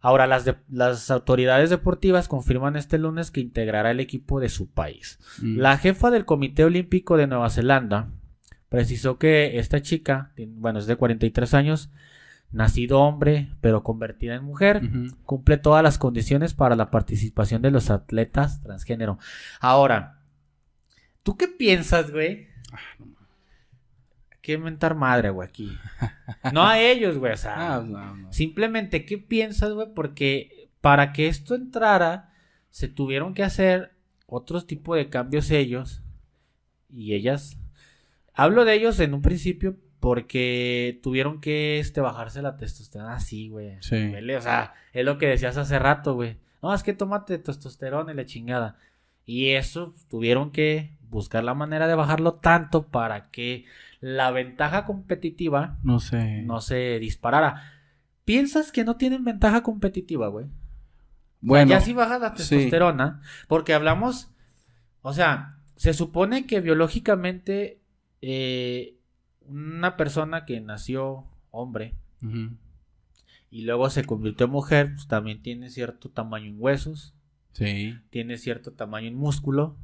Ahora, 0.01 0.27
las, 0.27 0.45
de- 0.45 0.55
las 0.69 1.11
autoridades 1.11 1.69
deportivas 1.69 2.27
confirman 2.27 2.75
este 2.77 2.97
lunes 2.97 3.31
que 3.31 3.41
integrará 3.41 3.91
el 3.91 3.99
equipo 3.99 4.39
de 4.39 4.49
su 4.49 4.69
país. 4.69 5.19
mm. 5.41 5.57
La 5.57 5.77
jefa 5.77 6.09
del 6.09 6.25
Comité 6.25 6.63
Olímpico 6.63 7.17
de 7.17 7.27
Nueva 7.27 7.49
Zelanda 7.49 8.09
precisó 8.69 9.17
que 9.17 9.59
esta 9.59 9.81
chica, 9.81 10.31
bueno, 10.37 10.79
es 10.79 10.85
de 10.85 10.95
43 10.95 11.53
años, 11.53 11.89
nacido 12.51 12.99
hombre, 13.01 13.49
pero 13.61 13.83
convertida 13.83 14.35
en 14.35 14.43
mujer, 14.43 14.81
cumple 15.23 15.57
todas 15.57 15.83
las 15.83 15.97
condiciones 15.97 16.53
para 16.53 16.75
la 16.75 16.89
participación 16.91 17.61
de 17.61 17.71
los 17.71 17.89
atletas 17.89 18.61
transgénero. 18.63 19.19
Ahora, 19.59 20.19
¿tú 21.23 21.35
qué 21.37 21.47
piensas, 21.47 22.11
güey? 22.11 22.47
¿Qué 24.49 24.57
mentar 24.57 24.95
madre, 24.95 25.29
güey, 25.29 25.47
aquí? 25.47 25.77
No 26.53 26.65
a 26.65 26.79
ellos, 26.79 27.19
güey, 27.19 27.33
o 27.33 27.37
sea, 27.37 27.53
Ah, 27.75 27.83
no, 27.85 28.15
no. 28.15 28.33
Simplemente, 28.33 29.05
¿qué 29.05 29.19
piensas, 29.19 29.73
güey? 29.73 29.89
Porque 29.93 30.71
para 30.81 31.13
que 31.13 31.27
esto 31.27 31.53
entrara, 31.53 32.33
se 32.71 32.87
tuvieron 32.87 33.35
que 33.35 33.43
hacer 33.43 33.91
otros 34.25 34.65
tipos 34.65 34.97
de 34.97 35.07
cambios 35.07 35.51
ellos. 35.51 36.01
Y 36.91 37.13
ellas. 37.13 37.59
Hablo 38.33 38.65
de 38.65 38.73
ellos 38.73 38.99
en 38.99 39.13
un 39.13 39.21
principio 39.21 39.77
porque 39.99 40.99
tuvieron 41.03 41.41
que 41.41 41.77
este, 41.77 42.01
bajarse 42.01 42.41
la 42.41 42.57
testosterona 42.57 43.17
así, 43.17 43.49
güey. 43.49 43.77
Sí. 43.81 44.11
O 44.35 44.41
sea, 44.41 44.73
es 44.93 45.05
lo 45.05 45.19
que 45.19 45.27
decías 45.27 45.57
hace 45.57 45.77
rato, 45.77 46.15
güey. 46.15 46.37
No, 46.63 46.73
es 46.73 46.81
que 46.81 46.93
tómate 46.93 47.37
testosterona 47.37 48.13
y 48.13 48.15
la 48.15 48.25
chingada. 48.25 48.79
Y 49.27 49.51
eso 49.51 49.93
tuvieron 50.09 50.49
que 50.49 50.97
buscar 51.07 51.43
la 51.43 51.53
manera 51.53 51.87
de 51.87 51.93
bajarlo 51.93 52.33
tanto 52.33 52.87
para 52.87 53.29
que 53.29 53.65
la 53.99 54.31
ventaja 54.31 54.85
competitiva 54.85 55.77
No 55.83 55.99
sé. 55.99 56.41
no 56.43 56.61
se 56.61 56.99
disparara. 56.99 57.73
¿Piensas 58.25 58.71
que 58.71 58.83
no 58.83 58.95
tienen 58.95 59.23
ventaja 59.23 59.63
competitiva, 59.63 60.27
güey? 60.29 60.47
bueno, 61.41 61.69
ya 61.71 61.81
si 61.81 61.93
baja 61.93 62.19
la 62.19 62.29
sí. 62.35 62.35
testosterona, 62.37 63.21
porque 63.47 63.73
hablamos, 63.73 64.31
o 65.01 65.13
sea, 65.13 65.57
se 65.77 65.93
supone 65.93 66.45
que 66.45 66.59
biológicamente 66.59 67.81
eh, 68.21 68.97
una 69.41 69.95
persona 69.95 70.43
que 70.45 70.59
nació 70.59 71.25
hombre 71.51 71.95
y 73.49 73.61
luego 73.63 73.89
se 73.89 74.03
convirtió 74.03 74.45
en 74.47 74.51
mujer, 74.51 74.91
pues 74.93 75.07
también 75.07 75.41
tiene 75.41 75.69
cierto 75.69 76.09
tamaño 76.09 76.47
en 76.47 76.57
huesos, 76.59 77.15
Sí. 77.53 77.97
tiene 78.11 78.37
cierto 78.37 78.73
tamaño 78.73 79.07
en 79.07 79.15
músculo, 79.15 79.75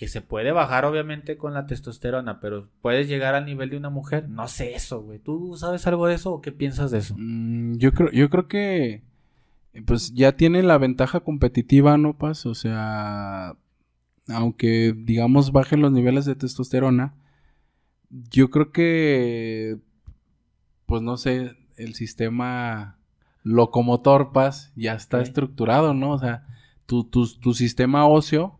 que 0.00 0.08
se 0.08 0.22
puede 0.22 0.50
bajar 0.50 0.86
obviamente 0.86 1.36
con 1.36 1.52
la 1.52 1.66
testosterona, 1.66 2.40
pero 2.40 2.70
puedes 2.80 3.06
llegar 3.06 3.34
al 3.34 3.44
nivel 3.44 3.68
de 3.68 3.76
una 3.76 3.90
mujer. 3.90 4.30
No 4.30 4.48
sé 4.48 4.72
eso, 4.72 5.02
güey. 5.02 5.18
¿Tú 5.18 5.58
sabes 5.58 5.86
algo 5.86 6.06
de 6.06 6.14
eso 6.14 6.32
o 6.32 6.40
qué 6.40 6.52
piensas 6.52 6.90
de 6.90 7.00
eso? 7.00 7.14
Mm, 7.18 7.76
yo 7.76 7.92
creo, 7.92 8.10
yo 8.10 8.30
creo 8.30 8.48
que 8.48 9.02
pues 9.84 10.14
ya 10.14 10.32
tienen 10.32 10.68
la 10.68 10.78
ventaja 10.78 11.20
competitiva, 11.20 11.98
¿no, 11.98 12.16
Paz? 12.16 12.46
O 12.46 12.54
sea, 12.54 13.56
aunque 14.26 14.94
digamos 14.96 15.52
bajen 15.52 15.82
los 15.82 15.92
niveles 15.92 16.24
de 16.24 16.34
testosterona, 16.34 17.12
yo 18.08 18.48
creo 18.48 18.72
que 18.72 19.76
pues 20.86 21.02
no 21.02 21.18
sé, 21.18 21.58
el 21.76 21.94
sistema 21.94 22.96
locomotor 23.42 24.32
paz 24.32 24.72
ya 24.76 24.94
está 24.94 25.20
estructurado, 25.20 25.92
¿no? 25.92 26.12
O 26.12 26.18
sea, 26.18 26.46
tu, 26.86 27.04
tu, 27.04 27.28
tu 27.38 27.52
sistema 27.52 28.08
óseo 28.08 28.59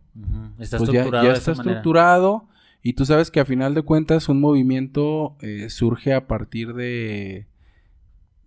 Está 0.58 0.78
pues 0.78 0.88
estructurado 0.90 1.26
ya 1.26 1.32
está 1.32 1.52
esa 1.52 1.58
manera. 1.58 1.76
estructurado 1.78 2.48
y 2.82 2.92
tú 2.94 3.04
sabes 3.06 3.30
que 3.30 3.40
a 3.40 3.44
final 3.44 3.74
de 3.74 3.82
cuentas 3.82 4.28
un 4.28 4.40
movimiento 4.40 5.36
eh, 5.40 5.68
surge 5.70 6.12
a 6.14 6.26
partir 6.26 6.74
de 6.74 7.46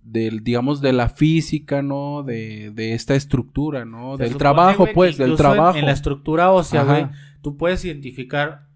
del 0.03 0.43
digamos 0.43 0.81
de 0.81 0.91
la 0.91 1.07
física 1.07 1.81
no 1.81 2.23
de, 2.23 2.71
de 2.71 2.93
esta 2.93 3.15
estructura 3.15 3.85
no 3.85 4.17
Se 4.17 4.23
del 4.23 4.33
supone, 4.33 4.39
trabajo 4.39 4.85
pues 4.93 5.17
del 5.17 5.31
en- 5.31 5.37
trabajo 5.37 5.77
En, 5.77 5.85
la 5.85 5.91
estructura 5.93 6.51
ósea, 6.51 6.83
güey, 6.83 7.07
tú 7.41 7.55
puedes 7.55 7.85
identificar 7.85 8.67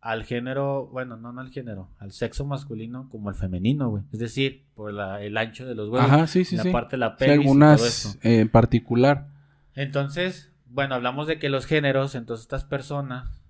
al 0.00 0.22
género, 0.24 0.86
bueno, 0.92 1.16
no, 1.16 1.32
no 1.32 1.40
al 1.40 1.50
género, 1.50 1.88
al 1.98 2.12
sexo 2.12 2.44
masculino 2.46 3.08
como 3.10 3.28
el 3.28 3.34
femenino, 3.34 3.90
güey. 3.90 4.04
Es 4.12 4.20
decir, 4.20 4.64
por 4.76 4.92
la- 4.92 5.20
el 5.20 5.36
ancho 5.36 5.66
de 5.66 5.74
los 5.74 5.88
huevos, 5.90 6.08
ajá 6.08 6.26
sí 6.28 6.44
sí 6.44 6.54
la 6.56 6.62
sí. 6.62 6.70
parte 6.70 6.92
de 6.94 6.98
la 7.00 7.10
Sí, 7.10 7.16
pelvis 7.18 7.34
y 7.34 7.42
todo 7.42 7.50
algunas 7.50 7.82
eso. 7.84 8.16
eh, 8.22 8.38
en 8.38 8.48
particular. 8.48 9.26
Entonces, 9.74 10.52
bueno, 10.76 10.94
hablamos 10.94 11.26
de 11.26 11.40
que 11.40 11.48
los 11.48 11.66
géneros, 11.66 12.14
entonces 12.14 12.44
estas 12.44 12.64
personas, 12.64 13.42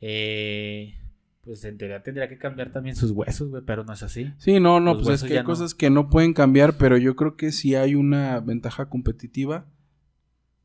eh, 0.00 0.94
pues 1.42 1.64
en 1.64 1.78
teoría 1.78 2.04
tendría 2.04 2.28
que 2.28 2.38
cambiar 2.38 2.70
también 2.70 2.94
sus 2.94 3.10
huesos, 3.10 3.50
güey, 3.50 3.64
pero 3.66 3.82
no 3.82 3.92
es 3.92 4.04
así. 4.04 4.32
sí 4.38 4.60
no 4.60 4.78
no 4.78 4.94
Los 4.94 5.02
pues 5.02 5.22
es 5.22 5.28
que 5.28 5.34
hay 5.38 5.42
no. 5.42 5.46
cosas 5.46 5.74
que 5.74 5.90
no 5.90 6.08
pueden 6.08 6.32
cambiar 6.32 6.74
pero 6.78 6.96
yo 6.96 7.16
creo 7.16 7.36
que 7.36 7.50
sí 7.50 7.74
hay 7.74 7.96
una 7.96 8.38
ventaja 8.38 8.88
competitiva 8.88 9.66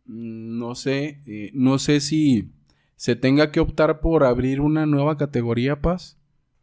Mm, 0.06 0.60
no 0.60 0.76
sé 0.76 1.22
eh, 1.28 1.52
no 1.54 1.80
sé 1.80 2.02
si 2.02 2.52
se 2.96 3.16
tenga 3.16 3.52
que 3.52 3.60
optar 3.60 4.00
por 4.02 4.24
abrir 4.24 4.60
una 4.62 4.86
nueva 4.86 5.18
categoría 5.18 5.82
paz 5.82 6.18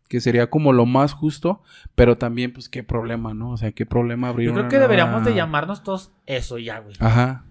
que 0.08 0.20
sería 0.20 0.50
como 0.50 0.72
lo 0.72 0.86
más 0.86 1.12
justo, 1.12 1.62
pero 1.94 2.18
también, 2.18 2.52
pues, 2.52 2.68
qué 2.68 2.82
problema, 2.82 3.32
¿no? 3.32 3.50
O 3.52 3.56
sea, 3.56 3.70
qué 3.70 3.86
problema 3.86 4.28
abrir 4.28 4.48
Yo 4.48 4.54
creo 4.54 4.64
una 4.64 4.68
que 4.68 4.80
deberíamos 4.80 5.24
de 5.24 5.36
llamarnos 5.36 5.84
todos 5.84 6.10
eso 6.26 6.58
ya, 6.58 6.80
güey. 6.80 6.96
Ajá. 6.98 7.44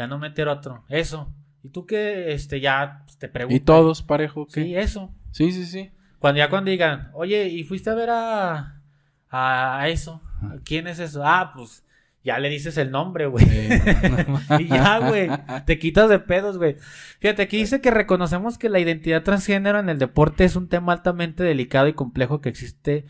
Ya 0.00 0.06
no 0.06 0.18
meter 0.18 0.48
otro. 0.48 0.82
Eso. 0.88 1.30
Y 1.62 1.68
tú 1.68 1.84
que 1.84 2.32
este 2.32 2.58
ya 2.58 3.02
pues, 3.04 3.18
te 3.18 3.28
preguntas. 3.28 3.56
Y 3.56 3.60
todos 3.60 4.02
parejo, 4.02 4.46
¿qué? 4.46 4.64
Sí, 4.64 4.74
eso. 4.74 5.14
Sí, 5.30 5.52
sí, 5.52 5.66
sí. 5.66 5.90
Cuando 6.18 6.38
ya 6.38 6.48
cuando 6.48 6.70
digan, 6.70 7.10
oye, 7.12 7.48
¿y 7.48 7.64
fuiste 7.64 7.90
a 7.90 7.94
ver 7.94 8.08
a, 8.08 8.80
a, 9.28 9.78
a 9.80 9.88
eso? 9.90 10.22
¿Quién 10.64 10.86
es 10.86 10.98
eso? 11.00 11.20
Ah, 11.22 11.52
pues 11.54 11.84
ya 12.24 12.38
le 12.38 12.48
dices 12.48 12.78
el 12.78 12.90
nombre, 12.90 13.26
güey. 13.26 13.44
y 14.58 14.68
ya, 14.68 15.00
güey. 15.00 15.28
Te 15.66 15.78
quitas 15.78 16.08
de 16.08 16.18
pedos, 16.18 16.56
güey. 16.56 16.76
Fíjate, 17.18 17.42
aquí 17.42 17.58
dice 17.58 17.82
que 17.82 17.90
reconocemos 17.90 18.56
que 18.56 18.70
la 18.70 18.78
identidad 18.80 19.22
transgénero 19.22 19.80
en 19.80 19.90
el 19.90 19.98
deporte 19.98 20.44
es 20.44 20.56
un 20.56 20.66
tema 20.68 20.94
altamente 20.94 21.42
delicado 21.44 21.88
y 21.88 21.92
complejo 21.92 22.40
que 22.40 22.48
existe, 22.48 23.04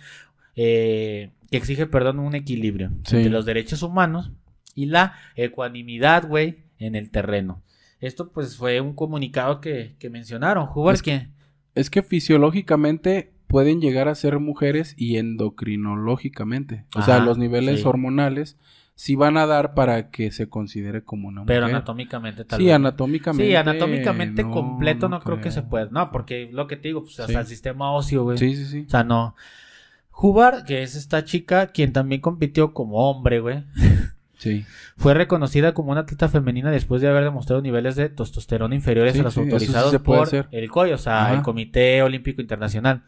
eh, 0.56 1.30
que 1.52 1.56
exige, 1.56 1.86
perdón, 1.86 2.18
un 2.18 2.34
equilibrio 2.34 2.90
Sí. 3.04 3.18
entre 3.18 3.30
los 3.30 3.46
derechos 3.46 3.84
humanos 3.84 4.32
y 4.74 4.86
la 4.86 5.14
ecuanimidad, 5.36 6.26
güey, 6.28 6.58
en 6.80 6.96
el 6.96 7.10
terreno. 7.10 7.62
Esto, 8.00 8.32
pues, 8.32 8.56
fue 8.56 8.80
un 8.80 8.94
comunicado 8.94 9.60
que, 9.60 9.94
que 9.98 10.10
mencionaron. 10.10 10.66
Es 10.92 11.02
que... 11.02 11.28
Es 11.76 11.88
que 11.88 12.02
fisiológicamente 12.02 13.32
pueden 13.46 13.80
llegar 13.80 14.08
a 14.08 14.14
ser 14.16 14.40
mujeres 14.40 14.94
y 14.96 15.16
endocrinológicamente. 15.18 16.84
O 16.96 17.02
sea, 17.02 17.20
los 17.20 17.38
niveles 17.38 17.80
sí. 17.80 17.86
hormonales 17.86 18.56
sí 18.94 19.14
van 19.16 19.36
a 19.36 19.46
dar 19.46 19.74
para 19.74 20.10
que 20.10 20.30
se 20.30 20.48
considere 20.48 21.02
como 21.04 21.28
una 21.28 21.44
Pero 21.46 21.62
mujer. 21.62 21.76
anatómicamente 21.76 22.44
tal 22.44 22.58
Sí, 22.58 22.66
vez. 22.66 22.74
anatómicamente. 22.74 23.46
Sí, 23.46 23.54
anatómicamente 23.56 24.42
no, 24.42 24.50
completo 24.50 25.08
no, 25.08 25.18
no 25.18 25.24
creo 25.24 25.40
que 25.40 25.50
se 25.50 25.62
pueda. 25.62 25.88
No, 25.90 26.10
porque 26.10 26.50
lo 26.52 26.66
que 26.66 26.76
te 26.76 26.88
digo, 26.88 27.02
pues 27.02 27.18
hasta 27.20 27.40
el 27.40 27.46
sistema 27.46 27.92
óseo, 27.92 28.24
güey. 28.24 28.36
Sí, 28.38 28.56
sí, 28.56 28.66
sí. 28.66 28.84
O 28.86 28.90
sea, 28.90 29.04
no. 29.04 29.34
Jubar, 30.10 30.64
que 30.64 30.82
es 30.82 30.96
esta 30.96 31.24
chica, 31.24 31.68
quien 31.68 31.92
también 31.92 32.20
compitió 32.20 32.74
como 32.74 33.10
hombre, 33.10 33.40
güey, 33.40 33.64
Sí. 34.40 34.64
fue 34.96 35.12
reconocida 35.12 35.74
como 35.74 35.92
una 35.92 36.00
atleta 36.00 36.28
femenina 36.28 36.70
después 36.70 37.02
de 37.02 37.08
haber 37.08 37.24
demostrado 37.24 37.60
niveles 37.60 37.94
de 37.94 38.08
testosterona 38.08 38.74
inferiores 38.74 39.12
Sí, 39.12 39.20
a 39.20 39.22
los 39.22 39.34
sí, 39.34 39.40
eso 39.40 39.48
sí 39.48 39.52
autorizados 39.52 40.02
por 40.02 40.22
hacer. 40.26 40.48
el 40.50 40.70
COI, 40.70 40.92
o 40.92 40.98
sea, 40.98 41.26
Ajá. 41.26 41.34
el 41.34 41.42
Comité 41.42 42.02
Olímpico 42.02 42.40
Internacional. 42.40 43.02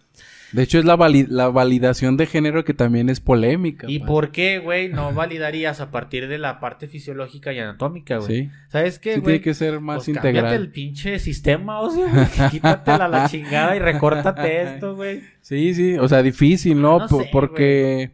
De 0.52 0.62
hecho, 0.64 0.78
es 0.78 0.84
la, 0.84 0.94
vali- 0.98 1.26
la 1.30 1.48
validación 1.48 2.18
de 2.18 2.26
género 2.26 2.62
que 2.66 2.74
también 2.74 3.08
es 3.08 3.20
polémica. 3.20 3.86
¿Y 3.88 4.00
por 4.00 4.30
qué, 4.32 4.58
güey, 4.58 4.90
no 4.90 5.14
validarías 5.14 5.80
a 5.80 5.90
partir 5.90 6.28
de 6.28 6.36
la 6.36 6.60
parte 6.60 6.86
fisiológica 6.86 7.54
y 7.54 7.58
anatómica, 7.60 8.18
güey? 8.18 8.28
Sí. 8.44 8.50
¿Sabes 8.68 8.98
qué, 8.98 9.12
güey? 9.12 9.22
tiene 9.24 9.40
que 9.40 9.54
ser 9.54 9.80
más 9.80 10.04
Pues 10.04 10.08
cámbiate 10.14 10.28
integral. 10.28 10.54
el 10.54 10.68
pinche 10.70 11.18
sistema, 11.18 11.80
o 11.80 11.90
sea, 11.90 12.50
quítatela 12.50 13.08
la 13.08 13.26
chingada 13.30 13.74
y 13.74 13.78
recórtate 13.78 14.62
esto, 14.74 14.94
güey. 14.94 15.22
Sí, 15.40 15.72
sí, 15.72 15.96
o 15.96 16.06
sea, 16.06 16.22
difícil, 16.22 16.78
¿no? 16.82 17.08
Sé, 17.08 17.30
porque, 17.32 18.10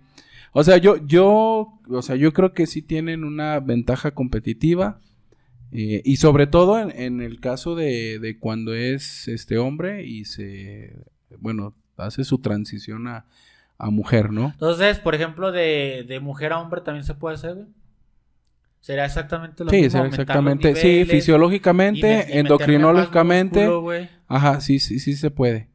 o 0.52 0.64
sea, 0.64 0.76
yo, 0.78 0.96
yo, 1.06 1.78
o 1.88 2.02
sea, 2.02 2.16
yo 2.16 2.32
creo 2.32 2.52
que 2.52 2.66
sí 2.66 2.82
tienen 2.82 3.24
una 3.24 3.60
ventaja 3.60 4.12
competitiva 4.12 5.00
eh, 5.72 6.00
y 6.04 6.16
sobre 6.16 6.46
todo 6.46 6.78
en, 6.78 6.90
en 6.90 7.20
el 7.20 7.40
caso 7.40 7.74
de, 7.74 8.18
de 8.18 8.38
cuando 8.38 8.74
es 8.74 9.28
este 9.28 9.58
hombre 9.58 10.04
y 10.06 10.24
se, 10.24 10.96
bueno, 11.38 11.74
hace 11.96 12.24
su 12.24 12.38
transición 12.38 13.06
a, 13.08 13.26
a 13.76 13.90
mujer, 13.90 14.30
¿no? 14.32 14.50
Entonces, 14.52 14.98
por 14.98 15.14
ejemplo, 15.14 15.52
de, 15.52 16.04
de 16.08 16.20
mujer 16.20 16.52
a 16.52 16.60
hombre 16.60 16.80
también 16.80 17.04
se 17.04 17.14
puede 17.14 17.34
hacer, 17.36 17.54
güey. 17.54 17.66
Será 18.80 19.04
exactamente 19.04 19.64
lo 19.64 19.70
Sí, 19.70 19.76
mismo. 19.76 19.90
será 19.90 20.06
exactamente, 20.06 20.74
sí, 20.76 20.88
y 20.88 21.00
y 21.00 21.04
fisiológicamente, 21.04 22.38
endocrinológicamente, 22.38 23.66
músculo, 23.68 24.08
ajá, 24.28 24.60
sí, 24.60 24.78
sí, 24.78 25.00
sí 25.00 25.14
se 25.14 25.30
puede. 25.30 25.68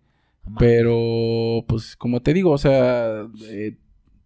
Pero, 0.58 1.64
pues, 1.68 1.96
como 1.96 2.22
te 2.22 2.34
digo, 2.34 2.52
o 2.52 2.58
sea, 2.58 3.28
eh, 3.50 3.76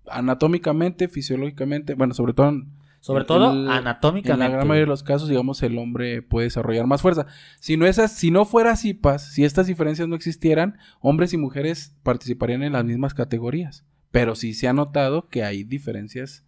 anatómicamente, 0.09 1.07
fisiológicamente, 1.07 1.93
bueno, 1.95 2.13
sobre 2.13 2.33
todo 2.33 2.49
en, 2.49 2.67
Sobre 2.99 3.25
todo 3.25 3.51
el- 3.53 3.69
anatómicamente. 3.69 4.33
en 4.33 4.39
la 4.51 4.55
gran 4.55 4.67
mayoría 4.67 4.85
de 4.85 4.89
los 4.89 5.03
casos, 5.03 5.29
digamos, 5.29 5.61
el 5.63 5.77
hombre 5.77 6.21
puede 6.21 6.45
desarrollar 6.47 6.87
más 6.87 7.01
fuerza. 7.01 7.25
Si 7.59 7.77
no, 7.77 7.85
esas, 7.85 8.11
si 8.11 8.31
no 8.31 8.43
fuera 8.45 8.71
así, 8.71 8.93
Paz, 8.93 9.31
si 9.33 9.45
estas 9.45 9.67
diferencias 9.67 10.07
no 10.07 10.15
existieran, 10.15 10.77
hombres 10.99 11.31
y 11.33 11.37
mujeres 11.37 11.95
participarían 12.03 12.63
en 12.63 12.73
las 12.73 12.83
mismas 12.85 13.13
categorías. 13.13 13.85
Pero 14.11 14.35
sí 14.35 14.53
se 14.53 14.67
ha 14.67 14.73
notado 14.73 15.27
que 15.29 15.43
hay 15.43 15.63
diferencias 15.63 16.43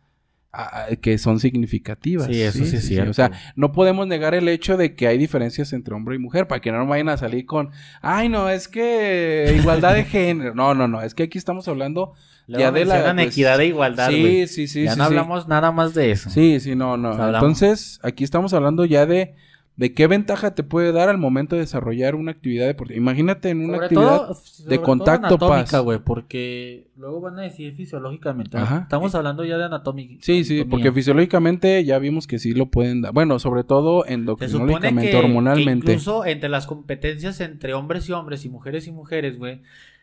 que 1.02 1.20
son 1.20 1.40
significativas. 1.40 2.26
Sí, 2.26 2.42
eso 2.42 2.66
sí 2.66 2.78
es 2.78 2.88
cierto. 2.88 3.12
O 3.12 3.14
sea, 3.14 3.32
no 3.56 3.72
podemos 3.72 4.08
negar 4.08 4.34
el 4.34 4.48
hecho 4.48 4.78
de 4.78 4.96
que 4.96 5.06
hay 5.08 5.20
diferencias 5.20 5.74
entre 5.74 5.94
hombre 5.94 6.16
y 6.16 6.20
mujer 6.20 6.48
para 6.48 6.60
que 6.60 6.72
no 6.72 6.80
nos 6.80 6.88
vayan 6.88 7.10
a 7.10 7.18
salir 7.18 7.46
con, 7.46 7.70
ay, 8.02 8.30
no, 8.30 8.50
es 8.50 8.68
que 8.68 9.54
igualdad 9.60 9.94
de 9.94 10.06
género. 10.06 10.56
No, 10.56 10.74
no, 10.74 10.88
no, 10.88 11.04
es 11.04 11.14
que 11.14 11.24
aquí 11.24 11.38
estamos 11.38 11.68
hablando 11.68 12.14
Luego 12.50 12.60
ya 12.60 12.72
de 12.72 12.86
la 12.86 12.94
mencionan 12.96 13.16
pues, 13.18 13.28
equidad 13.28 13.60
e 13.62 13.66
igualdad, 13.68 14.10
Sí, 14.10 14.20
güey. 14.22 14.48
sí, 14.48 14.68
sí, 14.68 14.84
ya 14.84 14.94
sí, 14.94 14.98
no 14.98 15.04
sí. 15.06 15.08
hablamos 15.08 15.48
nada 15.48 15.72
más 15.72 15.94
de 15.94 16.12
eso. 16.12 16.30
Sí, 16.30 16.60
sí, 16.60 16.76
no, 16.76 16.98
no. 16.98 17.10
Hablamos- 17.14 17.36
Entonces, 17.36 18.00
aquí 18.04 18.24
estamos 18.24 18.54
hablando 18.54 18.86
ya 18.86 19.06
de, 19.06 19.36
de 19.76 19.94
qué 19.94 20.08
ventaja 20.08 20.56
te 20.56 20.64
puede 20.64 20.92
dar 20.92 21.08
al 21.08 21.18
momento 21.18 21.56
de 21.56 21.62
desarrollar 21.62 22.16
una 22.16 22.32
actividad 22.32 22.68
deportiva. 22.68 22.98
Imagínate 22.98 23.50
en 23.50 23.60
una 23.64 23.74
Sobre 23.76 23.86
actividad 23.86 24.18
todo, 24.28 24.38
de 24.68 24.76
todo 24.76 24.86
contacto, 24.86 25.28
anatómica, 25.28 25.72
Paz. 25.72 25.82
güey, 25.84 26.00
porque 26.00 26.88
luego 26.98 27.22
van 27.22 27.40
a 27.40 27.44
decir 27.44 27.74
fisiológicamente. 27.74 28.58
Ajá. 28.58 28.80
Estamos 28.84 29.16
hablando 29.16 29.46
ya 29.46 29.58
de 29.58 29.64
anatómica. 29.66 30.16
Sí, 30.22 30.44
sí, 30.44 30.66
porque 30.66 30.92
fisiológicamente 30.92 31.86
ya 31.86 31.98
vimos 31.98 32.28
que 32.28 32.40
sí 32.40 32.54
lo 32.54 32.66
pueden 32.66 33.04
dar. 33.04 33.14
Bueno, 33.14 33.40
sobre 33.40 33.64
todo 33.64 34.06
endocrinológicamente, 34.06 35.16
hormonalmente. 35.16 35.86
que 35.86 35.92
incluso 35.94 36.26
entre 36.26 36.50
las 36.50 36.66
competencias 36.68 37.40
entre 37.40 37.74
hombres 37.74 38.10
y 38.10 38.12
hombres 38.12 38.44
y 38.44 38.50
mujeres 38.50 38.86
y 38.88 38.92
mujeres, 38.92 39.38
güey, 39.38 39.62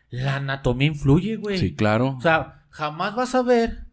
la 0.09 0.37
anatomía 0.37 0.87
influye, 0.87 1.35
güey. 1.37 1.57
Sí, 1.57 1.73
claro. 1.75 2.15
O 2.17 2.21
sea, 2.21 2.63
jamás 2.69 3.15
vas 3.15 3.35
a 3.35 3.41
ver 3.41 3.85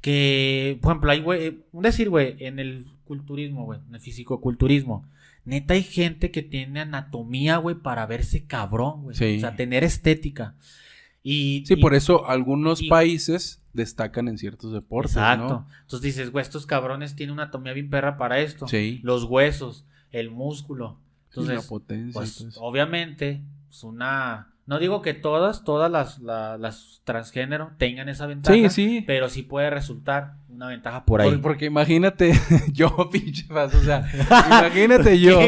que, 0.00 0.78
por 0.82 0.92
ejemplo, 0.92 1.10
hay, 1.10 1.20
güey, 1.20 1.58
decir, 1.72 2.08
güey, 2.08 2.36
en 2.40 2.58
el 2.58 2.86
culturismo, 3.04 3.64
güey, 3.64 3.80
en 3.88 3.94
el 3.94 4.00
fisicoculturismo. 4.00 5.06
Neta 5.44 5.74
hay 5.74 5.82
gente 5.82 6.30
que 6.30 6.42
tiene 6.42 6.80
anatomía, 6.80 7.56
güey, 7.56 7.76
para 7.76 8.06
verse 8.06 8.44
cabrón, 8.46 9.02
güey. 9.02 9.16
Sí. 9.16 9.36
O 9.38 9.40
sea, 9.40 9.56
tener 9.56 9.82
estética. 9.82 10.54
Y, 11.22 11.64
sí, 11.66 11.74
y- 11.74 11.80
por 11.80 11.94
eso 11.94 12.28
algunos 12.28 12.82
y- 12.82 12.88
países 12.88 13.60
destacan 13.72 14.28
en 14.28 14.38
ciertos 14.38 14.72
deportes, 14.72 15.12
Exacto. 15.12 15.48
¿no? 15.48 15.66
Entonces 15.82 16.02
dices, 16.02 16.32
güey, 16.32 16.42
estos 16.42 16.66
cabrones 16.66 17.14
tienen 17.16 17.32
una 17.34 17.44
anatomía 17.44 17.72
bien 17.72 17.90
perra 17.90 18.16
para 18.18 18.40
esto. 18.40 18.66
Sí. 18.68 19.00
Los 19.02 19.24
huesos, 19.24 19.84
el 20.10 20.30
músculo. 20.30 20.98
Sí, 21.30 21.40
la 21.40 21.42
Entonces, 21.54 21.68
potencia 21.68 22.12
pues 22.14 22.56
obviamente, 22.58 23.42
es 23.70 23.84
una... 23.84 24.52
No 24.68 24.78
digo 24.78 25.00
que 25.02 25.14
todas, 25.14 25.64
todas 25.64 25.90
las, 25.90 26.18
la- 26.20 26.56
las 26.58 27.00
transgénero 27.04 27.70
tengan 27.78 28.08
esa 28.10 28.26
ventaja. 28.26 28.54
Sí, 28.54 28.68
sí. 28.68 29.04
Pero 29.06 29.28
sí 29.30 29.42
puede 29.42 29.70
resultar 29.70 30.34
una 30.50 30.68
ventaja 30.68 31.04
por 31.06 31.22
ahí. 31.22 31.30
Por- 31.30 31.40
porque 31.40 31.64
imagínate, 31.64 32.32
yo, 32.72 33.08
pinche 33.12 33.44
Paz, 33.48 33.74
o 33.74 33.82
sea, 33.82 34.06
imagínate 34.46 35.18
yo. 35.20 35.40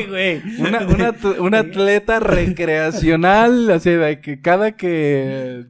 Una, 0.58 0.86
una 0.86 1.08
at- 1.08 1.38
un 1.38 1.54
atleta 1.54 2.18
recreacional, 2.18 3.70
así 3.70 3.90
de 3.90 4.20
que 4.20 4.40
cada 4.40 4.72
que, 4.72 5.66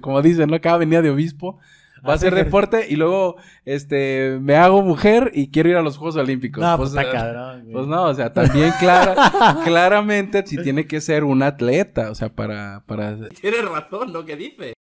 como 0.00 0.20
dicen, 0.22 0.50
¿no? 0.50 0.60
Cada 0.60 0.78
venida 0.78 1.02
de 1.02 1.10
obispo 1.10 1.58
va 2.06 2.12
a 2.12 2.16
Hace 2.16 2.28
hacer 2.28 2.44
deporte 2.44 2.86
y 2.88 2.96
luego, 2.96 3.36
este, 3.64 4.38
me 4.40 4.56
hago 4.56 4.82
mujer 4.82 5.30
y 5.34 5.48
quiero 5.48 5.68
ir 5.70 5.76
a 5.76 5.82
los 5.82 5.96
Juegos 5.96 6.16
Olímpicos. 6.16 6.62
No, 6.62 6.76
pues, 6.76 6.90
Pues, 6.90 7.04
está 7.04 7.10
eh, 7.10 7.20
cabrón. 7.20 7.68
Pues 7.72 7.86
no, 7.86 8.04
o 8.04 8.14
sea, 8.14 8.32
también 8.32 8.72
clara, 8.78 9.14
claramente 9.64 10.44
sí 10.46 10.56
tiene 10.62 10.86
que 10.86 11.00
ser 11.00 11.24
un 11.24 11.42
atleta, 11.42 12.10
o 12.10 12.14
sea, 12.14 12.28
para, 12.28 12.82
para... 12.86 13.16
Tienes 13.30 13.64
razón 13.68 14.12
lo 14.12 14.24
que 14.24 14.36
dice. 14.36 14.74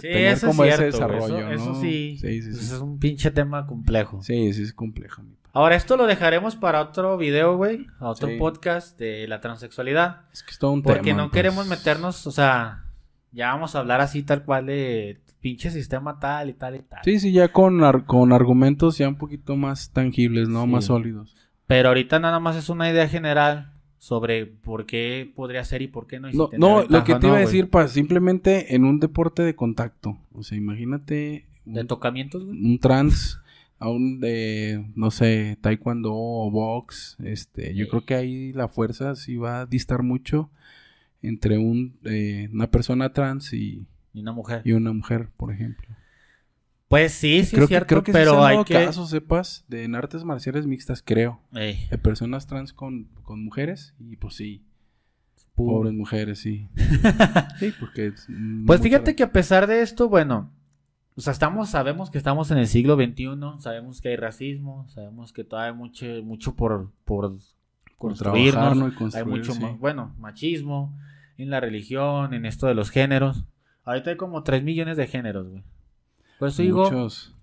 Sí, 0.00 0.08
tener 0.08 0.32
eso 0.34 0.48
como 0.48 0.64
es 0.64 0.74
ese 0.74 0.90
cierto, 0.92 1.06
güey, 1.08 1.18
desarrollo, 1.20 1.50
eso, 1.52 1.64
¿no? 1.64 1.72
eso 1.72 1.80
sí, 1.80 2.18
Sí, 2.20 2.42
sí, 2.42 2.50
eso 2.50 2.60
sí. 2.60 2.74
es 2.74 2.80
un 2.80 2.98
pinche 2.98 3.30
tema 3.30 3.66
complejo. 3.66 4.22
Sí, 4.22 4.52
sí 4.52 4.62
es 4.62 4.72
complejo. 4.74 5.22
mi. 5.22 5.34
Ahora, 5.54 5.74
esto 5.74 5.96
lo 5.96 6.06
dejaremos 6.06 6.54
para 6.54 6.82
otro 6.82 7.16
video, 7.16 7.56
güey, 7.56 7.86
otro 7.98 8.28
Sí. 8.28 8.36
podcast 8.36 8.98
de 8.98 9.26
la 9.26 9.40
transexualidad. 9.40 10.22
Es 10.30 10.42
que 10.42 10.50
es 10.50 10.58
todo 10.58 10.72
un 10.72 10.82
Porque 10.82 11.00
tema. 11.00 11.16
no 11.22 11.28
pues. 11.30 11.34
queremos 11.38 11.66
meternos, 11.66 12.26
o 12.26 12.30
sea, 12.30 12.84
ya 13.36 13.48
vamos 13.52 13.76
a 13.76 13.80
hablar 13.80 14.00
así 14.00 14.22
tal 14.24 14.44
cual 14.44 14.66
de 14.66 15.20
pinche 15.40 15.70
sistema 15.70 16.18
tal 16.18 16.48
y 16.50 16.54
tal 16.54 16.74
y 16.74 16.80
tal. 16.80 17.00
Sí, 17.04 17.20
sí, 17.20 17.30
ya 17.32 17.52
con, 17.52 17.84
ar- 17.84 18.04
con 18.06 18.32
argumentos 18.32 18.98
ya 18.98 19.08
un 19.08 19.16
poquito 19.18 19.54
más 19.56 19.90
tangibles, 19.92 20.48
¿no? 20.48 20.64
Sí. 20.64 20.70
Más 20.70 20.84
sólidos. 20.86 21.36
Pero 21.68 21.88
ahorita 21.88 22.18
nada 22.18 22.40
más 22.40 22.56
es 22.56 22.68
una 22.68 22.90
idea 22.90 23.06
general 23.08 23.72
sobre 23.98 24.46
por 24.46 24.86
qué 24.86 25.30
podría 25.34 25.64
ser 25.64 25.82
y 25.82 25.88
por 25.88 26.06
qué 26.06 26.18
no. 26.20 26.28
No, 26.32 26.50
no, 26.58 26.76
ventaja 26.78 26.86
lo 26.98 27.04
que 27.04 27.14
te 27.16 27.26
iba 27.26 27.36
no, 27.36 27.42
a 27.42 27.46
decir, 27.46 27.70
pa, 27.70 27.86
simplemente 27.88 28.74
en 28.74 28.84
un 28.84 28.98
deporte 29.00 29.42
de 29.42 29.54
contacto. 29.54 30.16
O 30.32 30.42
sea, 30.42 30.56
imagínate 30.58 31.46
¿De 31.64 31.80
un, 31.80 31.86
tocamientos, 31.86 32.44
güey? 32.44 32.56
un 32.58 32.78
trans 32.78 33.40
a 33.78 33.88
un 33.90 34.20
de, 34.20 34.84
no 34.94 35.10
sé, 35.10 35.58
taekwondo 35.60 36.12
o 36.14 36.50
box. 36.50 37.16
Este, 37.22 37.74
yo 37.74 37.88
creo 37.88 38.04
que 38.04 38.14
ahí 38.14 38.52
la 38.52 38.68
fuerza 38.68 39.14
sí 39.16 39.36
va 39.36 39.60
a 39.62 39.66
distar 39.66 40.02
mucho 40.02 40.50
entre 41.22 41.58
un, 41.58 41.98
eh, 42.04 42.48
una 42.52 42.70
persona 42.70 43.12
trans 43.12 43.52
y, 43.52 43.86
Y 44.12 44.20
una 44.20 44.32
mujer. 44.32 44.62
y 44.64 44.72
una 44.72 44.92
mujer, 44.92 45.30
por 45.36 45.52
ejemplo. 45.52 45.88
Pues 46.88 47.12
sí, 47.12 47.44
sí 47.44 47.50
creo 47.50 47.64
es 47.64 47.68
cierto, 47.68 47.86
que, 47.86 47.88
creo 47.88 48.02
que 48.04 48.12
pero 48.12 48.44
hay 48.44 48.62
que... 48.64 48.74
casos, 48.74 49.10
sepas, 49.10 49.64
de 49.68 49.84
en 49.84 49.94
artes 49.96 50.24
marciales 50.24 50.66
mixtas, 50.66 51.02
creo. 51.02 51.40
Ey, 51.52 51.86
De 51.90 51.98
personas 51.98 52.46
trans 52.46 52.72
con, 52.72 53.08
con 53.22 53.44
mujeres 53.44 53.94
y 53.98 54.16
pues 54.16 54.34
sí. 54.34 54.64
Pobres 55.56 55.94
mujeres, 55.94 56.38
sí. 56.38 56.68
sí, 57.58 57.72
porque... 57.80 58.08
es, 58.08 58.28
Pues 58.66 58.80
fíjate 58.80 59.16
que 59.16 59.22
a 59.22 59.32
pesar 59.32 59.66
de 59.66 59.80
esto, 59.80 60.08
bueno, 60.08 60.52
o 61.16 61.20
sea, 61.22 61.32
estamos, 61.32 61.70
sabemos 61.70 62.10
que 62.10 62.18
estamos 62.18 62.50
en 62.50 62.58
el 62.58 62.66
siglo 62.66 62.94
XXI, 62.94 63.26
sabemos 63.58 64.02
que 64.02 64.10
hay 64.10 64.16
racismo, 64.16 64.86
sabemos 64.90 65.32
que 65.32 65.44
todavía 65.44 65.72
hay 65.72 65.76
mucho, 65.76 66.06
mucho 66.22 66.54
por 66.54 66.92
Por 67.04 67.36
construirnos, 67.96 69.14
hay 69.14 69.24
mucho, 69.24 69.52
sí. 69.52 69.62
bueno, 69.78 70.14
machismo 70.18 70.96
en 71.38 71.50
la 71.50 71.60
religión, 71.60 72.34
en 72.34 72.46
esto 72.46 72.66
de 72.66 72.74
los 72.74 72.90
géneros. 72.90 73.44
Ahorita 73.84 74.10
hay 74.10 74.16
como 74.16 74.42
3 74.42 74.62
millones 74.62 74.96
de 74.96 75.06
géneros, 75.06 75.48
güey. 75.48 75.62
Por 76.38 76.48
eso 76.48 76.62
digo, 76.62 76.84
Muchos. 76.84 77.34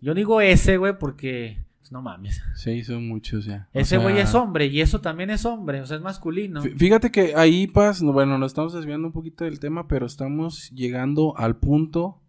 yo 0.00 0.14
digo 0.14 0.40
ese, 0.40 0.76
güey, 0.76 0.98
porque 0.98 1.58
pues, 1.80 1.90
no 1.90 2.02
mames. 2.02 2.42
Sí, 2.54 2.84
son 2.84 3.08
muchos 3.08 3.44
ya. 3.46 3.68
O 3.72 3.78
Ese 3.80 3.98
güey 3.98 4.14
sea, 4.16 4.24
es 4.24 4.34
hombre 4.34 4.66
y 4.66 4.80
eso 4.80 5.00
también 5.00 5.30
es 5.30 5.44
hombre, 5.44 5.80
o 5.80 5.86
sea, 5.86 5.96
es 5.96 6.02
masculino. 6.02 6.62
fí- 6.62 6.76
Fíjate 6.76 7.10
que 7.10 7.34
ahí, 7.34 7.66
Paz, 7.66 8.02
no, 8.02 8.12
bueno, 8.12 8.36
nos 8.38 8.52
estamos 8.52 8.72
desviando 8.72 9.06
un 9.08 9.12
poquito 9.12 9.44
del 9.44 9.58
tema, 9.58 9.88
pero 9.88 10.06
estamos 10.06 10.70
llegando 10.70 11.34
al 11.36 11.56
punto, 11.56 12.20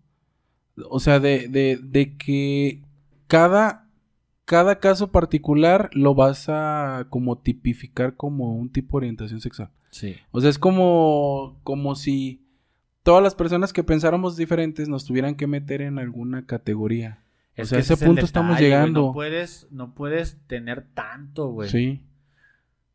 o 0.90 1.00
sea, 1.00 1.20
de, 1.20 1.48
de, 1.48 1.78
de 1.82 2.16
que 2.18 2.82
cada, 3.28 3.88
cada 4.46 4.80
caso 4.80 5.12
particular 5.12 5.90
lo 5.94 6.16
vas 6.16 6.48
a 6.50 7.08
como 7.10 7.38
tipificar 7.38 8.16
como 8.16 8.56
un 8.56 8.70
tipo 8.72 8.92
de 9.00 9.06
orientación 9.06 9.42
sexual. 9.42 9.70
Sí. 9.92 10.16
O 10.32 10.42
sea, 10.42 10.50
es 10.50 10.58
como, 10.60 11.60
como 11.64 11.96
si 11.96 12.42
todas 13.04 13.24
las 13.24 13.36
personas 13.36 13.74
que 13.74 13.84
pensáramos 13.84 14.38
diferentes 14.38 14.88
nos 14.90 15.06
tuvieran 15.06 15.36
que 15.36 15.48
meter 15.48 15.82
en 15.82 16.00
alguna 16.00 16.46
categoría. 16.46 17.24
O 17.58 17.66
sea, 17.66 17.78
a 17.80 17.82
ese 17.82 17.98
punto 17.98 18.24
estamos 18.24 18.52
detalle, 18.58 18.70
llegando. 18.70 19.02
No 19.08 19.12
puedes, 19.14 19.68
no 19.72 19.94
puedes 19.94 20.38
tener 20.48 20.86
tanto, 20.94 21.48
güey. 21.50 21.70
Sí. 21.70 22.02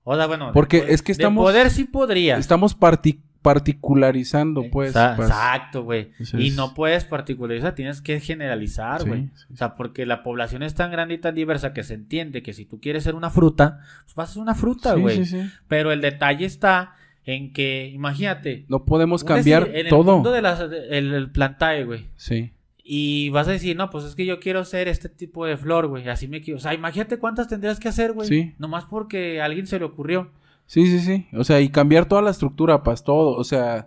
O 0.05 0.17
sea, 0.17 0.27
bueno. 0.27 0.51
Porque 0.53 0.87
es 0.89 1.03
que 1.03 1.13
estamos- 1.13 1.45
De 1.47 1.53
poder 1.53 1.71
sí 1.71 1.85
podrías. 1.85 2.39
Estamos 2.41 2.75
parti- 2.75 3.21
particularizando, 3.53 4.65
pues. 4.71 4.93
Paz. 4.93 5.19
Exacto, 5.19 5.85
güey. 5.85 6.11
Y 6.39 6.51
no 6.51 6.75
puedes 6.75 7.05
particularizar, 7.05 7.75
tienes 7.75 8.01
que 8.01 8.21
generalizar, 8.21 9.07
güey. 9.07 9.31
sí, 9.35 9.45
O 9.53 9.57
sea, 9.57 9.75
porque 9.77 10.07
la 10.07 10.23
población 10.23 10.63
es 10.63 10.75
tan 10.75 10.91
grande 10.91 11.15
y 11.15 11.19
tan 11.19 11.35
diversa 11.35 11.73
que 11.73 11.83
se 11.85 11.95
entiende 11.95 12.43
que 12.43 12.53
si 12.53 12.65
tú 12.65 12.81
quieres 12.81 13.05
ser 13.05 13.15
una 13.15 13.31
fruta, 13.31 13.81
pues 14.05 14.15
vas 14.15 14.31
a 14.31 14.33
ser 14.35 14.43
una 14.43 14.55
fruta, 14.55 14.95
güey. 14.95 15.25
sí, 15.25 15.41
sí. 15.41 15.51
Pero 15.69 15.93
el 15.93 16.01
detalle 16.01 16.45
está 16.47 16.95
en 17.25 17.53
que, 17.53 17.89
imagínate. 17.93 18.65
No 18.69 18.85
podemos 18.85 19.25
cambiar 19.25 19.65
decir, 19.65 19.77
en 19.81 19.87
el 19.87 19.91
todo. 19.91 20.15
mundo 20.15 20.33
de 20.33 20.43
las- 20.43 20.61
el 20.91 21.31
plantae, 21.31 21.85
güey. 21.85 22.07
Sí. 22.17 22.53
Y 22.89 23.31
vas 23.31 23.49
a 23.49 23.53
decir, 23.53 23.77
no, 23.77 23.91
pues 23.91 24.05
es 24.05 24.15
que 24.15 24.25
yo 24.25 24.39
quiero 24.39 24.65
ser 24.65 24.87
este 24.87 25.09
tipo 25.09 25.45
de 25.45 25.57
flor, 25.57 25.89
güey. 25.89 26.09
Así 26.09 26.29
me 26.29 26.41
quiero. 26.41 26.59
O 26.59 26.61
sea, 26.61 26.73
imagínate 26.73 27.19
cuántas 27.19 27.49
tendrías 27.49 27.81
que 27.81 27.89
hacer, 27.89 28.13
güey. 28.13 28.29
Sí. 28.29 28.55
Nomás 28.59 28.85
porque 28.85 29.41
a 29.41 29.45
alguien 29.47 29.67
se 29.67 29.79
le 29.81 29.85
ocurrió. 29.85 30.31
Sí, 30.67 30.87
sí, 30.87 31.01
sí. 31.01 31.27
O 31.33 31.45
sea, 31.45 31.61
y 31.61 31.69
cambiar 31.71 32.07
toda 32.07 32.23
la 32.23 32.31
estructura, 32.31 32.83
Paz, 32.83 33.05
todo. 33.05 33.37
O 33.37 33.45
sea, 33.45 33.87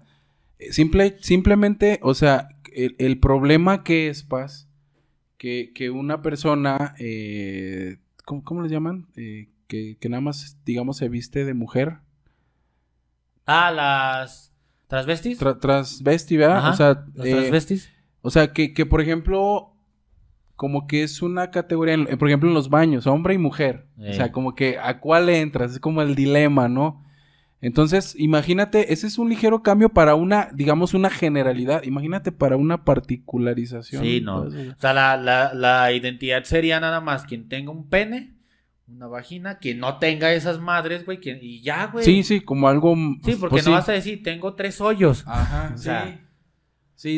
simple, 0.72 1.18
simplemente, 1.22 2.00
o 2.02 2.14
sea, 2.14 2.50
el, 2.74 2.96
el 3.00 3.20
problema 3.20 3.84
que 3.84 4.08
es, 4.10 4.24
Paz, 4.24 4.68
que, 5.38 5.72
que 5.74 5.90
una 5.90 6.22
persona, 6.22 6.96
eh, 7.00 7.98
¿cómo, 8.26 8.44
cómo 8.44 8.62
le 8.62 8.70
llaman? 8.70 9.08
Eh, 9.16 9.50
que, 9.68 9.98
que 10.00 10.10
nada 10.10 10.22
más, 10.22 10.58
digamos, 10.66 10.98
se 10.98 11.10
viste 11.10 11.46
de 11.46 11.54
mujer. 11.54 11.98
Ah, 13.46 13.72
las 13.72 14.54
transvestis. 14.88 15.40
Tra- 15.40 15.60
transvesti, 15.60 16.38
¿verdad? 16.38 16.58
Ajá, 16.58 16.70
O 16.72 16.76
sea, 16.76 17.06
las 17.16 17.28
eh, 17.28 17.32
transvestis. 17.32 17.90
O 18.22 18.30
sea, 18.32 18.52
que, 18.54 18.74
que 18.74 18.86
por 18.86 19.02
ejemplo, 19.02 19.74
como 20.60 20.88
que 20.88 21.04
es 21.04 21.22
una 21.22 21.52
categoría, 21.52 21.94
en- 21.94 22.18
por 22.18 22.28
ejemplo, 22.28 22.50
en 22.50 22.54
los 22.54 22.70
baños, 22.70 23.08
hombre 23.08 23.34
y 23.34 23.38
mujer. 23.38 23.86
Eh. 23.98 24.10
O 24.10 24.14
sea, 24.14 24.34
como 24.34 24.56
que 24.56 24.78
a 24.78 25.00
cuál 25.00 25.30
entras, 25.30 25.72
es 25.72 25.80
como 25.80 26.02
el 26.02 26.16
dilema, 26.16 26.68
¿no? 26.68 27.06
Entonces, 27.62 28.14
imagínate, 28.18 28.92
ese 28.92 29.08
es 29.08 29.18
un 29.18 29.30
ligero 29.30 29.64
cambio 29.64 29.88
para 29.88 30.16
una, 30.16 30.50
digamos, 30.54 30.94
una 30.94 31.10
generalidad. 31.10 31.84
Imagínate 31.84 32.34
para 32.34 32.58
una 32.58 32.84
particularización. 32.84 34.04
Sí, 34.04 34.20
no. 34.20 34.42
O 34.42 34.52
sea, 34.80 34.94
la, 34.94 35.16
la, 35.16 35.54
la 35.54 35.92
identidad 35.94 36.44
sería 36.44 36.82
nada 36.82 37.00
más 37.00 37.24
quien 37.24 37.48
tenga 37.48 37.72
un 37.72 37.88
pene, 37.90 38.34
una 38.88 39.08
vagina, 39.08 39.60
quien 39.60 39.80
no 39.80 39.98
tenga 39.98 40.34
esas 40.34 40.60
madres, 40.60 41.06
güey, 41.06 41.20
quien- 41.20 41.40
y 41.42 41.62
ya, 41.62 41.86
güey. 41.88 42.04
Sí, 42.04 42.24
sí, 42.24 42.42
como 42.42 42.68
algo. 42.68 42.96
Sí, 43.24 43.36
porque 43.40 43.52
pues 43.56 43.66
no 43.66 43.72
sí. 43.72 43.76
vas 43.76 43.88
a 43.88 43.94
decir, 43.94 44.24
tengo 44.24 44.56
tres 44.56 44.82
hoyos. 44.82 45.24
Ajá, 45.26 45.72
O 45.74 45.78
sí. 45.78 45.84
sea, 45.86 46.06
Sí, 46.06 46.18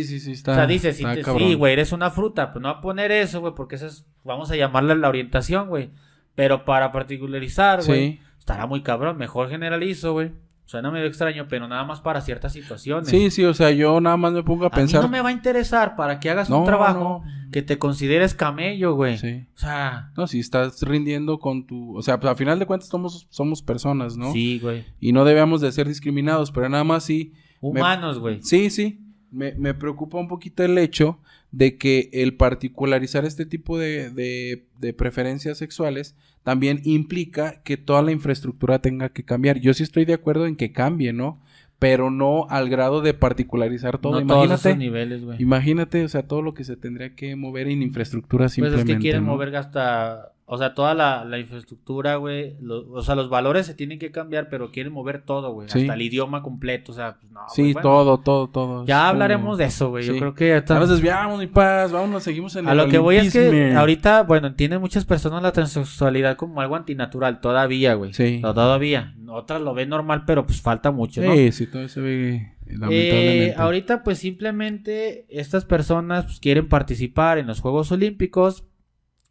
sí, 0.03 0.19
sí, 0.19 0.31
está. 0.31 0.51
o 0.51 0.55
sea, 0.55 0.67
dices, 0.67 0.97
si 0.97 1.03
te- 1.03 1.23
sí, 1.23 1.53
güey, 1.55 1.73
eres 1.73 1.91
una 1.91 2.09
fruta, 2.11 2.51
pues 2.53 2.61
no 2.61 2.69
va 2.69 2.75
a 2.79 2.81
poner 2.81 3.11
eso, 3.11 3.39
güey, 3.41 3.53
porque 3.55 3.75
eso 3.75 3.87
es, 3.87 4.05
vamos 4.23 4.51
a 4.51 4.55
llamarle 4.55 4.95
la 4.95 5.09
orientación, 5.09 5.69
güey. 5.69 5.89
Pero 6.35 6.65
para 6.65 6.91
particularizar, 6.91 7.83
güey, 7.85 8.13
Sí. 8.13 8.19
estará 8.39 8.67
muy 8.67 8.81
cabrón, 8.83 9.17
mejor 9.17 9.49
generalizo, 9.49 10.13
güey. 10.13 10.31
Suena 10.65 10.89
medio 10.89 11.05
extraño, 11.07 11.47
pero 11.49 11.67
nada 11.67 11.83
más 11.83 11.99
para 11.99 12.21
ciertas 12.21 12.53
situaciones. 12.53 13.09
Sí, 13.09 13.29
sí, 13.29 13.43
o 13.43 13.53
sea, 13.53 13.71
yo 13.71 13.99
nada 13.99 14.15
más 14.15 14.31
me 14.31 14.41
pongo 14.41 14.63
a 14.63 14.67
A 14.67 14.71
pensar. 14.71 15.01
mí 15.01 15.05
no 15.07 15.11
me 15.11 15.19
va 15.19 15.27
a 15.29 15.31
interesar 15.33 15.97
para 15.97 16.19
que 16.21 16.29
hagas 16.29 16.49
No, 16.49 16.59
un 16.59 16.65
trabajo 16.65 17.23
no. 17.25 17.51
que 17.51 17.61
te 17.61 17.77
consideres 17.77 18.33
camello, 18.33 18.93
güey. 18.93 19.17
Sí. 19.17 19.47
O 19.53 19.57
sea, 19.59 20.11
No, 20.15 20.27
si 20.27 20.39
estás 20.39 20.81
rindiendo 20.83 21.39
con 21.39 21.67
tu... 21.67 21.97
O 21.97 22.01
sea, 22.01 22.21
pues, 22.21 22.31
a 22.31 22.35
final 22.35 22.57
de 22.57 22.65
cuentas 22.67 22.87
somos, 22.87 23.27
somos 23.31 23.61
personas, 23.61 24.15
¿no? 24.15 24.31
sí, 24.31 24.59
güey. 24.59 24.85
Y 25.01 25.11
no 25.11 25.25
debemos 25.25 25.59
de 25.59 25.71
ser 25.73 25.87
discriminados, 25.89 26.51
pero 26.51 26.69
nada 26.69 26.85
más 26.85 27.03
sí... 27.03 27.33
Humanos, 27.59 28.19
güey. 28.19 28.41
Sí, 28.41 28.69
sí. 28.69 29.01
Me, 29.31 29.53
me 29.53 29.73
preocupa 29.73 30.17
un 30.19 30.27
poquito 30.27 30.63
el 30.63 30.77
hecho 30.77 31.17
de 31.51 31.77
que 31.77 32.09
el 32.13 32.35
particularizar 32.35 33.25
este 33.25 33.45
tipo 33.45 33.77
de, 33.77 34.09
de- 34.11 34.65
de 34.79 34.93
preferencias 34.93 35.57
sexuales 35.57 36.15
también 36.43 36.81
implica 36.83 37.61
que 37.63 37.77
toda 37.77 38.01
la 38.01 38.11
infraestructura 38.11 38.79
tenga 38.79 39.09
que 39.09 39.23
cambiar. 39.23 39.59
Yo 39.59 39.73
sí 39.73 39.83
estoy 39.83 40.05
de 40.05 40.13
acuerdo 40.13 40.47
en 40.47 40.55
que 40.55 40.71
cambie, 40.71 41.13
¿no? 41.13 41.39
Pero 41.79 42.11
no 42.11 42.45
al 42.49 42.69
grado 42.69 43.01
de 43.01 43.13
particularizar 43.13 43.97
todo. 43.99 44.19
no 44.21 44.27
todos 44.27 44.45
imagínate, 44.45 44.69
esos 44.69 44.77
niveles, 44.79 45.23
güey. 45.23 45.41
imagínate, 45.41 46.03
o 46.03 46.09
sea, 46.09 46.23
todo 46.27 46.41
lo 46.41 46.53
que 46.53 46.63
se 46.63 46.75
tendría 46.77 47.15
que 47.15 47.35
mover 47.35 47.67
en 47.67 47.81
infraestructura 47.81 48.43
Pues 48.45 48.53
simplemente. 48.53 48.91
es 48.91 48.97
que 48.97 49.01
quieren 49.01 49.25
¿no? 49.25 49.31
mover 49.31 49.55
hasta, 49.55 50.33
o 50.53 50.57
sea, 50.57 50.73
toda 50.73 50.93
la, 50.93 51.23
la 51.23 51.39
infraestructura, 51.39 52.17
güey. 52.17 52.57
lo- 52.59 52.91
o 52.91 53.01
sea, 53.01 53.15
los 53.15 53.29
valores 53.29 53.65
se 53.65 53.73
tienen 53.73 53.99
que 53.99 54.11
cambiar, 54.11 54.49
pero 54.49 54.69
quieren 54.69 54.91
mover 54.91 55.21
todo, 55.23 55.53
güey. 55.53 55.69
Sí. 55.69 55.79
Hasta 55.81 55.93
el 55.93 56.01
idioma 56.01 56.41
completo, 56.43 56.91
o 56.91 56.95
sea, 56.95 57.15
pues, 57.21 57.31
no. 57.31 57.39
Sí, 57.47 57.71
bueno, 57.71 57.81
todo, 57.81 58.17
todo, 58.17 58.49
todo. 58.49 58.85
Ya 58.85 59.07
hablaremos 59.07 59.57
de 59.57 59.63
eso, 59.63 59.91
güey. 59.91 60.03
Yo 60.05 60.17
creo 60.17 60.35
que 60.35 60.61
Ya 60.67 60.75
nos 60.77 60.89
desviamos, 60.89 61.39
mi 61.39 61.47
paz. 61.47 61.93
Vámonos, 61.93 62.21
seguimos 62.23 62.53
en 62.57 62.67
A 62.67 62.71
el 62.73 62.77
lo 62.79 62.87
que 62.89 62.97
voy 62.97 63.15
es 63.15 63.31
que 63.31 63.73
ahorita, 63.73 64.23
bueno, 64.23 64.47
entienden 64.47 64.81
muchas 64.81 65.05
personas 65.05 65.41
la 65.41 65.53
transexualidad 65.53 66.35
como 66.35 66.59
algo 66.59 66.75
antinatural, 66.75 67.39
todavía, 67.39 67.93
güey. 67.93 68.13
Sí. 68.13 68.39
No, 68.43 68.53
todavía. 68.53 69.15
Otras 69.29 69.61
lo 69.61 69.73
ven 69.73 69.87
normal, 69.87 70.23
pero 70.27 70.45
pues 70.45 70.61
falta 70.61 70.91
mucho, 70.91 71.21
¿no? 71.21 71.33
Sí, 71.33 71.53
sí, 71.53 71.67
todo 71.67 71.87
se 71.87 72.01
ve 72.01 72.51
lamentablemente. 72.65 73.47
Eh, 73.47 73.53
ahorita 73.57 74.03
pues 74.03 74.19
simplemente 74.19 75.25
estas 75.29 75.63
personas 75.65 76.25
pues, 76.25 76.39
quieren 76.41 76.67
participar 76.67 77.37
en 77.37 77.47
los 77.47 77.61
Juegos 77.61 77.91
Olímpicos. 77.93 78.65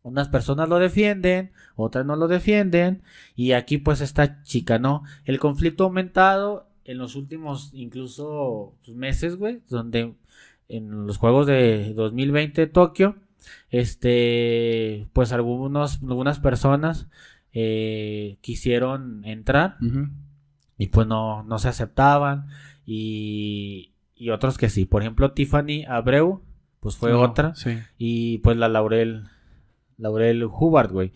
Unas 0.02 0.28
personas 0.28 0.68
lo 0.68 0.78
defienden, 0.78 1.52
otras 1.76 2.06
no 2.06 2.16
lo 2.16 2.26
defienden. 2.28 3.02
Y 3.36 3.52
aquí 3.52 3.78
pues 3.78 4.00
esta 4.00 4.42
chica, 4.42 4.78
¿no? 4.78 5.02
El 5.24 5.38
conflicto 5.38 5.84
ha 5.84 5.86
aumentado 5.88 6.68
en 6.84 6.98
los 6.98 7.16
últimos 7.16 7.70
incluso 7.74 8.74
pues, 8.84 8.96
meses, 8.96 9.36
güey. 9.36 9.60
Donde 9.68 10.14
en 10.68 11.06
los 11.06 11.18
Juegos 11.18 11.46
de 11.46 11.92
2020 11.94 12.60
de 12.62 12.66
Tokio, 12.66 13.16
este, 13.70 15.08
pues 15.12 15.32
algunos, 15.32 16.02
algunas 16.02 16.38
personas 16.38 17.08
eh, 17.52 18.38
quisieron 18.40 19.24
entrar 19.24 19.76
y 20.78 20.86
pues 20.86 21.06
no, 21.06 21.42
no 21.42 21.58
se 21.58 21.68
aceptaban 21.68 22.46
y, 22.86 23.92
y 24.14 24.30
otros 24.30 24.58
que 24.58 24.70
sí. 24.70 24.84
Por 24.84 25.02
ejemplo, 25.02 25.32
Tiffany 25.32 25.84
Abreu, 25.86 26.42
pues 26.80 26.96
fue 26.96 27.10
No, 27.10 27.20
otra. 27.20 27.54
Sí. 27.54 27.78
Y 27.98 28.38
pues 28.38 28.56
la 28.56 28.68
Laurel, 28.68 29.24
Laurel 30.00 30.44
Hubbard, 30.44 30.92
güey. 30.92 31.12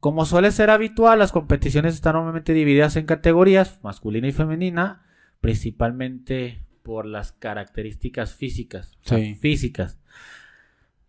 Como 0.00 0.24
suele 0.24 0.50
ser 0.50 0.70
habitual, 0.70 1.18
las 1.18 1.30
competiciones 1.32 1.94
están 1.94 2.14
normalmente 2.14 2.54
divididas 2.54 2.96
en 2.96 3.06
categorías, 3.06 3.78
masculina 3.82 4.26
y 4.26 4.32
femenina, 4.32 5.02
principalmente 5.40 6.64
por 6.82 7.06
las 7.06 7.32
características 7.32 8.34
físicas. 8.34 8.96
o 9.04 9.08
sea, 9.08 9.18
Sí. 9.18 9.34
Físicas. 9.34 9.98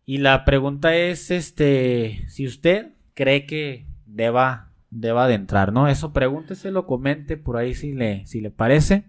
Y 0.06 0.18
la 0.18 0.46
pregunta 0.46 0.96
es, 0.96 1.32
este, 1.32 2.26
si 2.28 2.46
usted 2.46 2.92
cree 3.14 3.46
que 3.46 3.88
deba, 4.06 4.72
deba 4.90 5.28
de 5.28 5.36
entrar, 5.36 5.72
¿no? 5.74 5.88
Eso 5.88 6.14
pregúnteselo, 6.14 6.86
comente 6.86 7.38
por 7.38 7.58
ahí 7.58 7.74
si 7.74 7.94
le, 7.94 8.26
si 8.28 8.42
le 8.42 8.52
parece. 8.52 9.06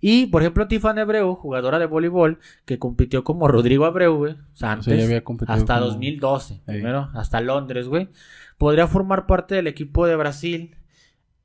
Y, 0.00 0.26
por 0.26 0.42
ejemplo, 0.42 0.68
Tiffany 0.68 1.00
Abreu, 1.00 1.34
jugadora 1.34 1.78
de 1.78 1.86
voleibol, 1.86 2.38
que 2.64 2.78
compitió 2.78 3.24
como 3.24 3.48
Rodrigo 3.48 3.84
Abreu, 3.84 4.16
güey, 4.16 4.32
o 4.34 4.36
sea, 4.56 4.72
antes, 4.72 5.04
había 5.04 5.22
hasta 5.48 5.74
como- 5.74 5.86
2012, 5.86 6.54
Ey. 6.54 6.60
primero, 6.66 7.10
hasta 7.14 7.40
Londres, 7.40 7.88
güey. 7.88 8.08
Podría 8.58 8.86
formar 8.86 9.26
parte 9.26 9.56
del 9.56 9.66
equipo 9.66 10.06
de 10.06 10.14
Brasil, 10.16 10.76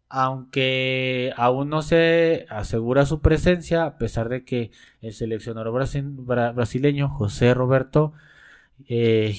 aunque 0.09 1.33
aún 1.37 1.69
no 1.69 1.81
se 1.81 2.45
asegura 2.49 3.05
su 3.07 3.21
presencia, 3.21 3.85
a 3.85 3.97
pesar 3.97 4.29
de 4.29 4.43
que 4.45 4.69
el 5.01 5.13
seleccionador 5.13 5.73
brasil- 5.73 6.15
bra- 6.15 6.53
brasileño 6.53 7.09
José 7.09 7.53
Roberto 7.55 8.13
eh, 8.87 9.33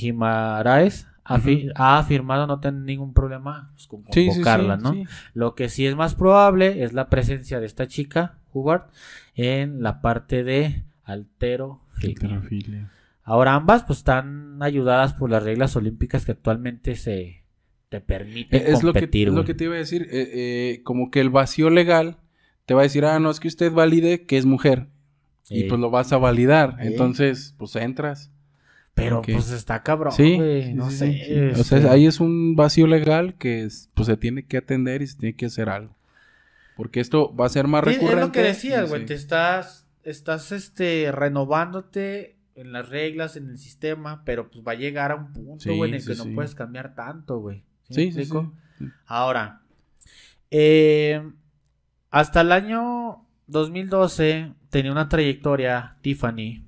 afi- 1.25 1.73
ha 1.77 1.99
afirmado 1.99 2.47
no 2.47 2.61
tener 2.61 2.81
ningún 2.83 3.13
problema 3.15 3.71
pues, 3.75 3.87
con 3.87 4.01
Sí, 4.05 4.07
sí, 4.13 4.21
sí, 4.23 4.29
convocarla, 4.31 4.77
¿no? 4.77 4.95
Lo 5.35 5.55
que 5.55 5.69
sí 5.69 5.87
es 5.87 5.95
más 5.97 6.15
probable 6.15 6.83
es 6.85 6.93
la 6.93 7.09
presencia 7.09 7.61
de 7.61 7.67
esta 7.67 7.87
chica, 7.87 8.39
Hubbard, 8.55 8.85
en 9.35 9.83
la 9.83 10.01
parte 10.01 10.45
de 10.45 10.83
alterofilia. 11.05 12.91
Ahora 13.23 13.55
ambas 13.55 13.85
pues 13.85 13.99
están 14.01 14.63
ayudadas 14.63 15.15
por 15.15 15.31
las 15.31 15.43
reglas 15.43 15.77
olímpicas 15.77 16.25
que 16.27 16.33
actualmente 16.33 16.95
se 16.97 17.43
te 17.89 18.01
permiten 18.01 18.61
Eh, 18.61 18.65
Es 18.69 18.83
lo 18.83 18.93
que, 18.93 19.01
competir, 19.01 19.29
es 19.29 19.35
lo 19.35 19.41
güey. 19.41 19.47
que 19.47 19.55
te 19.55 19.65
iba 19.65 19.75
a 19.75 19.79
decir. 19.79 20.03
eh, 20.11 20.31
eh, 20.35 20.81
como 20.83 21.11
que 21.11 21.21
el 21.21 21.31
vacío 21.31 21.71
legal 21.71 22.19
te 22.67 22.75
va 22.75 22.81
a 22.81 22.85
decir, 22.85 23.05
ah, 23.05 23.19
no, 23.21 23.31
es 23.31 23.41
que 23.41 23.49
usted 23.49 23.73
valide 23.73 24.25
que 24.27 24.37
es 24.39 24.47
mujer. 24.47 24.87
Y 25.51 25.65
pues 25.65 25.79
lo 25.81 25.91
vas 25.91 26.13
a 26.13 26.17
validar. 26.19 26.77
Entonces, 26.81 27.55
pues 27.59 27.77
entras. 27.77 28.31
Pero 28.95 29.23
pues 29.23 29.51
está 29.51 29.83
cabrón, 29.83 30.13
Sí, 30.13 30.39
no 30.75 30.89
sí, 30.91 30.97
sé. 30.97 31.23
sí. 31.55 31.61
O 31.61 31.65
sea, 31.65 31.79
este, 31.79 31.91
ahí 31.91 32.07
es 32.07 32.21
un 32.21 32.55
vacío 32.57 32.87
legal 32.87 33.35
que 33.35 33.65
es- 33.65 33.91
pues 33.95 34.07
se 34.07 34.17
tiene 34.17 34.45
que 34.45 34.57
atender 34.57 35.03
y 35.03 35.07
se 35.09 35.19
tiene 35.19 35.35
que 35.35 35.47
hacer 35.47 35.69
algo. 35.69 35.95
Porque 36.77 37.01
esto 37.01 37.35
va 37.35 37.47
a 37.47 37.51
ser 37.51 37.69
más 37.69 37.85
sí, 37.85 37.93
recurrente. 37.93 38.21
Es 38.21 38.27
lo 38.27 38.33
que 38.33 38.43
decías, 38.43 38.89
güey, 38.89 39.03
sí. 39.03 39.07
te 39.07 39.15
estás, 39.15 39.89
estás 40.03 40.53
este, 40.53 41.11
renovándote 41.13 42.37
en 42.55 42.73
las 42.73 42.89
reglas, 42.89 43.37
en 43.37 43.49
el 43.49 43.59
sistema, 43.59 44.23
pero 44.25 44.51
pues 44.51 44.65
va 44.67 44.73
a 44.73 44.77
llegar 44.77 45.13
a 45.13 45.17
un 45.17 45.33
punto, 45.33 45.65
Sí, 45.65 45.77
güey, 45.77 45.91
en 45.91 45.97
el 45.97 46.03
sí, 46.03 46.13
que 46.13 46.17
no 46.17 46.35
puedes 46.35 46.55
cambiar 46.55 46.95
tanto, 46.95 47.39
güey. 47.39 47.65
¿Sí, 47.91 48.13
sí. 48.13 48.29
Ahora, 49.07 49.63
eh, 50.51 51.23
hasta 52.11 52.41
el 52.41 52.53
año 52.53 53.27
2012 53.47 54.53
tenía 54.71 54.93
una 54.93 55.09
trayectoria 55.09 55.97
Tiffany 56.01 56.65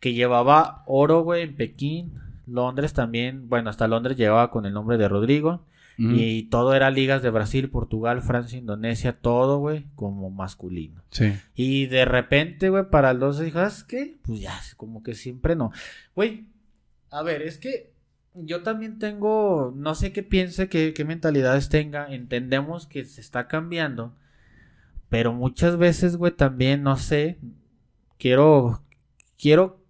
que 0.00 0.14
llevaba 0.14 0.82
oro, 0.86 1.22
güey, 1.22 1.42
en 1.42 1.56
Pekín, 1.56 2.18
Londres 2.46 2.92
también, 2.92 3.48
bueno, 3.48 3.70
hasta 3.70 3.86
Londres 3.86 4.16
llevaba 4.16 4.50
con 4.50 4.66
el 4.66 4.72
nombre 4.72 4.98
de 4.98 5.08
Rodrigo 5.08 5.64
Y 6.04 6.44
todo 6.44 6.74
era 6.74 6.90
ligas 6.90 7.22
de 7.22 7.30
Brasil, 7.30 7.70
Portugal, 7.70 8.22
Francia, 8.22 8.58
Indonesia, 8.58 9.20
todo, 9.20 9.58
güey, 9.58 9.86
como 9.94 10.30
masculino. 10.30 11.02
Sí. 11.10 11.32
Y 11.54 11.86
de 11.86 12.04
repente, 12.04 12.70
güey, 12.70 12.90
para 12.90 13.12
el 13.12 13.20
12 13.20 13.44
dijo, 13.44 13.58
¿sabes 13.58 13.84
qué? 13.84 14.18
Pues 14.22 14.40
ya, 14.40 14.58
como 14.76 15.02
que 15.02 15.14
siempre 15.14 15.54
no. 15.54 15.70
Güey, 16.16 16.46
a 17.10 17.22
ver, 17.22 17.42
es 17.42 17.58
que 17.58 17.92
yo 18.34 18.62
también 18.62 18.98
tengo, 18.98 19.72
no 19.76 19.94
sé 19.94 20.12
qué 20.12 20.22
piense, 20.22 20.68
qué, 20.68 20.92
qué 20.94 21.04
mentalidades 21.04 21.68
tenga, 21.68 22.12
entendemos 22.12 22.86
que 22.86 23.04
se 23.04 23.20
está 23.20 23.46
cambiando, 23.46 24.16
pero 25.08 25.32
muchas 25.32 25.76
veces, 25.76 26.16
güey, 26.16 26.32
también, 26.32 26.82
no 26.82 26.96
sé, 26.96 27.38
quiero, 28.18 28.82
quiero 29.38 29.84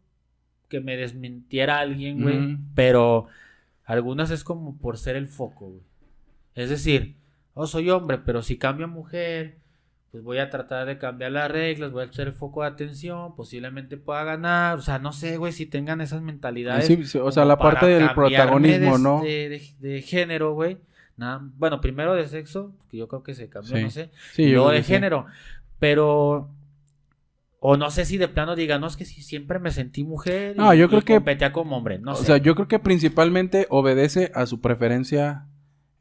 que 0.68 0.80
me 0.80 0.96
desmintiera 0.96 1.78
alguien, 1.78 2.22
güey, 2.22 2.58
pero 2.74 3.26
algunas 3.84 4.30
es 4.30 4.42
como 4.42 4.76
por 4.78 4.98
ser 4.98 5.16
el 5.16 5.28
foco, 5.28 5.68
güey. 5.68 5.91
Es 6.54 6.70
decir, 6.70 7.16
oh, 7.54 7.66
soy 7.66 7.90
hombre, 7.90 8.18
pero 8.18 8.42
si 8.42 8.58
cambio 8.58 8.86
a 8.86 8.88
mujer, 8.88 9.56
pues 10.10 10.22
voy 10.22 10.38
a 10.38 10.50
tratar 10.50 10.86
de 10.86 10.98
cambiar 10.98 11.32
las 11.32 11.50
reglas, 11.50 11.90
voy 11.92 12.04
a 12.04 12.12
ser 12.12 12.26
el 12.28 12.32
foco 12.34 12.62
de 12.62 12.68
atención, 12.68 13.34
posiblemente 13.34 13.96
pueda 13.96 14.22
ganar, 14.24 14.78
o 14.78 14.82
sea, 14.82 14.98
no 14.98 15.12
sé, 15.12 15.38
güey, 15.38 15.52
si 15.52 15.64
tengan 15.66 16.00
esas 16.02 16.20
mentalidades. 16.22 16.86
Sí, 16.86 17.04
sí, 17.06 17.18
o 17.18 17.32
sea, 17.32 17.44
la 17.46 17.58
parte 17.58 17.86
del 17.86 18.10
protagonismo, 18.14 18.98
de, 18.98 19.02
¿no? 19.02 19.22
De, 19.22 19.48
de- 19.48 19.88
de 19.88 20.02
género, 20.02 20.52
güey. 20.54 20.76
Nada, 21.16 21.40
bueno, 21.58 21.80
primero 21.80 22.14
de 22.14 22.26
sexo, 22.26 22.72
que 22.90 22.96
yo 22.98 23.08
creo 23.08 23.22
que 23.22 23.34
se 23.34 23.48
cambió, 23.48 23.76
Sí. 23.76 23.82
no 23.82 23.90
sé. 23.90 24.10
Sí, 24.32 24.44
yo 24.50 24.56
luego 24.56 24.70
de 24.70 24.82
género. 24.82 25.26
Pero. 25.78 26.48
O 27.64 27.76
no 27.76 27.90
sé 27.92 28.04
si 28.04 28.16
de 28.18 28.26
plano 28.26 28.56
diga, 28.56 28.78
no, 28.80 28.88
es 28.88 28.96
que 28.96 29.04
si 29.04 29.22
siempre 29.22 29.58
me 29.60 29.70
sentí 29.70 30.02
mujer. 30.04 30.56
No, 30.56 30.74
y- 30.74 30.78
yo 30.78 30.86
y 30.86 30.88
creo 30.88 31.02
que- 31.02 31.14
competía 31.14 31.52
como 31.52 31.76
hombre. 31.76 31.98
No 31.98 32.12
o 32.12 32.16
sé. 32.16 32.24
sea, 32.26 32.36
yo 32.38 32.54
creo 32.56 32.66
que 32.66 32.78
principalmente 32.80 33.66
obedece 33.70 34.32
a 34.34 34.46
su 34.46 34.60
preferencia, 34.60 35.46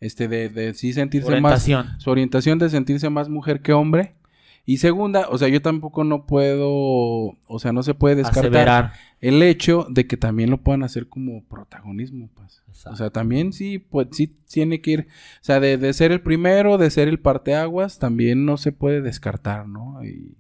este, 0.02 0.28
de, 0.28 0.50
de 0.50 0.74
sí 0.74 0.92
sentirse 0.92 1.40
más, 1.40 1.66
su 2.00 2.10
orientación 2.10 2.60
de 2.60 2.70
sentirse 2.70 3.10
más 3.10 3.30
mujer 3.30 3.62
que 3.62 3.72
hombre. 3.72 4.16
Y 4.64 4.78
segunda, 4.78 5.28
o 5.30 5.38
sea, 5.38 5.48
yo 5.48 5.62
tampoco 5.62 6.04
no 6.04 6.26
puedo, 6.28 6.70
o 6.70 7.60
sea, 7.60 7.72
no 7.72 7.82
se 7.82 7.96
puede 7.96 8.16
descartar 8.16 8.46
Aseverar. 8.46 8.94
el 9.20 9.42
hecho 9.42 9.88
de 9.90 10.06
que 10.06 10.18
también 10.18 10.52
lo 10.52 10.60
puedan 10.60 10.84
hacer 10.84 11.08
como 11.08 11.44
protagonismo, 11.46 12.30
pues. 12.36 12.62
Exacto. 12.68 12.94
O 12.94 12.96
sea, 12.96 13.10
también 13.10 13.54
sí, 13.54 13.80
pues 13.80 14.08
sí 14.12 14.28
tiene 14.28 14.82
que 14.82 14.92
ir, 14.92 15.08
o 15.42 15.44
sea, 15.44 15.60
de, 15.60 15.78
de 15.78 15.94
ser 15.94 16.12
el 16.12 16.22
primero, 16.22 16.78
de 16.78 16.92
ser 16.92 17.08
el 17.08 17.20
parteaguas, 17.20 17.98
también 17.98 18.46
no 18.46 18.58
se 18.58 18.72
puede 18.72 19.02
descartar, 19.02 19.68
¿no? 19.68 20.04
Y, 20.06 20.36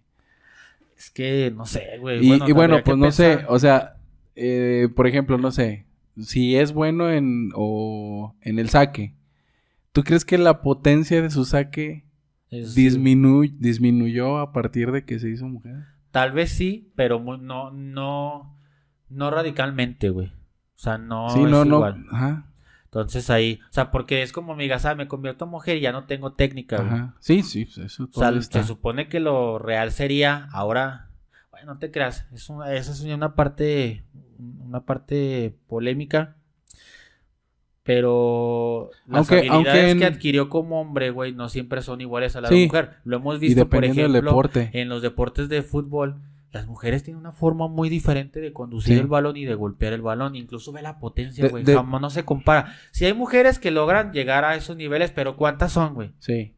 Es 0.95 1.09
que 1.09 1.51
no 1.55 1.65
sé, 1.65 1.97
güey. 1.99 2.23
y, 2.23 2.39
y 2.47 2.51
bueno, 2.51 2.83
pues 2.85 2.97
no 2.97 3.11
sé, 3.11 3.39
o 3.47 3.57
sea, 3.57 3.97
eh, 4.35 4.87
por 4.95 5.07
ejemplo, 5.07 5.39
no 5.39 5.51
sé, 5.51 5.85
si 6.19 6.55
es 6.55 6.73
bueno 6.73 7.09
en, 7.11 7.49
o 7.55 8.35
en 8.41 8.59
el 8.59 8.69
saque, 8.69 9.13
¿tú 9.91 10.03
crees 10.03 10.25
que 10.25 10.37
la 10.37 10.61
potencia 10.61 11.21
de 11.21 11.29
su 11.29 11.45
saque 11.45 12.05
Es- 12.49 12.75
disminu- 12.75 13.55
disminuyó 13.57 14.37
a 14.39 14.51
partir 14.53 14.91
de 14.91 15.05
que 15.05 15.19
se 15.19 15.29
hizo 15.29 15.47
mujer? 15.47 15.85
Tal 16.11 16.31
vez 16.33 16.51
sí, 16.51 16.91
pero 16.95 17.19
no, 17.37 17.71
no, 17.71 18.57
no 19.09 19.31
radicalmente, 19.31 20.09
güey. 20.09 20.27
O 20.27 20.77
sea, 20.83 20.97
no 20.97 21.29
sí, 21.29 21.43
es 21.43 21.49
no, 21.49 21.63
no, 21.63 21.75
igual. 21.77 22.05
ajá, 22.11 22.47
Entonces 22.85 23.29
ahí, 23.29 23.59
o 23.69 23.73
sea, 23.73 23.91
porque 23.91 24.21
es 24.23 24.33
como 24.33 24.55
mi 24.55 24.67
gasa, 24.67 24.95
me 24.95 25.07
convierto 25.07 25.45
en 25.45 25.51
mujer 25.51 25.77
y 25.77 25.81
ya 25.81 25.91
no 25.91 26.05
tengo 26.05 26.33
técnica, 26.33 26.77
güey. 26.77 26.87
ajá, 26.89 27.15
sí, 27.19 27.43
sí, 27.43 27.67
eso 27.77 28.03
O 28.03 28.07
todo 28.07 28.23
sea, 28.29 28.37
está. 28.37 28.61
se 28.61 28.67
supone 28.67 29.07
que 29.07 29.19
lo 29.21 29.59
real 29.59 29.91
sería 29.91 30.49
ahora, 30.51 31.11
bueno, 31.51 31.73
no 31.75 31.79
te 31.79 31.91
creas, 31.91 32.25
es 32.33 32.49
una, 32.49 32.73
esa 32.73 32.91
es 32.91 33.01
una 33.01 33.35
parte, 33.35 34.03
una 34.39 34.81
parte 34.85 35.55
polémica, 35.67 36.35
pero 37.83 38.91
las 39.07 39.17
Aunque- 39.29 39.35
habilidades 39.49 39.67
aunque 39.67 39.89
en- 39.91 39.99
que 39.99 40.05
adquirió 40.05 40.49
como 40.49 40.79
hombre, 40.81 41.09
güey, 41.09 41.33
no 41.33 41.49
siempre 41.49 41.81
son 41.81 42.01
iguales 42.01 42.35
a 42.35 42.41
las 42.41 42.49
Sí. 42.49 42.61
de 42.61 42.65
mujer. 42.67 42.91
Lo 43.03 43.17
hemos 43.17 43.39
visto, 43.39 43.67
por 43.69 43.83
ejemplo, 43.83 44.05
en 44.73 44.89
los 44.89 45.01
deportes 45.01 45.49
de 45.49 45.61
fútbol. 45.61 46.21
Las 46.51 46.67
mujeres 46.67 47.03
tienen 47.03 47.19
una 47.21 47.31
forma 47.31 47.69
muy 47.69 47.87
diferente 47.87 48.41
de 48.41 48.51
conducir 48.51 48.95
Sí. 48.95 48.99
el 48.99 49.07
balón 49.07 49.37
y 49.37 49.45
de 49.45 49.55
golpear 49.55 49.93
el 49.93 50.01
balón. 50.01 50.35
Incluso 50.35 50.73
ve 50.73 50.81
la 50.81 50.99
potencia, 50.99 51.47
güey. 51.47 51.63
de- 51.63 51.75
Jamás 51.75 52.01
no 52.01 52.09
se 52.09 52.25
compara. 52.25 52.75
Si 52.91 53.05
hay 53.05 53.13
mujeres 53.13 53.57
que 53.57 53.71
logran 53.71 54.11
llegar 54.11 54.43
a 54.43 54.55
esos 54.55 54.75
niveles, 54.75 55.11
pero 55.11 55.37
¿cuántas 55.37 55.71
son, 55.71 55.93
güey? 55.93 56.11
Sí. 56.19 56.53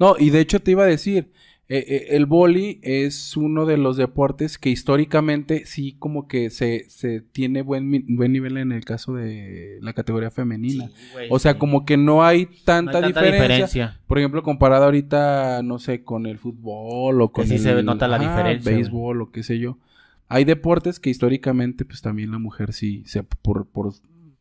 No, 0.00 0.16
y 0.18 0.30
de 0.30 0.40
hecho 0.40 0.60
te 0.60 0.72
iba 0.72 0.82
a 0.82 0.86
decir, 0.86 1.30
eh, 1.70 1.84
eh, 1.86 2.06
el 2.16 2.24
boli 2.24 2.80
es 2.82 3.36
uno 3.36 3.66
de 3.66 3.76
los 3.76 3.98
deportes 3.98 4.56
que 4.56 4.70
históricamente 4.70 5.66
sí 5.66 5.96
como 5.98 6.26
que 6.26 6.48
se, 6.48 6.88
se 6.88 7.20
tiene 7.20 7.60
buen, 7.60 7.90
buen 8.16 8.32
nivel 8.32 8.56
en 8.56 8.72
el 8.72 8.84
caso 8.86 9.12
de 9.14 9.78
la 9.82 9.92
categoría 9.92 10.30
femenina. 10.30 10.88
Sí, 10.88 10.94
güey, 11.12 11.26
o 11.30 11.38
sea, 11.38 11.52
sí. 11.52 11.58
como 11.58 11.84
que 11.84 11.98
no 11.98 12.24
hay 12.24 12.44
No 12.44 12.50
hay 12.50 12.58
tanta, 12.64 13.00
diferencia. 13.02 13.32
diferencia. 13.32 14.00
Por 14.06 14.18
ejemplo, 14.18 14.42
comparado 14.42 14.84
ahorita, 14.86 15.60
no 15.62 15.78
sé, 15.78 16.02
con 16.04 16.24
el 16.26 16.38
fútbol 16.38 17.20
o 17.20 17.32
con 17.32 17.46
sí 17.46 17.54
el 17.56 17.60
se 17.60 17.82
nota 17.82 18.08
la 18.08 18.18
diferencia, 18.18 18.70
güey. 18.72 18.82
béisbol 18.82 19.20
o 19.22 19.30
qué 19.30 19.42
sé 19.42 19.58
yo. 19.58 19.78
Hay 20.26 20.44
deportes 20.44 21.00
que 21.00 21.10
históricamente 21.10 21.84
pues 21.84 22.00
también 22.02 22.30
la 22.30 22.38
mujer 22.38 22.72
sí, 22.72 23.02
se, 23.06 23.22
por, 23.22 23.66
por 23.68 23.92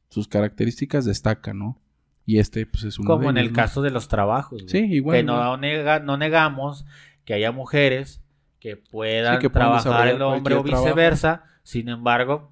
sus 0.09 0.27
características 0.29 1.03
destaca, 1.05 1.53
¿no? 1.53 1.77
Y 2.25 2.39
este 2.39 2.65
pues 2.65 2.83
es 2.83 2.99
uno 2.99 3.07
Como 3.09 3.29
en 3.29 3.37
el 3.37 3.51
caso 3.53 3.81
de 3.81 3.89
los 3.91 4.07
trabajos. 4.09 4.63
güey. 4.63 4.69
Sí, 4.69 4.79
igual, 4.93 5.15
Que 5.15 5.21
igual. 5.23 5.37
no, 5.37 5.57
nega- 5.57 6.03
no 6.03 6.17
negamos 6.17 6.85
que 7.27 7.33
haya 7.33 7.51
mujeres 7.51 8.23
que 8.61 8.77
puedan 8.77 9.35
Sí, 9.35 9.41
que 9.41 9.49
puedan 9.49 9.81
trabajar 9.81 10.07
el 10.07 10.21
hombre 10.21 10.55
o 10.55 10.63
trabajo. 10.63 10.85
viceversa. 10.85 11.43
Sin 11.61 11.89
embargo, 11.89 12.51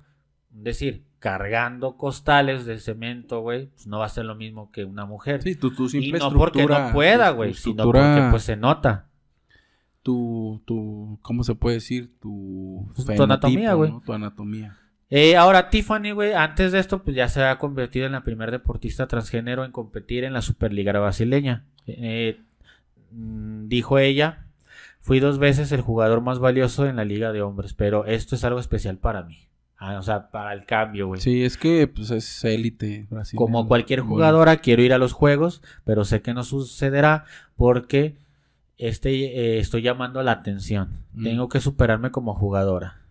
decir, 0.50 1.06
cargando 1.20 1.96
costales 1.96 2.66
de 2.66 2.78
cemento, 2.80 3.40
güey, 3.40 3.68
pues 3.68 3.88
no 3.88 4.00
va 4.00 4.06
a 4.06 4.10
ser 4.10 4.26
lo 4.26 4.36
mismo 4.36 4.72
que 4.72 4.84
una 4.84 5.06
mujer. 5.06 5.42
Sí, 5.44 5.56
tu, 5.56 5.74
tu 5.74 5.86
y 5.86 5.90
simple 5.90 6.20
no 6.20 6.30
porque 6.34 6.66
no 6.66 6.92
pueda, 6.92 7.30
güey, 7.30 7.54
sino 7.54 7.86
porque 7.86 8.28
pues 8.32 8.44
se 8.44 8.58
nota. 8.58 9.08
tu, 10.04 10.62
tu, 10.66 11.20
¿cómo 11.22 11.46
se 11.46 11.56
puede 11.56 11.76
decir? 11.78 12.12
Tu, 12.20 12.86
tu 13.16 13.24
anatomía, 13.24 13.76
güey. 13.76 13.92
¿no? 13.92 14.02
Tu 14.06 14.12
anatomía. 14.12 14.78
Eh, 15.10 15.38
ahora, 15.38 15.70
Tiffany, 15.70 16.12
güey, 16.12 16.34
antes 16.34 16.74
de 16.74 16.80
esto, 16.80 17.02
pues 17.02 17.16
ya 17.16 17.30
se 17.30 17.42
ha 17.44 17.58
convertido 17.60 18.08
en 18.08 18.12
la 18.12 18.26
primera 18.26 18.52
deportista 18.52 19.08
transgénero 19.08 19.64
en 19.64 19.72
competir 19.72 20.26
en 20.26 20.34
la 20.34 20.42
Superliga 20.42 20.92
brasileña. 20.92 21.64
Eh, 21.88 22.42
mm, 23.12 23.68
dijo 23.68 24.00
ella, 24.00 24.45
fui 25.06 25.20
dos 25.20 25.38
veces 25.38 25.72
el 25.72 25.82
jugador 25.82 26.22
más 26.22 26.40
valioso 26.40 26.88
en 26.88 26.96
la 26.96 27.06
liga 27.06 27.32
de 27.32 27.44
hombres, 27.44 27.76
pero 27.76 28.06
esto 28.06 28.34
es 28.34 28.44
algo 28.44 28.60
especial 28.60 28.98
para 28.98 29.22
mí. 29.22 29.38
Ah, 29.78 30.00
o 30.00 30.02
sea, 30.02 30.32
para 30.32 30.52
el 30.52 30.66
cambio, 30.66 31.06
güey. 31.06 31.22
Sí, 31.22 31.44
es 31.44 31.58
que 31.58 31.86
pues 31.88 32.10
es 32.10 32.44
élite. 32.44 33.08
Como 33.36 33.68
cualquier 33.68 34.02
Bueno, 34.02 34.16
jugadora, 34.16 34.58
quiero 34.58 34.82
ir 34.82 34.94
a 34.94 34.98
los 34.98 35.14
juegos, 35.14 35.62
pero 35.84 36.06
sé 36.06 36.24
que 36.24 36.34
no 36.34 36.44
sucederá 36.44 37.26
porque 37.56 38.16
este, 38.80 39.12
eh, 39.12 39.60
estoy 39.60 39.84
llamando 39.84 40.24
la 40.24 40.32
atención. 40.32 41.04
Mm. 41.14 41.24
Tengo 41.24 41.50
que 41.50 41.60
superarme 41.60 42.10
como 42.10 42.34
jugadora. 42.34 43.02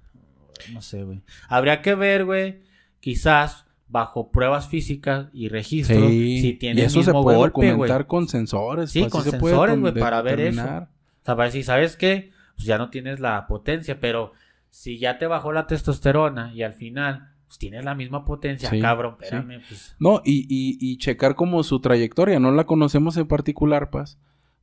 No 0.73 0.83
sé, 0.83 1.05
güey. 1.05 1.23
Habría 1.49 1.81
que 1.81 1.95
ver, 1.95 2.25
güey, 2.25 2.63
quizás 2.99 3.67
bajo 3.87 4.33
pruebas 4.33 4.67
físicas 4.67 5.29
y 5.33 5.49
registro, 5.49 6.09
Sí, 6.09 6.41
si 6.41 6.55
tiene 6.55 6.81
y 6.81 6.85
el 6.85 6.87
eso 6.89 6.99
mismo 6.99 7.21
se 7.21 7.23
puede 7.23 7.39
golpe, 7.39 7.69
documentar 7.69 8.09
con 8.09 8.27
sensores. 8.27 8.91
Sí, 8.91 9.03
pues, 9.03 9.13
con 9.13 9.23
sensores, 9.23 9.79
güey, 9.79 9.95
para 9.95 10.23
ver 10.23 10.41
eso. 10.41 10.89
O 11.25 11.27
sea, 11.27 11.37
para 11.37 11.47
decir, 11.47 11.65
¿sabes 11.65 11.97
qué? 11.97 12.33
Pues 12.55 12.67
ya 12.67 12.77
no 12.79 12.91
tienes 12.91 13.19
la 13.19 13.47
potencia, 13.47 13.99
pero 13.99 14.33
si 14.69 14.99
ya 14.99 15.19
te 15.19 15.27
bajó 15.27 15.53
la 15.53 15.67
testosterona 15.67 16.53
y 16.55 16.63
al 16.63 16.75
final 16.75 17.31
pues 17.47 17.59
tienes 17.59 17.85
la 17.85 17.95
misma 17.95 18.25
potencia, 18.25 18.69
Sí, 18.71 18.81
cabrón, 18.81 19.17
sí. 19.21 19.25
espérame, 19.25 19.63
pues... 19.69 19.97
No, 19.99 20.21
y, 20.25 20.41
y, 20.49 20.77
y 20.81 20.99
checar 20.99 21.35
como 21.35 21.63
su 21.63 21.81
trayectoria, 21.81 22.39
no 22.41 22.53
la 22.53 22.65
conocemos 22.65 23.17
en 23.17 23.27
particular, 23.27 23.89
Paz, 23.91 24.19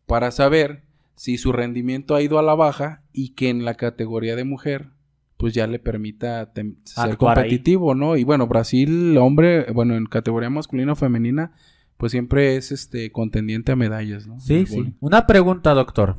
para 0.05 0.29
saber 0.31 0.83
si 1.15 1.37
su 1.37 1.51
rendimiento 1.51 2.15
ha 2.15 2.21
ido 2.21 2.37
a 2.37 2.43
la 2.43 2.53
baja 2.55 3.01
y 3.11 3.29
que 3.29 3.49
en 3.49 3.65
la 3.65 3.73
categoría 3.75 4.35
de 4.35 4.43
mujer, 4.43 4.89
pues 5.37 5.53
ya 5.55 5.65
le 5.67 5.79
permita 5.79 6.51
ser 6.53 6.65
Actuar 6.97 7.39
ahí. 7.39 7.43
competitivo, 7.45 7.95
¿no? 7.95 8.17
Y 8.17 8.23
bueno, 8.23 8.45
Brasil, 8.47 9.17
hombre, 9.17 9.65
bueno, 9.73 9.95
en 9.95 10.05
categoría 10.05 10.49
masculina 10.51 10.93
o 10.93 10.95
femenina, 10.95 11.53
pues 11.97 12.11
siempre 12.11 12.55
es 12.55 12.71
este 12.71 13.11
contendiente 13.11 13.71
a 13.71 13.75
medallas, 13.75 14.27
¿no? 14.27 14.39
Sí, 14.39 14.65
sí. 14.67 14.93
Una 14.99 15.25
pregunta, 15.27 15.73
doctor. 15.73 16.17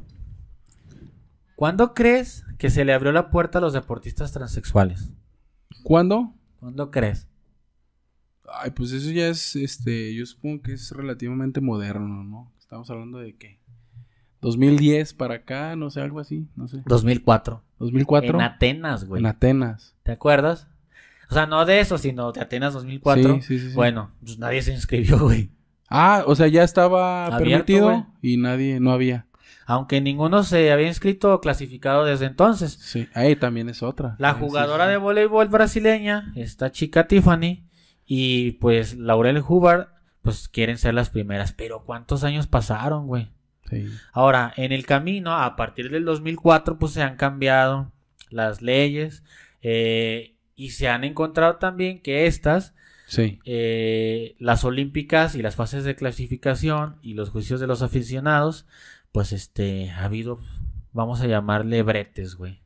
¿Cuándo 1.63 1.95
crees 1.95 2.45
que 2.59 2.71
se 2.71 2.85
le 2.85 2.93
abrió 2.93 3.13
la 3.13 3.31
puerta 3.31 3.59
a 3.59 3.61
los 3.61 3.73
deportistas 3.73 4.33
transexuales? 4.33 5.13
¿Cuándo? 5.85 6.35
¿Cuándo 6.59 6.91
crees? 6.91 7.29
Ay, 8.53 8.73
pues 8.73 8.91
eso 8.91 9.13
ya 9.13 9.29
es, 9.29 9.55
este, 9.55 10.13
yo 10.13 10.27
supongo 10.27 10.63
que 10.63 10.73
es 10.73 10.91
relativamente 10.91 11.61
moderno, 11.61 12.25
¿no? 12.25 12.53
Estamos 12.59 12.91
hablando 12.91 13.21
de 13.21 13.37
qué? 13.37 13.61
2010 14.41 15.15
para 15.15 15.35
acá, 15.35 15.77
no 15.77 15.89
sé, 15.91 16.01
algo 16.01 16.19
así, 16.19 16.49
no 16.57 16.67
sé. 16.67 16.83
2004. 16.85 17.63
2004 17.79 18.35
En 18.35 18.41
Atenas, 18.41 19.05
güey. 19.05 19.21
en 19.21 19.27
Atenas. 19.27 19.95
¿Te 20.03 20.11
acuerdas? 20.11 20.67
O 21.31 21.35
sea, 21.35 21.47
no 21.47 21.65
de 21.65 21.79
eso, 21.79 21.97
sino 21.97 22.33
de 22.33 22.41
Atenas 22.41 22.75
2004. 22.75 23.35
Sí, 23.37 23.43
sí, 23.43 23.59
sí, 23.61 23.69
sí. 23.69 23.75
Bueno, 23.77 24.11
pues 24.21 24.37
nadie 24.37 24.63
se 24.63 24.73
inscribió, 24.73 25.17
güey. 25.17 25.53
Ah, 25.89 26.25
o 26.27 26.35
sea, 26.35 26.49
ya 26.49 26.65
estaba 26.65 27.27
Abierto, 27.27 27.67
permitido 27.67 27.85
güey. 27.85 28.05
y 28.21 28.37
nadie, 28.37 28.81
no 28.81 28.91
había. 28.91 29.29
Aunque 29.73 30.03
ninguno 30.03 30.43
se 30.43 30.71
había 30.71 30.87
inscrito 30.89 31.33
o 31.33 31.41
clasificado 31.41 32.05
desde 32.05 32.27
entonces. 32.27 32.75
Sí, 32.75 33.09
ahí 33.15 33.37
también 33.37 33.71
es 33.71 33.83
otra. 33.83 34.17
La 34.19 34.35
sí, 34.35 34.41
jugadora 34.41 34.85
sí. 34.85 34.91
de 34.91 34.97
voleibol 34.99 35.49
brasileña, 35.49 36.31
esta 36.37 36.71
chica 36.71 37.07
Tiffany, 37.09 37.65
y 38.05 38.53
pues 38.53 38.99
Laurel 38.99 39.39
Hubbard, 39.47 39.89
pues 40.21 40.49
quieren 40.49 40.77
ser 40.77 40.93
las 40.93 41.09
primeras. 41.09 41.53
Pero 41.55 41.85
¿cuántos 41.87 42.23
años 42.23 42.47
pasaron, 42.47 43.07
güey? 43.07 43.31
Sí. 43.71 43.89
Ahora, 44.13 44.53
en 44.59 44.73
el 44.73 44.85
camino, 44.85 45.33
a 45.35 45.57
partir 45.57 45.91
del 45.91 46.05
2004, 46.05 46.79
pues 46.79 46.93
se 46.93 47.03
han 47.03 47.17
cambiado 47.17 47.91
las 48.29 48.61
leyes 48.61 49.23
eh, 49.63 50.35
y 50.55 50.71
se 50.73 50.89
han 50.89 51.05
encontrado 51.05 51.57
también 51.57 52.03
que 52.03 52.27
estas, 52.27 52.75
Sí. 53.07 53.39
eh, 53.47 54.37
las 54.39 54.65
olímpicas 54.65 55.35
y 55.35 55.41
las 55.41 55.57
fases 55.57 55.85
de 55.85 55.95
clasificación 55.97 56.97
y 57.03 57.15
los 57.15 57.31
juicios 57.31 57.59
de 57.61 57.67
los 57.67 57.81
aficionados, 57.81 58.67
pues 59.13 59.33
este, 59.33 59.91
ha 59.91 60.05
habido, 60.05 60.41
vamos 60.93 61.21
a 61.21 61.27
llamarle 61.27 61.83
bretes, 61.83 62.35
güey. 62.35 62.61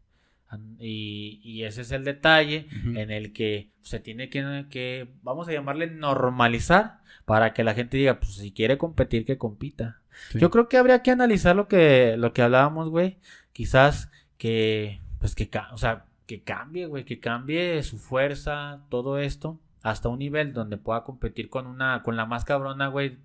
Y, 0.78 1.40
y 1.42 1.64
ese 1.64 1.82
es 1.82 1.90
el 1.90 2.04
detalle 2.04 2.68
en 2.94 3.10
el 3.10 3.32
que 3.32 3.72
se 3.82 3.98
tiene 3.98 4.30
que, 4.30 4.66
que, 4.70 5.08
vamos 5.22 5.48
a 5.48 5.52
llamarle 5.52 5.88
normalizar 5.88 7.00
para 7.24 7.52
que 7.52 7.64
la 7.64 7.74
gente 7.74 7.96
diga, 7.96 8.20
pues 8.20 8.34
si 8.34 8.52
quiere 8.52 8.78
competir, 8.78 9.26
que 9.26 9.38
compita. 9.38 10.00
Sí. 10.30 10.38
Yo 10.38 10.50
creo 10.50 10.68
que 10.68 10.78
habría 10.78 11.02
que 11.02 11.10
analizar 11.10 11.56
lo 11.56 11.68
que, 11.68 12.16
lo 12.16 12.32
que 12.32 12.42
hablábamos, 12.42 12.88
güey. 12.88 13.18
Quizás 13.52 14.10
que, 14.38 15.00
pues 15.18 15.34
que, 15.34 15.50
o 15.72 15.78
sea, 15.78 16.06
que 16.26 16.42
cambie, 16.42 16.86
güey, 16.86 17.04
que 17.04 17.18
cambie 17.20 17.82
su 17.82 17.98
fuerza, 17.98 18.84
todo 18.88 19.18
esto, 19.18 19.60
hasta 19.88 20.08
un 20.08 20.18
nivel 20.18 20.52
donde 20.52 20.78
pueda 20.78 21.04
competir 21.04 21.48
con 21.48 21.68
una, 21.68 22.02
con 22.02 22.16
la 22.16 22.26
más 22.26 22.44
cabrona, 22.44 22.88
güey, 22.88 23.18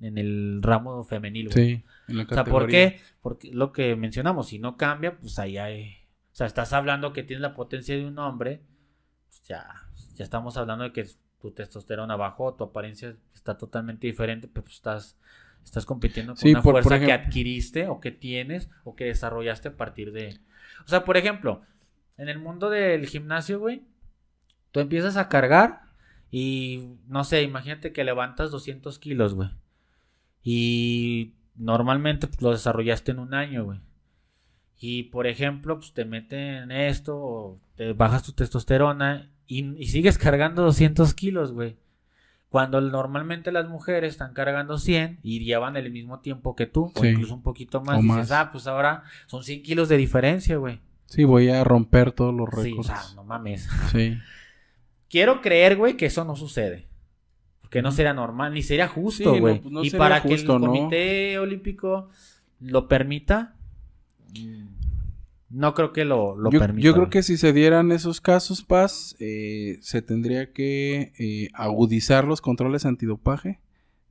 en 0.00 0.16
el 0.16 0.60
ramo 0.62 1.04
femenil, 1.04 1.50
güey. 1.50 1.54
Sí, 1.76 1.84
en 2.08 2.16
la 2.16 2.22
O 2.24 2.28
sea, 2.28 2.44
¿por 2.44 2.66
qué? 2.68 3.00
Porque 3.20 3.52
lo 3.52 3.70
que 3.70 3.96
mencionamos, 3.96 4.48
si 4.48 4.58
no 4.58 4.78
cambia, 4.78 5.18
pues 5.18 5.38
ahí 5.38 5.58
hay. 5.58 5.90
O 6.32 6.36
sea, 6.36 6.46
estás 6.46 6.72
hablando 6.72 7.12
que 7.12 7.22
tienes 7.22 7.42
la 7.42 7.54
potencia 7.54 7.94
de 7.94 8.06
un 8.06 8.18
hombre, 8.18 8.62
pues 9.28 9.42
ya, 9.42 9.66
ya 10.14 10.24
estamos 10.24 10.56
hablando 10.56 10.84
de 10.84 10.92
que 10.92 11.06
tu 11.38 11.50
testosterona 11.50 12.16
bajó, 12.16 12.54
tu 12.54 12.64
apariencia 12.64 13.14
está 13.34 13.58
totalmente 13.58 14.06
diferente, 14.06 14.48
pero 14.48 14.64
pues 14.64 14.76
estás, 14.76 15.18
estás 15.64 15.84
compitiendo 15.84 16.32
con 16.32 16.38
Sí, 16.38 16.52
una 16.52 16.62
por- 16.62 16.72
por 16.76 16.82
fuerza 16.82 16.98
que 17.04 17.12
ejemplo- 17.12 17.26
adquiriste 17.26 17.88
o 17.88 18.00
que 18.00 18.10
tienes 18.10 18.70
o 18.84 18.96
que 18.96 19.04
desarrollaste 19.04 19.68
a 19.68 19.76
partir 19.76 20.12
de. 20.12 20.38
O 20.86 20.88
sea, 20.88 21.04
por 21.04 21.18
ejemplo, 21.18 21.60
en 22.16 22.30
el 22.30 22.38
mundo 22.38 22.70
del 22.70 23.06
gimnasio, 23.06 23.58
güey, 23.60 23.82
tú 24.72 24.80
empiezas 24.80 25.18
a 25.18 25.28
cargar 25.28 25.84
y 26.30 26.88
no 27.08 27.24
sé, 27.24 27.42
imagínate 27.42 27.92
que 27.92 28.04
levantas 28.04 28.50
200 28.50 28.98
kilos, 28.98 29.34
güey. 29.34 29.50
Y 30.42 31.32
normalmente 31.56 32.26
pues, 32.26 32.40
lo 32.42 32.50
desarrollaste 32.52 33.12
en 33.12 33.18
un 33.18 33.34
año, 33.34 33.64
güey. 33.64 33.80
Y 34.78 35.04
por 35.04 35.26
ejemplo, 35.26 35.78
pues 35.78 35.92
te 35.92 36.04
meten 36.04 36.70
esto, 36.70 37.16
o 37.16 37.60
te 37.76 37.92
bajas 37.94 38.22
tu 38.22 38.32
testosterona 38.32 39.30
y, 39.46 39.74
y 39.82 39.86
sigues 39.86 40.18
cargando 40.18 40.62
200 40.62 41.14
kilos, 41.14 41.52
güey. 41.52 41.76
Cuando 42.50 42.80
normalmente 42.80 43.50
las 43.52 43.68
mujeres 43.68 44.12
están 44.12 44.32
cargando 44.34 44.78
100 44.78 45.18
y 45.22 45.40
llevan 45.44 45.76
el 45.76 45.90
mismo 45.90 46.20
tiempo 46.20 46.54
que 46.54 46.66
tú, 46.66 46.92
o 46.94 47.04
incluso 47.04 47.34
un 47.34 47.42
poquito 47.42 47.80
más. 47.82 47.98
O 47.98 48.02
dices, 48.02 48.16
más. 48.16 48.32
ah, 48.32 48.50
pues 48.52 48.66
ahora 48.66 49.02
son 49.26 49.42
100 49.42 49.62
kilos 49.62 49.88
de 49.88 49.96
diferencia, 49.96 50.56
güey. 50.56 50.80
Sí, 51.06 51.24
voy 51.24 51.48
a 51.48 51.64
romper 51.64 52.12
todos 52.12 52.34
los 52.34 52.48
Sí, 52.50 52.56
o 52.56 52.62
récords. 52.62 52.86
sea, 52.86 53.02
no 53.14 53.24
mames. 53.24 53.68
Sí. 53.92 54.18
Quiero 55.08 55.40
creer, 55.40 55.76
güey, 55.76 55.96
que 55.96 56.06
eso 56.06 56.24
no 56.24 56.36
sucede. 56.36 56.86
Porque 57.60 57.82
no 57.82 57.90
sería 57.92 58.14
normal, 58.14 58.54
ni 58.54 58.62
sería 58.62 58.86
justo, 58.88 59.30
Sí, 59.30 59.36
no, 59.36 59.40
güey. 59.40 59.60
pues 59.60 59.72
no 59.72 59.84
y 59.84 59.90
para 59.90 60.20
justo, 60.20 60.28
que 60.28 60.34
el 60.56 60.60
¿no? 60.60 60.66
Comité 60.66 61.38
Olímpico 61.38 62.10
lo 62.60 62.86
permita, 62.88 63.56
mm, 64.38 64.66
no 65.50 65.74
creo 65.74 65.92
que 65.92 66.04
lo, 66.04 66.36
lo 66.36 66.50
yo, 66.50 66.58
permita. 66.60 66.84
yo 66.84 66.94
creo 66.94 67.10
que 67.10 67.22
si 67.22 67.36
se 67.36 67.52
dieran 67.52 67.90
esos 67.92 68.20
casos, 68.20 68.62
Paz, 68.62 69.16
eh, 69.18 69.78
se 69.80 70.00
tendría 70.02 70.52
que 70.52 71.12
eh, 71.18 71.48
agudizar 71.54 72.24
los 72.24 72.40
controles 72.40 72.84
antidopaje, 72.86 73.60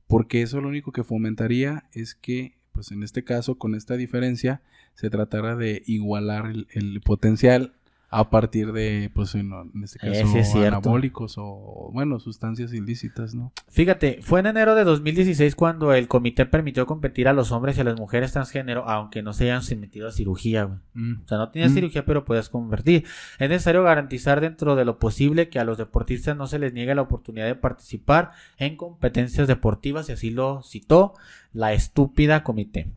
porque 0.06 0.42
eso 0.42 0.60
lo 0.60 0.68
único 0.68 0.92
que 0.92 1.02
fomentaría 1.02 1.88
es 1.92 2.14
que, 2.14 2.58
pues 2.72 2.90
en 2.92 3.02
este 3.02 3.24
caso, 3.24 3.56
con 3.56 3.74
esta 3.74 3.96
diferencia, 3.96 4.62
se 4.94 5.08
tratara 5.10 5.56
de 5.56 5.82
igualar 5.86 6.46
el, 6.46 6.66
el 6.72 7.00
potencial 7.00 7.75
a 8.08 8.30
partir 8.30 8.72
de, 8.72 9.10
pues 9.14 9.34
en, 9.34 9.52
en 9.52 9.82
este 9.84 9.98
caso, 9.98 10.38
es 10.38 10.54
anabólicos 10.54 11.34
o, 11.38 11.90
bueno, 11.92 12.20
sustancias 12.20 12.72
ilícitas, 12.72 13.34
¿no? 13.34 13.52
Fíjate, 13.68 14.20
fue 14.22 14.40
en 14.40 14.46
enero 14.46 14.74
de 14.76 14.84
2016 14.84 15.56
cuando 15.56 15.92
el 15.92 16.06
comité 16.06 16.46
permitió 16.46 16.86
competir 16.86 17.26
a 17.26 17.32
los 17.32 17.50
hombres 17.50 17.76
y 17.76 17.80
a 17.80 17.84
las 17.84 17.96
mujeres 17.98 18.32
transgénero, 18.32 18.88
aunque 18.88 19.22
no 19.22 19.32
se 19.32 19.44
hayan 19.44 19.62
sometido 19.62 20.06
a 20.06 20.12
cirugía, 20.12 20.64
güey. 20.64 20.78
Mm. 20.94 21.22
O 21.24 21.28
sea, 21.28 21.38
no 21.38 21.50
tenías 21.50 21.72
Mm. 21.72 21.74
cirugía, 21.74 22.04
pero 22.04 22.24
puedes 22.24 22.48
convertir. 22.48 23.04
Es 23.38 23.48
necesario 23.48 23.82
garantizar 23.82 24.40
dentro 24.40 24.76
de 24.76 24.84
lo 24.84 24.98
posible 24.98 25.48
que 25.48 25.58
a 25.58 25.64
los 25.64 25.76
deportistas 25.76 26.36
no 26.36 26.46
se 26.46 26.58
les 26.60 26.72
niegue 26.72 26.94
la 26.94 27.02
oportunidad 27.02 27.46
de 27.46 27.56
participar 27.56 28.30
en 28.56 28.76
competencias 28.76 29.48
deportivas, 29.48 30.08
y 30.08 30.12
así 30.12 30.30
lo 30.30 30.62
citó 30.62 31.14
la 31.52 31.72
estúpida 31.72 32.44
comité. 32.44 32.92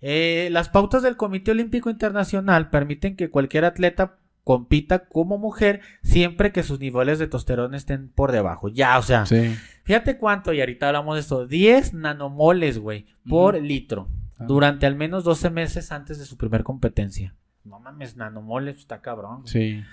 Eh, 0.00 0.48
las 0.50 0.68
pautas 0.68 1.02
del 1.02 1.16
Comité 1.16 1.52
Olímpico 1.52 1.90
Internacional 1.90 2.70
permiten 2.70 3.14
que 3.16 3.30
cualquier 3.30 3.64
atleta 3.64 4.16
compita 4.44 5.06
como 5.06 5.38
mujer 5.38 5.80
siempre 6.02 6.52
que 6.52 6.62
sus 6.62 6.80
niveles 6.80 7.18
de 7.18 7.26
testosterona 7.26 7.76
estén 7.76 8.08
por 8.08 8.32
debajo. 8.32 8.68
Ya, 8.68 8.98
o 8.98 9.02
sea, 9.02 9.26
Sí. 9.26 9.54
fíjate 9.84 10.16
cuánto, 10.18 10.52
y 10.52 10.60
ahorita 10.60 10.86
hablamos 10.88 11.14
de 11.16 11.20
esto, 11.20 11.46
10 11.46 11.94
nanomoles, 11.94 12.78
güey, 12.78 13.06
por 13.28 13.60
litro, 13.60 14.08
Ah. 14.38 14.44
durante 14.46 14.86
al 14.86 14.94
menos 14.96 15.24
12 15.24 15.50
meses 15.50 15.92
antes 15.92 16.18
de 16.18 16.24
su 16.24 16.36
primer 16.36 16.62
competencia. 16.64 17.34
No 17.64 17.78
mames, 17.78 18.16
nanomoles, 18.16 18.78
está 18.78 19.00
cabrón. 19.02 19.42
güey. 19.42 19.52
Sí. 19.52 19.84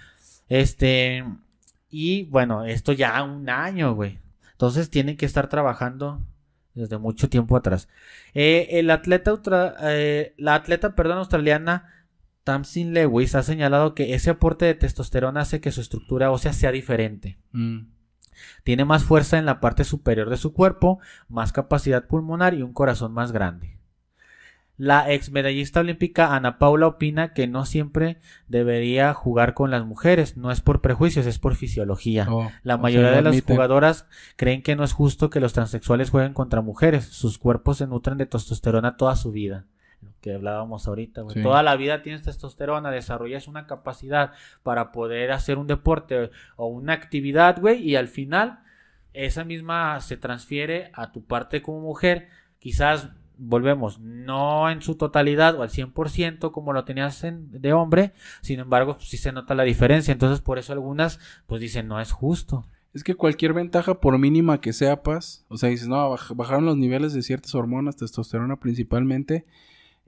Este, 0.48 1.24
y 1.90 2.24
bueno, 2.26 2.66
esto 2.66 2.94
ya 2.94 3.22
un 3.24 3.50
año, 3.50 3.94
güey. 3.94 4.20
Entonces 4.54 4.90
tienen 4.90 5.18
que 5.18 5.26
estar 5.26 5.50
trabajando 5.50 6.22
desde 6.74 6.98
mucho 6.98 7.30
tiempo 7.30 7.58
atrás. 7.58 7.90
Eh, 8.34 8.68
el 8.72 8.90
atleta, 8.92 9.34
eh, 9.82 10.34
la 10.38 10.56
atleta, 10.56 10.96
perdón, 10.96 11.18
australiana 11.20 11.92
Tamsin 12.48 12.94
Lewis 12.94 13.36
ha 13.36 13.44
señalado 13.44 13.94
que 13.94 14.14
ese 14.14 14.30
aporte 14.30 14.64
de 14.64 14.74
testosterona 14.74 15.42
hace 15.42 15.60
que 15.60 15.74
su 15.74 15.82
estructura 15.82 16.32
ósea 16.32 16.54
sea 16.54 16.72
diferente. 16.72 17.38
Mm. 17.52 17.88
Tiene 18.64 18.86
más 18.86 19.04
fuerza 19.04 19.38
en 19.38 19.46
la 19.46 19.60
parte 19.60 19.84
superior 19.84 20.30
de 20.30 20.38
su 20.38 20.54
cuerpo, 20.54 21.00
más 21.28 21.52
capacidad 21.52 22.08
pulmonar 22.08 22.54
y 22.54 22.62
un 22.62 22.72
corazón 22.72 23.12
más 23.12 23.34
grande. 23.34 23.76
La 24.78 25.12
ex 25.12 25.30
medallista 25.30 25.82
olímpica 25.82 26.34
Ana 26.38 26.58
Paula 26.58 26.88
opina 26.88 27.34
que 27.34 27.48
no 27.48 27.66
siempre 27.66 28.22
debería 28.48 29.14
jugar 29.14 29.54
con 29.54 29.70
las 29.70 29.86
mujeres, 29.86 30.38
no 30.38 30.50
es 30.50 30.62
por 30.62 30.80
prejuicios, 30.80 31.26
es 31.26 31.40
por 31.40 31.56
fisiología. 31.56 32.28
Oh, 32.30 32.50
La 32.64 32.78
mayoría 32.78 33.12
de 33.12 33.24
las 33.24 33.42
jugadoras 33.42 34.08
creen 34.38 34.64
que 34.64 34.78
no 34.78 34.86
es 34.86 34.94
justo 34.94 35.30
que 35.30 35.42
los 35.42 35.52
transexuales 35.52 36.12
jueguen 36.12 36.32
contra 36.32 36.62
mujeres. 36.62 37.04
Sus 37.08 37.40
cuerpos 37.40 37.80
se 37.80 37.88
nutren 37.88 38.18
de 38.18 38.26
testosterona 38.26 38.96
toda 38.96 39.18
su 39.18 39.34
vida. 39.34 39.66
Lo 40.02 40.10
que 40.22 40.34
hablábamos 40.34 40.88
ahorita, 40.88 41.22
güey. 41.22 41.34
Sí. 41.36 41.42
Toda 41.42 41.64
la 41.64 41.76
vida 41.76 42.02
tienes 42.04 42.22
testosterona, 42.24 42.92
desarrollas 42.92 43.48
una 43.48 43.66
capacidad 43.66 44.32
para 44.64 44.92
poder 44.92 45.32
hacer 45.32 45.58
un 45.58 45.68
deporte 45.68 46.30
o 46.56 46.68
una 46.68 46.94
actividad, 46.94 47.60
güey, 47.60 47.82
y 47.82 47.96
al 47.96 48.08
final 48.08 48.60
esa 49.14 49.44
misma 49.44 50.00
se 50.02 50.18
transfiere 50.18 50.92
a 50.94 51.12
tu 51.12 51.24
parte 51.26 51.62
como 51.64 51.82
mujer. 51.82 52.30
Quizás 52.60 53.10
volvemos, 53.40 54.00
no 54.00 54.70
en 54.70 54.82
su 54.82 54.96
totalidad 54.96 55.56
o 55.56 55.62
al 55.64 55.70
100% 55.70 56.52
como 56.52 56.74
lo 56.74 56.86
tenías 56.86 57.24
en- 57.24 57.52
de 57.62 57.74
hombre, 57.74 58.14
sin 58.42 58.60
embargo, 58.60 58.96
pues, 58.98 59.10
sí 59.10 59.18
se 59.18 59.32
nota 59.32 59.54
la 59.56 59.64
diferencia. 59.64 60.12
Entonces, 60.12 60.42
por 60.42 60.58
eso 60.60 60.74
algunas, 60.74 61.20
pues 61.48 61.62
dicen, 61.62 61.88
no 61.88 62.00
es 62.02 62.12
justo. 62.12 62.66
Es 62.94 63.04
que 63.04 63.14
cualquier 63.16 63.54
ventaja, 63.54 64.00
por 64.00 64.18
mínima 64.18 64.60
que 64.60 64.74
sea, 64.74 65.04
paz, 65.04 65.46
o 65.50 65.58
sea, 65.58 65.70
dices, 65.70 65.88
no, 65.88 66.10
baj- 66.16 66.36
bajaron 66.36 66.66
los 66.66 66.78
niveles 66.78 67.14
de 67.14 67.22
ciertas 67.22 67.54
hormonas, 67.54 67.96
testosterona 67.96 68.56
principalmente, 68.60 69.46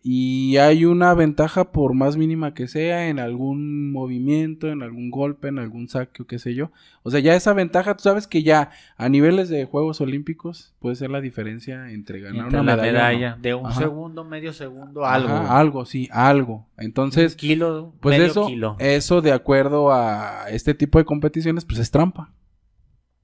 y 0.03 0.57
hay 0.57 0.85
una 0.85 1.13
ventaja, 1.13 1.71
por 1.71 1.93
más 1.93 2.17
mínima 2.17 2.53
que 2.53 2.67
sea, 2.67 3.09
en 3.09 3.19
algún 3.19 3.91
movimiento, 3.91 4.67
en 4.67 4.81
algún 4.83 5.09
golpe, 5.11 5.47
en 5.49 5.59
algún 5.59 5.87
saque 5.89 6.23
o 6.23 6.27
qué 6.27 6.39
sé 6.39 6.55
yo. 6.55 6.71
O 7.03 7.11
sea, 7.11 7.19
ya 7.19 7.35
esa 7.35 7.53
ventaja, 7.53 7.95
tú 7.95 8.03
sabes 8.03 8.27
que 8.27 8.43
ya 8.43 8.71
a 8.97 9.09
niveles 9.09 9.49
de 9.49 9.65
Juegos 9.65 10.01
Olímpicos 10.01 10.73
puede 10.79 10.95
ser 10.95 11.09
la 11.09 11.21
diferencia 11.21 11.91
entre 11.91 12.19
ganar 12.21 12.45
Entre 12.45 12.59
una 12.59 12.75
la 12.75 12.81
medalla. 12.81 13.35
no. 13.35 13.41
de 13.41 13.53
un 13.53 13.65
Ajá. 13.67 13.79
segundo, 13.79 14.23
medio 14.23 14.53
segundo, 14.53 15.05
Ajá, 15.05 15.15
algo. 15.15 15.33
algo, 15.51 15.85
sí, 15.85 16.07
algo. 16.11 16.67
Entonces, 16.77 17.35
kilo, 17.35 17.93
pues 17.99 18.17
medio 18.17 18.31
eso, 18.31 18.47
kilo. 18.47 18.75
eso 18.79 19.21
de 19.21 19.31
acuerdo 19.31 19.91
a 19.91 20.49
este 20.49 20.73
tipo 20.73 20.97
de 20.99 21.05
competiciones, 21.05 21.65
pues 21.65 21.79
es 21.79 21.91
trampa. 21.91 22.31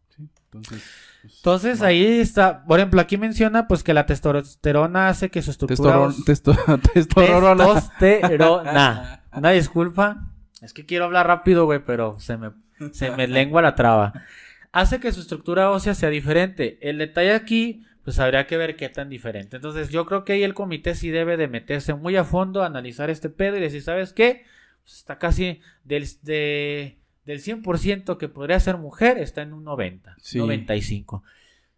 Sí, 0.10 0.28
entonces, 0.46 0.84
Entonces 1.38 1.82
ahí 1.82 2.06
está, 2.20 2.64
por 2.66 2.80
ejemplo, 2.80 3.02
aquí 3.02 3.18
menciona 3.18 3.68
pues 3.68 3.84
que 3.84 3.94
la 3.94 4.06
testosterona 4.06 5.10
hace 5.10 5.30
que 5.30 5.42
su 5.42 5.52
estructura 5.52 6.08
testosterona, 6.26 6.82
testo- 6.82 6.82
testosterona. 6.94 7.66
testosterona. 8.00 9.22
Una 9.34 9.52
disculpa, 9.52 10.32
es 10.62 10.74
que 10.74 10.86
quiero 10.86 11.06
hablar 11.06 11.28
rápido, 11.28 11.66
güey, 11.66 11.80
pero 11.86 12.20
se 12.20 12.38
me 12.38 12.52
se 12.92 13.12
me 13.12 13.28
lengua 13.28 13.62
la 13.62 13.76
traba. 13.76 14.14
Hace 14.72 15.00
que 15.00 15.12
su 15.14 15.22
estructura 15.22 15.72
ósea 15.72 15.94
sea 15.94 16.10
diferente. 16.10 16.78
El 16.82 16.98
detalle 16.98 17.34
aquí 17.34 17.86
pues 18.04 18.20
habría 18.20 18.46
que 18.46 18.58
ver 18.58 18.76
qué 18.76 18.88
tan 18.90 19.10
diferente. 19.10 19.56
Entonces 19.56 19.90
yo 19.90 20.06
creo 20.06 20.26
que 20.26 20.34
ahí 20.34 20.44
el 20.44 20.54
comité 20.54 20.94
sí 20.94 21.10
debe 21.10 21.38
de 21.38 21.48
meterse 21.48 21.94
muy 21.96 22.16
a 22.18 22.24
fondo, 22.24 22.64
analizar 22.64 23.10
este 23.10 23.30
pedo 23.30 23.58
y 23.58 23.62
decir, 23.62 23.82
¿sabes 23.82 24.14
qué? 24.14 24.44
Pues 24.84 24.98
está 24.98 25.18
casi 25.18 25.60
del, 25.84 26.06
de, 26.22 27.00
del 27.26 27.40
100% 27.42 28.18
que 28.18 28.30
podría 28.30 28.60
ser 28.60 28.78
mujer, 28.78 29.18
está 29.18 29.42
en 29.42 29.54
un 29.54 29.64
90, 29.64 30.16
Sí. 30.22 30.38
95. 30.38 31.24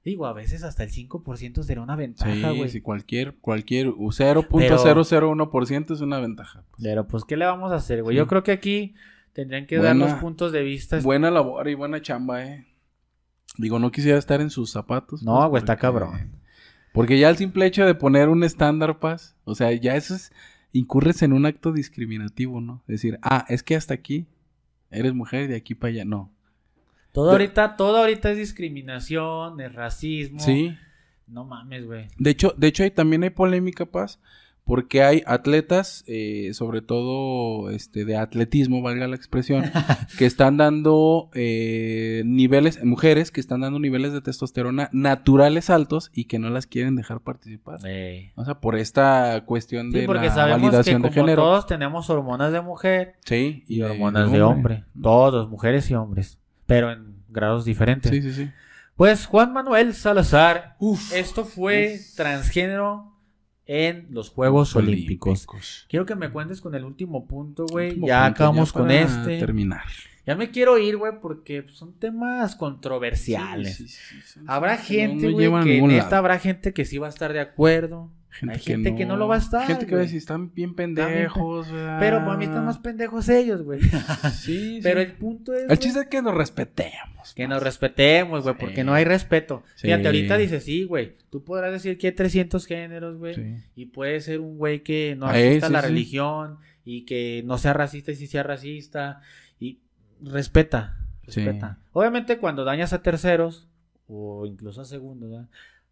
Digo, 0.04 0.26
a 0.26 0.34
veces 0.34 0.64
hasta 0.64 0.84
el 0.84 0.90
5% 0.90 1.64
sería 1.64 1.84
una 1.84 1.96
ventaja, 1.98 2.34
Sí, 2.34 2.58
güey. 2.58 2.70
sí, 2.70 2.80
cualquier, 2.82 3.36
cualquier 3.42 3.88
0.001% 3.98 5.94
es 5.94 6.02
una 6.02 6.20
ventaja. 6.20 6.64
Pero 6.82 7.08
pues, 7.08 7.24
¿qué 7.26 7.38
le 7.38 7.46
vamos 7.46 7.72
a 7.72 7.76
hacer, 7.76 8.04
güey? 8.04 8.16
Sí. 8.16 8.18
Yo 8.18 8.28
creo 8.28 8.44
que 8.44 8.52
aquí 8.52 8.96
tendrían 9.34 9.66
que 9.68 9.78
Buena- 9.78 10.06
dar 10.06 10.12
los 10.14 10.20
puntos 10.20 10.52
de 10.52 10.64
vista. 10.64 11.00
Buena 11.00 11.30
labor 11.32 11.68
y 11.68 11.74
buena 11.76 12.02
chamba, 12.02 12.44
eh. 12.46 12.66
Digo, 13.58 13.80
no 13.80 13.92
quisiera 13.92 14.18
estar 14.18 14.40
en 14.42 14.50
sus 14.50 14.72
zapatos. 14.72 15.24
No, 15.24 15.38
pues, 15.40 15.50
güey, 15.50 15.60
está 15.62 15.78
cabrón. 15.78 16.32
Porque 16.94 17.20
ya 17.20 17.30
el 17.30 17.38
simple 17.38 17.66
hecho 17.66 17.86
de 17.86 17.96
poner 17.96 18.30
un 18.30 18.44
estándar, 18.44 19.00
paz, 19.00 19.36
o 19.44 19.56
sea, 19.56 19.72
ya 19.74 19.96
eso 19.96 20.16
es, 20.16 20.32
incurres 20.72 21.22
en 21.22 21.34
un 21.34 21.46
acto 21.46 21.72
discriminativo, 21.72 22.62
¿no? 22.62 22.82
Decir, 22.88 23.20
ah, 23.22 23.46
es 23.50 23.62
que 23.64 23.76
hasta 23.76 23.94
aquí 23.94 24.26
eres 24.92 25.14
mujer 25.14 25.44
y 25.44 25.48
de 25.48 25.56
aquí 25.56 25.76
para 25.76 25.92
allá, 25.92 26.06
no. 26.06 26.32
Todo 27.12 27.28
de- 27.28 27.32
ahorita, 27.32 27.76
todo 27.78 27.98
ahorita 27.98 28.32
es 28.32 28.38
discriminación, 28.38 29.60
es 29.62 29.74
racismo. 29.74 30.40
Sí. 30.40 30.78
No 31.28 31.44
mames, 31.46 31.86
güey. 31.86 32.08
De 32.18 32.30
hecho, 32.30 32.54
de 32.58 32.68
hecho, 32.68 32.84
hay, 32.84 32.92
también 32.92 33.24
hay 33.24 33.30
polémica, 33.32 33.86
Paz, 33.86 34.20
porque 34.68 35.02
hay 35.02 35.24
atletas, 35.26 36.04
eh, 36.08 36.52
sobre 36.54 36.82
todo 36.82 37.70
este, 37.72 38.04
de 38.04 38.18
atletismo, 38.18 38.82
valga 38.82 39.08
la 39.08 39.16
expresión, 39.16 39.64
que 40.20 40.26
están 40.26 40.58
dando 40.58 41.30
eh, 41.34 42.22
niveles, 42.26 42.84
mujeres 42.84 43.32
que 43.32 43.40
están 43.40 43.62
dando 43.62 43.80
niveles 43.80 44.12
de 44.12 44.20
testosterona 44.22 44.90
naturales 44.92 45.70
altos 45.70 46.12
y 46.14 46.26
que 46.26 46.38
no 46.38 46.50
las 46.50 46.68
quieren 46.68 46.98
dejar 46.98 47.22
participar. 47.22 47.80
O 48.36 48.44
sea, 48.44 48.60
por 48.60 48.76
esta 48.76 49.46
cuestión 49.46 49.92
Sí, 49.94 50.00
de 50.02 50.06
porque 50.06 50.28
la 50.28 50.36
sabemos 50.36 50.86
que 50.86 50.94
como 50.94 51.08
de 51.08 51.14
género. 51.14 51.44
todos 51.44 51.66
tenemos 51.66 52.10
hormonas 52.10 52.52
de 52.52 52.60
mujer 52.60 53.16
Sí, 53.24 53.64
y, 53.68 53.82
hormonas 53.82 54.30
de 54.32 54.42
hombre. 54.42 54.84
Todos, 55.02 55.50
mujeres 55.50 55.90
y 55.90 55.96
hombres. 55.96 56.40
Pero 56.66 56.92
en 56.92 57.16
grados 57.30 57.64
diferentes. 57.64 58.12
Sí, 58.12 58.22
sí, 58.22 58.34
sí. 58.34 58.52
Pues 58.98 59.28
Juan 59.28 59.54
Manuel 59.54 59.94
Salazar, 59.94 60.76
Uf. 60.80 61.14
esto 61.14 61.46
fue 61.46 62.00
transgénero 62.18 63.17
en 63.68 64.08
los 64.10 64.30
Juegos 64.30 64.76
Olímpicos. 64.76 65.86
Quiero 65.90 66.06
que 66.06 66.16
me 66.16 66.32
cuentes 66.32 66.62
con 66.62 66.74
el 66.76 66.84
último 66.86 67.28
punto, 67.28 67.66
güey. 67.70 67.90
Ya 67.92 67.96
punto, 67.96 68.16
acabamos 68.16 68.70
ya 68.74 68.80
con 68.80 68.92
este. 68.92 69.40
Terminar. 69.40 69.84
Ya 70.26 70.36
me 70.36 70.52
quiero 70.52 70.78
ir, 70.78 70.98
güey, 70.98 71.14
porque 71.22 71.66
son 71.70 71.94
temas 71.94 72.56
controversiales. 72.56 73.78
Sí, 73.78 73.88
sí, 73.88 74.16
sí, 74.16 74.22
son- 74.26 74.50
Habrá 74.50 74.76
no- 74.76 74.82
gente, 74.84 75.26
no 75.28 75.32
güey, 75.34 75.46
a 75.54 75.64
que 75.64 75.82
neta 75.82 76.04
lado. 76.04 76.16
habrá 76.18 76.40
gente 76.40 76.74
que 76.74 76.84
sí 76.86 76.98
va 76.98 77.08
a 77.08 77.10
estar 77.10 77.32
de 77.34 77.40
acuerdo. 77.40 78.10
Hay 78.48 78.60
gente 78.60 78.96
que 78.96 79.06
no 79.06 79.18
lo 79.18 79.28
va 79.28 79.36
a 79.36 79.40
estar, 79.40 79.66
Gente 79.68 79.86
que 79.86 79.96
va 79.96 80.02
a 80.02 80.04
decir, 80.04 80.18
están 80.18 80.54
bien 80.54 80.76
pendejos. 80.76 81.72
¿verdad?" 81.72 82.00
Pero 82.00 82.18
para 82.26 82.38
mí 82.38 82.46
están 82.46 82.66
más 82.66 82.78
pendejos 82.80 83.30
ellos, 83.30 83.64
güey. 83.64 83.80
Sí, 84.34 84.80
Pero 84.84 85.00
sí. 85.02 85.08
el 85.08 85.14
punto 85.14 85.54
es. 85.54 85.62
El 85.62 85.68
güey, 85.68 85.80
chiste 85.80 86.00
es 86.02 86.08
que 86.08 86.22
nos 86.22 86.36
respetemos. 86.36 87.34
Que 87.36 87.48
nos 87.48 87.62
respetemos, 87.64 88.44
güey, 88.44 88.56
Sí. 88.56 88.60
porque 88.62 88.84
no 88.84 88.94
hay 88.94 89.04
respeto. 89.06 89.64
Sí. 89.76 89.88
Fíjate, 89.88 90.06
ahorita 90.08 90.38
dices, 90.38 90.64
sí, 90.64 90.84
güey, 90.84 91.16
tú 91.30 91.44
podrás 91.44 91.72
decir 91.72 91.98
que 91.98 92.08
hay 92.08 92.14
300 92.14 92.66
géneros, 92.66 93.18
güey, 93.18 93.64
y 93.76 93.86
puede 93.88 94.20
ser 94.22 94.40
un 94.40 94.58
güey 94.58 94.82
que 94.84 95.16
no 95.18 95.32
Eh, 95.34 95.50
asista 95.50 95.66
a 95.66 95.70
sí, 95.70 95.74
la 95.74 95.82
religión 95.82 96.58
y 96.86 97.06
que 97.06 97.44
no 97.46 97.58
sea 97.58 97.74
racista 97.74 98.12
y 98.12 98.16
sí 98.16 98.28
sea 98.28 98.44
racista 98.44 99.22
y 99.60 99.80
respeta, 100.22 100.98
respeta. 101.24 101.80
Obviamente 101.92 102.38
cuando 102.38 102.64
dañas 102.64 102.94
a 102.94 103.02
terceros 103.02 103.68
o 104.08 104.46
incluso 104.46 104.82
a 104.82 104.86
segundos, 104.86 105.30
¿verdad? 105.32 105.48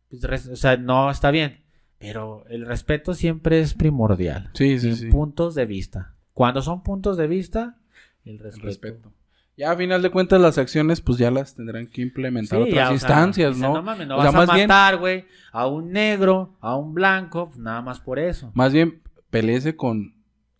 Pues, 0.09 0.47
o 0.47 0.55
sea, 0.55 0.77
no 0.77 1.11
está 1.11 1.31
bien, 1.31 1.57
pero 1.99 2.45
el 2.49 2.65
respeto 2.65 3.13
siempre 3.13 3.59
es 3.59 3.73
primordial. 3.73 4.49
Sí, 4.53 4.79
sí, 4.79 4.89
en 4.89 4.95
sí. 4.95 5.07
puntos 5.07 5.55
de 5.55 5.65
vista. 5.65 6.15
Cuando 6.33 6.61
son 6.61 6.83
puntos 6.83 7.17
de 7.17 7.27
vista, 7.27 7.77
el 8.25 8.39
respeto. 8.39 8.65
Respeto. 8.67 9.13
Ya 9.57 9.71
a 9.71 9.77
final 9.77 10.01
de 10.01 10.09
cuentas 10.09 10.41
las 10.41 10.57
acciones 10.57 10.99
pues 10.99 11.17
ya 11.17 11.31
las 11.31 11.55
tendrán 11.55 11.87
que 11.87 12.01
implementar 12.01 12.59
Sí, 12.59 12.63
otras 12.63 12.75
ya, 12.75 12.83
o 12.83 12.87
sea, 12.87 12.93
instancias, 12.93 13.55
dicen, 13.55 13.71
¿no? 13.73 13.81
mames, 13.81 14.05
no 14.07 14.17
O 14.17 14.21
sea, 14.21 14.31
vas 14.31 14.35
a 14.43 14.45
más 14.47 14.55
bien- 14.55 14.67
matar, 14.67 14.97
güey, 14.97 15.25
a 15.53 15.67
un 15.67 15.91
negro, 15.91 16.57
a 16.59 16.75
un 16.75 16.93
blanco, 16.93 17.47
pues, 17.47 17.59
nada 17.59 17.81
más 17.81 18.01
por 18.01 18.19
eso. 18.19 18.51
Más 18.53 18.73
bien 18.73 19.01
peleese 19.29 19.77
con 19.77 20.13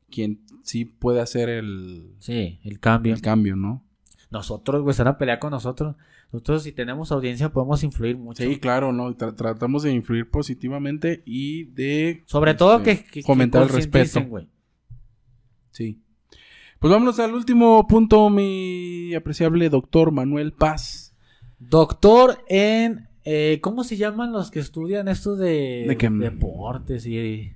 quien 0.10 0.46
sí 0.64 0.86
puede 0.86 1.20
hacer 1.20 1.50
el, 1.50 2.16
Sí, 2.20 2.60
el 2.64 2.80
cambio. 2.80 3.14
el 3.14 3.22
cambio, 3.22 3.58
¿no? 3.58 3.84
Nosotros, 4.32 4.82
güey, 4.82 4.92
están 4.92 5.08
a 5.08 5.18
pelear 5.18 5.40
con 5.40 5.52
nosotros. 5.52 5.96
Nosotros, 6.32 6.64
si 6.64 6.72
tenemos 6.72 7.12
audiencia, 7.12 7.50
podemos 7.54 7.84
influir 7.84 8.18
mucho. 8.18 8.44
Sí, 8.44 8.58
claro, 8.60 8.92
¿no? 8.92 9.10
Tra- 9.16 9.36
tratamos 9.36 9.84
de 9.84 9.94
influir 9.94 10.30
positivamente 10.30 11.22
y 11.26 11.66
de... 11.66 12.24
Sobre 12.26 12.54
todo 12.56 12.78
este, 12.78 12.98
que, 12.98 13.04
que- 13.04 13.10
que 13.12 13.22
fomentar 13.24 13.64
el 13.64 13.70
respeto. 13.70 14.20
Sí. 15.72 16.02
Pues 16.80 16.92
vámonos 16.92 17.20
al 17.20 17.34
último 17.34 17.88
punto, 17.88 18.30
mi 18.30 19.14
apreciable 19.14 19.70
doctor 19.70 20.12
Manuel 20.12 20.52
Paz. 20.54 21.16
Doctor 21.60 22.40
en... 22.50 23.08
eh, 23.24 23.60
¿Cómo 23.62 23.84
se 23.84 23.96
llaman 23.98 24.32
los 24.34 24.52
que 24.52 24.60
estudian 24.60 25.08
esto 25.08 25.36
de, 25.36 25.86
deportes 26.32 27.06
y 27.06 27.54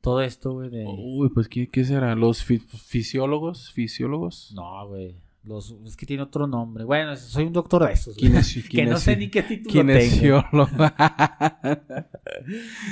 todo 0.00 0.22
esto, 0.22 0.52
güey? 0.52 0.70
De... 0.70 0.84
Uy, 0.86 1.28
pues 1.34 1.48
¿qué, 1.48 1.68
qué 1.68 1.84
será? 1.84 2.14
¿Los 2.14 2.44
fi- 2.44 2.58
fisiólogos? 2.60 3.72
¿Fisiólogos? 3.72 4.52
No, 4.54 4.86
güey. 4.88 5.16
Los, 5.48 5.74
es 5.86 5.96
que 5.96 6.04
tiene 6.04 6.22
otro 6.22 6.46
nombre. 6.46 6.84
Bueno, 6.84 7.16
soy 7.16 7.44
un 7.46 7.52
doctor 7.54 7.86
de 7.86 7.92
esos. 7.94 8.16
que 8.16 8.84
no 8.84 8.98
sé 8.98 9.16
ni 9.16 9.28
qué 9.28 9.42
título 9.42 9.84
tengo. 9.86 10.44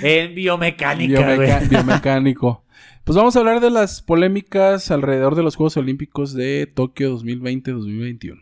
En 0.02 0.34
biomecánica, 0.34 1.20
Biomeca- 1.20 1.58
güey. 1.58 1.68
biomecánico. 1.68 2.64
Pues 3.04 3.16
vamos 3.16 3.36
a 3.36 3.38
hablar 3.38 3.60
de 3.60 3.70
las 3.70 4.02
polémicas 4.02 4.90
alrededor 4.90 5.34
de 5.36 5.42
los 5.42 5.54
Juegos 5.56 5.76
Olímpicos 5.76 6.34
de 6.34 6.66
Tokio 6.66 7.16
2020-2021. 7.18 8.40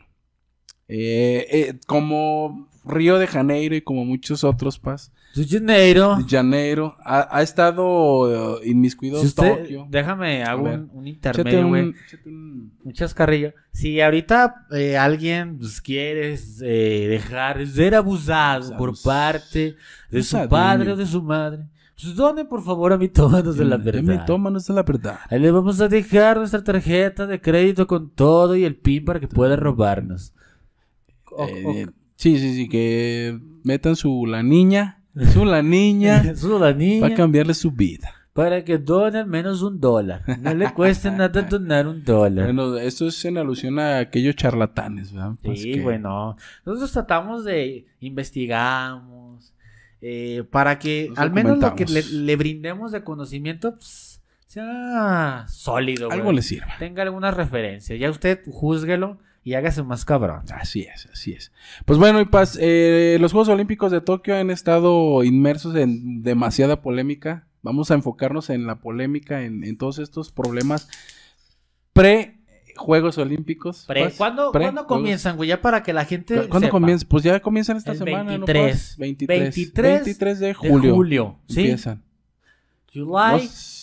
Eh, 0.88 1.46
eh, 1.50 1.74
como 1.86 2.68
Río 2.86 3.18
de 3.18 3.26
Janeiro 3.26 3.74
y 3.74 3.80
como 3.82 4.04
muchos 4.04 4.44
otros, 4.44 4.78
Paz, 4.78 5.10
De 5.34 5.46
Janeiro. 5.46 6.16
de 6.16 6.24
Janeiro, 6.28 6.96
ha, 7.02 7.28
ha 7.36 7.42
estado 7.42 8.58
eh, 8.62 8.68
inmiscuido 8.68 9.20
Si 9.20 9.26
usted, 9.26 9.58
Tokio. 9.62 9.86
déjame, 9.90 10.44
hago 10.44 10.64
un, 10.64 10.90
un 10.92 11.06
intermedio, 11.06 11.66
güey. 11.68 11.82
un- 12.26 12.72
Un 12.84 12.92
chascarrillo. 12.92 13.52
Si 13.72 14.00
ahorita 14.00 14.66
eh, 14.72 14.96
alguien 14.98 15.58
pues, 15.58 15.80
quiere 15.80 16.34
eh, 16.62 17.06
dejar 17.08 17.58
de 17.58 17.66
ser 17.66 17.94
abusado 17.94 18.76
por 18.76 18.92
parte 19.02 19.76
de 20.10 20.22
su 20.22 20.48
padre 20.48 20.92
o 20.92 20.96
de 20.96 21.06
su 21.06 21.22
madre, 21.22 21.66
pues 22.00 22.14
donen 22.14 22.46
por 22.46 22.62
favor 22.62 22.92
a 22.92 22.98
mitómanos 22.98 23.56
de 23.56 23.64
la 23.64 23.76
verdad. 23.78 24.26
tómanos 24.26 24.66
de 24.66 24.74
la 24.74 24.82
verdad. 24.82 25.18
Ahí 25.30 25.38
le 25.40 25.50
vamos 25.50 25.80
a 25.80 25.88
dejar 25.88 26.36
nuestra 26.36 26.62
tarjeta 26.62 27.26
de 27.26 27.40
crédito 27.40 27.86
con 27.86 28.10
todo 28.10 28.54
y 28.56 28.64
el 28.64 28.76
PIN 28.76 29.04
para 29.06 29.20
que 29.20 29.28
pueda 29.28 29.56
robarnos. 29.56 30.34
O- 31.30 31.46
Eh, 31.46 31.86
sí, 32.16 32.38
sí, 32.38 32.54
sí, 32.54 32.68
que 32.68 33.38
metan 33.64 33.96
su 33.96 34.26
la 34.26 34.42
niña, 34.42 35.02
su 35.32 35.44
la 35.44 35.62
niña, 35.62 36.22
Eso 36.30 36.58
la 36.58 36.72
niña, 36.72 37.00
para 37.00 37.14
cambiarle 37.14 37.54
su 37.54 37.70
vida. 37.70 38.10
para 38.32 38.64
que 38.64 38.78
done 38.78 39.18
al 39.18 39.26
menos 39.26 39.62
un 39.62 39.80
dólar. 39.80 40.22
No 40.40 40.52
le 40.54 40.72
cuesta 40.72 41.10
nada 41.16 41.42
donar 41.42 41.86
un 41.86 42.02
dólar. 42.04 42.46
Bueno, 42.46 42.76
esto 42.78 43.06
es 43.06 43.24
en 43.24 43.38
alusión 43.38 43.78
a 43.78 43.98
aquellos 43.98 44.34
charlatanes, 44.36 45.12
¿verdad? 45.12 45.32
Pues 45.42 45.60
Sí, 45.62 45.72
que- 45.72 45.82
bueno. 45.82 46.36
Nosotros 46.66 46.90
tratamos 46.92 47.44
de 47.44 47.86
investigamos 48.00 49.52
eh, 50.00 50.44
para 50.50 50.78
que 50.78 51.06
Nos 51.10 51.18
al 51.18 51.30
menos 51.32 51.58
lo 51.58 51.74
que 51.74 51.86
le, 51.86 52.36
brindemos 52.36 52.92
de 52.92 53.02
conocimiento 53.04 53.74
pues, 53.76 54.20
sea 54.46 55.46
sólido. 55.48 56.10
Algo 56.10 56.24
güey. 56.24 56.36
le 56.36 56.42
sirve. 56.42 56.66
Tenga 56.78 57.02
alguna 57.02 57.30
referencia. 57.30 57.96
Ya 57.96 58.10
usted 58.10 58.40
júzguelo 58.46 59.18
y 59.44 59.54
hágase 59.54 59.82
más 59.82 60.04
cabrón. 60.04 60.42
Así 60.52 60.80
es, 60.82 61.06
así 61.12 61.32
es. 61.32 61.52
Pues 61.84 61.98
bueno, 61.98 62.20
y 62.20 62.24
paz, 62.24 62.58
eh, 62.60 63.18
los 63.20 63.30
Juegos 63.32 63.48
Olímpicos 63.50 63.92
de 63.92 64.00
Tokio 64.00 64.34
han 64.36 64.50
estado 64.50 65.22
inmersos 65.22 65.76
en 65.76 66.22
demasiada 66.22 66.80
polémica. 66.82 67.46
Vamos 67.62 67.90
a 67.90 67.94
enfocarnos 67.94 68.50
en 68.50 68.66
la 68.66 68.80
polémica, 68.80 69.42
en, 69.42 69.62
en 69.64 69.76
todos 69.78 69.98
estos 69.98 70.32
problemas 70.32 70.88
pre-Juegos 71.92 73.18
Olímpicos. 73.18 73.84
Pre- 73.86 74.10
¿Cuándo, 74.16 74.52
pre- 74.52 74.64
¿cuándo 74.64 74.82
Juegos- 74.82 74.98
comienzan, 74.98 75.36
güey? 75.36 75.48
Ya 75.48 75.60
para 75.62 75.82
que 75.82 75.92
la 75.92 76.04
gente. 76.04 76.34
¿Cu- 76.42 76.48
¿Cuándo 76.48 76.66
sepa. 76.66 76.70
comienzan? 76.70 77.08
Pues 77.08 77.24
ya 77.24 77.40
comienzan 77.40 77.76
esta 77.76 77.92
El 77.92 77.98
semana, 77.98 78.24
¿no? 78.38 78.46
23. 78.46 78.72
Paz? 78.72 78.96
23. 78.98 79.38
23 79.40 79.92
23 80.04 80.38
de 80.40 80.46
De 80.48 80.54
julio. 80.54 80.94
julio. 80.94 81.38
¿sí? 81.48 81.60
Empiezan. 81.60 82.02
July 82.92 83.04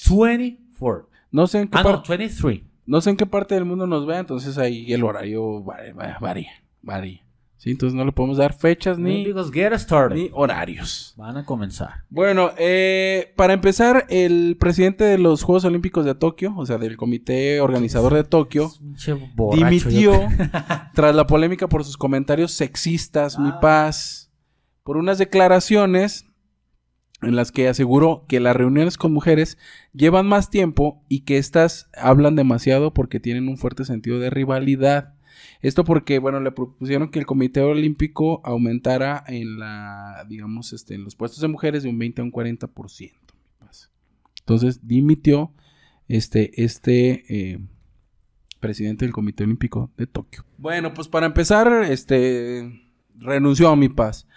No- 0.10 0.20
24. 0.24 1.10
No 1.32 1.48
sé 1.48 1.60
en 1.62 1.68
qué 1.70 1.78
Ah, 1.78 1.84
no, 1.84 1.90
parte. 1.92 2.18
23. 2.18 2.64
No 2.92 3.00
sé 3.00 3.10
en 3.10 3.16
qué 3.16 3.26
parte 3.26 3.56
del 3.56 3.64
mundo 3.64 3.88
nos 3.88 4.06
vea, 4.06 4.20
entonces 4.20 4.58
ahí 4.58 4.92
el 4.92 5.06
horario 5.06 5.64
varía, 5.64 6.18
varía, 6.20 6.52
varía. 6.82 7.26
Sí, 7.56 7.72
entonces 7.72 7.96
no 7.96 8.04
le 8.04 8.12
podemos 8.12 8.36
dar 8.36 8.52
fechas 8.54 9.00
ni, 9.00 9.24
horarios. 10.34 11.14
Van 11.16 11.38
a 11.38 11.46
comenzar. 11.46 12.04
Bueno, 12.10 12.52
eh, 12.58 13.32
para 13.38 13.54
empezar, 13.54 14.08
el 14.10 14.58
presidente 14.60 15.06
de 15.06 15.18
los 15.18 15.42
Juegos 15.42 15.64
Olímpicos 15.64 16.04
de 16.04 16.16
Tokio, 16.16 16.54
o 16.58 16.66
sea, 16.66 16.78
del 16.80 16.98
comité 16.98 17.62
organizador 17.62 18.14
de 18.14 18.26
Tokio, 18.26 18.70
borracho, 19.36 19.66
dimitió 19.70 20.12
tras 20.94 21.16
la 21.16 21.26
polémica 21.26 21.70
por 21.70 21.86
sus 21.86 21.96
comentarios 21.96 22.52
sexistas, 22.52 23.40
mi 23.40 23.52
Ah. 23.54 23.60
paz, 23.62 24.34
por 24.84 24.98
unas 24.98 25.18
declaraciones 25.18 26.26
en 27.22 27.36
las 27.36 27.52
que 27.52 27.68
aseguró 27.68 28.26
que 28.28 28.40
las 28.40 28.56
reuniones 28.56 28.98
con 28.98 29.14
mujeres 29.14 29.58
llevan 29.94 30.28
más 30.28 30.50
tiempo 30.50 31.04
y 31.08 31.22
que 31.22 31.38
éstas 31.38 31.90
hablan 31.96 32.36
demasiado 32.36 32.94
porque 32.94 33.20
tienen 33.20 33.48
un 33.48 33.58
fuerte 33.58 33.86
sentido 33.86 34.20
de 34.20 34.30
rivalidad. 34.30 35.14
Esto 35.62 35.84
porque, 35.84 36.20
bueno, 36.20 36.40
le 36.40 36.52
propusieron 36.52 37.10
que 37.10 37.20
el 37.20 37.26
Comité 37.26 37.62
Olímpico 37.62 38.42
aumentara 38.44 39.24
en 39.28 39.60
la, 39.60 40.26
digamos, 40.28 40.74
este, 40.74 40.96
en 40.96 41.04
los 41.04 41.16
puestos 41.16 41.42
de 41.42 41.48
mujeres 41.48 41.84
de 41.84 41.90
un 41.90 42.00
20 42.00 42.22
a 42.22 42.26
un 42.26 42.32
40%. 42.32 43.00
mi 43.00 43.10
paz. 43.60 43.92
Entonces, 44.40 44.88
dimitió 44.88 45.54
este, 46.08 46.64
este 46.64 47.24
eh, 47.30 47.60
presidente 48.60 49.06
del 49.06 49.14
Comité 49.14 49.44
Olímpico 49.44 49.92
de 49.98 50.08
Tokio. 50.08 50.44
Bueno, 50.58 50.94
pues 50.94 51.08
para 51.08 51.28
empezar, 51.28 51.86
este, 51.88 52.82
renunció 53.16 53.70
a 53.70 53.76
mi 53.76 53.90
paz. 53.90 54.28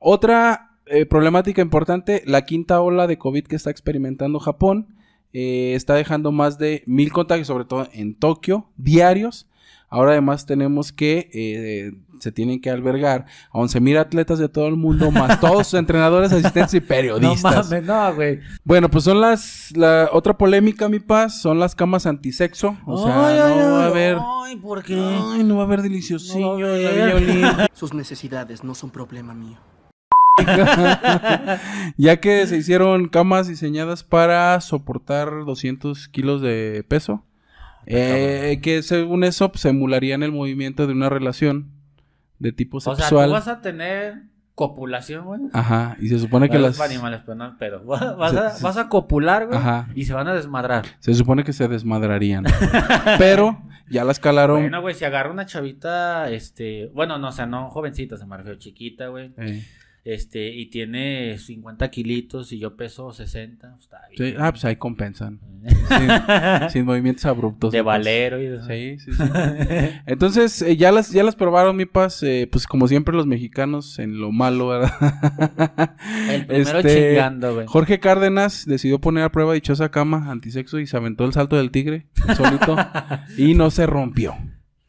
Otra 0.00 0.71
eh, 0.92 1.06
problemática 1.06 1.60
importante, 1.62 2.22
la 2.26 2.44
quinta 2.44 2.80
ola 2.80 3.06
de 3.06 3.18
COVID 3.18 3.44
que 3.46 3.56
está 3.56 3.70
experimentando 3.70 4.38
Japón, 4.38 4.94
eh, 5.32 5.72
está 5.74 5.94
dejando 5.94 6.30
más 6.32 6.58
de 6.58 6.82
mil 6.86 7.10
contagios, 7.12 7.46
sobre 7.48 7.64
todo 7.64 7.88
en 7.92 8.14
Tokio, 8.14 8.68
diarios. 8.76 9.48
Ahora 9.88 10.12
además 10.12 10.46
tenemos 10.46 10.90
que 10.92 11.28
eh, 11.34 11.92
se 12.18 12.32
tienen 12.32 12.60
que 12.62 12.70
albergar 12.70 13.26
a 13.50 13.58
11 13.58 13.80
mil 13.80 13.98
atletas 13.98 14.38
de 14.38 14.48
todo 14.48 14.66
el 14.68 14.76
mundo, 14.76 15.10
más 15.10 15.38
todos 15.40 15.66
sus 15.66 15.78
entrenadores, 15.78 16.32
asistentes 16.32 16.72
y 16.74 16.80
No 16.80 16.86
periodistas. 16.86 17.68
mames, 17.70 17.84
no, 17.84 18.14
güey. 18.14 18.40
Bueno, 18.64 18.90
pues 18.90 19.04
son 19.04 19.20
las, 19.20 19.70
la 19.76 20.08
otra 20.12 20.38
polémica, 20.38 20.88
mi 20.88 20.98
paz, 21.00 21.42
son 21.42 21.58
las 21.58 21.74
camas 21.74 22.06
antisexo. 22.06 22.78
O 22.86 23.02
sea, 23.04 23.28
Ay, 23.28 23.36
no 23.38 23.44
ay, 23.44 23.70
va 23.70 23.84
a 23.84 23.86
haber, 23.88 24.16
Ay, 24.44 24.56
¿por 24.56 24.82
qué? 24.82 24.94
ay, 24.94 25.44
no 25.44 25.56
va 25.56 25.62
a 25.62 25.66
haber 25.66 25.82
deliciosillo 25.82 26.58
No 26.58 26.68
va 26.68 26.72
a 26.72 26.74
haber. 26.74 27.70
Sus 27.74 27.92
necesidades 27.92 28.64
no 28.64 28.74
son 28.74 28.90
problema 28.90 29.34
mío. 29.34 29.58
ya 31.96 32.20
que 32.20 32.46
se 32.46 32.56
hicieron 32.56 33.08
camas 33.08 33.48
diseñadas 33.48 34.04
para 34.04 34.60
soportar 34.60 35.44
200 35.44 36.08
kilos 36.08 36.40
de 36.42 36.84
peso. 36.88 37.24
eh, 37.86 38.60
que 38.62 38.82
según 38.82 39.24
eso 39.24 39.50
pues, 39.50 39.64
emularían 39.64 40.22
el 40.22 40.32
movimiento 40.32 40.86
de 40.86 40.92
una 40.92 41.08
relación 41.08 41.70
de 42.38 42.52
tipo 42.52 42.78
O 42.78 42.80
sea, 42.80 42.94
sexual. 42.96 43.26
tú 43.26 43.32
vas 43.32 43.48
a 43.48 43.60
tener 43.60 44.22
copulación, 44.54 45.24
güey. 45.24 45.40
Ajá, 45.52 45.96
y 46.00 46.08
se 46.08 46.18
supone 46.18 46.48
que 46.48 46.58
Bueno, 46.58 46.68
las 46.68 46.80
animales, 46.80 47.22
pero 47.24 47.34
no, 47.36 47.56
pero 47.58 47.84
vas, 47.84 48.32
Se- 48.32 48.38
a, 48.38 48.50
se- 48.50 48.62
vas 48.64 48.76
a 48.76 48.88
copular, 48.88 49.46
güey, 49.46 49.58
Ajá. 49.58 49.88
y 49.94 50.04
se 50.04 50.12
van 50.12 50.28
a 50.28 50.34
desmadrar. 50.34 50.84
se 51.00 51.14
supone 51.14 51.42
que 51.42 51.52
se 51.52 51.68
desmadrarían. 51.68 52.44
Pero 53.18 53.60
ya 53.88 54.04
las 54.04 54.20
calaron. 54.20 54.60
Bueno, 54.60 54.80
güey, 54.82 54.94
si 54.94 55.04
agarra 55.04 55.30
una 55.30 55.46
chavita, 55.46 56.30
este, 56.30 56.90
bueno, 56.94 57.18
no, 57.18 57.28
o 57.28 57.32
sea, 57.32 57.46
no 57.46 57.70
jovencita, 57.70 58.16
se 58.18 58.26
me 58.26 58.36
refiero 58.36 58.58
chiquita, 58.58 59.08
güey, 59.08 59.32
Eh, 59.38 59.64
este, 60.04 60.48
y 60.48 60.66
tiene 60.66 61.38
50 61.38 61.88
kilitos 61.90 62.52
y 62.52 62.58
yo 62.58 62.76
peso 62.76 63.12
60, 63.12 63.76
pues, 63.76 63.88
sí, 64.16 64.34
ah, 64.36 64.50
pues 64.50 64.64
ahí 64.64 64.76
compensan. 64.76 65.38
sin, 65.88 66.70
sin 66.70 66.84
movimientos 66.84 67.24
abruptos. 67.24 67.70
de 67.70 67.78
paz. 67.84 67.98
valero 67.98 68.40
y 68.40 68.46
de 68.46 68.98
Sí, 68.98 69.04
sí, 69.04 69.12
sí. 69.16 69.22
Entonces, 70.06 70.60
eh, 70.62 70.76
ya 70.76 70.90
las, 70.90 71.12
ya 71.12 71.22
las 71.22 71.36
probaron, 71.36 71.76
mi 71.76 71.86
paz. 71.86 72.20
eh, 72.24 72.48
pues 72.50 72.66
como 72.66 72.88
siempre, 72.88 73.14
los 73.14 73.28
mexicanos 73.28 74.00
en 74.00 74.18
lo 74.18 74.32
malo, 74.32 74.68
¿verdad? 74.68 74.90
El 76.28 76.46
primero 76.46 76.78
Este, 76.80 77.10
chingando, 77.10 77.54
güey. 77.54 77.66
Jorge 77.68 78.00
Cárdenas 78.00 78.66
decidió 78.66 79.00
poner 79.00 79.22
a 79.22 79.30
prueba 79.30 79.54
dichosa 79.54 79.92
cama 79.92 80.32
antisexo 80.32 80.80
y 80.80 80.88
se 80.88 80.96
aventó 80.96 81.24
el 81.24 81.32
salto 81.32 81.56
del 81.56 81.70
tigre 81.70 82.06
solito 82.36 82.76
y 83.36 83.54
no 83.54 83.70
se 83.70 83.86
rompió. 83.86 84.34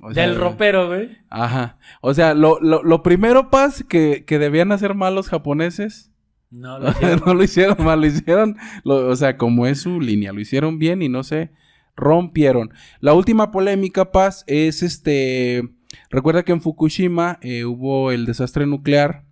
O 0.03 0.13
sea, 0.13 0.27
Del 0.27 0.37
ropero, 0.37 0.87
güey. 0.87 1.17
Ajá. 1.29 1.77
O 2.01 2.13
sea, 2.13 2.33
lo, 2.33 2.59
lo, 2.59 2.83
lo 2.83 3.03
primero, 3.03 3.49
Paz, 3.49 3.83
que, 3.87 4.25
que 4.25 4.37
debían 4.39 4.71
hacer 4.71 4.95
mal 4.95 5.15
los 5.15 5.29
japoneses, 5.29 6.11
No, 6.51 6.77
lo 6.79 6.89
hicieron. 6.89 7.21
no 7.25 7.33
lo 7.33 7.43
hicieron 7.43 7.77
mal, 7.85 8.01
lo 8.01 8.07
hicieron, 8.07 8.57
lo- 8.83 9.07
o 9.07 9.15
sea, 9.15 9.37
como 9.37 9.65
es 9.67 9.81
su 9.81 10.01
línea, 10.01 10.33
lo 10.33 10.41
hicieron 10.41 10.77
bien 10.79 11.01
y 11.01 11.09
no 11.09 11.23
se 11.23 11.51
rompieron. 11.95 12.71
La 12.99 13.13
última 13.13 13.51
polémica, 13.51 14.11
Paz, 14.11 14.43
es 14.47 14.83
este, 14.83 15.63
recuerda 16.09 16.43
que 16.43 16.51
en 16.51 16.61
Fukushima 16.61 17.37
eh, 17.41 17.65
hubo 17.65 18.11
el 18.11 18.25
desastre 18.25 18.65
nuclear 18.65 19.22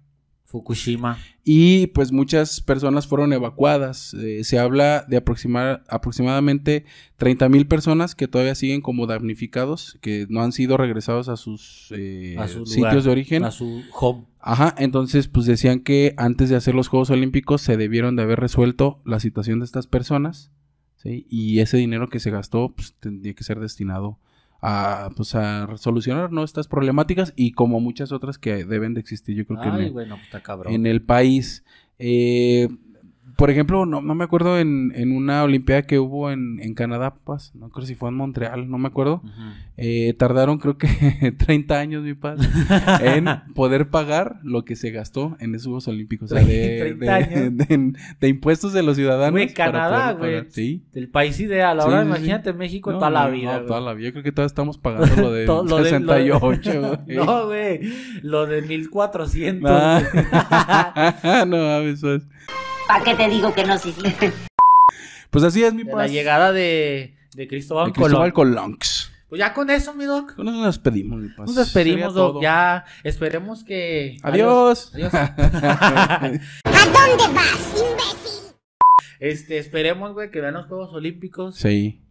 Fukushima. 0.51 1.17
y 1.45 1.87
pues 1.87 2.11
muchas 2.11 2.59
personas 2.59 3.07
fueron 3.07 3.31
evacuadas. 3.31 4.13
Eh, 4.15 4.43
se 4.43 4.59
habla 4.59 5.05
de 5.07 5.17
aproximar, 5.17 5.83
aproximadamente 5.87 6.85
30 7.17 7.47
mil 7.49 7.67
personas 7.67 8.15
que 8.15 8.27
todavía 8.27 8.53
siguen 8.55 8.81
como 8.81 9.07
damnificados, 9.07 9.97
que 10.01 10.27
no 10.29 10.41
han 10.41 10.51
sido 10.51 10.75
regresados 10.75 11.29
a 11.29 11.37
sus, 11.37 11.87
eh, 11.95 12.35
A 12.37 12.47
su 12.47 12.65
sitios 12.65 12.91
lugar, 12.91 13.03
de 13.03 13.09
origen. 13.09 13.43
A 13.45 13.51
su 13.51 13.81
home. 13.93 14.25
Ajá, 14.39 14.75
entonces 14.77 15.27
pues 15.27 15.45
decían 15.45 15.79
que 15.79 16.13
antes 16.17 16.49
de 16.49 16.57
hacer 16.57 16.75
los 16.75 16.89
Juegos 16.89 17.09
Olímpicos 17.11 17.61
se 17.61 17.77
debieron 17.77 18.15
de 18.15 18.23
haber 18.23 18.39
resuelto 18.39 18.99
la 19.05 19.19
situación 19.19 19.59
de 19.59 19.65
estas 19.65 19.87
personas, 19.87 20.51
¿sí? 20.97 21.25
Y 21.29 21.59
ese 21.59 21.77
dinero 21.77 22.09
que 22.09 22.19
se 22.19 22.31
gastó 22.31 22.73
pues 22.75 22.93
tendría 22.99 23.33
que 23.33 23.43
ser 23.43 23.59
destinado 23.59 24.19
a 24.61 25.09
pues 25.15 25.33
a 25.35 25.75
solucionar 25.77 26.31
¿no? 26.31 26.43
estas 26.43 26.67
problemáticas 26.67 27.33
y 27.35 27.53
como 27.53 27.79
muchas 27.79 28.11
otras 28.11 28.37
que 28.37 28.63
deben 28.63 28.93
de 28.93 28.99
existir 29.01 29.35
yo 29.35 29.45
creo 29.45 29.59
que 29.61 29.67
en 29.67 29.93
pues 29.93 30.07
está 30.23 30.41
cabrón. 30.41 30.73
en 30.73 30.85
el 30.85 31.01
país. 31.01 31.63
Eh, 31.97 32.69
por 33.41 33.49
ejemplo, 33.49 33.87
no, 33.87 34.01
no 34.03 34.13
me 34.13 34.23
acuerdo 34.23 34.59
en, 34.59 34.91
en 34.95 35.15
una 35.15 35.41
Olimpiada 35.43 35.81
que 35.81 35.97
hubo 35.97 36.29
en, 36.29 36.59
en 36.61 36.75
Canadá, 36.75 37.15
pues, 37.23 37.55
no 37.55 37.69
creo 37.69 37.87
si 37.87 37.95
fue 37.95 38.09
en 38.09 38.15
Montreal, 38.15 38.69
no 38.69 38.77
me 38.77 38.87
acuerdo. 38.87 39.23
Eh, 39.77 40.13
tardaron 40.13 40.59
creo 40.59 40.77
que 40.77 41.31
30 41.39 41.79
años, 41.79 42.03
mi 42.03 42.13
padre, 42.13 42.47
en 43.01 43.25
poder 43.55 43.89
pagar 43.89 44.39
lo 44.43 44.63
que 44.63 44.75
se 44.75 44.91
gastó 44.91 45.37
en 45.39 45.55
esos 45.55 45.65
Juegos 45.65 45.87
Olímpicos. 45.87 46.31
O 46.31 46.35
sea, 46.35 46.45
de, 46.45 46.95
30 46.99 47.03
de- 47.05 47.09
años. 47.11 47.57
de- 47.57 47.93
de 48.19 48.27
impuestos 48.27 48.73
de 48.73 48.83
los 48.83 48.95
ciudadanos. 48.95 49.31
Güey, 49.31 49.51
Canadá, 49.51 50.11
güey. 50.13 50.45
Sí. 50.49 50.83
Del 50.93 51.09
país 51.09 51.39
ideal. 51.39 51.79
Ahora 51.79 52.01
sí, 52.01 52.03
sí. 52.03 52.07
imagínate 52.09 52.53
México 52.53 52.91
No, 52.91 52.99
toda 52.99 53.09
la 53.09 53.27
vida. 53.27 53.59
no, 53.61 53.65
toda 53.65 53.81
la 53.81 53.93
vida. 53.95 54.09
Yo 54.09 54.11
creo 54.13 54.23
que 54.23 54.31
todavía 54.31 54.47
estamos 54.47 54.77
pagando 54.77 55.15
lo 55.19 55.31
de 55.31 55.47
lo 55.47 55.63
de- 55.63 55.69
lo 55.71 55.77
de- 55.77 55.89
68, 55.89 56.79
güey. 57.07 57.17
No, 57.17 57.45
güey. 57.47 57.79
Lo 58.21 58.45
de 58.45 58.61
1400. 58.61 59.71
Ah. 59.73 61.43
no, 61.47 61.57
mames, 61.57 61.95
eso 61.95 62.13
es. 62.13 62.27
¿Para 62.91 63.05
qué 63.05 63.15
te 63.15 63.29
digo 63.29 63.53
que 63.53 63.63
no, 63.63 63.77
sí, 63.77 63.93
sí? 63.93 64.03
Pues 65.29 65.45
así 65.45 65.63
es 65.63 65.73
mi 65.73 65.83
de 65.83 65.91
la 65.91 65.97
paz. 65.97 66.11
llegada 66.11 66.51
de, 66.51 67.15
de 67.35 67.47
Cristóbal, 67.47 67.85
De 67.87 67.93
Cristóbal 67.93 68.33
Colón. 68.33 68.55
Colón. 68.55 68.77
Pues 69.29 69.39
ya 69.39 69.53
con 69.53 69.69
eso, 69.69 69.93
mi 69.93 70.03
doc. 70.03 70.35
Con 70.35 70.49
eso 70.49 70.57
nos 70.57 70.65
despedimos, 70.75 71.21
mi 71.21 71.29
paz. 71.29 71.47
Nos 71.47 71.55
despedimos, 71.55 71.99
Sería 72.01 72.07
doc. 72.07 72.33
todo. 72.33 72.41
Ya 72.41 72.83
esperemos 73.05 73.63
que. 73.63 74.17
Adiós. 74.23 74.91
Adiós. 74.93 75.13
¿A 75.13 76.19
dónde 76.25 77.33
vas, 77.33 77.73
imbécil? 77.77 78.55
Este, 79.21 79.57
esperemos, 79.57 80.11
güey, 80.11 80.29
que 80.29 80.41
vean 80.41 80.55
los 80.55 80.65
Juegos 80.67 80.93
Olímpicos. 80.93 81.55
Sí. 81.55 82.01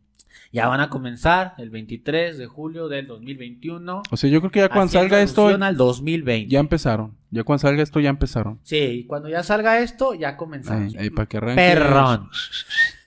Ya 0.52 0.66
van 0.66 0.80
a 0.80 0.90
comenzar 0.90 1.54
el 1.58 1.70
23 1.70 2.36
de 2.36 2.46
julio 2.46 2.88
del 2.88 3.06
2021. 3.06 4.02
O 4.10 4.16
sea, 4.16 4.28
yo 4.28 4.40
creo 4.40 4.50
que 4.50 4.58
ya 4.60 4.68
cuando 4.68 4.92
salga 4.92 5.22
esto, 5.22 5.46
al 5.46 5.76
2020. 5.76 6.50
ya 6.50 6.58
empezaron. 6.58 7.14
Ya 7.30 7.44
cuando 7.44 7.60
salga 7.60 7.82
esto, 7.82 8.00
ya 8.00 8.10
empezaron. 8.10 8.58
Sí, 8.64 8.76
y 8.76 9.04
cuando 9.06 9.28
ya 9.28 9.44
salga 9.44 9.78
esto, 9.78 10.14
ya 10.14 10.36
comenzamos. 10.36 10.94
Ay, 10.94 11.04
ay, 11.04 11.10
para 11.10 11.26
que 11.28 11.36
arranque. 11.36 11.62
Perrón. 11.62 12.30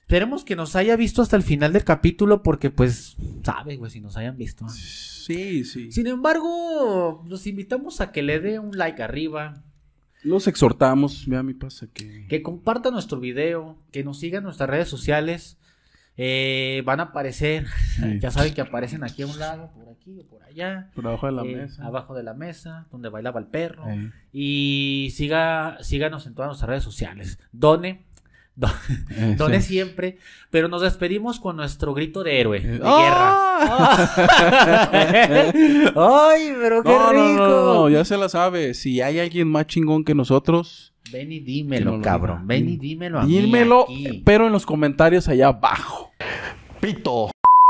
Esperemos 0.02 0.46
que 0.46 0.56
nos 0.56 0.76
haya 0.78 0.96
visto 0.96 1.22
hasta 1.22 1.36
el 1.36 1.44
final 1.44 1.74
del 1.74 1.84
capítulo 1.84 2.44
porque, 2.44 2.70
pues, 2.70 3.18
sabe, 3.44 3.76
güey, 3.76 3.92
si 3.92 4.00
nos 4.00 4.16
hayan 4.16 4.38
visto. 4.38 4.70
Sí, 4.70 5.66
sí. 5.66 5.92
Sin 5.92 6.08
embargo, 6.08 7.26
los 7.28 7.46
invitamos 7.48 8.00
a 8.00 8.12
que 8.12 8.22
le 8.22 8.40
dé 8.40 8.60
un 8.60 8.78
like 8.78 9.02
arriba, 9.02 9.64
Los 10.22 10.48
exhortamos, 10.48 11.26
vea 11.28 11.44
mi 11.44 11.54
pasa 11.54 11.88
que... 11.94 12.28
que 12.28 12.42
comparta 12.42 12.92
nuestro 12.92 13.20
video, 13.20 13.78
que 13.92 14.06
nos 14.06 14.20
siga 14.20 14.38
en 14.38 14.46
nuestras 14.46 14.70
redes 14.70 14.88
sociales. 14.88 15.58
Eh, 16.16 16.84
van 16.86 17.00
a 17.00 17.04
aparecer, 17.04 17.66
Sí. 17.96 18.20
ya 18.20 18.30
saben 18.30 18.54
que 18.54 18.62
aparecen 18.62 19.04
aquí 19.04 19.24
a 19.24 19.28
un 19.28 19.40
lado, 19.40 19.72
por 19.74 19.90
aquí 19.90 20.20
o 20.20 20.26
por 20.28 20.44
allá. 20.44 20.92
Por 20.94 21.08
abajo 21.08 21.26
de 21.26 21.32
la 21.32 21.42
eh, 21.44 21.56
mesa. 21.56 21.86
Abajo 21.86 22.14
de 22.14 22.22
la 22.24 22.34
mesa, 22.36 22.86
donde 22.92 23.10
bailaba 23.10 23.40
el 23.40 23.48
perro. 23.48 23.84
Y 24.32 25.10
siga, 25.16 25.78
síganos 25.82 26.28
en 26.28 26.36
todas 26.36 26.50
nuestras 26.50 26.70
redes 26.70 26.84
sociales. 26.84 27.40
Done, 27.52 28.06
do- 28.56 28.68
eh, 29.10 29.34
done 29.38 29.60
sí. 29.62 29.70
siempre. 29.70 30.20
Pero 30.52 30.68
nos 30.68 30.84
despedimos 30.84 31.40
con 31.40 31.56
nuestro 31.56 31.96
grito 31.96 32.24
de 32.24 32.40
héroe, 32.40 32.60
de 32.60 32.80
¡Ah! 32.84 34.08
guerra. 34.14 34.34
¡Ay, 35.96 36.54
pero 36.62 36.84
qué 36.84 36.90
no, 36.90 37.12
rico! 37.12 37.38
no, 37.38 37.48
no, 37.50 37.74
no, 37.74 37.90
ya 37.90 38.06
se 38.06 38.18
la 38.18 38.30
sabe. 38.30 38.76
Si 38.76 39.02
hay 39.02 39.20
alguien 39.20 39.48
más 39.48 39.66
chingón 39.66 40.04
que 40.04 40.14
nosotros, 40.14 40.93
Ven 41.12 41.32
y 41.32 41.40
dímelo, 41.40 42.02
cabrón. 42.02 42.38
diga. 42.38 42.48
Ven 42.48 42.70
y 42.70 42.72
Dí- 42.72 42.80
dímelo 42.80 43.20
a 43.20 43.24
mí 43.26 43.38
dímelo, 43.40 43.84
aquí. 43.84 44.22
pero 44.26 44.48
en 44.48 44.54
los 44.54 44.66
comentarios 44.66 45.28
allá 45.28 45.48
abajo. 45.50 46.12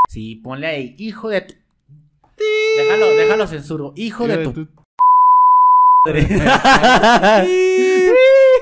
Sí, 0.09 0.35
ponle 0.43 0.67
ahí, 0.67 0.95
hijo 0.97 1.29
de 1.29 1.41
tu... 1.41 1.53
Déjalo, 2.77 3.15
déjalo 3.15 3.47
censuro. 3.47 3.93
Hijo 3.95 4.27
de 4.27 4.37
tu... 4.47 4.67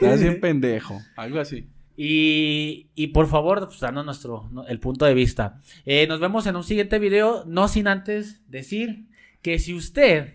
Estás 0.02 0.22
bien 0.22 0.40
pendejo. 0.40 1.00
Algo 1.16 1.40
así. 1.40 1.66
Y, 1.98 2.88
y 2.96 3.08
por 3.08 3.28
favor, 3.28 3.68
pues, 3.68 3.80
danos 3.80 4.06
nuestro, 4.06 4.50
el 4.68 4.80
punto 4.80 5.06
de 5.06 5.14
vista. 5.14 5.60
Eh, 5.86 6.08
nos 6.08 6.20
vemos 6.20 6.46
en 6.48 6.56
un 6.56 6.64
siguiente 6.64 6.98
video, 7.00 7.44
no 7.46 7.68
sin 7.68 7.88
antes 7.88 8.42
decir 8.50 9.06
que 9.42 9.60
si 9.60 9.74
usted, 9.74 10.34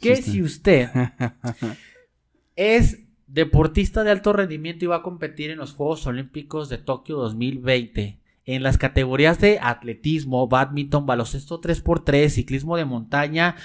que 0.00 0.16
Sí, 0.16 0.22
si 0.32 0.42
usted 0.42 0.88
es 2.56 3.00
deportista 3.34 4.04
de 4.04 4.12
alto 4.12 4.32
rendimiento 4.32 4.84
y 4.84 4.88
va 4.88 4.96
a 4.96 5.02
competir 5.02 5.50
en 5.50 5.58
los 5.58 5.72
Juegos 5.74 6.06
Olímpicos 6.06 6.68
de 6.68 6.78
Tokio 6.78 7.16
2020 7.16 8.18
en 8.46 8.62
las 8.62 8.78
categorías 8.78 9.40
de 9.40 9.58
atletismo, 9.60 10.46
badminton, 10.46 11.04
baloncesto 11.04 11.60
3x3, 11.60 12.28
ciclismo 12.28 12.76
de 12.76 12.84
montaña, 12.84 13.56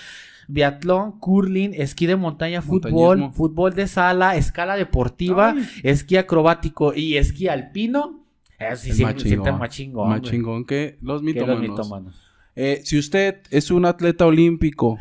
biatlón, 0.47 1.19
curling, 1.19 1.73
esquí 1.75 2.07
de 2.07 2.15
montaña, 2.15 2.63
fútbol, 2.63 3.31
fútbol 3.33 3.75
de 3.75 3.87
sala, 3.87 4.37
escala 4.37 4.75
deportiva, 4.75 5.53
Ay. 5.55 5.67
esquí 5.83 6.17
acrobático 6.17 6.93
y 6.95 7.17
esquí 7.17 7.47
alpino. 7.47 8.25
Eso 8.57 8.83
sí, 8.83 8.89
El 8.89 8.95
sí, 8.95 9.03
más 9.03 9.13
se 9.13 9.19
siente 9.19 9.35
chingón. 9.45 9.59
más 9.59 9.69
chingón. 9.69 10.09
Más 10.09 10.19
güey, 10.21 10.31
chingón 10.31 10.65
que 10.65 10.97
los 11.01 11.21
que 11.21 11.25
los 11.27 11.35
mitómanos. 11.35 11.61
mitómanos. 11.61 12.15
Eh, 12.55 12.81
si 12.83 12.97
usted 12.97 13.41
es 13.51 13.69
un 13.69 13.85
atleta 13.85 14.25
olímpico 14.25 14.97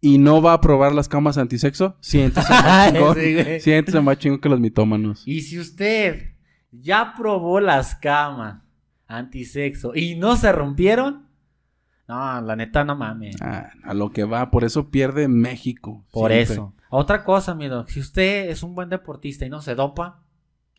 y 0.00 0.18
no 0.18 0.40
va 0.40 0.54
a 0.54 0.60
probar 0.60 0.92
las 0.94 1.08
camas 1.08 1.36
antisexo, 1.38 1.96
siéntese 2.00 2.48
más 2.52 2.92
chingón. 2.92 3.16
Sí, 3.16 3.60
siéntese 3.60 4.00
más 4.00 4.18
chingón 4.18 4.40
que 4.40 4.48
los 4.48 4.60
mitómanos. 4.60 5.22
Y 5.26 5.42
si 5.42 5.58
usted 5.58 6.34
ya 6.72 7.14
probó 7.16 7.60
las 7.60 7.94
camas 7.96 8.62
antisexo 9.06 9.92
y 9.94 10.14
no 10.14 10.36
se 10.36 10.52
rompieron, 10.52 11.26
no, 12.08 12.40
la 12.40 12.56
neta 12.56 12.84
no 12.84 12.96
mames. 12.96 13.36
Ah, 13.40 13.70
a 13.84 13.94
lo 13.94 14.10
que 14.10 14.24
va, 14.24 14.50
por 14.50 14.64
eso 14.64 14.90
pierde 14.90 15.28
México. 15.28 16.04
Por 16.10 16.30
siempre. 16.32 16.54
eso. 16.54 16.74
Otra 16.88 17.22
cosa, 17.22 17.54
mi 17.54 17.68
doc, 17.68 17.88
si 17.88 18.00
usted 18.00 18.48
es 18.50 18.62
un 18.62 18.74
buen 18.74 18.88
deportista 18.88 19.44
y 19.46 19.50
no 19.50 19.60
se 19.60 19.74
dopa, 19.74 20.22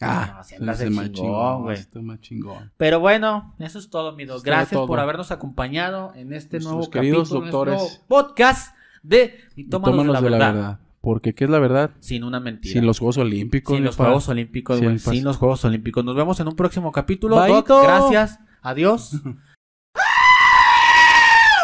Ah, 0.04 0.34
no, 0.38 0.44
siéntase 0.44 0.90
más 0.90 1.12
chingón, 1.12 1.62
güey. 1.62 1.78
más 2.02 2.20
chingón. 2.22 2.72
Pero 2.76 3.00
bueno, 3.00 3.54
eso 3.60 3.78
es 3.78 3.90
todo, 3.92 4.18
era 4.20 4.34
Gracias 4.44 4.72
todo. 4.72 4.88
por 4.88 5.00
habernos 5.00 5.30
acompañado 5.30 6.12
en 6.16 6.34
este 6.34 6.58
Nuestros 6.58 6.64
nuevo 6.64 6.90
capítulo, 6.90 7.20
en 7.20 7.46
este 7.46 7.66
nuevo 7.72 7.88
podcast 8.08 8.76
de 9.04 9.40
Mitómanos 9.56 9.96
Mitómanos 9.96 10.24
de 10.24 10.30
la, 10.30 10.38
verdad. 10.52 10.80
Porque, 11.02 11.34
¿qué 11.34 11.46
es 11.46 11.50
la 11.50 11.60
verdad? 11.60 11.92
Sin 12.00 12.24
una 12.24 12.40
mentira. 12.40 12.74
Sin 12.74 12.86
los 12.86 13.00
Juegos 13.00 13.18
Olímpicos. 13.18 13.76
Sin 13.76 13.84
los 13.84 13.96
pa. 13.96 14.06
Juegos 14.06 14.30
Olímpicos, 14.30 14.78
Sin 14.78 14.86
güey. 14.86 15.00
Sin 15.00 15.24
los 15.24 15.38
Juegos 15.38 15.66
Olímpicos. 15.66 16.06
Nos 16.06 16.16
vemos 16.16 16.40
en 16.40 16.48
un 16.48 16.56
próximo 16.56 16.92
capítulo. 16.92 17.36
Doc, 17.48 17.68
gracias. 17.68 18.40
Adiós. 18.62 19.14